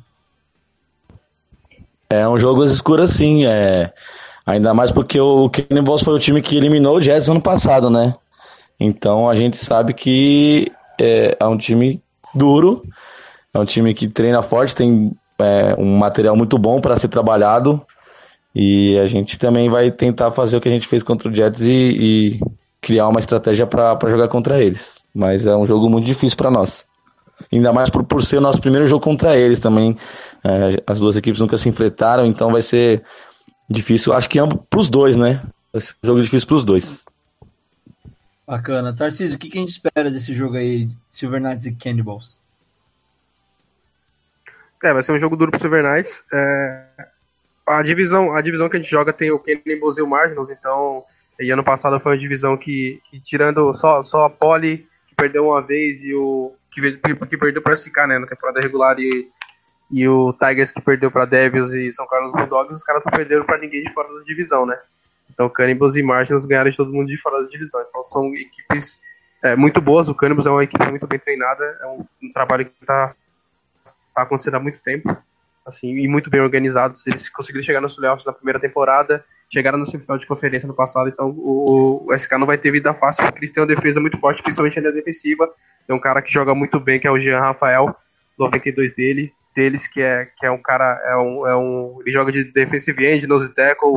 É 2.10 2.28
um 2.28 2.38
jogo 2.38 2.62
às 2.62 2.72
escuras, 2.72 3.10
sim. 3.10 3.46
É, 3.46 3.92
ainda 4.44 4.74
mais 4.74 4.90
porque 4.90 5.18
o 5.18 5.48
Cannibals 5.48 6.02
foi 6.02 6.14
o 6.14 6.18
time 6.18 6.42
que 6.42 6.56
eliminou 6.56 6.98
o 6.98 7.00
no 7.00 7.32
ano 7.32 7.40
passado, 7.42 7.88
né? 7.88 8.14
Então 8.78 9.28
a 9.28 9.34
gente 9.34 9.56
sabe 9.56 9.94
que 9.94 10.70
é, 11.00 11.36
é 11.40 11.46
um 11.46 11.56
time 11.56 12.02
duro, 12.34 12.82
é 13.54 13.58
um 13.58 13.64
time 13.64 13.92
que 13.92 14.08
treina 14.08 14.42
forte, 14.42 14.74
tem 14.74 15.12
é, 15.38 15.74
um 15.78 15.96
material 15.96 16.36
muito 16.36 16.56
bom 16.56 16.80
para 16.80 16.98
ser 16.98 17.08
trabalhado. 17.08 17.84
E 18.54 18.98
a 18.98 19.06
gente 19.06 19.38
também 19.38 19.68
vai 19.68 19.90
tentar 19.90 20.30
fazer 20.30 20.56
o 20.56 20.60
que 20.60 20.68
a 20.68 20.72
gente 20.72 20.86
fez 20.86 21.02
contra 21.02 21.28
o 21.28 21.34
Jets 21.34 21.62
e, 21.62 21.70
e 21.70 22.40
criar 22.80 23.08
uma 23.08 23.20
estratégia 23.20 23.66
para 23.66 24.10
jogar 24.10 24.28
contra 24.28 24.62
eles. 24.62 24.98
Mas 25.14 25.46
é 25.46 25.56
um 25.56 25.66
jogo 25.66 25.88
muito 25.88 26.04
difícil 26.04 26.36
para 26.36 26.50
nós. 26.50 26.84
Ainda 27.52 27.72
mais 27.72 27.90
por, 27.90 28.04
por 28.04 28.22
ser 28.22 28.38
o 28.38 28.40
nosso 28.40 28.60
primeiro 28.60 28.86
jogo 28.86 29.02
contra 29.02 29.36
eles 29.36 29.58
também. 29.58 29.96
É, 30.44 30.82
as 30.86 31.00
duas 31.00 31.16
equipes 31.16 31.40
nunca 31.40 31.56
se 31.56 31.68
enfrentaram, 31.68 32.26
então 32.26 32.52
vai 32.52 32.62
ser 32.62 33.02
difícil. 33.68 34.12
Acho 34.12 34.28
que 34.28 34.38
ambos 34.38 34.60
pros 34.68 34.88
dois, 34.90 35.16
né? 35.16 35.42
Vai 35.72 35.80
ser 35.80 35.94
um 36.02 36.06
jogo 36.06 36.22
difícil 36.22 36.46
pros 36.46 36.64
dois. 36.64 37.04
Bacana. 38.46 38.94
Tarcísio, 38.94 39.36
o 39.36 39.38
que, 39.38 39.48
que 39.48 39.58
a 39.58 39.60
gente 39.60 39.70
espera 39.70 40.10
desse 40.10 40.34
jogo 40.34 40.56
aí, 40.56 40.88
Silver 41.08 41.40
Knights 41.40 41.66
e 41.66 41.74
Cannibals? 41.74 42.41
É, 44.82 44.92
vai 44.92 45.02
ser 45.02 45.12
um 45.12 45.18
jogo 45.18 45.36
duro 45.36 45.50
pro 45.50 45.60
Silver 45.60 45.82
Knights. 45.82 46.22
É, 46.32 46.84
a 47.66 47.82
divisão, 47.82 48.34
a 48.34 48.40
divisão 48.40 48.68
que 48.68 48.76
a 48.76 48.80
gente 48.80 48.90
joga 48.90 49.12
tem 49.12 49.30
o 49.30 49.38
Cannibals 49.38 49.98
e 49.98 50.02
o 50.02 50.06
Marginals, 50.06 50.50
então, 50.50 51.04
e 51.38 51.50
ano 51.50 51.62
passado 51.62 52.00
foi 52.00 52.12
uma 52.12 52.18
divisão 52.18 52.56
que, 52.56 53.00
que 53.04 53.20
tirando 53.20 53.72
só, 53.72 54.02
só 54.02 54.24
a 54.24 54.30
Poli, 54.30 54.86
que 55.06 55.14
perdeu 55.14 55.46
uma 55.46 55.62
vez, 55.62 56.02
e 56.02 56.12
o 56.14 56.52
que, 56.70 56.98
que 57.28 57.36
perdeu 57.36 57.62
para 57.62 57.76
SK, 57.76 57.96
né, 58.08 58.18
na 58.18 58.26
temporada 58.26 58.60
regular, 58.60 58.98
e, 58.98 59.28
e 59.90 60.08
o 60.08 60.32
Tigers 60.32 60.72
que 60.72 60.80
perdeu 60.80 61.10
para 61.10 61.24
Devils 61.26 61.72
e 61.72 61.92
São 61.92 62.06
Carlos 62.06 62.32
Bulldogs, 62.32 62.76
os 62.76 62.84
caras 62.84 63.02
não 63.04 63.12
perderam 63.12 63.44
para 63.44 63.58
ninguém 63.58 63.84
de 63.84 63.92
fora 63.92 64.12
da 64.12 64.24
divisão, 64.24 64.66
né. 64.66 64.78
Então, 65.32 65.48
Cannibals 65.48 65.96
e 65.96 66.02
Marginals 66.02 66.44
ganharam 66.44 66.70
de 66.70 66.76
todo 66.76 66.92
mundo 66.92 67.08
de 67.08 67.16
fora 67.16 67.42
da 67.42 67.48
divisão. 67.48 67.82
Então, 67.88 68.04
são 68.04 68.34
equipes 68.34 69.00
é, 69.42 69.56
muito 69.56 69.80
boas. 69.80 70.08
O 70.08 70.14
Cannibals 70.14 70.46
é 70.46 70.50
uma 70.50 70.62
equipe 70.62 70.86
muito 70.90 71.06
bem 71.06 71.18
treinada, 71.18 71.64
é 71.80 71.86
um, 71.86 72.04
um 72.22 72.32
trabalho 72.32 72.66
que 72.66 72.72
está 72.82 73.14
tá 74.14 74.22
acontecendo 74.22 74.56
há 74.56 74.60
muito 74.60 74.82
tempo 74.82 75.16
assim, 75.64 75.96
e 75.96 76.08
muito 76.08 76.30
bem 76.30 76.40
organizados. 76.40 77.06
Eles 77.06 77.28
conseguiram 77.28 77.64
chegar 77.64 77.80
nos 77.80 77.96
playoffs 77.96 78.26
na 78.26 78.32
primeira 78.32 78.60
temporada, 78.60 79.24
chegaram 79.52 79.78
no 79.78 79.86
semifinal 79.86 80.18
de 80.18 80.26
conferência 80.26 80.66
no 80.66 80.74
passado, 80.74 81.08
então 81.08 81.30
o, 81.30 82.06
o, 82.06 82.14
SK 82.14 82.32
não 82.32 82.46
vai 82.46 82.58
ter 82.58 82.70
vida 82.70 82.92
fácil, 82.94 83.24
porque 83.24 83.40
eles 83.40 83.50
têm 83.50 83.62
uma 83.62 83.66
defesa 83.66 84.00
muito 84.00 84.18
forte, 84.18 84.42
principalmente 84.42 84.80
na 84.80 84.90
defensiva. 84.90 85.48
Tem 85.86 85.94
um 85.94 86.00
cara 86.00 86.22
que 86.22 86.32
joga 86.32 86.54
muito 86.54 86.78
bem, 86.80 86.98
que 86.98 87.06
é 87.06 87.10
o 87.10 87.18
Jean 87.18 87.40
Rafael, 87.40 87.94
92 88.38 88.94
dele, 88.94 89.32
deles, 89.54 89.86
que 89.86 90.00
é, 90.00 90.26
que 90.36 90.46
é 90.46 90.50
um 90.50 90.60
cara, 90.60 91.00
é 91.04 91.16
um, 91.16 91.46
é 91.46 91.56
um, 91.56 91.98
ele 92.00 92.10
joga 92.10 92.32
de 92.32 92.44
defensive 92.44 93.04
end, 93.04 93.26
nose 93.26 93.52
tackle, 93.52 93.94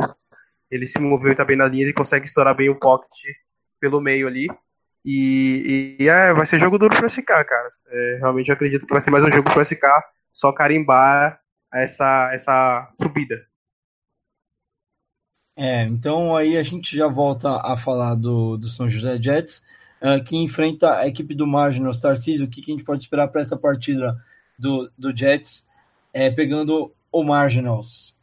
ele 0.70 0.86
se 0.86 0.98
movimenta 0.98 1.44
bem 1.44 1.56
na 1.56 1.66
linha, 1.66 1.84
ele 1.84 1.92
consegue 1.92 2.26
estourar 2.26 2.54
bem 2.54 2.68
o 2.68 2.74
pocket 2.74 3.34
pelo 3.80 4.00
meio 4.00 4.26
ali. 4.26 4.48
E, 5.06 5.96
e 6.00 6.08
é, 6.08 6.32
vai 6.34 6.44
ser 6.44 6.58
jogo 6.58 6.78
duro 6.78 6.96
pro 6.96 7.08
SK, 7.08 7.22
cara. 7.22 7.68
É, 7.86 8.18
realmente 8.18 8.48
eu 8.48 8.54
acredito 8.54 8.84
que 8.84 8.92
vai 8.92 9.00
ser 9.00 9.12
mais 9.12 9.24
um 9.24 9.30
jogo 9.30 9.48
pro 9.52 9.64
SK, 9.64 9.80
só 10.32 10.52
carimbar 10.52 11.40
essa, 11.72 12.28
essa 12.32 12.88
subida. 12.90 13.46
É, 15.56 15.84
então 15.84 16.36
aí 16.36 16.56
a 16.56 16.62
gente 16.64 16.94
já 16.96 17.06
volta 17.06 17.48
a 17.48 17.76
falar 17.76 18.16
do, 18.16 18.56
do 18.56 18.66
São 18.66 18.90
José 18.90 19.16
Jets, 19.22 19.62
uh, 20.02 20.22
que 20.24 20.36
enfrenta 20.36 20.96
a 20.96 21.06
equipe 21.06 21.36
do 21.36 21.46
Marginal 21.46 21.92
Tarcísio. 21.92 22.44
O 22.44 22.50
que, 22.50 22.60
que 22.60 22.72
a 22.72 22.74
gente 22.74 22.84
pode 22.84 23.04
esperar 23.04 23.28
para 23.28 23.42
essa 23.42 23.56
partida 23.56 24.16
do, 24.58 24.90
do 24.98 25.16
Jets, 25.16 25.68
é, 26.12 26.32
pegando 26.32 26.92
ou 27.12 27.22
Marginals? 27.22 28.16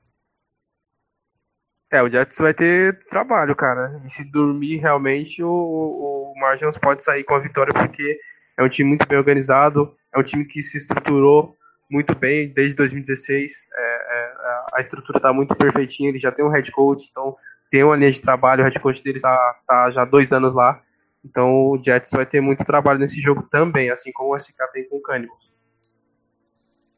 É, 1.89 2.03
o 2.03 2.09
Jets 2.09 2.37
vai 2.39 2.53
ter 2.53 3.05
trabalho, 3.07 3.55
cara. 3.55 4.01
E 4.05 4.09
se 4.09 4.29
dormir 4.29 4.77
realmente, 4.77 5.41
o, 5.41 5.49
o 5.49 6.22
Marginals 6.39 6.77
pode 6.77 7.03
sair 7.03 7.23
com 7.23 7.35
a 7.35 7.39
vitória, 7.39 7.73
porque 7.73 8.19
é 8.57 8.63
um 8.63 8.69
time 8.69 8.89
muito 8.89 9.07
bem 9.07 9.17
organizado, 9.17 9.95
é 10.13 10.19
um 10.19 10.23
time 10.23 10.45
que 10.45 10.61
se 10.61 10.77
estruturou 10.77 11.55
muito 11.89 12.15
bem 12.15 12.49
desde 12.49 12.75
2016. 12.75 13.67
É, 13.73 13.81
é, 13.81 14.33
a 14.73 14.79
estrutura 14.79 15.17
está 15.17 15.33
muito 15.33 15.55
perfeitinha, 15.55 16.09
ele 16.09 16.19
já 16.19 16.31
tem 16.31 16.43
um 16.43 16.49
head 16.49 16.71
coach, 16.71 17.07
então 17.09 17.35
tem 17.69 17.83
uma 17.83 17.95
linha 17.95 18.11
de 18.11 18.21
trabalho, 18.21 18.61
o 18.61 18.63
head 18.63 18.79
coach 18.79 19.03
dele 19.03 19.17
está 19.17 19.55
tá 19.67 19.89
já 19.91 20.03
há 20.03 20.05
dois 20.05 20.31
anos 20.31 20.53
lá. 20.53 20.81
Então 21.23 21.69
o 21.69 21.81
Jets 21.81 22.11
vai 22.11 22.25
ter 22.25 22.41
muito 22.41 22.65
trabalho 22.65 22.99
nesse 22.99 23.21
jogo 23.21 23.43
também, 23.43 23.89
assim 23.89 24.11
como 24.11 24.33
o 24.33 24.37
SK 24.37 24.55
tem 24.73 24.87
com 24.87 24.97
o 24.97 25.01
Cannibals. 25.01 25.51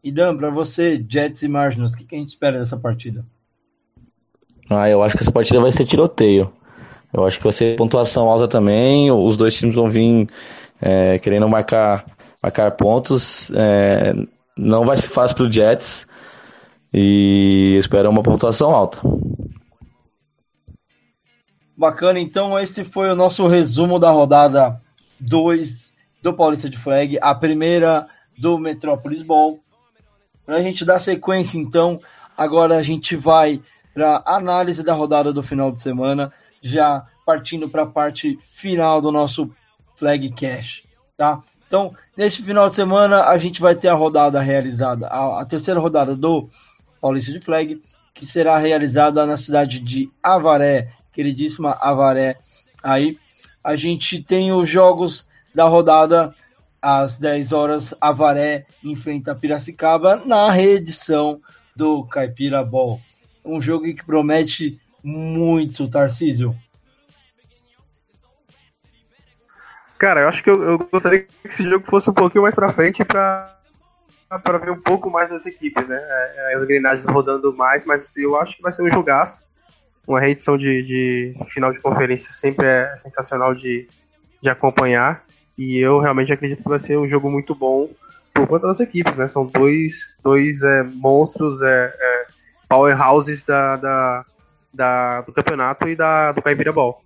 E 0.04 0.12
Dan, 0.12 0.38
para 0.38 0.50
você, 0.50 1.04
Jets 1.08 1.44
e 1.44 1.48
Marginals, 1.48 1.94
o 1.94 1.98
que, 1.98 2.06
que 2.06 2.16
a 2.16 2.20
gente 2.20 2.30
espera 2.30 2.60
dessa 2.60 2.78
partida? 2.78 3.26
Ah, 4.70 4.90
eu 4.90 5.02
acho 5.04 5.16
que 5.16 5.24
essa 5.24 5.32
partida 5.32 5.60
vai 5.60 5.72
ser 5.72 5.86
tiroteio. 5.86 6.52
Eu 7.16 7.26
acho 7.26 7.38
que 7.38 7.44
vai 7.44 7.54
ser 7.54 7.78
pontuação 7.78 8.28
alta 8.28 8.48
também. 8.48 9.10
Os 9.10 9.38
dois 9.38 9.56
times 9.56 9.74
vão 9.74 9.88
vir 9.88 10.28
é, 10.82 11.18
querendo 11.20 11.48
marcar, 11.48 12.06
marcar 12.44 12.72
pontos. 12.72 13.52
É, 13.56 14.14
não 14.58 14.86
vai 14.86 14.98
ser 14.98 15.08
fácil 15.08 15.38
para 15.38 15.46
o 15.46 15.52
Jets. 15.52 16.06
E 16.94 17.78
espero 17.80 18.10
uma 18.10 18.22
pontuação 18.22 18.72
alta. 18.72 19.00
Bacana, 21.78 22.20
então 22.20 22.58
esse 22.60 22.84
foi 22.84 23.10
o 23.10 23.16
nosso 23.16 23.48
resumo 23.48 24.00
da 24.00 24.10
rodada 24.12 24.82
2 25.20 25.94
do 26.22 26.34
Paulista 26.34 26.70
de 26.70 26.78
Flag, 26.78 27.18
a 27.22 27.36
primeira 27.36 28.08
do 28.38 28.58
Metrópolis 28.58 29.22
Ball. 29.22 29.60
Para 30.46 30.58
a 30.58 30.62
gente 30.62 30.86
dar 30.86 31.00
sequência, 31.00 31.58
então, 31.58 32.00
agora 32.38 32.78
a 32.78 32.82
gente 32.82 33.16
vai 33.16 33.62
para 33.94 34.22
análise 34.26 34.84
da 34.84 34.94
rodada 34.94 35.32
do 35.32 35.44
final 35.44 35.72
de 35.72 35.82
semana, 35.82 36.32
já 36.66 37.06
partindo 37.24 37.70
para 37.70 37.84
a 37.84 37.88
parte 37.88 38.40
final 38.42 39.00
do 39.00 39.12
nosso 39.12 39.52
Flag 39.96 40.32
Cash, 40.32 40.84
tá? 41.16 41.42
Então, 41.68 41.96
neste 42.18 42.42
final 42.44 42.68
de 42.68 42.76
semana, 42.76 43.26
a 43.26 43.38
gente 43.38 43.62
vai 43.62 43.76
ter 43.76 43.88
a 43.88 43.94
rodada 43.94 44.40
realizada, 44.40 45.08
a, 45.08 45.42
a 45.42 45.46
terceira 45.46 45.80
rodada 45.80 46.16
do 46.16 46.50
Paulista 47.00 47.32
de 47.32 47.40
Flag, 47.40 47.82
que 48.14 48.26
será 48.26 48.58
realizada 48.58 49.26
na 49.26 49.38
cidade 49.38 49.80
de 49.80 50.10
Avaré, 50.24 50.90
queridíssima 51.14 51.78
Avaré. 51.80 52.38
Aí, 52.84 53.18
a 53.64 53.76
gente 53.76 54.22
tem 54.22 54.52
os 54.52 54.68
jogos 54.68 55.28
da 55.54 55.66
rodada 55.66 56.34
às 56.82 57.20
10 57.20 57.52
horas, 57.52 57.94
Avaré 58.00 58.66
enfrenta 58.84 59.36
Piracicaba 59.36 60.22
na 60.26 60.52
reedição 60.52 61.40
do 61.76 62.04
Caipira 62.06 62.64
Ball 62.64 63.00
um 63.46 63.62
jogo 63.62 63.86
que 63.86 64.04
promete 64.04 64.80
muito, 65.06 65.88
Tarcísio. 65.88 66.56
Cara, 70.00 70.22
eu 70.22 70.28
acho 70.28 70.44
que 70.44 70.50
eu, 70.50 70.62
eu, 70.64 70.78
gostaria 70.80 71.22
que 71.22 71.30
esse 71.46 71.64
jogo 71.64 71.86
fosse 71.86 72.10
um 72.10 72.14
pouquinho 72.14 72.42
mais 72.42 72.56
pra 72.56 72.72
frente 72.72 73.06
pra, 73.06 73.56
pra 74.44 74.58
ver 74.58 74.72
um 74.72 74.82
pouco 74.82 75.10
mais 75.10 75.30
das 75.30 75.46
equipes, 75.46 75.88
né? 75.88 75.96
É, 75.96 76.52
é, 76.52 76.56
as 76.56 76.64
engrenagens 76.64 77.08
rodando 77.08 77.56
mais, 77.56 77.86
mas 77.86 78.12
eu 78.18 78.36
acho 78.36 78.58
que 78.58 78.64
vai 78.64 78.72
ser 78.72 78.82
um 78.82 78.92
jogaço. 78.92 79.46
Uma 80.08 80.20
reedição 80.20 80.58
de, 80.58 80.84
de 80.84 81.36
final 81.46 81.72
de 81.72 81.80
conferência 81.80 82.32
sempre 82.32 82.68
é 82.68 82.96
sensacional 82.98 83.54
de, 83.54 83.88
de 84.42 84.50
acompanhar. 84.50 85.24
E 85.58 85.78
eu 85.78 86.00
realmente 86.00 86.34
acredito 86.34 86.64
que 86.64 86.70
vai 86.70 86.80
ser 86.80 86.98
um 86.98 87.08
jogo 87.08 87.30
muito 87.30 87.56
bom 87.56 87.90
por 88.34 88.48
conta 88.48 88.68
das 88.68 88.80
equipes, 88.80 89.16
né? 89.16 89.28
São 89.28 89.46
dois, 89.46 90.16
dois 90.22 90.62
é, 90.62 90.84
monstros 90.84 91.62
é, 91.62 91.94
é 91.98 92.26
powerhouses 92.68 93.44
da, 93.44 93.78
da, 93.78 94.26
da, 94.76 95.22
do 95.22 95.32
campeonato 95.32 95.88
e 95.88 95.96
da, 95.96 96.32
do 96.32 96.42
Caipira 96.42 96.74
Ball. 96.74 97.02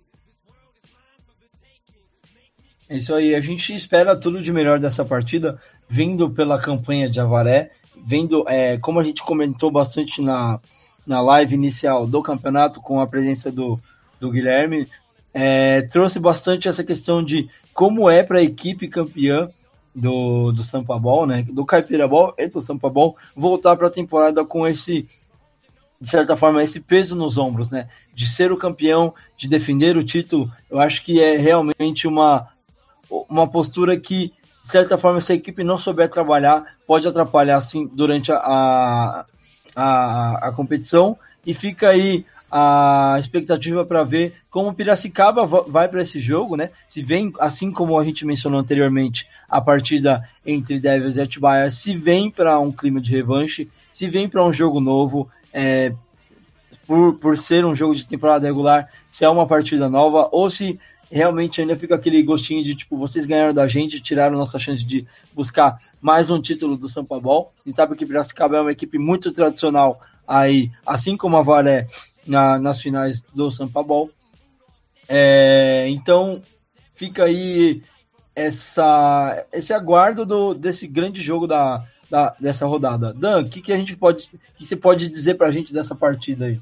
É 2.88 2.96
isso 2.96 3.14
aí, 3.14 3.34
a 3.34 3.40
gente 3.40 3.74
espera 3.74 4.18
tudo 4.18 4.42
de 4.42 4.52
melhor 4.52 4.80
dessa 4.80 5.04
partida, 5.04 5.60
vindo 5.88 6.28
pela 6.28 6.60
campanha 6.60 7.08
de 7.08 7.20
Avaré, 7.20 7.70
vendo, 7.96 8.44
é, 8.48 8.78
como 8.78 8.98
a 8.98 9.04
gente 9.04 9.22
comentou 9.22 9.70
bastante 9.70 10.20
na, 10.20 10.58
na 11.06 11.20
live 11.20 11.54
inicial 11.54 12.06
do 12.06 12.20
campeonato, 12.20 12.80
com 12.80 13.00
a 13.00 13.06
presença 13.06 13.50
do, 13.50 13.78
do 14.18 14.30
Guilherme, 14.30 14.88
é, 15.32 15.82
trouxe 15.82 16.18
bastante 16.18 16.68
essa 16.68 16.82
questão 16.82 17.22
de 17.22 17.48
como 17.72 18.10
é 18.10 18.24
para 18.24 18.40
a 18.40 18.42
equipe 18.42 18.88
campeã 18.88 19.48
do, 19.94 20.50
do 20.50 20.64
Sampa 20.64 20.98
Ball, 20.98 21.26
né, 21.26 21.44
do 21.48 21.64
Caipira 21.64 22.08
Ball 22.08 22.34
e 22.36 22.48
do 22.48 22.60
Sampa 22.60 22.88
Ball, 22.90 23.16
voltar 23.36 23.76
para 23.76 23.86
a 23.86 23.90
temporada 23.90 24.44
com 24.44 24.66
esse 24.66 25.06
de 26.00 26.08
certa 26.08 26.36
forma, 26.36 26.62
esse 26.62 26.80
peso 26.80 27.14
nos 27.14 27.36
ombros, 27.36 27.68
né? 27.68 27.88
De 28.14 28.26
ser 28.26 28.50
o 28.50 28.56
campeão, 28.56 29.12
de 29.36 29.46
defender 29.46 29.96
o 29.96 30.04
título, 30.04 30.50
eu 30.70 30.80
acho 30.80 31.02
que 31.04 31.20
é 31.20 31.36
realmente 31.36 32.08
uma, 32.08 32.48
uma 33.28 33.46
postura 33.46 33.98
que, 34.00 34.32
de 34.62 34.68
certa 34.68 34.96
forma, 34.96 35.20
se 35.20 35.32
a 35.32 35.34
equipe 35.34 35.62
não 35.62 35.78
souber 35.78 36.08
trabalhar, 36.08 36.64
pode 36.86 37.06
atrapalhar, 37.06 37.58
assim, 37.58 37.86
durante 37.92 38.32
a, 38.32 39.26
a, 39.76 40.48
a 40.48 40.52
competição. 40.52 41.18
E 41.44 41.52
fica 41.52 41.90
aí 41.90 42.24
a 42.50 43.16
expectativa 43.18 43.84
para 43.84 44.02
ver 44.02 44.34
como 44.50 44.70
o 44.70 44.74
Piracicaba 44.74 45.46
vai 45.46 45.86
para 45.86 46.02
esse 46.02 46.18
jogo, 46.18 46.56
né? 46.56 46.70
Se 46.86 47.02
vem, 47.02 47.32
assim 47.38 47.70
como 47.70 47.98
a 47.98 48.04
gente 48.04 48.26
mencionou 48.26 48.58
anteriormente, 48.58 49.28
a 49.48 49.60
partida 49.60 50.26
entre 50.44 50.80
Devils 50.80 51.16
e 51.16 51.20
Atibaia, 51.20 51.70
se 51.70 51.94
vem 51.96 52.30
para 52.30 52.58
um 52.58 52.72
clima 52.72 53.00
de 53.00 53.14
revanche, 53.14 53.68
se 53.92 54.08
vem 54.08 54.28
para 54.28 54.44
um 54.44 54.52
jogo 54.52 54.80
novo, 54.80 55.30
é, 55.52 55.92
por, 56.86 57.14
por 57.14 57.38
ser 57.38 57.64
um 57.64 57.74
jogo 57.74 57.94
de 57.94 58.06
temporada 58.06 58.46
regular, 58.46 58.88
se 59.10 59.24
é 59.24 59.28
uma 59.28 59.46
partida 59.46 59.88
nova, 59.88 60.28
ou 60.32 60.50
se 60.50 60.78
realmente 61.10 61.60
ainda 61.60 61.76
fica 61.76 61.94
aquele 61.94 62.22
gostinho 62.22 62.62
de 62.62 62.74
tipo, 62.74 62.96
vocês 62.96 63.26
ganharam 63.26 63.52
da 63.52 63.66
gente, 63.66 64.00
tiraram 64.00 64.38
nossa 64.38 64.58
chance 64.58 64.84
de 64.84 65.06
buscar 65.34 65.78
mais 66.00 66.30
um 66.30 66.40
título 66.40 66.76
do 66.76 66.88
São 66.88 67.04
Paulo. 67.04 67.48
A 67.64 67.68
gente 67.68 67.76
sabe 67.76 67.96
que 67.96 68.06
Piracicaba 68.06 68.56
é 68.56 68.60
uma 68.60 68.72
equipe 68.72 68.98
muito 68.98 69.32
tradicional 69.32 70.00
aí, 70.26 70.70
assim 70.86 71.16
como 71.16 71.36
a 71.36 71.42
Varé 71.42 71.88
na, 72.26 72.58
nas 72.58 72.80
finais 72.80 73.22
do 73.34 73.50
São 73.50 73.68
Paulo. 73.68 74.10
É, 75.08 75.86
então 75.88 76.40
fica 76.94 77.24
aí 77.24 77.82
essa, 78.34 79.44
esse 79.52 79.72
aguardo 79.72 80.24
do, 80.24 80.54
desse 80.54 80.86
grande 80.86 81.20
jogo 81.20 81.46
da, 81.48 81.84
da, 82.10 82.34
dessa 82.38 82.66
rodada. 82.66 83.14
Dan, 83.14 83.42
o 83.42 83.48
que, 83.48 83.62
que 83.62 83.72
a 83.72 83.76
gente 83.76 83.96
pode. 83.96 84.28
que 84.56 84.66
você 84.66 84.76
pode 84.76 85.08
dizer 85.08 85.34
pra 85.34 85.50
gente 85.50 85.72
dessa 85.72 85.94
partida 85.94 86.46
aí? 86.46 86.60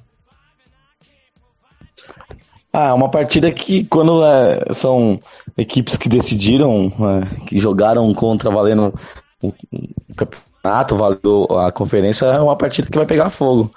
Ah, 2.72 2.94
uma 2.94 3.10
partida 3.10 3.50
que 3.50 3.84
quando 3.84 4.22
é, 4.24 4.72
são 4.74 5.18
equipes 5.56 5.96
que 5.96 6.08
decidiram, 6.08 6.92
é, 7.00 7.44
que 7.46 7.58
jogaram 7.58 8.12
contra 8.14 8.50
valendo 8.50 8.94
o, 9.42 9.48
o 9.48 10.14
campeonato, 10.14 10.96
valendo 10.96 11.46
a 11.58 11.72
conferência, 11.72 12.26
é 12.26 12.38
uma 12.38 12.56
partida 12.56 12.88
que 12.90 12.98
vai 12.98 13.06
pegar 13.06 13.30
fogo. 13.30 13.72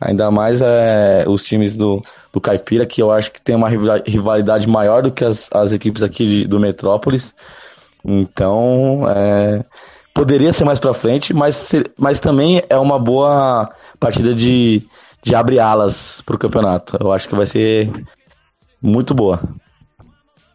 Ainda 0.00 0.30
mais 0.30 0.60
é, 0.60 1.24
os 1.26 1.42
times 1.42 1.74
do, 1.74 2.04
do 2.32 2.40
Caipira, 2.40 2.84
que 2.84 3.00
eu 3.00 3.10
acho 3.10 3.32
que 3.32 3.40
tem 3.40 3.56
uma 3.56 3.68
rivalidade 3.68 4.68
maior 4.68 5.02
do 5.02 5.10
que 5.10 5.24
as, 5.24 5.50
as 5.52 5.72
equipes 5.72 6.02
aqui 6.02 6.26
de, 6.26 6.46
do 6.46 6.60
Metrópolis. 6.60 7.34
Então, 8.04 9.08
é, 9.08 9.64
poderia 10.14 10.52
ser 10.52 10.64
mais 10.64 10.78
para 10.78 10.94
frente, 10.94 11.34
mas, 11.34 11.72
mas 11.98 12.20
também 12.20 12.62
é 12.70 12.78
uma 12.78 12.98
boa 12.98 13.68
partida 13.98 14.32
de, 14.32 14.86
de 15.20 15.34
abrir 15.34 15.58
alas 15.58 16.22
para 16.24 16.36
o 16.36 16.38
campeonato. 16.38 16.96
Eu 17.00 17.12
acho 17.12 17.28
que 17.28 17.34
vai 17.34 17.46
ser 17.46 17.90
muito 18.80 19.12
boa. 19.12 19.42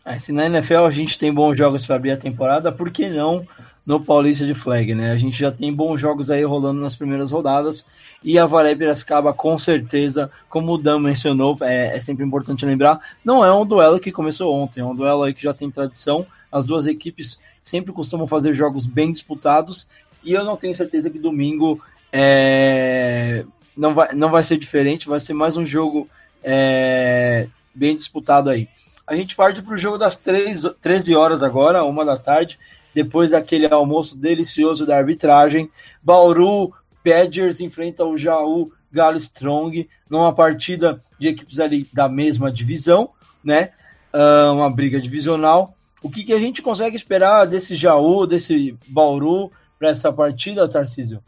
É, 0.06 0.18
se 0.18 0.32
na 0.32 0.46
NFL 0.46 0.86
a 0.86 0.90
gente 0.90 1.20
tem 1.20 1.32
bons 1.32 1.58
jogos 1.58 1.86
para 1.86 1.98
abrir 1.98 2.12
a 2.12 2.18
temporada, 2.18 2.72
por 2.72 2.90
que 2.90 3.10
não 3.10 3.46
no 3.86 4.00
Paulista 4.00 4.46
de 4.46 4.54
Flag, 4.54 4.94
né? 4.94 5.12
A 5.12 5.16
gente 5.16 5.38
já 5.38 5.52
tem 5.52 5.74
bons 5.74 6.00
jogos 6.00 6.32
aí 6.32 6.44
rolando 6.44 6.80
nas 6.80 6.96
primeiras 6.96 7.32
rodadas 7.32 7.86
e 8.24 8.38
a 8.38 8.46
Varé 8.46 8.76
Piracicaba, 8.76 9.34
com 9.34 9.58
certeza, 9.58 10.32
como 10.48 10.74
o 10.74 10.78
Dan 10.78 11.00
mencionou, 11.00 11.58
é, 11.62 11.96
é, 11.96 12.00
sempre 12.00 12.24
importante 12.24 12.66
lembrar, 12.66 13.00
não 13.26 13.44
é 13.44 13.54
um 13.54 13.66
duelo 13.66 14.00
que 14.00 14.12
começou 14.12 14.54
ontem, 14.54 14.82
é 14.82 14.86
um 14.86 14.96
duelo 14.96 15.24
aí 15.24 15.34
que 15.34 15.42
já 15.42 15.54
tem 15.54 15.72
tradição. 15.72 16.26
As 16.52 16.66
duas 16.66 16.88
equipes 16.88 17.40
sempre 17.70 17.94
costumam 17.94 18.28
fazer 18.28 18.54
jogos 18.54 18.86
bem 18.86 19.12
disputados 19.12 19.88
e 20.24 20.34
eu 20.34 20.44
não 20.44 20.58
tenho 20.58 20.76
certeza 20.76 21.10
que 21.10 21.20
domingo 21.20 21.82
é, 22.12 23.46
não, 23.78 23.94
vai, 23.94 24.14
não 24.14 24.30
vai 24.30 24.44
ser 24.44 24.58
diferente, 24.58 25.08
vai 25.08 25.20
ser 25.20 25.34
mais 25.34 25.56
um 25.56 25.66
jogo 25.66 26.10
é, 26.44 27.48
bem 27.74 27.96
disputado 27.96 28.50
aí. 28.50 28.68
A 29.06 29.16
gente 29.16 29.36
parte 29.36 29.62
para 29.62 29.74
o 29.74 29.78
jogo 29.78 29.98
das 29.98 30.18
3, 30.18 30.64
13 30.82 31.16
horas 31.16 31.42
agora, 31.42 31.84
uma 31.84 32.04
da 32.04 32.18
tarde, 32.18 32.60
depois 32.94 33.32
daquele 33.32 33.72
almoço 33.72 34.18
delicioso 34.18 34.86
da 34.86 34.98
arbitragem. 34.98 35.70
Bauru 36.04 36.74
Badgers 37.04 37.60
enfrenta 37.60 38.04
o 38.04 38.18
Jaú 38.18 38.72
Galo 38.92 39.18
Strong 39.18 39.88
numa 40.10 40.34
partida 40.34 41.02
de 41.18 41.28
equipes 41.28 41.60
ali 41.60 41.88
da 41.94 42.10
mesma 42.10 42.52
divisão, 42.52 43.10
né? 43.44 43.72
Uh, 44.14 44.54
uma 44.54 44.70
briga 44.70 45.00
divisional. 45.00 45.76
O 46.02 46.10
que, 46.10 46.24
que 46.24 46.34
a 46.34 46.40
gente 46.40 46.62
consegue 46.62 46.96
esperar 46.96 47.46
desse 47.46 47.76
Jaú, 47.76 48.26
desse 48.26 48.78
Bauru, 48.88 49.52
para 49.78 49.90
essa 49.90 50.12
partida, 50.12 50.70
Tarcísio? 50.70 51.22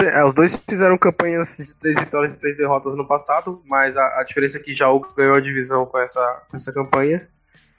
É, 0.00 0.24
os 0.24 0.34
dois 0.34 0.56
fizeram 0.68 0.96
campanhas 0.96 1.56
de 1.58 1.74
três 1.74 1.98
vitórias 1.98 2.34
e 2.34 2.38
três 2.38 2.56
derrotas 2.56 2.96
no 2.96 3.06
passado, 3.06 3.62
mas 3.66 3.96
a, 3.96 4.20
a 4.20 4.24
diferença 4.24 4.56
é 4.56 4.60
que 4.60 4.72
já 4.72 4.86
ganhou 5.14 5.36
a 5.36 5.40
divisão 5.40 5.84
com 5.84 5.98
essa, 5.98 6.42
com 6.48 6.56
essa 6.56 6.72
campanha. 6.72 7.28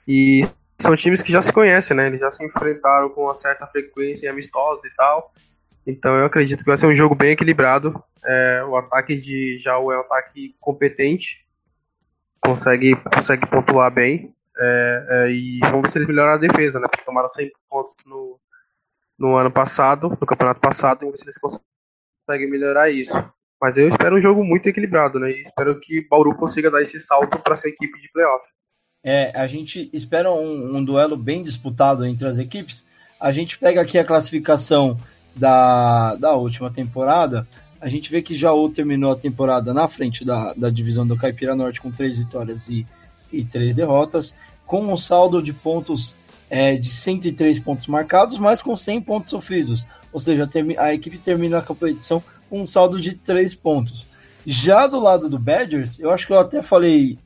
E 0.06 0.42
são 0.78 0.94
times 0.94 1.22
que 1.22 1.32
já 1.32 1.42
se 1.42 1.52
conhecem, 1.52 1.96
né? 1.96 2.06
Eles 2.06 2.20
já 2.20 2.30
se 2.30 2.44
enfrentaram 2.44 3.08
com 3.10 3.22
uma 3.22 3.34
certa 3.34 3.66
frequência 3.66 4.26
em 4.26 4.30
amistosos 4.30 4.84
e 4.84 4.90
tal. 4.94 5.32
Então 5.86 6.16
eu 6.16 6.26
acredito 6.26 6.60
que 6.60 6.70
vai 6.70 6.76
ser 6.76 6.86
um 6.86 6.94
jogo 6.94 7.14
bem 7.14 7.32
equilibrado. 7.32 8.02
É, 8.24 8.64
o 8.64 8.76
ataque 8.76 9.16
de 9.16 9.58
Jaú 9.58 9.92
é 9.92 9.98
um 9.98 10.00
ataque 10.00 10.54
competente, 10.60 11.43
consegue, 12.44 12.94
consegue 13.14 13.46
pontuar 13.46 13.92
bem. 13.92 14.34
É, 14.56 15.06
é, 15.10 15.30
e 15.32 15.58
vamos 15.60 15.82
ver 15.82 15.90
se 15.90 15.98
eles 15.98 16.08
melhoram 16.08 16.34
a 16.34 16.38
defesa, 16.38 16.78
né? 16.78 16.86
Porque 16.88 17.04
tomaram 17.04 17.28
100 17.32 17.50
pontos 17.68 17.94
no, 18.06 18.38
no 19.18 19.36
ano 19.36 19.50
passado, 19.50 20.08
no 20.08 20.26
campeonato 20.26 20.60
passado, 20.60 20.98
e 20.98 21.04
vamos 21.06 21.20
ver 21.20 21.30
se 21.32 21.40
eles 21.40 21.60
conseguem 22.26 22.50
melhorar 22.50 22.90
isso. 22.90 23.12
Mas 23.60 23.76
eu 23.76 23.88
espero 23.88 24.16
um 24.16 24.20
jogo 24.20 24.44
muito 24.44 24.68
equilibrado, 24.68 25.18
né? 25.18 25.30
E 25.30 25.42
espero 25.42 25.78
que 25.80 26.06
Bauru 26.08 26.34
consiga 26.36 26.70
dar 26.70 26.82
esse 26.82 27.00
salto 27.00 27.38
para 27.38 27.54
sua 27.54 27.70
equipe 27.70 28.00
de 28.00 28.10
playoff. 28.12 28.46
É, 29.02 29.38
a 29.38 29.46
gente 29.46 29.90
espera 29.92 30.32
um, 30.32 30.76
um, 30.76 30.84
duelo 30.84 31.16
bem 31.16 31.42
disputado 31.42 32.04
entre 32.06 32.26
as 32.26 32.38
equipes. 32.38 32.86
A 33.20 33.32
gente 33.32 33.58
pega 33.58 33.80
aqui 33.80 33.98
a 33.98 34.04
classificação 34.04 34.98
da, 35.34 36.14
da 36.16 36.34
última 36.34 36.70
temporada. 36.70 37.46
A 37.84 37.88
gente 37.90 38.10
vê 38.10 38.22
que 38.22 38.34
Jaú 38.34 38.70
terminou 38.70 39.12
a 39.12 39.16
temporada 39.16 39.74
na 39.74 39.86
frente 39.86 40.24
da, 40.24 40.54
da 40.54 40.70
divisão 40.70 41.06
do 41.06 41.18
Caipira 41.18 41.54
Norte 41.54 41.82
com 41.82 41.90
três 41.90 42.16
vitórias 42.16 42.66
e, 42.66 42.86
e 43.30 43.44
três 43.44 43.76
derrotas, 43.76 44.34
com 44.66 44.90
um 44.90 44.96
saldo 44.96 45.42
de 45.42 45.52
pontos 45.52 46.16
é, 46.48 46.76
de 46.76 46.88
103 46.88 47.58
pontos 47.58 47.86
marcados, 47.86 48.38
mas 48.38 48.62
com 48.62 48.74
100 48.74 49.02
pontos 49.02 49.28
sofridos. 49.28 49.86
Ou 50.10 50.18
seja, 50.18 50.48
a 50.78 50.94
equipe 50.94 51.18
termina 51.18 51.58
a 51.58 51.62
competição 51.62 52.22
com 52.48 52.62
um 52.62 52.66
saldo 52.66 52.98
de 52.98 53.16
3 53.16 53.54
pontos. 53.54 54.06
Já 54.46 54.86
do 54.86 54.98
lado 54.98 55.28
do 55.28 55.38
Badgers, 55.38 56.00
eu 56.00 56.10
acho 56.10 56.26
que 56.26 56.32
eu 56.32 56.40
até 56.40 56.62
falei 56.62 57.18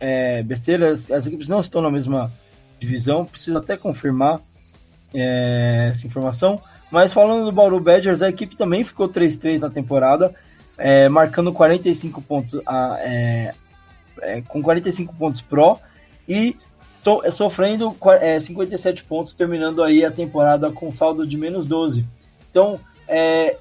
é, 0.00 0.42
besteira, 0.42 0.90
as, 0.90 1.10
as, 1.10 1.26
equipes 1.26 1.50
não 1.50 1.60
estão 1.60 1.82
na 1.82 1.90
mesma 1.90 2.32
divisão, 2.80 3.26
preciso 3.26 3.58
até 3.58 3.76
confirmar 3.76 4.40
é, 5.12 5.90
essa 5.90 6.06
informação. 6.06 6.58
Mas 6.90 7.12
falando 7.12 7.44
do 7.44 7.52
Bauru 7.52 7.80
Badgers, 7.80 8.22
a 8.22 8.28
equipe 8.28 8.56
também 8.56 8.84
ficou 8.84 9.08
3-3 9.08 9.60
na 9.60 9.70
temporada, 9.70 10.34
é, 10.76 11.08
marcando 11.08 11.52
45 11.52 12.22
pontos, 12.22 12.60
a, 12.66 12.98
é, 13.00 13.54
é, 14.22 14.42
com 14.42 14.62
45 14.62 15.14
pontos 15.14 15.40
pró 15.40 15.78
e 16.28 16.56
é, 17.24 17.30
sofrendo 17.30 17.94
57 18.40 19.04
pontos, 19.04 19.34
terminando 19.34 19.82
aí 19.82 20.04
a 20.04 20.10
temporada 20.10 20.70
com 20.70 20.92
saldo 20.92 21.26
de 21.26 21.36
menos 21.36 21.66
12. 21.66 22.04
Então, 22.50 22.78
é, 23.06 23.56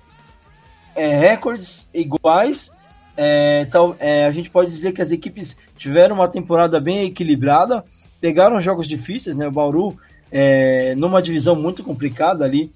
recordes 0.95 1.87
iguais, 1.93 2.71
é, 3.15 3.65
tal, 3.65 3.95
é, 3.99 4.25
a 4.25 4.31
gente 4.31 4.49
pode 4.49 4.69
dizer 4.69 4.91
que 4.91 5.01
as 5.01 5.11
equipes 5.11 5.57
tiveram 5.77 6.15
uma 6.15 6.27
temporada 6.27 6.79
bem 6.79 7.05
equilibrada, 7.05 7.83
pegaram 8.21 8.61
jogos 8.61 8.87
difíceis, 8.87 9.35
né? 9.35 9.47
O 9.47 9.51
Bauru 9.51 9.97
é, 10.31 10.93
numa 10.95 11.21
divisão 11.21 11.55
muito 11.55 11.83
complicada 11.83 12.45
ali, 12.45 12.71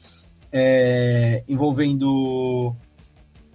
é, 0.52 1.44
envolvendo 1.48 2.76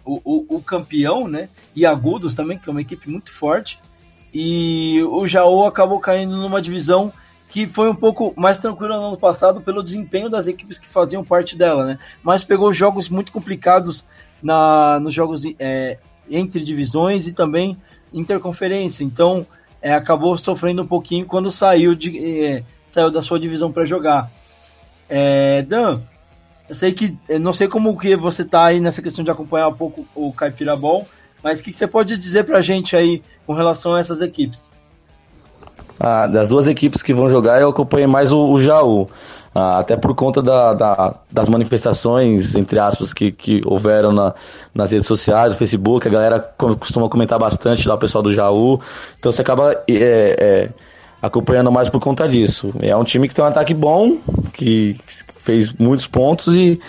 o, 0.05 0.21
o, 0.25 0.57
o, 0.57 0.63
campeão, 0.63 1.29
né? 1.29 1.49
E 1.75 1.85
Agudos 1.85 2.35
também, 2.35 2.59
que 2.59 2.69
é 2.69 2.73
uma 2.73 2.81
equipe 2.81 3.11
muito 3.11 3.33
forte. 3.33 3.79
E 4.33 5.03
o 5.05 5.27
Jaú 5.27 5.65
acabou 5.65 5.99
caindo 5.99 6.37
numa 6.37 6.61
divisão 6.61 7.13
que 7.49 7.67
foi 7.67 7.89
um 7.89 7.95
pouco 7.95 8.35
mais 8.37 8.59
tranquila 8.59 8.97
no 8.97 9.07
ano 9.07 9.17
passado 9.17 9.61
pelo 9.61 9.83
desempenho 9.83 10.29
das 10.29 10.47
equipes 10.47 10.79
que 10.79 10.89
faziam 10.89 11.25
parte 11.25 11.57
dela, 11.57 11.87
né? 11.87 11.99
Mas 12.23 12.45
pegou 12.45 12.73
jogos 12.73 13.09
muito 13.09 13.33
complicados 13.33 14.05
na, 14.43 14.99
nos 15.01 15.15
jogos 15.15 15.43
é, 15.59 15.99
entre 16.29 16.63
divisões 16.63 17.27
e 17.27 17.33
também 17.33 17.77
interconferência. 18.13 19.05
Então, 19.05 19.47
é, 19.81 19.95
acabou 19.95 20.37
sofrendo 20.37 20.83
um 20.83 20.87
pouquinho 20.87 21.27
quando 21.27 21.51
saiu, 21.51 21.95
de, 21.95 22.45
é, 22.45 22.65
saiu 22.91 23.11
da 23.11 23.23
sua 23.23 23.39
divisão 23.39 23.73
para 23.73 23.85
jogar. 23.85 24.31
É, 25.09 25.63
Dan, 25.63 26.03
eu 26.69 26.75
sei 26.75 26.93
que 26.93 27.17
não 27.41 27.53
sei 27.53 27.69
como 27.69 27.97
que 27.99 28.17
você 28.17 28.43
está 28.43 28.65
aí 28.65 28.81
nessa 28.81 29.01
questão 29.01 29.25
de 29.25 29.31
acompanhar 29.31 29.69
um 29.69 29.75
pouco 29.75 30.07
o 30.15 30.33
Caipira 30.33 30.77
Ball, 30.77 31.07
mas 31.43 31.61
o 31.61 31.63
que, 31.63 31.71
que 31.71 31.77
você 31.77 31.87
pode 31.87 32.19
dizer 32.19 32.45
para 32.45 32.59
a 32.59 32.63
gente 32.63 32.97
aí 32.97 33.23
com 33.47 33.53
relação 33.53 33.95
a 33.95 34.01
essas 34.01 34.21
equipes? 34.21 34.69
Ah, 35.99 36.27
das 36.27 36.49
duas 36.49 36.67
equipes 36.67 37.03
que 37.03 37.15
vão 37.15 37.29
jogar, 37.29 37.61
eu 37.61 37.69
acompanhei 37.69 38.07
mais 38.07 38.33
o, 38.33 38.51
o 38.51 38.61
Jaú. 38.61 39.09
Ah, 39.55 39.79
até 39.79 39.97
por 39.97 40.15
conta 40.15 40.43
da, 40.43 40.75
da, 40.75 41.15
das 41.33 41.49
manifestações, 41.49 42.55
entre 42.55 42.79
aspas, 42.79 43.15
que, 43.15 43.33
que 43.33 43.63
houveram 43.65 44.13
na, 44.13 44.35
nas 44.75 44.93
redes 44.93 45.07
sociais, 45.07 45.53
no 45.53 45.59
Facebook, 45.59 46.07
a 46.07 46.11
galera 46.11 46.41
costuma 46.79 47.09
comentar 47.09 47.39
bastante 47.39 47.89
lá, 47.89 47.95
o 47.95 47.99
pessoal 47.99 48.23
do 48.23 48.35
Jaú, 48.35 48.79
então 49.19 49.33
você 49.33 49.41
acaba 49.41 49.73
é, 49.73 49.87
é, 49.89 50.71
acompanhando 51.27 51.71
mais 51.71 51.89
por 51.89 52.01
conta 52.01 52.29
disso. 52.29 52.73
É 52.81 52.97
um 52.97 53.05
time 53.05 53.29
que 53.29 53.35
tem 53.35 53.45
um 53.45 53.49
ataque 53.49 53.75
bom, 53.75 54.19
que 54.53 54.97
fez 55.37 55.73
muitos 55.73 56.07
pontos 56.07 56.55
e 56.55 56.81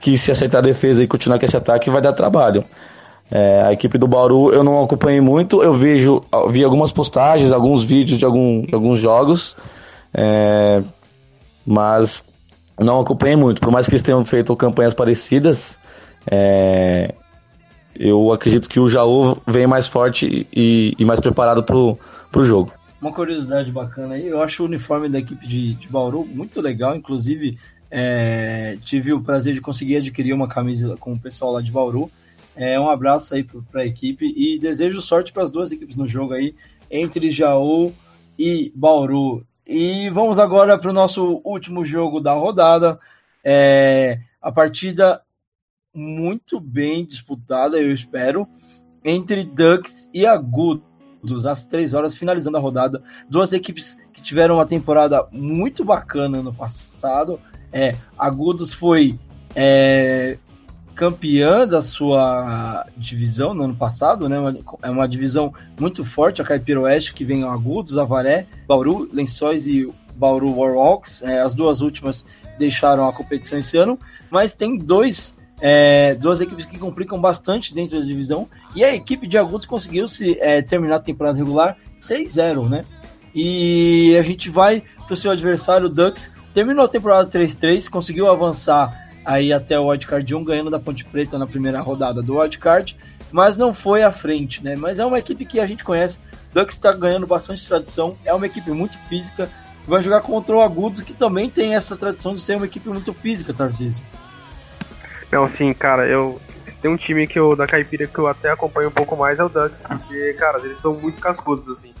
que 0.00 0.16
se 0.18 0.30
acertar 0.30 0.58
a 0.58 0.62
defesa 0.62 1.02
e 1.02 1.06
continuar 1.06 1.38
com 1.38 1.44
esse 1.44 1.56
ataque 1.56 1.90
vai 1.90 2.02
dar 2.02 2.12
trabalho. 2.12 2.64
É, 3.30 3.62
a 3.62 3.72
equipe 3.72 3.98
do 3.98 4.06
Bauru 4.06 4.52
eu 4.52 4.62
não 4.62 4.84
acompanhei 4.84 5.20
muito, 5.20 5.62
eu 5.62 5.74
vejo, 5.74 6.22
vi 6.48 6.62
algumas 6.62 6.92
postagens, 6.92 7.50
alguns 7.50 7.82
vídeos 7.82 8.18
de, 8.18 8.24
algum, 8.24 8.62
de 8.62 8.72
alguns 8.72 9.00
jogos, 9.00 9.56
é, 10.14 10.80
mas 11.66 12.24
não 12.78 13.00
acompanhei 13.00 13.36
muito. 13.36 13.60
Por 13.60 13.72
mais 13.72 13.86
que 13.86 13.92
eles 13.92 14.02
tenham 14.02 14.24
feito 14.24 14.54
campanhas 14.54 14.94
parecidas, 14.94 15.76
é, 16.30 17.12
eu 17.98 18.32
acredito 18.32 18.68
que 18.68 18.78
o 18.78 18.88
Jaú 18.88 19.38
vem 19.46 19.66
mais 19.66 19.88
forte 19.88 20.46
e, 20.52 20.94
e 20.96 21.04
mais 21.04 21.18
preparado 21.18 21.64
para 21.64 21.76
o 21.76 22.44
jogo. 22.44 22.70
Uma 23.00 23.12
curiosidade 23.12 23.70
bacana 23.70 24.14
aí, 24.14 24.26
eu 24.26 24.40
acho 24.42 24.62
o 24.62 24.66
uniforme 24.66 25.08
da 25.08 25.18
equipe 25.18 25.46
de, 25.46 25.74
de 25.74 25.88
Bauru 25.88 26.24
muito 26.24 26.60
legal, 26.60 26.96
inclusive 26.96 27.58
é, 27.90 28.78
tive 28.84 29.12
o 29.12 29.20
prazer 29.20 29.54
de 29.54 29.60
conseguir 29.60 29.96
adquirir 29.96 30.32
uma 30.32 30.48
camisa 30.48 30.96
com 30.96 31.12
o 31.12 31.20
pessoal 31.20 31.52
lá 31.52 31.60
de 31.60 31.70
Bauru. 31.70 32.10
É, 32.54 32.80
um 32.80 32.88
abraço 32.88 33.34
aí 33.34 33.44
para 33.44 33.82
a 33.82 33.86
equipe 33.86 34.32
e 34.34 34.58
desejo 34.58 35.02
sorte 35.02 35.30
para 35.30 35.42
as 35.42 35.50
duas 35.50 35.70
equipes 35.70 35.94
no 35.94 36.08
jogo 36.08 36.32
aí, 36.32 36.54
entre 36.90 37.30
Jaú 37.30 37.92
e 38.38 38.72
Bauru. 38.74 39.46
E 39.66 40.08
vamos 40.10 40.38
agora 40.38 40.78
para 40.78 40.90
o 40.90 40.94
nosso 40.94 41.40
último 41.44 41.84
jogo 41.84 42.18
da 42.18 42.32
rodada. 42.32 42.98
É, 43.44 44.20
a 44.40 44.50
partida 44.50 45.20
muito 45.94 46.58
bem 46.58 47.04
disputada, 47.04 47.78
eu 47.78 47.92
espero, 47.92 48.48
entre 49.04 49.44
Ducks 49.44 50.08
e 50.12 50.24
Agudos, 51.26 51.44
às 51.44 51.66
três 51.66 51.92
horas, 51.92 52.14
finalizando 52.14 52.56
a 52.56 52.60
rodada. 52.60 53.02
Duas 53.28 53.52
equipes 53.52 53.98
que 54.12 54.22
tiveram 54.22 54.56
uma 54.56 54.66
temporada 54.66 55.26
muito 55.32 55.84
bacana 55.84 56.40
no 56.40 56.54
passado. 56.54 57.40
É, 57.72 57.96
Agudos 58.16 58.72
foi 58.72 59.18
é, 59.54 60.38
campeã 60.94 61.66
da 61.66 61.82
sua 61.82 62.86
divisão 62.96 63.52
no 63.52 63.64
ano 63.64 63.74
passado, 63.74 64.28
né? 64.28 64.36
É 64.82 64.88
uma 64.88 65.08
divisão 65.08 65.52
muito 65.78 66.04
forte, 66.04 66.40
a 66.40 66.44
Caipira 66.44 66.80
Oeste, 66.80 67.12
que 67.12 67.24
vem 67.24 67.42
Agudos, 67.42 67.98
Avaré, 67.98 68.46
Bauru, 68.68 69.08
Lençóis 69.12 69.66
e 69.66 69.92
Bauru 70.14 70.56
Warhawks. 70.56 71.22
É, 71.22 71.40
as 71.40 71.54
duas 71.54 71.80
últimas 71.80 72.24
deixaram 72.56 73.06
a 73.06 73.12
competição 73.12 73.58
esse 73.58 73.76
ano, 73.76 73.98
mas 74.30 74.54
tem 74.54 74.78
dois, 74.78 75.35
é, 75.60 76.14
duas 76.14 76.40
equipes 76.40 76.66
que 76.66 76.78
complicam 76.78 77.20
bastante 77.20 77.74
dentro 77.74 77.98
da 77.98 78.04
divisão, 78.04 78.48
e 78.74 78.84
a 78.84 78.94
equipe 78.94 79.26
de 79.26 79.38
Agudos 79.38 79.66
conseguiu 79.66 80.06
se 80.06 80.38
é, 80.40 80.62
terminar 80.62 80.96
a 80.96 81.00
temporada 81.00 81.38
regular 81.38 81.76
6-0, 82.00 82.68
né? 82.68 82.84
E 83.34 84.16
a 84.18 84.22
gente 84.22 84.48
vai 84.48 84.82
para 85.06 85.14
o 85.14 85.16
seu 85.16 85.30
adversário, 85.30 85.86
o 85.86 85.90
Ducks, 85.90 86.32
terminou 86.54 86.84
a 86.84 86.88
temporada 86.88 87.28
3-3, 87.28 87.88
conseguiu 87.88 88.30
avançar 88.30 89.10
aí 89.24 89.52
até 89.52 89.78
o 89.78 89.88
wildcard 89.88 90.34
1, 90.34 90.44
ganhando 90.44 90.70
da 90.70 90.78
Ponte 90.78 91.04
Preta 91.04 91.38
na 91.38 91.46
primeira 91.46 91.80
rodada 91.80 92.22
do 92.22 92.38
wildcard, 92.38 92.96
mas 93.30 93.56
não 93.56 93.74
foi 93.74 94.02
à 94.02 94.12
frente, 94.12 94.62
né? 94.62 94.76
Mas 94.76 94.98
é 94.98 95.04
uma 95.04 95.18
equipe 95.18 95.44
que 95.44 95.60
a 95.60 95.66
gente 95.66 95.84
conhece, 95.84 96.18
Ducks 96.54 96.76
está 96.76 96.92
ganhando 96.92 97.26
bastante 97.26 97.66
tradição, 97.66 98.16
é 98.24 98.32
uma 98.32 98.46
equipe 98.46 98.70
muito 98.70 98.96
física, 99.00 99.50
vai 99.86 100.02
jogar 100.02 100.22
contra 100.22 100.56
o 100.56 100.60
Agudos, 100.62 101.00
que 101.00 101.12
também 101.12 101.50
tem 101.50 101.74
essa 101.74 101.96
tradição 101.96 102.34
de 102.34 102.40
ser 102.40 102.56
uma 102.56 102.66
equipe 102.66 102.88
muito 102.88 103.12
física, 103.12 103.52
Tarcísio. 103.52 104.02
Não, 105.30 105.46
sim, 105.48 105.72
cara, 105.74 106.06
eu 106.06 106.40
tem 106.80 106.90
um 106.90 106.96
time 106.96 107.26
que 107.26 107.38
eu, 107.38 107.56
da 107.56 107.66
Caipira 107.66 108.06
que 108.06 108.18
eu 108.18 108.26
até 108.26 108.50
acompanho 108.50 108.88
um 108.88 108.92
pouco 108.92 109.16
mais 109.16 109.38
é 109.38 109.44
o 109.44 109.48
Ducks, 109.48 109.82
porque, 109.82 110.34
cara, 110.34 110.58
eles 110.58 110.78
são 110.78 110.94
muito 110.94 111.20
cascudos, 111.20 111.68
assim. 111.68 111.94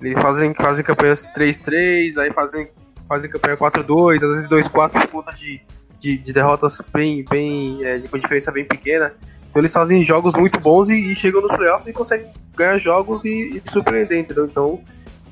Eles 0.00 0.20
fazem, 0.20 0.54
fazem 0.54 0.84
campanhas 0.84 1.28
3-3, 1.36 2.18
aí 2.18 2.32
fazem, 2.32 2.68
fazem 3.08 3.30
campanha 3.30 3.56
4-2, 3.56 4.16
às 4.16 4.30
vezes 4.30 4.48
2-4 4.48 4.92
por 4.92 5.06
conta 5.08 5.32
de 5.32 5.60
de, 6.02 6.18
de 6.18 6.32
derrotas 6.32 6.82
bem, 6.92 7.24
bem 7.30 7.78
é, 7.84 8.00
com 8.00 8.18
diferença 8.18 8.50
bem 8.50 8.64
pequena. 8.64 9.14
Então 9.48 9.60
eles 9.60 9.72
fazem 9.72 10.02
jogos 10.02 10.34
muito 10.34 10.58
bons 10.58 10.90
e, 10.90 11.12
e 11.12 11.14
chegam 11.14 11.40
nos 11.40 11.56
playoffs 11.56 11.86
e 11.86 11.92
conseguem 11.92 12.26
ganhar 12.56 12.76
jogos 12.78 13.24
e, 13.24 13.62
e, 13.64 13.70
surpreender, 13.70 14.18
entendeu? 14.18 14.46
Então 14.46 14.80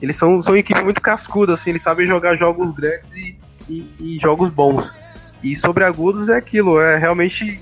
eles 0.01 0.17
são, 0.17 0.41
são 0.41 0.55
uma 0.55 0.61
equipe 0.61 0.81
muito 0.83 1.01
cascuda, 1.01 1.55
assim, 1.55 1.71
eles 1.71 1.83
sabem 1.83 2.07
jogar 2.07 2.37
jogos 2.37 2.73
grandes 2.73 3.13
e, 3.17 3.37
e, 3.69 3.95
e 3.99 4.19
jogos 4.19 4.49
bons. 4.49 4.95
E 5.43 5.57
sobre 5.57 5.85
agudos 5.85 6.29
é 6.29 6.37
aquilo, 6.37 6.81
é 6.81 6.99
realmente 6.99 7.61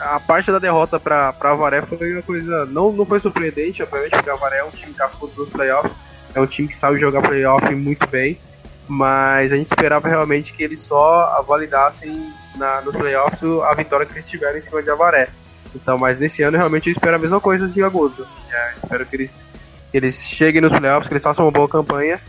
a 0.00 0.20
parte 0.20 0.50
da 0.50 0.58
derrota 0.58 1.00
para 1.00 1.34
a 1.40 1.50
Avaré 1.50 1.82
foi 1.82 2.12
uma 2.12 2.22
coisa. 2.22 2.64
Não, 2.66 2.92
não 2.92 3.04
foi 3.04 3.18
surpreendente, 3.18 3.82
obviamente, 3.82 4.12
porque 4.12 4.30
a 4.30 4.34
Avaré 4.34 4.58
é 4.58 4.64
um 4.64 4.70
time 4.70 4.94
cascudo 4.94 5.32
dos 5.34 5.48
playoffs, 5.48 5.94
é 6.34 6.40
um 6.40 6.46
time 6.46 6.68
que 6.68 6.76
sabe 6.76 6.98
jogar 6.98 7.22
playoff 7.22 7.68
muito 7.74 8.06
bem, 8.06 8.38
mas 8.86 9.52
a 9.52 9.56
gente 9.56 9.66
esperava 9.66 10.08
realmente 10.08 10.52
que 10.52 10.62
eles 10.62 10.78
só 10.78 11.44
validassem 11.46 12.32
na, 12.56 12.80
nos 12.80 12.94
playoffs 12.94 13.42
a 13.64 13.74
vitória 13.74 14.06
que 14.06 14.12
eles 14.12 14.28
tiveram 14.28 14.56
em 14.56 14.60
cima 14.60 14.82
de 14.82 14.90
Avaré. 14.90 15.28
Então, 15.74 15.98
mas 15.98 16.18
nesse 16.18 16.42
ano 16.42 16.56
realmente 16.56 16.88
eu 16.88 16.92
espero 16.92 17.16
a 17.16 17.18
mesma 17.18 17.40
coisa 17.40 17.68
de 17.68 17.82
Agosto. 17.82 18.22
Assim, 18.22 18.38
é, 18.50 18.72
espero 18.82 19.04
que 19.04 19.16
eles, 19.16 19.44
que 19.90 19.96
eles 19.96 20.26
cheguem 20.26 20.60
nos 20.60 20.72
playoffs, 20.72 21.08
que 21.08 21.14
eles 21.14 21.22
façam 21.22 21.44
uma 21.44 21.50
boa 21.50 21.68
campanha. 21.68 22.20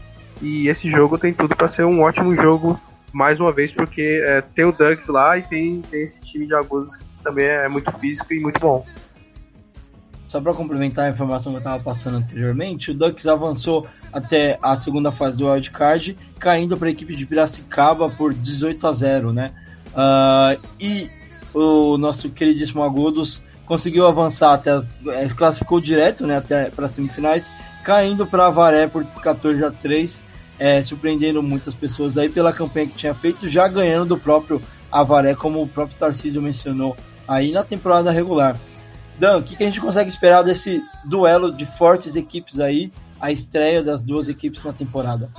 E 0.41 0.67
esse 0.67 0.89
jogo 0.89 1.17
tem 1.17 1.33
tudo 1.33 1.55
para 1.55 1.67
ser 1.67 1.83
um 1.83 2.01
ótimo 2.01 2.35
jogo, 2.35 2.79
mais 3.11 3.39
uma 3.39 3.51
vez, 3.51 3.71
porque 3.71 4.21
é, 4.23 4.41
tem 4.41 4.65
o 4.65 4.71
Ducks 4.71 5.07
lá 5.07 5.37
e 5.37 5.43
tem, 5.43 5.81
tem 5.81 6.01
esse 6.01 6.19
time 6.21 6.45
de 6.45 6.53
Agosto 6.53 6.99
que 6.99 7.05
também 7.23 7.45
é 7.45 7.67
muito 7.67 7.91
físico 7.93 8.33
e 8.33 8.39
muito 8.39 8.59
bom. 8.59 8.85
Só 10.27 10.39
para 10.39 10.53
complementar 10.53 11.05
a 11.05 11.09
informação 11.09 11.51
que 11.51 11.57
eu 11.57 11.59
estava 11.59 11.83
passando 11.83 12.17
anteriormente, 12.17 12.91
o 12.91 12.93
Ducks 12.93 13.25
avançou 13.25 13.87
até 14.13 14.59
a 14.61 14.75
segunda 14.75 15.11
fase 15.11 15.37
do 15.37 15.49
Wild 15.49 15.71
Card, 15.71 16.17
caindo 16.37 16.77
para 16.77 16.87
a 16.87 16.91
equipe 16.91 17.15
de 17.15 17.25
Piracicaba 17.25 18.09
por 18.09 18.33
18 18.33 18.85
a 18.85 18.93
0, 18.93 19.33
né? 19.33 19.53
Uh, 19.87 20.61
e 20.79 21.09
o 21.53 21.97
nosso 21.97 22.29
queridíssimo 22.29 22.83
Agudos 22.83 23.41
conseguiu 23.65 24.07
avançar 24.07 24.53
até 24.53 24.71
as, 24.71 24.89
é, 25.07 25.27
classificou 25.29 25.79
direto, 25.79 26.25
né, 26.25 26.37
até 26.37 26.69
para 26.69 26.87
as 26.87 26.91
semifinais, 26.91 27.51
caindo 27.83 28.25
para 28.25 28.49
Varé 28.49 28.87
por 28.87 29.05
14 29.05 29.63
a 29.63 29.71
3, 29.71 30.23
é, 30.59 30.83
surpreendendo 30.83 31.41
muitas 31.41 31.73
pessoas 31.73 32.17
aí 32.17 32.29
pela 32.29 32.51
campanha 32.51 32.87
que 32.87 32.97
tinha 32.97 33.13
feito, 33.13 33.47
já 33.47 33.67
ganhando 33.67 34.09
do 34.09 34.17
próprio 34.17 34.61
Avaré, 34.91 35.33
como 35.33 35.61
o 35.61 35.67
próprio 35.67 35.97
Tarcísio 35.97 36.41
mencionou 36.41 36.95
aí 37.27 37.51
na 37.51 37.63
temporada 37.63 38.11
regular. 38.11 38.57
Dan, 39.17 39.37
o 39.37 39.43
que, 39.43 39.55
que 39.55 39.63
a 39.63 39.65
gente 39.65 39.81
consegue 39.81 40.09
esperar 40.09 40.43
desse 40.43 40.81
duelo 41.05 41.51
de 41.51 41.65
fortes 41.65 42.15
equipes 42.15 42.59
aí, 42.59 42.91
a 43.19 43.31
estreia 43.31 43.83
das 43.83 44.01
duas 44.01 44.29
equipes 44.29 44.63
na 44.63 44.73
temporada? 44.73 45.29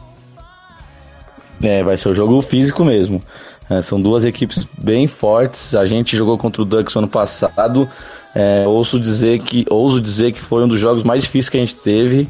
É, 1.63 1.83
vai 1.83 1.97
ser 1.97 2.09
o 2.09 2.15
jogo 2.15 2.41
físico 2.41 2.85
mesmo. 2.85 3.23
É, 3.69 3.81
são 3.83 4.01
duas 4.01 4.25
equipes 4.25 4.67
bem 4.79 5.07
fortes. 5.07 5.75
A 5.75 5.87
gente 5.87 6.17
jogou 6.17 6.37
contra 6.37 6.63
o 6.63 6.65
Ducks 6.65 6.97
ano 6.97 7.09
passado. 7.09 7.89
É, 8.35 8.65
ouço 8.67 8.99
dizer 8.99 9.41
que 9.41 9.67
ouso 9.69 10.01
dizer 10.01 10.33
que 10.33 10.41
foi 10.41 10.65
um 10.65 10.69
dos 10.69 10.81
jogos 10.81 11.03
mais 11.03 11.23
difíceis 11.23 11.49
que 11.49 11.57
a 11.57 11.61
gente 11.61 11.77
teve. 11.77 12.29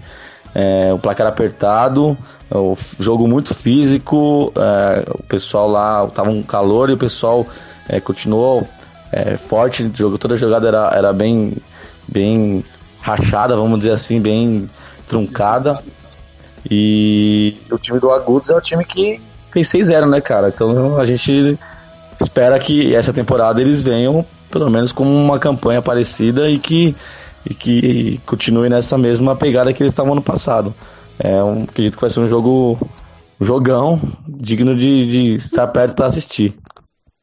É, 0.54 0.92
o 0.92 0.98
placar 0.98 1.26
apertado, 1.26 2.18
o 2.50 2.76
jogo 2.98 3.28
muito 3.28 3.54
físico. 3.54 4.52
É, 4.56 5.04
o 5.10 5.22
pessoal 5.22 5.68
lá 5.68 6.06
tava 6.08 6.30
um 6.30 6.42
calor 6.42 6.90
e 6.90 6.94
o 6.94 6.98
pessoal 6.98 7.46
é, 7.88 8.00
continuou 8.00 8.66
é, 9.12 9.36
forte. 9.36 9.90
Jogo, 9.94 10.18
toda 10.18 10.34
a 10.34 10.38
jogada 10.38 10.68
era, 10.68 10.90
era 10.94 11.12
bem, 11.12 11.56
bem 12.08 12.64
rachada, 13.00 13.56
vamos 13.56 13.80
dizer 13.80 13.92
assim, 13.92 14.20
bem 14.20 14.68
truncada. 15.06 15.82
E 16.68 17.56
o 17.70 17.78
time 17.78 17.98
do 17.98 18.10
Agudos 18.10 18.50
é 18.50 18.54
o 18.54 18.60
time 18.60 18.84
que 18.84 19.20
fez 19.50 19.68
6-0, 19.68 20.08
né, 20.08 20.20
cara? 20.20 20.48
Então 20.48 20.98
a 20.98 21.06
gente 21.06 21.58
espera 22.20 22.58
que 22.58 22.94
essa 22.94 23.12
temporada 23.12 23.60
eles 23.60 23.80
venham 23.80 24.24
pelo 24.50 24.68
menos 24.68 24.92
com 24.92 25.04
uma 25.04 25.38
campanha 25.38 25.80
parecida 25.80 26.50
e 26.50 26.58
que, 26.58 26.94
e 27.44 27.54
que 27.54 28.18
continue 28.26 28.68
nessa 28.68 28.96
mesma 28.98 29.36
pegada 29.36 29.72
que 29.72 29.82
eles 29.82 29.92
estavam 29.92 30.14
no 30.14 30.22
passado. 30.22 30.74
É 31.18 31.42
um, 31.42 31.64
acredito 31.64 31.94
que 31.94 32.00
vai 32.00 32.10
ser 32.10 32.20
um 32.20 32.26
jogo 32.26 32.78
um 33.40 33.44
jogão 33.44 34.00
digno 34.26 34.76
de, 34.76 35.06
de 35.06 35.34
estar 35.34 35.66
perto 35.68 35.96
para 35.96 36.06
assistir. 36.06 36.54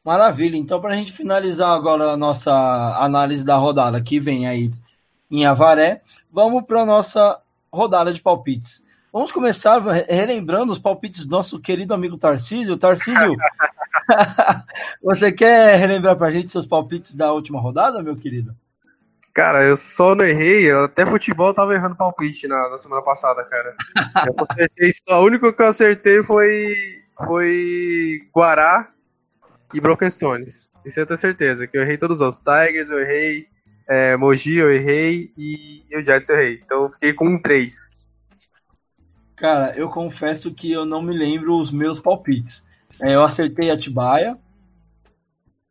Maravilha. 0.04 0.56
Então, 0.56 0.80
para 0.80 0.94
a 0.94 0.96
gente 0.96 1.12
finalizar 1.12 1.70
agora 1.70 2.12
a 2.12 2.16
nossa 2.16 2.52
análise 3.00 3.44
da 3.44 3.56
rodada 3.56 4.00
que 4.00 4.18
vem 4.18 4.46
aí 4.46 4.70
em 5.30 5.46
Avaré, 5.46 6.00
vamos 6.32 6.64
para 6.64 6.82
a 6.82 6.86
nossa 6.86 7.38
rodada 7.72 8.12
de 8.12 8.20
palpites. 8.20 8.82
Vamos 9.12 9.30
começar 9.30 9.80
relembrando 10.08 10.72
os 10.72 10.78
palpites 10.78 11.24
do 11.24 11.36
nosso 11.36 11.60
querido 11.60 11.94
amigo 11.94 12.16
Tarcísio. 12.16 12.76
Tarcísio, 12.76 13.36
você 15.02 15.30
quer 15.30 15.76
relembrar 15.78 16.16
para 16.16 16.28
a 16.28 16.32
gente 16.32 16.50
seus 16.50 16.66
palpites 16.66 17.14
da 17.14 17.32
última 17.32 17.60
rodada, 17.60 18.02
meu 18.02 18.16
querido? 18.16 18.54
Cara, 19.38 19.62
eu 19.62 19.76
só 19.76 20.16
não 20.16 20.24
errei, 20.24 20.68
até 20.68 21.06
futebol 21.06 21.46
eu 21.46 21.54
tava 21.54 21.72
errando 21.72 21.94
palpite 21.94 22.48
na, 22.48 22.70
na 22.70 22.76
semana 22.76 23.02
passada, 23.02 23.44
cara. 23.44 23.72
Eu 24.26 24.34
acertei, 24.48 24.90
só, 24.90 25.14
a 25.14 25.20
única 25.20 25.52
que 25.52 25.62
eu 25.62 25.66
acertei 25.68 26.24
foi, 26.24 26.74
foi 27.24 28.28
Guará 28.36 28.90
e 29.72 29.80
Broken 29.80 30.10
Stones. 30.10 30.68
Isso 30.84 30.98
eu 30.98 31.06
tenho 31.06 31.18
certeza, 31.18 31.68
que 31.68 31.78
eu 31.78 31.82
errei 31.82 31.96
todos 31.96 32.16
os 32.16 32.20
outros. 32.20 32.42
Tigers 32.42 32.90
eu 32.90 32.98
errei, 32.98 33.46
é, 33.86 34.16
Mogi 34.16 34.56
eu 34.56 34.72
errei 34.72 35.30
e, 35.38 35.84
e 35.88 35.96
o 35.96 36.04
Jets 36.04 36.28
eu 36.28 36.36
errei. 36.36 36.60
Então 36.64 36.82
eu 36.82 36.88
fiquei 36.88 37.12
com 37.12 37.28
um 37.28 37.40
3. 37.40 37.90
Cara, 39.36 39.72
eu 39.76 39.88
confesso 39.88 40.52
que 40.52 40.72
eu 40.72 40.84
não 40.84 41.00
me 41.00 41.16
lembro 41.16 41.60
os 41.60 41.70
meus 41.70 42.00
palpites. 42.00 42.66
É, 43.00 43.14
eu 43.14 43.22
acertei 43.22 43.70
Atibaia. 43.70 44.36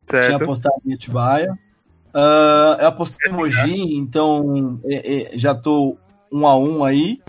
Certo. 0.09 0.25
Tinha 0.25 0.37
apostado 0.37 0.81
em 0.85 0.93
Atibaia. 0.93 1.66
Uh, 2.13 2.79
eu 2.79 2.87
apostei 2.87 3.31
em 3.31 3.35
Mogi, 3.35 3.95
então 3.95 4.79
é, 4.85 5.33
é, 5.33 5.37
já 5.37 5.53
tô 5.53 5.97
um 6.31 6.47
a 6.47 6.57
um 6.57 6.83
aí. 6.83 7.21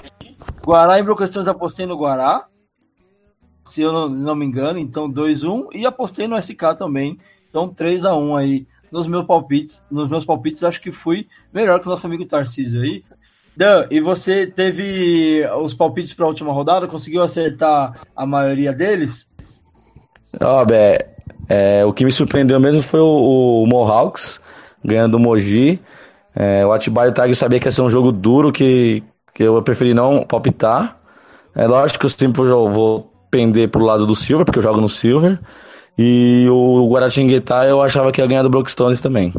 Guará 0.65 0.99
e 0.99 1.03
Brocações 1.03 1.49
apostei 1.49 1.87
no 1.87 1.97
Guará. 1.97 2.47
Se 3.65 3.83
eu 3.83 3.93
não, 3.93 4.09
não 4.09 4.35
me 4.35 4.47
engano, 4.47 4.79
então 4.79 5.11
2-1. 5.11 5.51
Um, 5.51 5.69
e 5.73 5.85
apostei 5.85 6.27
no 6.27 6.41
SK 6.41 6.77
também. 6.79 7.19
Então 7.51 7.69
3 7.69 8.05
a 8.05 8.17
1 8.17 8.37
aí 8.37 8.67
nos 8.91 9.07
meus 9.07 9.27
palpites. 9.27 9.83
Nos 9.91 10.09
meus 10.09 10.25
palpites, 10.25 10.65
acho 10.65 10.81
que 10.81 10.91
fui 10.91 11.27
melhor 11.53 11.81
que 11.81 11.87
o 11.87 11.91
nosso 11.91 12.07
amigo 12.07 12.25
Tarcísio 12.25 12.81
aí. 12.81 13.05
Dan, 13.57 13.87
e 13.91 14.01
você 14.01 14.47
teve 14.47 15.45
os 15.61 15.75
palpites 15.75 16.15
para 16.15 16.25
a 16.25 16.29
última 16.29 16.53
rodada? 16.53 16.87
Conseguiu 16.87 17.23
acertar 17.23 18.01
a 18.15 18.25
maioria 18.25 18.73
deles? 18.73 19.29
Ó, 20.41 20.63
oh, 20.63 20.67
é, 21.49 21.85
o 21.85 21.93
que 21.93 22.05
me 22.05 22.13
surpreendeu 22.13 22.61
mesmo 22.61 22.83
foi 22.83 23.01
o, 23.01 23.63
o 23.63 23.67
Mohawks 23.67 24.41
ganhando 24.85 25.15
o 25.15 25.19
Mogi. 25.19 25.81
É, 26.35 26.65
o 26.65 26.73
Atibaia 26.73 27.13
Tiger 27.13 27.37
sabia 27.37 27.61
que 27.61 27.67
ia 27.67 27.73
ser 27.73 27.83
um 27.83 27.91
jogo 27.91 28.13
duro 28.13 28.53
que, 28.53 29.03
que 29.35 29.43
eu 29.43 29.61
preferi 29.63 29.95
não 29.95 30.23
palpitar. 30.23 30.99
É 31.55 31.67
lógico 31.67 32.01
que 32.01 32.07
eu 32.07 32.11
sempre 32.11 32.43
vou 32.43 33.13
pender 33.31 33.69
pro 33.69 33.85
lado 33.85 34.07
do 34.07 34.15
Silver, 34.15 34.45
porque 34.45 34.59
eu 34.59 34.63
jogo 34.63 34.81
no 34.81 34.89
Silver. 34.89 35.39
E 35.99 36.47
o 36.49 36.89
Guaratinguetá 36.89 37.67
eu 37.67 37.83
achava 37.83 38.13
que 38.13 38.21
ia 38.21 38.27
ganhar 38.27 38.43
do 38.43 38.51
Brookstones 38.51 39.01
também. 39.01 39.35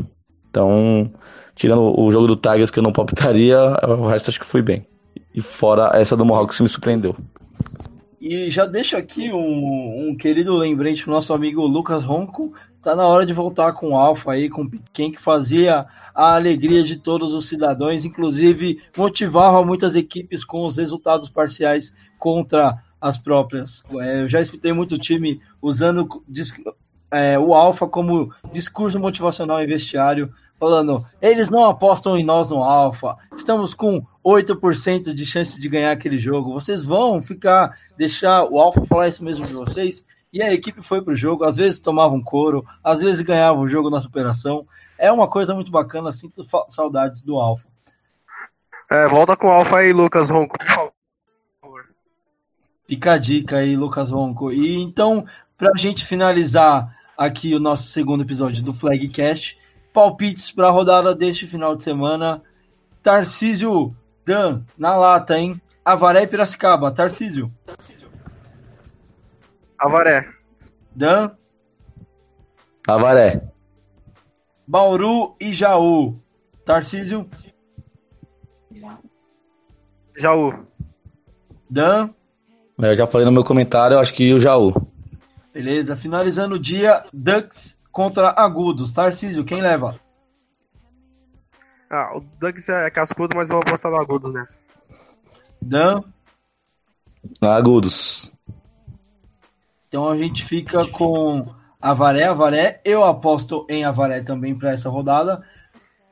Então, 0.49 1.09
tirando 1.55 1.97
o 1.97 2.11
jogo 2.11 2.27
do 2.27 2.35
Tigers 2.35 2.69
que 2.69 2.79
eu 2.79 2.83
não 2.83 2.91
palpitaria, 2.91 3.57
o 3.87 4.07
resto 4.07 4.29
acho 4.29 4.39
que 4.39 4.45
fui 4.45 4.61
bem. 4.61 4.85
E 5.33 5.41
fora 5.41 5.91
essa 5.93 6.17
do 6.17 6.25
Mohawks 6.25 6.57
que 6.57 6.63
me 6.63 6.69
surpreendeu. 6.69 7.15
E 8.19 8.51
já 8.51 8.65
deixo 8.65 8.97
aqui 8.97 9.31
um, 9.31 10.09
um 10.09 10.17
querido 10.17 10.53
lembrete 10.55 11.03
pro 11.03 11.13
nosso 11.13 11.33
amigo 11.33 11.65
Lucas 11.65 12.03
Ronco. 12.03 12.53
Tá 12.81 12.95
na 12.95 13.05
hora 13.05 13.25
de 13.25 13.33
voltar 13.33 13.73
com 13.73 13.89
o 13.89 13.95
Alfa 13.95 14.31
aí, 14.31 14.49
com 14.49 14.69
quem 14.93 15.11
que 15.11 15.21
fazia 15.21 15.85
a 16.15 16.35
alegria 16.35 16.83
de 16.83 16.95
todos 16.95 17.33
os 17.33 17.47
cidadãos, 17.47 18.05
inclusive 18.05 18.81
motivava 18.97 19.63
muitas 19.63 19.95
equipes 19.95 20.45
com 20.45 20.65
os 20.65 20.77
resultados 20.77 21.29
parciais 21.29 21.93
contra 22.17 22.77
as 23.01 23.17
próprias. 23.17 23.83
É, 24.01 24.21
eu 24.21 24.29
já 24.29 24.39
escutei 24.39 24.73
muito 24.73 24.97
time 24.97 25.41
usando 25.61 26.07
é, 27.11 27.37
o 27.37 27.53
Alfa 27.53 27.87
como 27.87 28.33
discurso 28.51 28.99
motivacional 28.99 29.61
em 29.61 29.67
vestiário 29.67 30.33
falando, 30.59 30.99
eles 31.21 31.49
não 31.49 31.63
apostam 31.65 32.17
em 32.17 32.23
nós 32.23 32.49
no 32.49 32.61
Alpha, 32.61 33.15
estamos 33.35 33.73
com 33.73 34.05
8% 34.23 35.13
de 35.13 35.25
chance 35.25 35.59
de 35.59 35.69
ganhar 35.69 35.91
aquele 35.91 36.19
jogo, 36.19 36.51
vocês 36.51 36.83
vão 36.83 37.21
ficar, 37.21 37.73
deixar 37.97 38.43
o 38.43 38.59
Alpha 38.59 38.85
falar 38.85 39.07
isso 39.07 39.23
mesmo 39.23 39.47
de 39.47 39.53
vocês? 39.53 40.05
E 40.31 40.41
a 40.41 40.53
equipe 40.53 40.81
foi 40.81 41.01
pro 41.01 41.15
jogo, 41.15 41.43
às 41.43 41.57
vezes 41.57 41.79
tomava 41.79 42.13
um 42.13 42.21
couro, 42.21 42.65
às 42.83 43.01
vezes 43.01 43.21
ganhava 43.21 43.59
o 43.59 43.67
jogo 43.67 43.89
na 43.89 43.99
superação. 43.99 44.67
É 44.97 45.11
uma 45.11 45.27
coisa 45.27 45.55
muito 45.55 45.71
bacana, 45.71 46.11
sinto 46.11 46.45
saudades 46.69 47.23
do 47.23 47.37
Alpha. 47.37 47.67
É, 48.91 49.07
volta 49.07 49.35
com 49.35 49.47
o 49.47 49.51
Alpha 49.51 49.77
aí, 49.77 49.93
Lucas 49.93 50.29
Ronco, 50.29 50.57
por 50.57 50.67
favor. 50.67 50.93
Fica 52.87 53.13
a 53.13 53.17
dica 53.17 53.57
aí, 53.57 53.75
Lucas 53.75 54.09
Ronco. 54.09 54.51
E 54.51 54.77
então, 54.81 55.25
pra 55.57 55.71
gente 55.75 56.05
finalizar 56.05 56.95
aqui 57.17 57.53
o 57.53 57.59
nosso 57.59 57.87
segundo 57.89 58.23
episódio 58.23 58.63
do 58.63 58.73
Flagcast, 58.73 59.59
palpites 59.93 60.51
para 60.51 60.67
a 60.67 60.71
rodada 60.71 61.13
deste 61.13 61.47
final 61.47 61.75
de 61.75 61.83
semana. 61.83 62.41
Tarcísio 63.03 63.95
Dan, 64.25 64.61
na 64.77 64.95
lata, 64.95 65.37
hein? 65.37 65.61
Avaré 65.83 66.23
e 66.23 66.27
Piracicaba. 66.27 66.91
Tarcísio. 66.91 67.51
Avaré. 69.79 70.27
Dan. 70.93 71.31
Avaré. 72.85 73.41
Bauru 74.67 75.35
e 75.39 75.53
Jaú. 75.53 76.19
Tarcísio. 76.65 77.27
Jaú. 80.17 80.53
Dan. 81.69 82.09
Eu 82.77 82.95
já 82.95 83.07
falei 83.07 83.25
no 83.25 83.31
meu 83.31 83.43
comentário, 83.43 83.95
eu 83.95 83.99
acho 83.99 84.13
que 84.13 84.33
o 84.33 84.39
Jaú. 84.39 84.73
Beleza, 85.53 85.95
finalizando 85.95 86.55
o 86.55 86.59
dia, 86.59 87.05
Ducks 87.13 87.77
contra 87.91 88.29
Agudos. 88.29 88.91
Tarcísio, 88.91 89.43
quem 89.45 89.61
leva? 89.61 89.99
Ah, 91.89 92.15
o 92.15 92.21
Ducks 92.39 92.69
é 92.69 92.89
cascudo, 92.89 93.35
mas 93.35 93.49
eu 93.49 93.55
vou 93.55 93.63
apostar 93.63 93.91
no 93.91 93.97
Agudos 93.97 94.33
nessa. 94.33 94.59
Dan? 95.61 96.03
Agudos. 97.41 98.31
Então 99.89 100.07
a 100.07 100.15
gente 100.15 100.45
fica 100.45 100.87
com 100.87 101.47
Avaré, 101.81 102.25
Avaré. 102.25 102.79
Eu 102.85 103.03
aposto 103.03 103.65
em 103.67 103.83
Avaré 103.83 104.21
também 104.21 104.55
para 104.55 104.71
essa 104.71 104.87
rodada. 104.87 105.43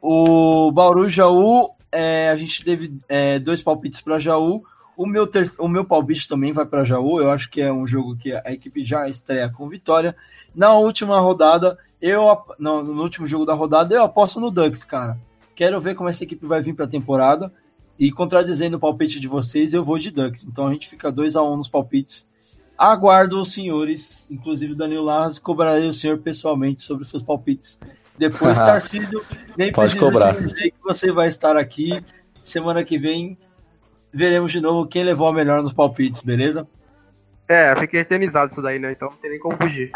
O 0.01 0.71
Bauru 0.71 1.07
Jaú, 1.07 1.69
é, 1.91 2.29
a 2.29 2.35
gente 2.35 2.65
teve 2.65 2.99
é, 3.07 3.37
dois 3.37 3.61
palpites 3.61 4.01
para 4.01 4.17
Jaú. 4.17 4.63
O 4.97 5.05
meu, 5.05 5.27
ter... 5.27 5.47
o 5.59 5.67
meu 5.67 5.85
palpite 5.85 6.27
também 6.27 6.51
vai 6.51 6.65
para 6.65 6.83
Jaú. 6.83 7.21
Eu 7.21 7.29
acho 7.29 7.51
que 7.51 7.61
é 7.61 7.71
um 7.71 7.85
jogo 7.85 8.17
que 8.17 8.33
a 8.33 8.51
equipe 8.51 8.83
já 8.83 9.07
estreia 9.07 9.47
com 9.47 9.69
vitória. 9.69 10.15
Na 10.55 10.73
última 10.73 11.19
rodada, 11.19 11.77
eu 12.01 12.25
no, 12.57 12.83
no 12.83 13.03
último 13.03 13.27
jogo 13.27 13.45
da 13.45 13.53
rodada, 13.53 13.93
eu 13.93 14.03
aposto 14.03 14.39
no 14.39 14.49
Ducks, 14.49 14.83
cara. 14.83 15.19
Quero 15.55 15.79
ver 15.79 15.93
como 15.93 16.09
essa 16.09 16.23
equipe 16.23 16.47
vai 16.47 16.61
vir 16.61 16.73
para 16.73 16.85
a 16.85 16.89
temporada. 16.89 17.53
E 17.99 18.11
contradizendo 18.11 18.77
o 18.77 18.79
palpite 18.79 19.19
de 19.19 19.27
vocês, 19.27 19.73
eu 19.73 19.83
vou 19.83 19.99
de 19.99 20.09
Ducks. 20.09 20.43
Então 20.45 20.65
a 20.65 20.73
gente 20.73 20.89
fica 20.89 21.11
2 21.11 21.35
a 21.35 21.43
1 21.43 21.53
um 21.53 21.57
nos 21.57 21.67
palpites. 21.67 22.27
Aguardo 22.77 23.41
os 23.41 23.53
senhores, 23.53 24.29
inclusive 24.29 24.73
o 24.73 24.75
Danilo 24.75 25.03
Larras, 25.03 25.39
cobrarei 25.39 25.87
o 25.87 25.93
senhor 25.93 26.19
pessoalmente 26.19 26.83
sobre 26.83 27.03
os 27.03 27.09
seus 27.09 27.23
palpites. 27.23 27.79
Depois, 28.17 28.57
Tarcísio, 28.59 29.23
nem 29.57 29.71
Pode 29.71 29.97
cobrar. 29.97 30.33
dizer 30.33 30.71
que 30.71 30.83
você 30.83 31.11
vai 31.11 31.27
estar 31.27 31.57
aqui. 31.57 32.03
Semana 32.43 32.83
que 32.83 32.97
vem 32.97 33.37
veremos 34.13 34.51
de 34.51 34.61
novo 34.61 34.87
quem 34.87 35.03
levou 35.03 35.27
a 35.27 35.33
melhor 35.33 35.61
nos 35.61 35.73
palpites, 35.73 36.21
beleza? 36.21 36.67
É, 37.49 37.73
fica 37.77 37.99
eternizado 37.99 38.51
isso 38.51 38.61
daí, 38.61 38.77
né? 38.77 38.91
Então 38.91 39.09
não 39.09 39.17
tem 39.17 39.31
nem 39.31 39.39
como 39.39 39.55
fugir. 39.55 39.89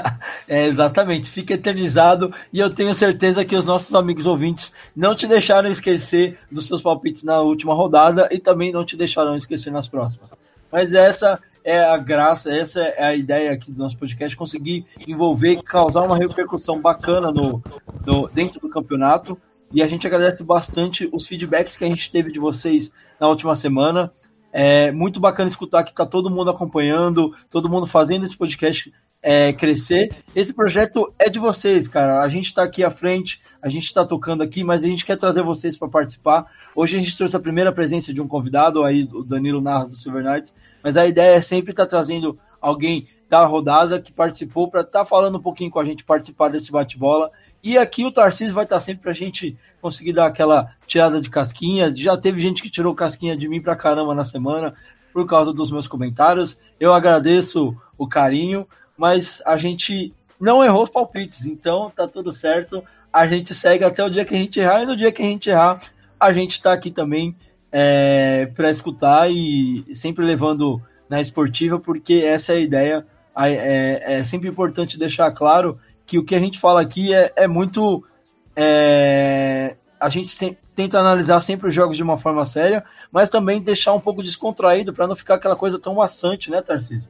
é, 0.46 0.66
exatamente, 0.66 1.30
fica 1.30 1.54
eternizado 1.54 2.34
e 2.52 2.60
eu 2.60 2.68
tenho 2.68 2.94
certeza 2.94 3.44
que 3.44 3.56
os 3.56 3.64
nossos 3.64 3.94
amigos 3.94 4.26
ouvintes 4.26 4.72
não 4.94 5.14
te 5.14 5.26
deixaram 5.26 5.70
esquecer 5.70 6.38
dos 6.50 6.66
seus 6.66 6.82
palpites 6.82 7.22
na 7.22 7.40
última 7.40 7.72
rodada 7.72 8.28
e 8.30 8.38
também 8.38 8.72
não 8.72 8.84
te 8.84 8.94
deixarão 8.94 9.36
esquecer 9.36 9.70
nas 9.70 9.88
próximas. 9.88 10.30
Mas 10.70 10.92
essa 10.92 11.40
é 11.68 11.84
a 11.84 11.98
graça, 11.98 12.50
essa 12.50 12.80
é 12.80 13.04
a 13.04 13.14
ideia 13.14 13.52
aqui 13.52 13.70
do 13.70 13.78
nosso 13.78 13.98
podcast, 13.98 14.34
conseguir 14.34 14.86
envolver, 15.06 15.62
causar 15.62 16.00
uma 16.00 16.16
repercussão 16.16 16.80
bacana 16.80 17.30
no, 17.30 17.62
no 18.06 18.26
dentro 18.28 18.58
do 18.58 18.70
campeonato. 18.70 19.38
E 19.70 19.82
a 19.82 19.86
gente 19.86 20.06
agradece 20.06 20.42
bastante 20.42 21.06
os 21.12 21.26
feedbacks 21.26 21.76
que 21.76 21.84
a 21.84 21.88
gente 21.88 22.10
teve 22.10 22.32
de 22.32 22.40
vocês 22.40 22.90
na 23.20 23.28
última 23.28 23.54
semana. 23.54 24.10
É 24.50 24.90
muito 24.90 25.20
bacana 25.20 25.46
escutar 25.46 25.84
que 25.84 25.90
está 25.90 26.06
todo 26.06 26.30
mundo 26.30 26.48
acompanhando, 26.48 27.34
todo 27.50 27.68
mundo 27.68 27.86
fazendo 27.86 28.24
esse 28.24 28.34
podcast 28.34 28.90
é, 29.22 29.52
crescer. 29.52 30.16
Esse 30.34 30.54
projeto 30.54 31.12
é 31.18 31.28
de 31.28 31.38
vocês, 31.38 31.86
cara. 31.86 32.22
A 32.22 32.28
gente 32.28 32.46
está 32.46 32.62
aqui 32.62 32.82
à 32.82 32.90
frente, 32.90 33.42
a 33.60 33.68
gente 33.68 33.84
está 33.84 34.06
tocando 34.06 34.42
aqui, 34.42 34.64
mas 34.64 34.84
a 34.84 34.86
gente 34.86 35.04
quer 35.04 35.18
trazer 35.18 35.42
vocês 35.42 35.76
para 35.76 35.88
participar. 35.88 36.46
Hoje 36.74 36.96
a 36.96 37.00
gente 37.00 37.14
trouxe 37.14 37.36
a 37.36 37.40
primeira 37.40 37.72
presença 37.72 38.10
de 38.10 38.22
um 38.22 38.26
convidado, 38.26 38.84
aí, 38.84 39.06
o 39.12 39.22
Danilo 39.22 39.60
Narras 39.60 39.90
do 39.90 39.96
Silver 39.96 40.24
Knights, 40.24 40.54
mas 40.82 40.96
a 40.96 41.06
ideia 41.06 41.36
é 41.36 41.40
sempre 41.40 41.72
estar 41.72 41.84
tá 41.84 41.90
trazendo 41.90 42.38
alguém 42.60 43.08
da 43.28 43.44
rodada 43.44 44.00
que 44.00 44.12
participou 44.12 44.68
para 44.68 44.80
estar 44.80 45.00
tá 45.00 45.04
falando 45.04 45.38
um 45.38 45.42
pouquinho 45.42 45.70
com 45.70 45.78
a 45.78 45.84
gente, 45.84 46.04
participar 46.04 46.48
desse 46.48 46.72
bate-bola 46.72 47.30
e 47.62 47.76
aqui 47.76 48.04
o 48.04 48.12
Tarcísio 48.12 48.54
vai 48.54 48.64
estar 48.64 48.80
sempre 48.80 49.02
para 49.02 49.10
a 49.10 49.14
gente 49.14 49.56
conseguir 49.80 50.12
dar 50.12 50.26
aquela 50.26 50.72
tirada 50.86 51.20
de 51.20 51.28
casquinha. 51.28 51.94
Já 51.94 52.16
teve 52.16 52.40
gente 52.40 52.62
que 52.62 52.70
tirou 52.70 52.94
casquinha 52.94 53.36
de 53.36 53.48
mim 53.48 53.60
pra 53.60 53.76
caramba 53.76 54.14
na 54.14 54.24
semana 54.24 54.74
por 55.12 55.26
causa 55.26 55.52
dos 55.52 55.70
meus 55.70 55.88
comentários. 55.88 56.56
Eu 56.78 56.94
agradeço 56.94 57.76
o 57.96 58.06
carinho, 58.06 58.66
mas 58.96 59.42
a 59.44 59.56
gente 59.56 60.14
não 60.40 60.64
errou 60.64 60.84
os 60.84 60.90
palpites, 60.90 61.44
então 61.44 61.90
tá 61.94 62.06
tudo 62.06 62.32
certo. 62.32 62.82
A 63.12 63.26
gente 63.26 63.54
segue 63.54 63.84
até 63.84 64.04
o 64.04 64.10
dia 64.10 64.24
que 64.24 64.34
a 64.34 64.38
gente 64.38 64.60
errar, 64.60 64.82
e 64.82 64.86
no 64.86 64.96
dia 64.96 65.10
que 65.10 65.22
a 65.22 65.26
gente 65.26 65.50
errar, 65.50 65.80
a 66.20 66.32
gente 66.32 66.52
está 66.52 66.72
aqui 66.72 66.90
também 66.90 67.34
é, 67.70 68.46
para 68.54 68.70
escutar 68.70 69.30
e 69.30 69.84
sempre 69.94 70.24
levando 70.24 70.80
na 71.08 71.20
esportiva, 71.20 71.78
porque 71.78 72.22
essa 72.24 72.52
é 72.52 72.56
a 72.56 72.60
ideia. 72.60 73.06
É, 73.36 74.18
é 74.18 74.24
sempre 74.24 74.48
importante 74.48 74.98
deixar 74.98 75.30
claro 75.32 75.78
que 76.04 76.18
o 76.18 76.24
que 76.24 76.34
a 76.34 76.40
gente 76.40 76.58
fala 76.58 76.80
aqui 76.80 77.14
é, 77.14 77.32
é 77.36 77.46
muito. 77.46 78.04
É, 78.56 79.76
a 80.00 80.08
gente 80.08 80.36
tem, 80.36 80.58
tenta 80.74 80.98
analisar 80.98 81.40
sempre 81.40 81.68
os 81.68 81.74
jogos 81.74 81.96
de 81.96 82.02
uma 82.02 82.18
forma 82.18 82.44
séria, 82.44 82.84
mas 83.12 83.30
também 83.30 83.60
deixar 83.60 83.92
um 83.92 84.00
pouco 84.00 84.22
descontraído 84.22 84.92
para 84.92 85.06
não 85.06 85.14
ficar 85.14 85.34
aquela 85.34 85.56
coisa 85.56 85.78
tão 85.78 85.94
maçante, 85.94 86.50
né, 86.50 86.62
Tarcísio? 86.62 87.08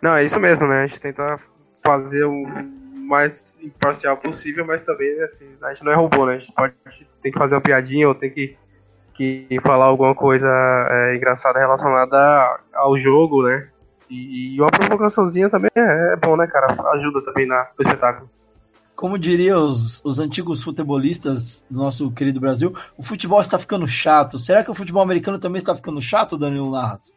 Não, 0.00 0.14
é 0.14 0.24
isso 0.24 0.38
mesmo, 0.38 0.68
né? 0.68 0.82
A 0.82 0.86
gente 0.86 1.00
tenta 1.00 1.38
fazer 1.82 2.24
o 2.24 2.46
mais 3.06 3.56
imparcial 3.62 4.16
possível, 4.16 4.66
mas 4.66 4.82
também, 4.82 5.20
assim, 5.22 5.48
a 5.62 5.72
gente 5.72 5.84
não 5.84 5.92
é 5.92 5.94
robô, 5.94 6.26
né? 6.26 6.34
A 6.34 6.38
gente 6.38 6.52
pode, 6.52 6.74
tem 7.22 7.32
que 7.32 7.38
fazer 7.38 7.54
uma 7.54 7.60
piadinha 7.60 8.08
ou 8.08 8.14
tem 8.14 8.30
que, 8.30 8.56
que 9.16 9.46
falar 9.62 9.86
alguma 9.86 10.14
coisa 10.14 10.48
é, 10.48 11.16
engraçada 11.16 11.58
relacionada 11.58 12.60
ao 12.74 12.96
jogo, 12.98 13.42
né? 13.42 13.68
E, 14.08 14.60
uma 14.60 14.70
provocaçãozinha 14.70 15.50
também 15.50 15.70
é, 15.74 16.12
é, 16.12 16.16
bom, 16.16 16.36
né, 16.36 16.46
cara? 16.46 16.76
Ajuda 16.92 17.22
também 17.24 17.46
na, 17.46 17.66
no 17.76 17.84
espetáculo. 17.84 18.30
Como 18.94 19.18
diriam 19.18 19.64
os, 19.64 20.02
os 20.04 20.20
antigos 20.20 20.62
futebolistas 20.62 21.64
do 21.70 21.78
nosso 21.78 22.10
querido 22.12 22.40
Brasil, 22.40 22.74
o 22.96 23.02
futebol 23.02 23.40
está 23.40 23.58
ficando 23.58 23.86
chato. 23.86 24.38
Será 24.38 24.62
que 24.62 24.70
o 24.70 24.74
futebol 24.74 25.02
americano 25.02 25.38
também 25.38 25.58
está 25.58 25.74
ficando 25.74 26.00
chato, 26.00 26.38
Danilo 26.38 26.70
Narras? 26.70 27.14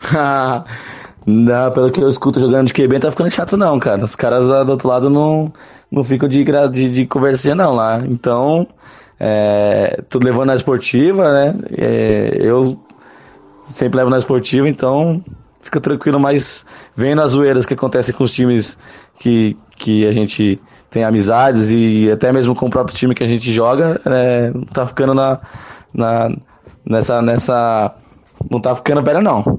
não, 1.26 1.72
pelo 1.72 1.90
que 1.90 2.00
eu 2.00 2.08
escuto 2.08 2.40
jogando 2.40 2.68
de 2.68 2.72
QB, 2.72 3.00
tá 3.00 3.10
ficando 3.10 3.30
chato 3.30 3.56
não, 3.56 3.78
cara. 3.78 4.02
Os 4.02 4.16
caras 4.16 4.46
lá 4.46 4.64
do 4.64 4.72
outro 4.72 4.88
lado 4.88 5.10
não, 5.10 5.52
não 5.90 6.02
ficam 6.02 6.28
de, 6.28 6.44
de, 6.72 6.88
de 6.88 7.06
conversinha 7.06 7.54
não 7.54 7.74
lá. 7.74 8.00
Então, 8.06 8.66
é, 9.18 10.02
tudo 10.08 10.24
levando 10.24 10.48
na 10.48 10.54
esportiva, 10.54 11.32
né? 11.32 11.54
É, 11.76 12.36
eu 12.40 12.78
sempre 13.66 13.98
levo 13.98 14.10
na 14.10 14.18
esportiva, 14.18 14.68
então 14.68 15.22
fica 15.60 15.80
tranquilo, 15.80 16.18
mas 16.18 16.64
vendo 16.96 17.20
as 17.20 17.32
zoeiras 17.32 17.66
que 17.66 17.74
acontecem 17.74 18.14
com 18.14 18.24
os 18.24 18.32
times 18.32 18.78
que, 19.18 19.56
que 19.76 20.06
a 20.06 20.12
gente 20.12 20.60
tem 20.90 21.04
amizades 21.04 21.70
e 21.70 22.10
até 22.10 22.32
mesmo 22.32 22.54
com 22.54 22.66
o 22.66 22.70
próprio 22.70 22.96
time 22.96 23.14
que 23.14 23.22
a 23.22 23.28
gente 23.28 23.52
joga, 23.52 24.00
é, 24.06 24.50
não 24.54 24.62
tá 24.62 24.86
ficando 24.86 25.14
na, 25.14 25.40
na, 25.92 26.30
nessa, 26.84 27.20
nessa. 27.20 27.94
Não 28.50 28.60
tá 28.60 28.74
ficando 28.74 29.02
velho, 29.02 29.20
não. 29.20 29.57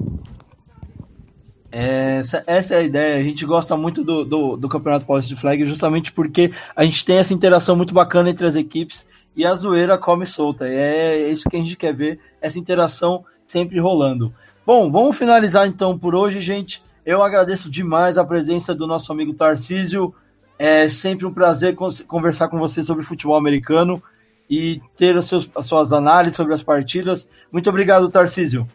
Essa, 1.72 2.42
essa 2.46 2.74
é 2.74 2.78
a 2.78 2.82
ideia. 2.82 3.16
A 3.18 3.22
gente 3.22 3.44
gosta 3.46 3.76
muito 3.76 4.02
do, 4.02 4.24
do, 4.24 4.56
do 4.56 4.68
Campeonato 4.68 5.06
Paulista 5.06 5.34
de 5.34 5.40
Flag 5.40 5.64
justamente 5.66 6.12
porque 6.12 6.52
a 6.74 6.84
gente 6.84 7.04
tem 7.04 7.18
essa 7.18 7.32
interação 7.32 7.76
muito 7.76 7.94
bacana 7.94 8.30
entre 8.30 8.46
as 8.46 8.56
equipes 8.56 9.06
e 9.36 9.46
a 9.46 9.54
zoeira 9.54 9.96
come 9.96 10.26
solta. 10.26 10.66
É 10.66 11.28
isso 11.30 11.48
que 11.48 11.56
a 11.56 11.60
gente 11.60 11.76
quer 11.76 11.94
ver, 11.94 12.18
essa 12.40 12.58
interação 12.58 13.24
sempre 13.46 13.78
rolando. 13.78 14.34
Bom, 14.66 14.90
vamos 14.90 15.16
finalizar 15.16 15.66
então 15.66 15.98
por 15.98 16.14
hoje, 16.14 16.40
gente. 16.40 16.82
Eu 17.04 17.22
agradeço 17.22 17.70
demais 17.70 18.18
a 18.18 18.24
presença 18.24 18.74
do 18.74 18.86
nosso 18.86 19.10
amigo 19.12 19.32
Tarcísio. 19.32 20.14
É 20.58 20.88
sempre 20.88 21.24
um 21.24 21.32
prazer 21.32 21.74
conversar 22.06 22.48
com 22.48 22.58
você 22.58 22.82
sobre 22.82 23.04
futebol 23.04 23.36
americano 23.36 24.02
e 24.48 24.80
ter 24.96 25.16
as, 25.16 25.26
seus, 25.26 25.48
as 25.54 25.66
suas 25.66 25.92
análises 25.92 26.36
sobre 26.36 26.52
as 26.52 26.62
partidas. 26.62 27.28
Muito 27.50 27.70
obrigado, 27.70 28.10
Tarcísio. 28.10 28.68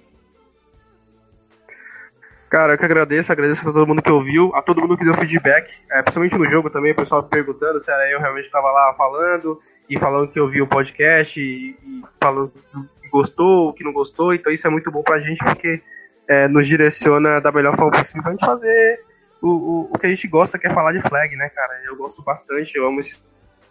Cara, 2.55 2.71
eu 2.71 2.77
que 2.77 2.85
agradeço, 2.85 3.33
agradeço 3.33 3.67
a 3.67 3.73
todo 3.73 3.85
mundo 3.85 4.01
que 4.01 4.09
ouviu, 4.09 4.55
a 4.55 4.61
todo 4.61 4.79
mundo 4.79 4.97
que 4.97 5.03
deu 5.03 5.13
feedback, 5.13 5.69
é, 5.91 6.01
principalmente 6.01 6.37
no 6.37 6.47
jogo 6.47 6.69
também, 6.69 6.93
o 6.93 6.95
pessoal 6.95 7.21
perguntando 7.21 7.81
se 7.81 7.91
era 7.91 8.09
eu 8.09 8.17
realmente 8.17 8.45
estava 8.45 8.71
lá 8.71 8.95
falando 8.97 9.61
e 9.89 9.99
falando 9.99 10.29
que 10.29 10.39
ouviu 10.39 10.63
o 10.63 10.67
podcast 10.67 11.37
e, 11.37 11.71
e 11.71 12.03
falando 12.17 12.53
que 13.01 13.09
gostou, 13.09 13.73
que 13.73 13.83
não 13.83 13.91
gostou, 13.91 14.33
então 14.33 14.53
isso 14.53 14.65
é 14.65 14.69
muito 14.69 14.89
bom 14.89 15.03
pra 15.03 15.19
gente 15.19 15.43
porque 15.43 15.83
é, 16.29 16.47
nos 16.47 16.65
direciona 16.65 17.41
da 17.41 17.51
melhor 17.51 17.75
forma 17.75 17.91
possível 17.91 18.23
pra 18.23 18.31
gente 18.31 18.45
fazer 18.45 19.01
o, 19.41 19.49
o, 19.49 19.89
o, 19.93 19.99
que 19.99 20.05
a 20.05 20.09
gente 20.09 20.25
gosta, 20.25 20.57
que 20.57 20.65
é 20.65 20.73
falar 20.73 20.93
de 20.93 21.01
flag, 21.01 21.35
né, 21.35 21.49
cara? 21.49 21.81
Eu 21.85 21.97
gosto 21.97 22.23
bastante, 22.23 22.77
eu 22.77 22.87
amo 22.87 23.01
esse 23.01 23.21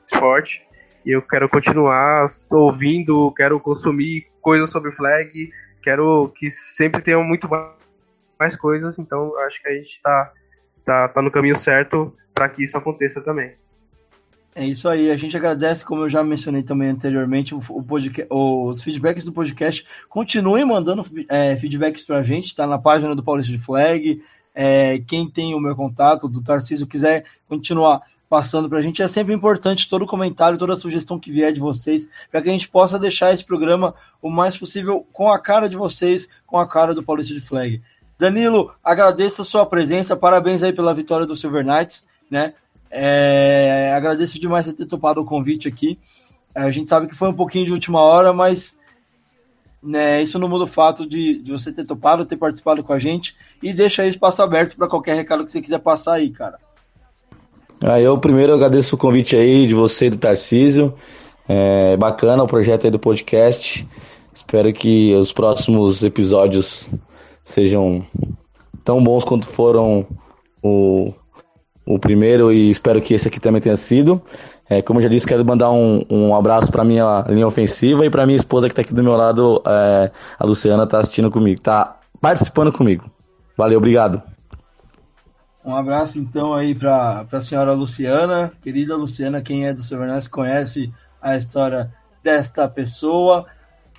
esporte 0.07 0.63
e 1.07 1.11
eu 1.11 1.23
quero 1.23 1.49
continuar 1.49 2.27
ouvindo, 2.53 3.33
quero 3.33 3.59
consumir 3.59 4.27
coisas 4.43 4.69
sobre 4.69 4.93
flag, 4.93 5.51
quero 5.81 6.31
que 6.37 6.51
sempre 6.51 7.01
tenham 7.01 7.25
muito 7.25 7.49
mais 7.49 7.83
coisas, 8.59 8.99
então 8.99 9.39
acho 9.41 9.63
que 9.63 9.69
a 9.69 9.75
gente 9.75 10.01
tá, 10.03 10.33
tá, 10.85 11.09
tá 11.09 11.23
no 11.23 11.31
caminho 11.31 11.57
certo 11.57 12.15
para 12.35 12.49
que 12.49 12.63
isso 12.63 12.77
aconteça 12.77 13.21
também. 13.21 13.55
É 14.57 14.65
isso 14.65 14.89
aí, 14.89 15.11
a 15.11 15.17
gente 15.17 15.37
agradece, 15.37 15.85
como 15.85 16.03
eu 16.03 16.09
já 16.09 16.23
mencionei 16.23 16.63
também 16.63 16.91
anteriormente, 16.91 17.55
o 17.55 17.83
podcast, 17.83 18.29
os 18.31 18.83
feedbacks 18.85 19.25
do 19.25 19.33
podcast. 19.33 19.85
Continuem 20.09 20.65
mandando 20.65 21.05
é, 21.29 21.57
feedbacks 21.57 22.05
para 22.05 22.19
a 22.19 22.23
gente, 22.23 22.47
está 22.47 22.65
na 22.65 22.79
página 22.79 23.17
do 23.17 23.23
Paulista 23.23 23.51
de 23.51 23.59
Flag. 23.59 24.23
É, 24.55 25.01
quem 25.09 25.29
tem 25.29 25.57
o 25.57 25.61
meu 25.61 25.75
contato, 25.75 26.29
do 26.29 26.41
Tarcísio, 26.41 26.87
quiser 26.87 27.25
continuar 27.49 28.03
passando 28.29 28.69
para 28.69 28.79
a 28.79 28.81
gente, 28.81 29.03
é 29.03 29.09
sempre 29.09 29.35
importante 29.35 29.89
todo 29.89 30.07
comentário, 30.07 30.59
toda 30.59 30.75
sugestão 30.77 31.19
que 31.19 31.31
vier 31.31 31.53
de 31.53 31.61
vocês, 31.61 32.09
para 32.31 32.41
que 32.41 32.49
a 32.49 32.53
gente 32.53 32.69
possa 32.69 32.99
deixar 32.99 33.33
esse 33.33 33.45
programa 33.45 33.95
o 34.23 34.31
mais 34.31 34.57
possível 34.57 35.07
com 35.13 35.31
a 35.31 35.39
cara 35.39 35.69
de 35.69 35.77
vocês, 35.77 36.29
com 36.47 36.59
a 36.59 36.67
cara 36.67 36.95
do 36.95 37.03
Paulista 37.03 37.35
de 37.35 37.41
Flag. 37.41 37.83
Danilo, 38.25 38.73
agradeço 38.83 39.43
a 39.43 39.45
sua 39.45 39.67
presença, 39.67 40.17
parabéns 40.17 40.63
aí 40.63 40.73
pela 40.73 40.95
vitória 40.95 41.27
do 41.27 41.37
Silver 41.37 41.63
Knights, 41.63 42.07
né? 42.31 42.55
É, 42.91 43.93
agradeço 43.95 44.41
demais 44.41 44.73
ter 44.73 44.87
topado 44.87 45.21
o 45.21 45.27
convite 45.27 45.69
aqui. 45.69 45.99
É, 46.55 46.63
a 46.63 46.71
gente 46.71 46.89
sabe 46.89 47.07
que 47.07 47.15
foi 47.15 47.29
um 47.29 47.35
pouquinho 47.35 47.67
de 47.67 47.73
última 47.73 48.01
hora, 48.01 48.33
mas 48.33 48.75
né, 49.83 50.23
isso 50.23 50.39
não 50.39 50.49
muda 50.49 50.65
o 50.65 50.67
fato 50.67 51.07
de, 51.07 51.39
de 51.43 51.53
você 51.53 51.71
ter 51.71 51.85
topado, 51.85 52.25
ter 52.25 52.39
participado 52.39 52.83
com 52.83 52.95
a 52.95 52.99
gente 52.99 53.37
e 53.63 53.75
deixa 53.75 54.01
aí 54.01 54.09
espaço 54.09 54.43
aberto 54.43 54.75
para 54.75 54.89
qualquer 54.89 55.17
recado 55.17 55.45
que 55.45 55.51
você 55.51 55.61
quiser 55.61 55.81
passar 55.81 56.15
aí, 56.15 56.31
cara. 56.31 56.59
Ah, 57.83 58.01
eu 58.01 58.17
primeiro 58.17 58.55
agradeço 58.55 58.95
o 58.95 58.99
convite 58.99 59.37
aí 59.37 59.67
de 59.67 59.75
você 59.75 60.09
do 60.09 60.17
Tarcísio. 60.17 60.95
É 61.47 61.95
bacana 61.99 62.43
o 62.43 62.47
projeto 62.47 62.87
aí 62.87 62.91
do 62.91 62.99
podcast. 62.99 63.87
Espero 64.33 64.73
que 64.73 65.15
os 65.15 65.31
próximos 65.31 66.03
episódios 66.03 66.89
sejam 67.45 68.05
tão 68.83 69.03
bons 69.03 69.25
quanto 69.25 69.47
foram 69.47 70.07
o, 70.63 71.13
o 71.87 71.99
primeiro 71.99 72.53
e 72.53 72.71
espero 72.71 73.01
que 73.01 73.15
esse 73.15 73.29
aqui 73.29 73.39
também 73.39 73.61
tenha 73.61 73.77
sido. 73.77 74.21
É, 74.69 74.81
como 74.81 74.99
eu 74.99 75.03
já 75.05 75.09
disse, 75.09 75.27
quero 75.27 75.45
mandar 75.45 75.71
um, 75.71 76.05
um 76.09 76.35
abraço 76.35 76.73
para 76.73 76.83
minha 76.83 77.25
linha 77.29 77.47
ofensiva 77.47 78.05
e 78.07 78.11
para 78.11 78.25
minha 78.25 78.37
esposa 78.37 78.67
que 78.67 78.73
está 78.73 78.83
aqui 78.83 78.95
do 78.95 79.03
meu 79.03 79.15
lado, 79.15 79.63
é, 79.67 80.11
a 80.39 80.45
Luciana, 80.45 80.85
está 80.85 81.01
assistindo 81.01 81.31
comigo, 81.31 81.59
está 81.59 82.01
participando 82.21 82.73
comigo. 82.73 83.05
Valeu, 83.57 83.79
obrigado. 83.79 84.23
Um 85.65 85.75
abraço 85.75 86.19
então 86.19 86.55
aí 86.55 86.75
para 86.75 87.27
a 87.31 87.41
senhora 87.41 87.73
Luciana, 87.73 88.53
querida 88.63 88.97
Luciana, 88.97 89.41
quem 89.41 89.67
é 89.67 89.73
do 89.73 89.81
Silvernais 89.81 90.29
conhece 90.29 90.93
a 91.21 91.37
história 91.37 91.91
desta 92.23 92.69
pessoa. 92.69 93.47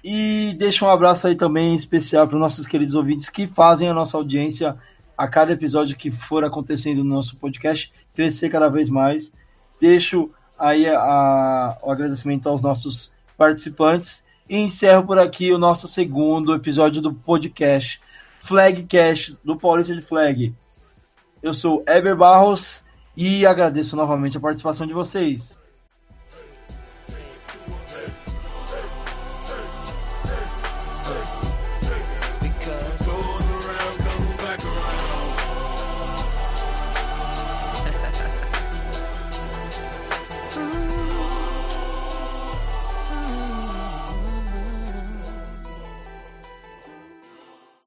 E 0.07 0.53
deixa 0.60 0.86
um 0.86 0.91
abraço 0.91 1.26
aí 1.26 1.34
também 1.34 1.73
especial 1.73 2.27
para 2.27 2.36
os 2.36 2.40
nossos 2.40 2.68
queridos 2.68 2.94
ouvintes 2.94 3.27
que 3.27 3.48
fazem 3.48 3.90
a 3.90 3.94
nossa 3.94 4.15
audiência 4.15 4.77
a 5.18 5.27
cada 5.27 5.52
episódio 5.52 5.98
que 5.98 6.11
for 6.11 6.45
acontecendo 6.45 7.03
no 7.03 7.15
nosso 7.15 7.36
podcast 7.38 7.91
crescer 8.14 8.49
cada 8.49 8.69
vez 8.69 8.88
mais. 8.88 9.34
Deixo 9.82 10.30
aí 10.60 10.88
a, 10.88 11.76
o 11.82 11.90
agradecimento 11.90 12.48
aos 12.48 12.61
nossos 12.61 13.11
participantes 13.36 14.23
e 14.48 14.60
encerro 14.60 15.07
por 15.07 15.18
aqui 15.18 15.52
o 15.52 15.57
nosso 15.57 15.88
segundo 15.88 16.53
episódio 16.53 17.02
do 17.02 17.11
podcast 17.11 17.99
Flagcast 18.41 19.36
do 19.44 19.57
Paulista 19.57 19.95
de 19.95 20.03
Flag. 20.03 20.53
Eu 21.41 21.52
sou 21.52 21.84
Eber 21.88 22.15
Barros 22.15 22.86
e 23.18 23.44
agradeço 23.44 23.95
novamente 23.95 24.38
a 24.38 24.40
participação 24.40 24.86
de 24.86 24.94
vocês. 24.94 25.56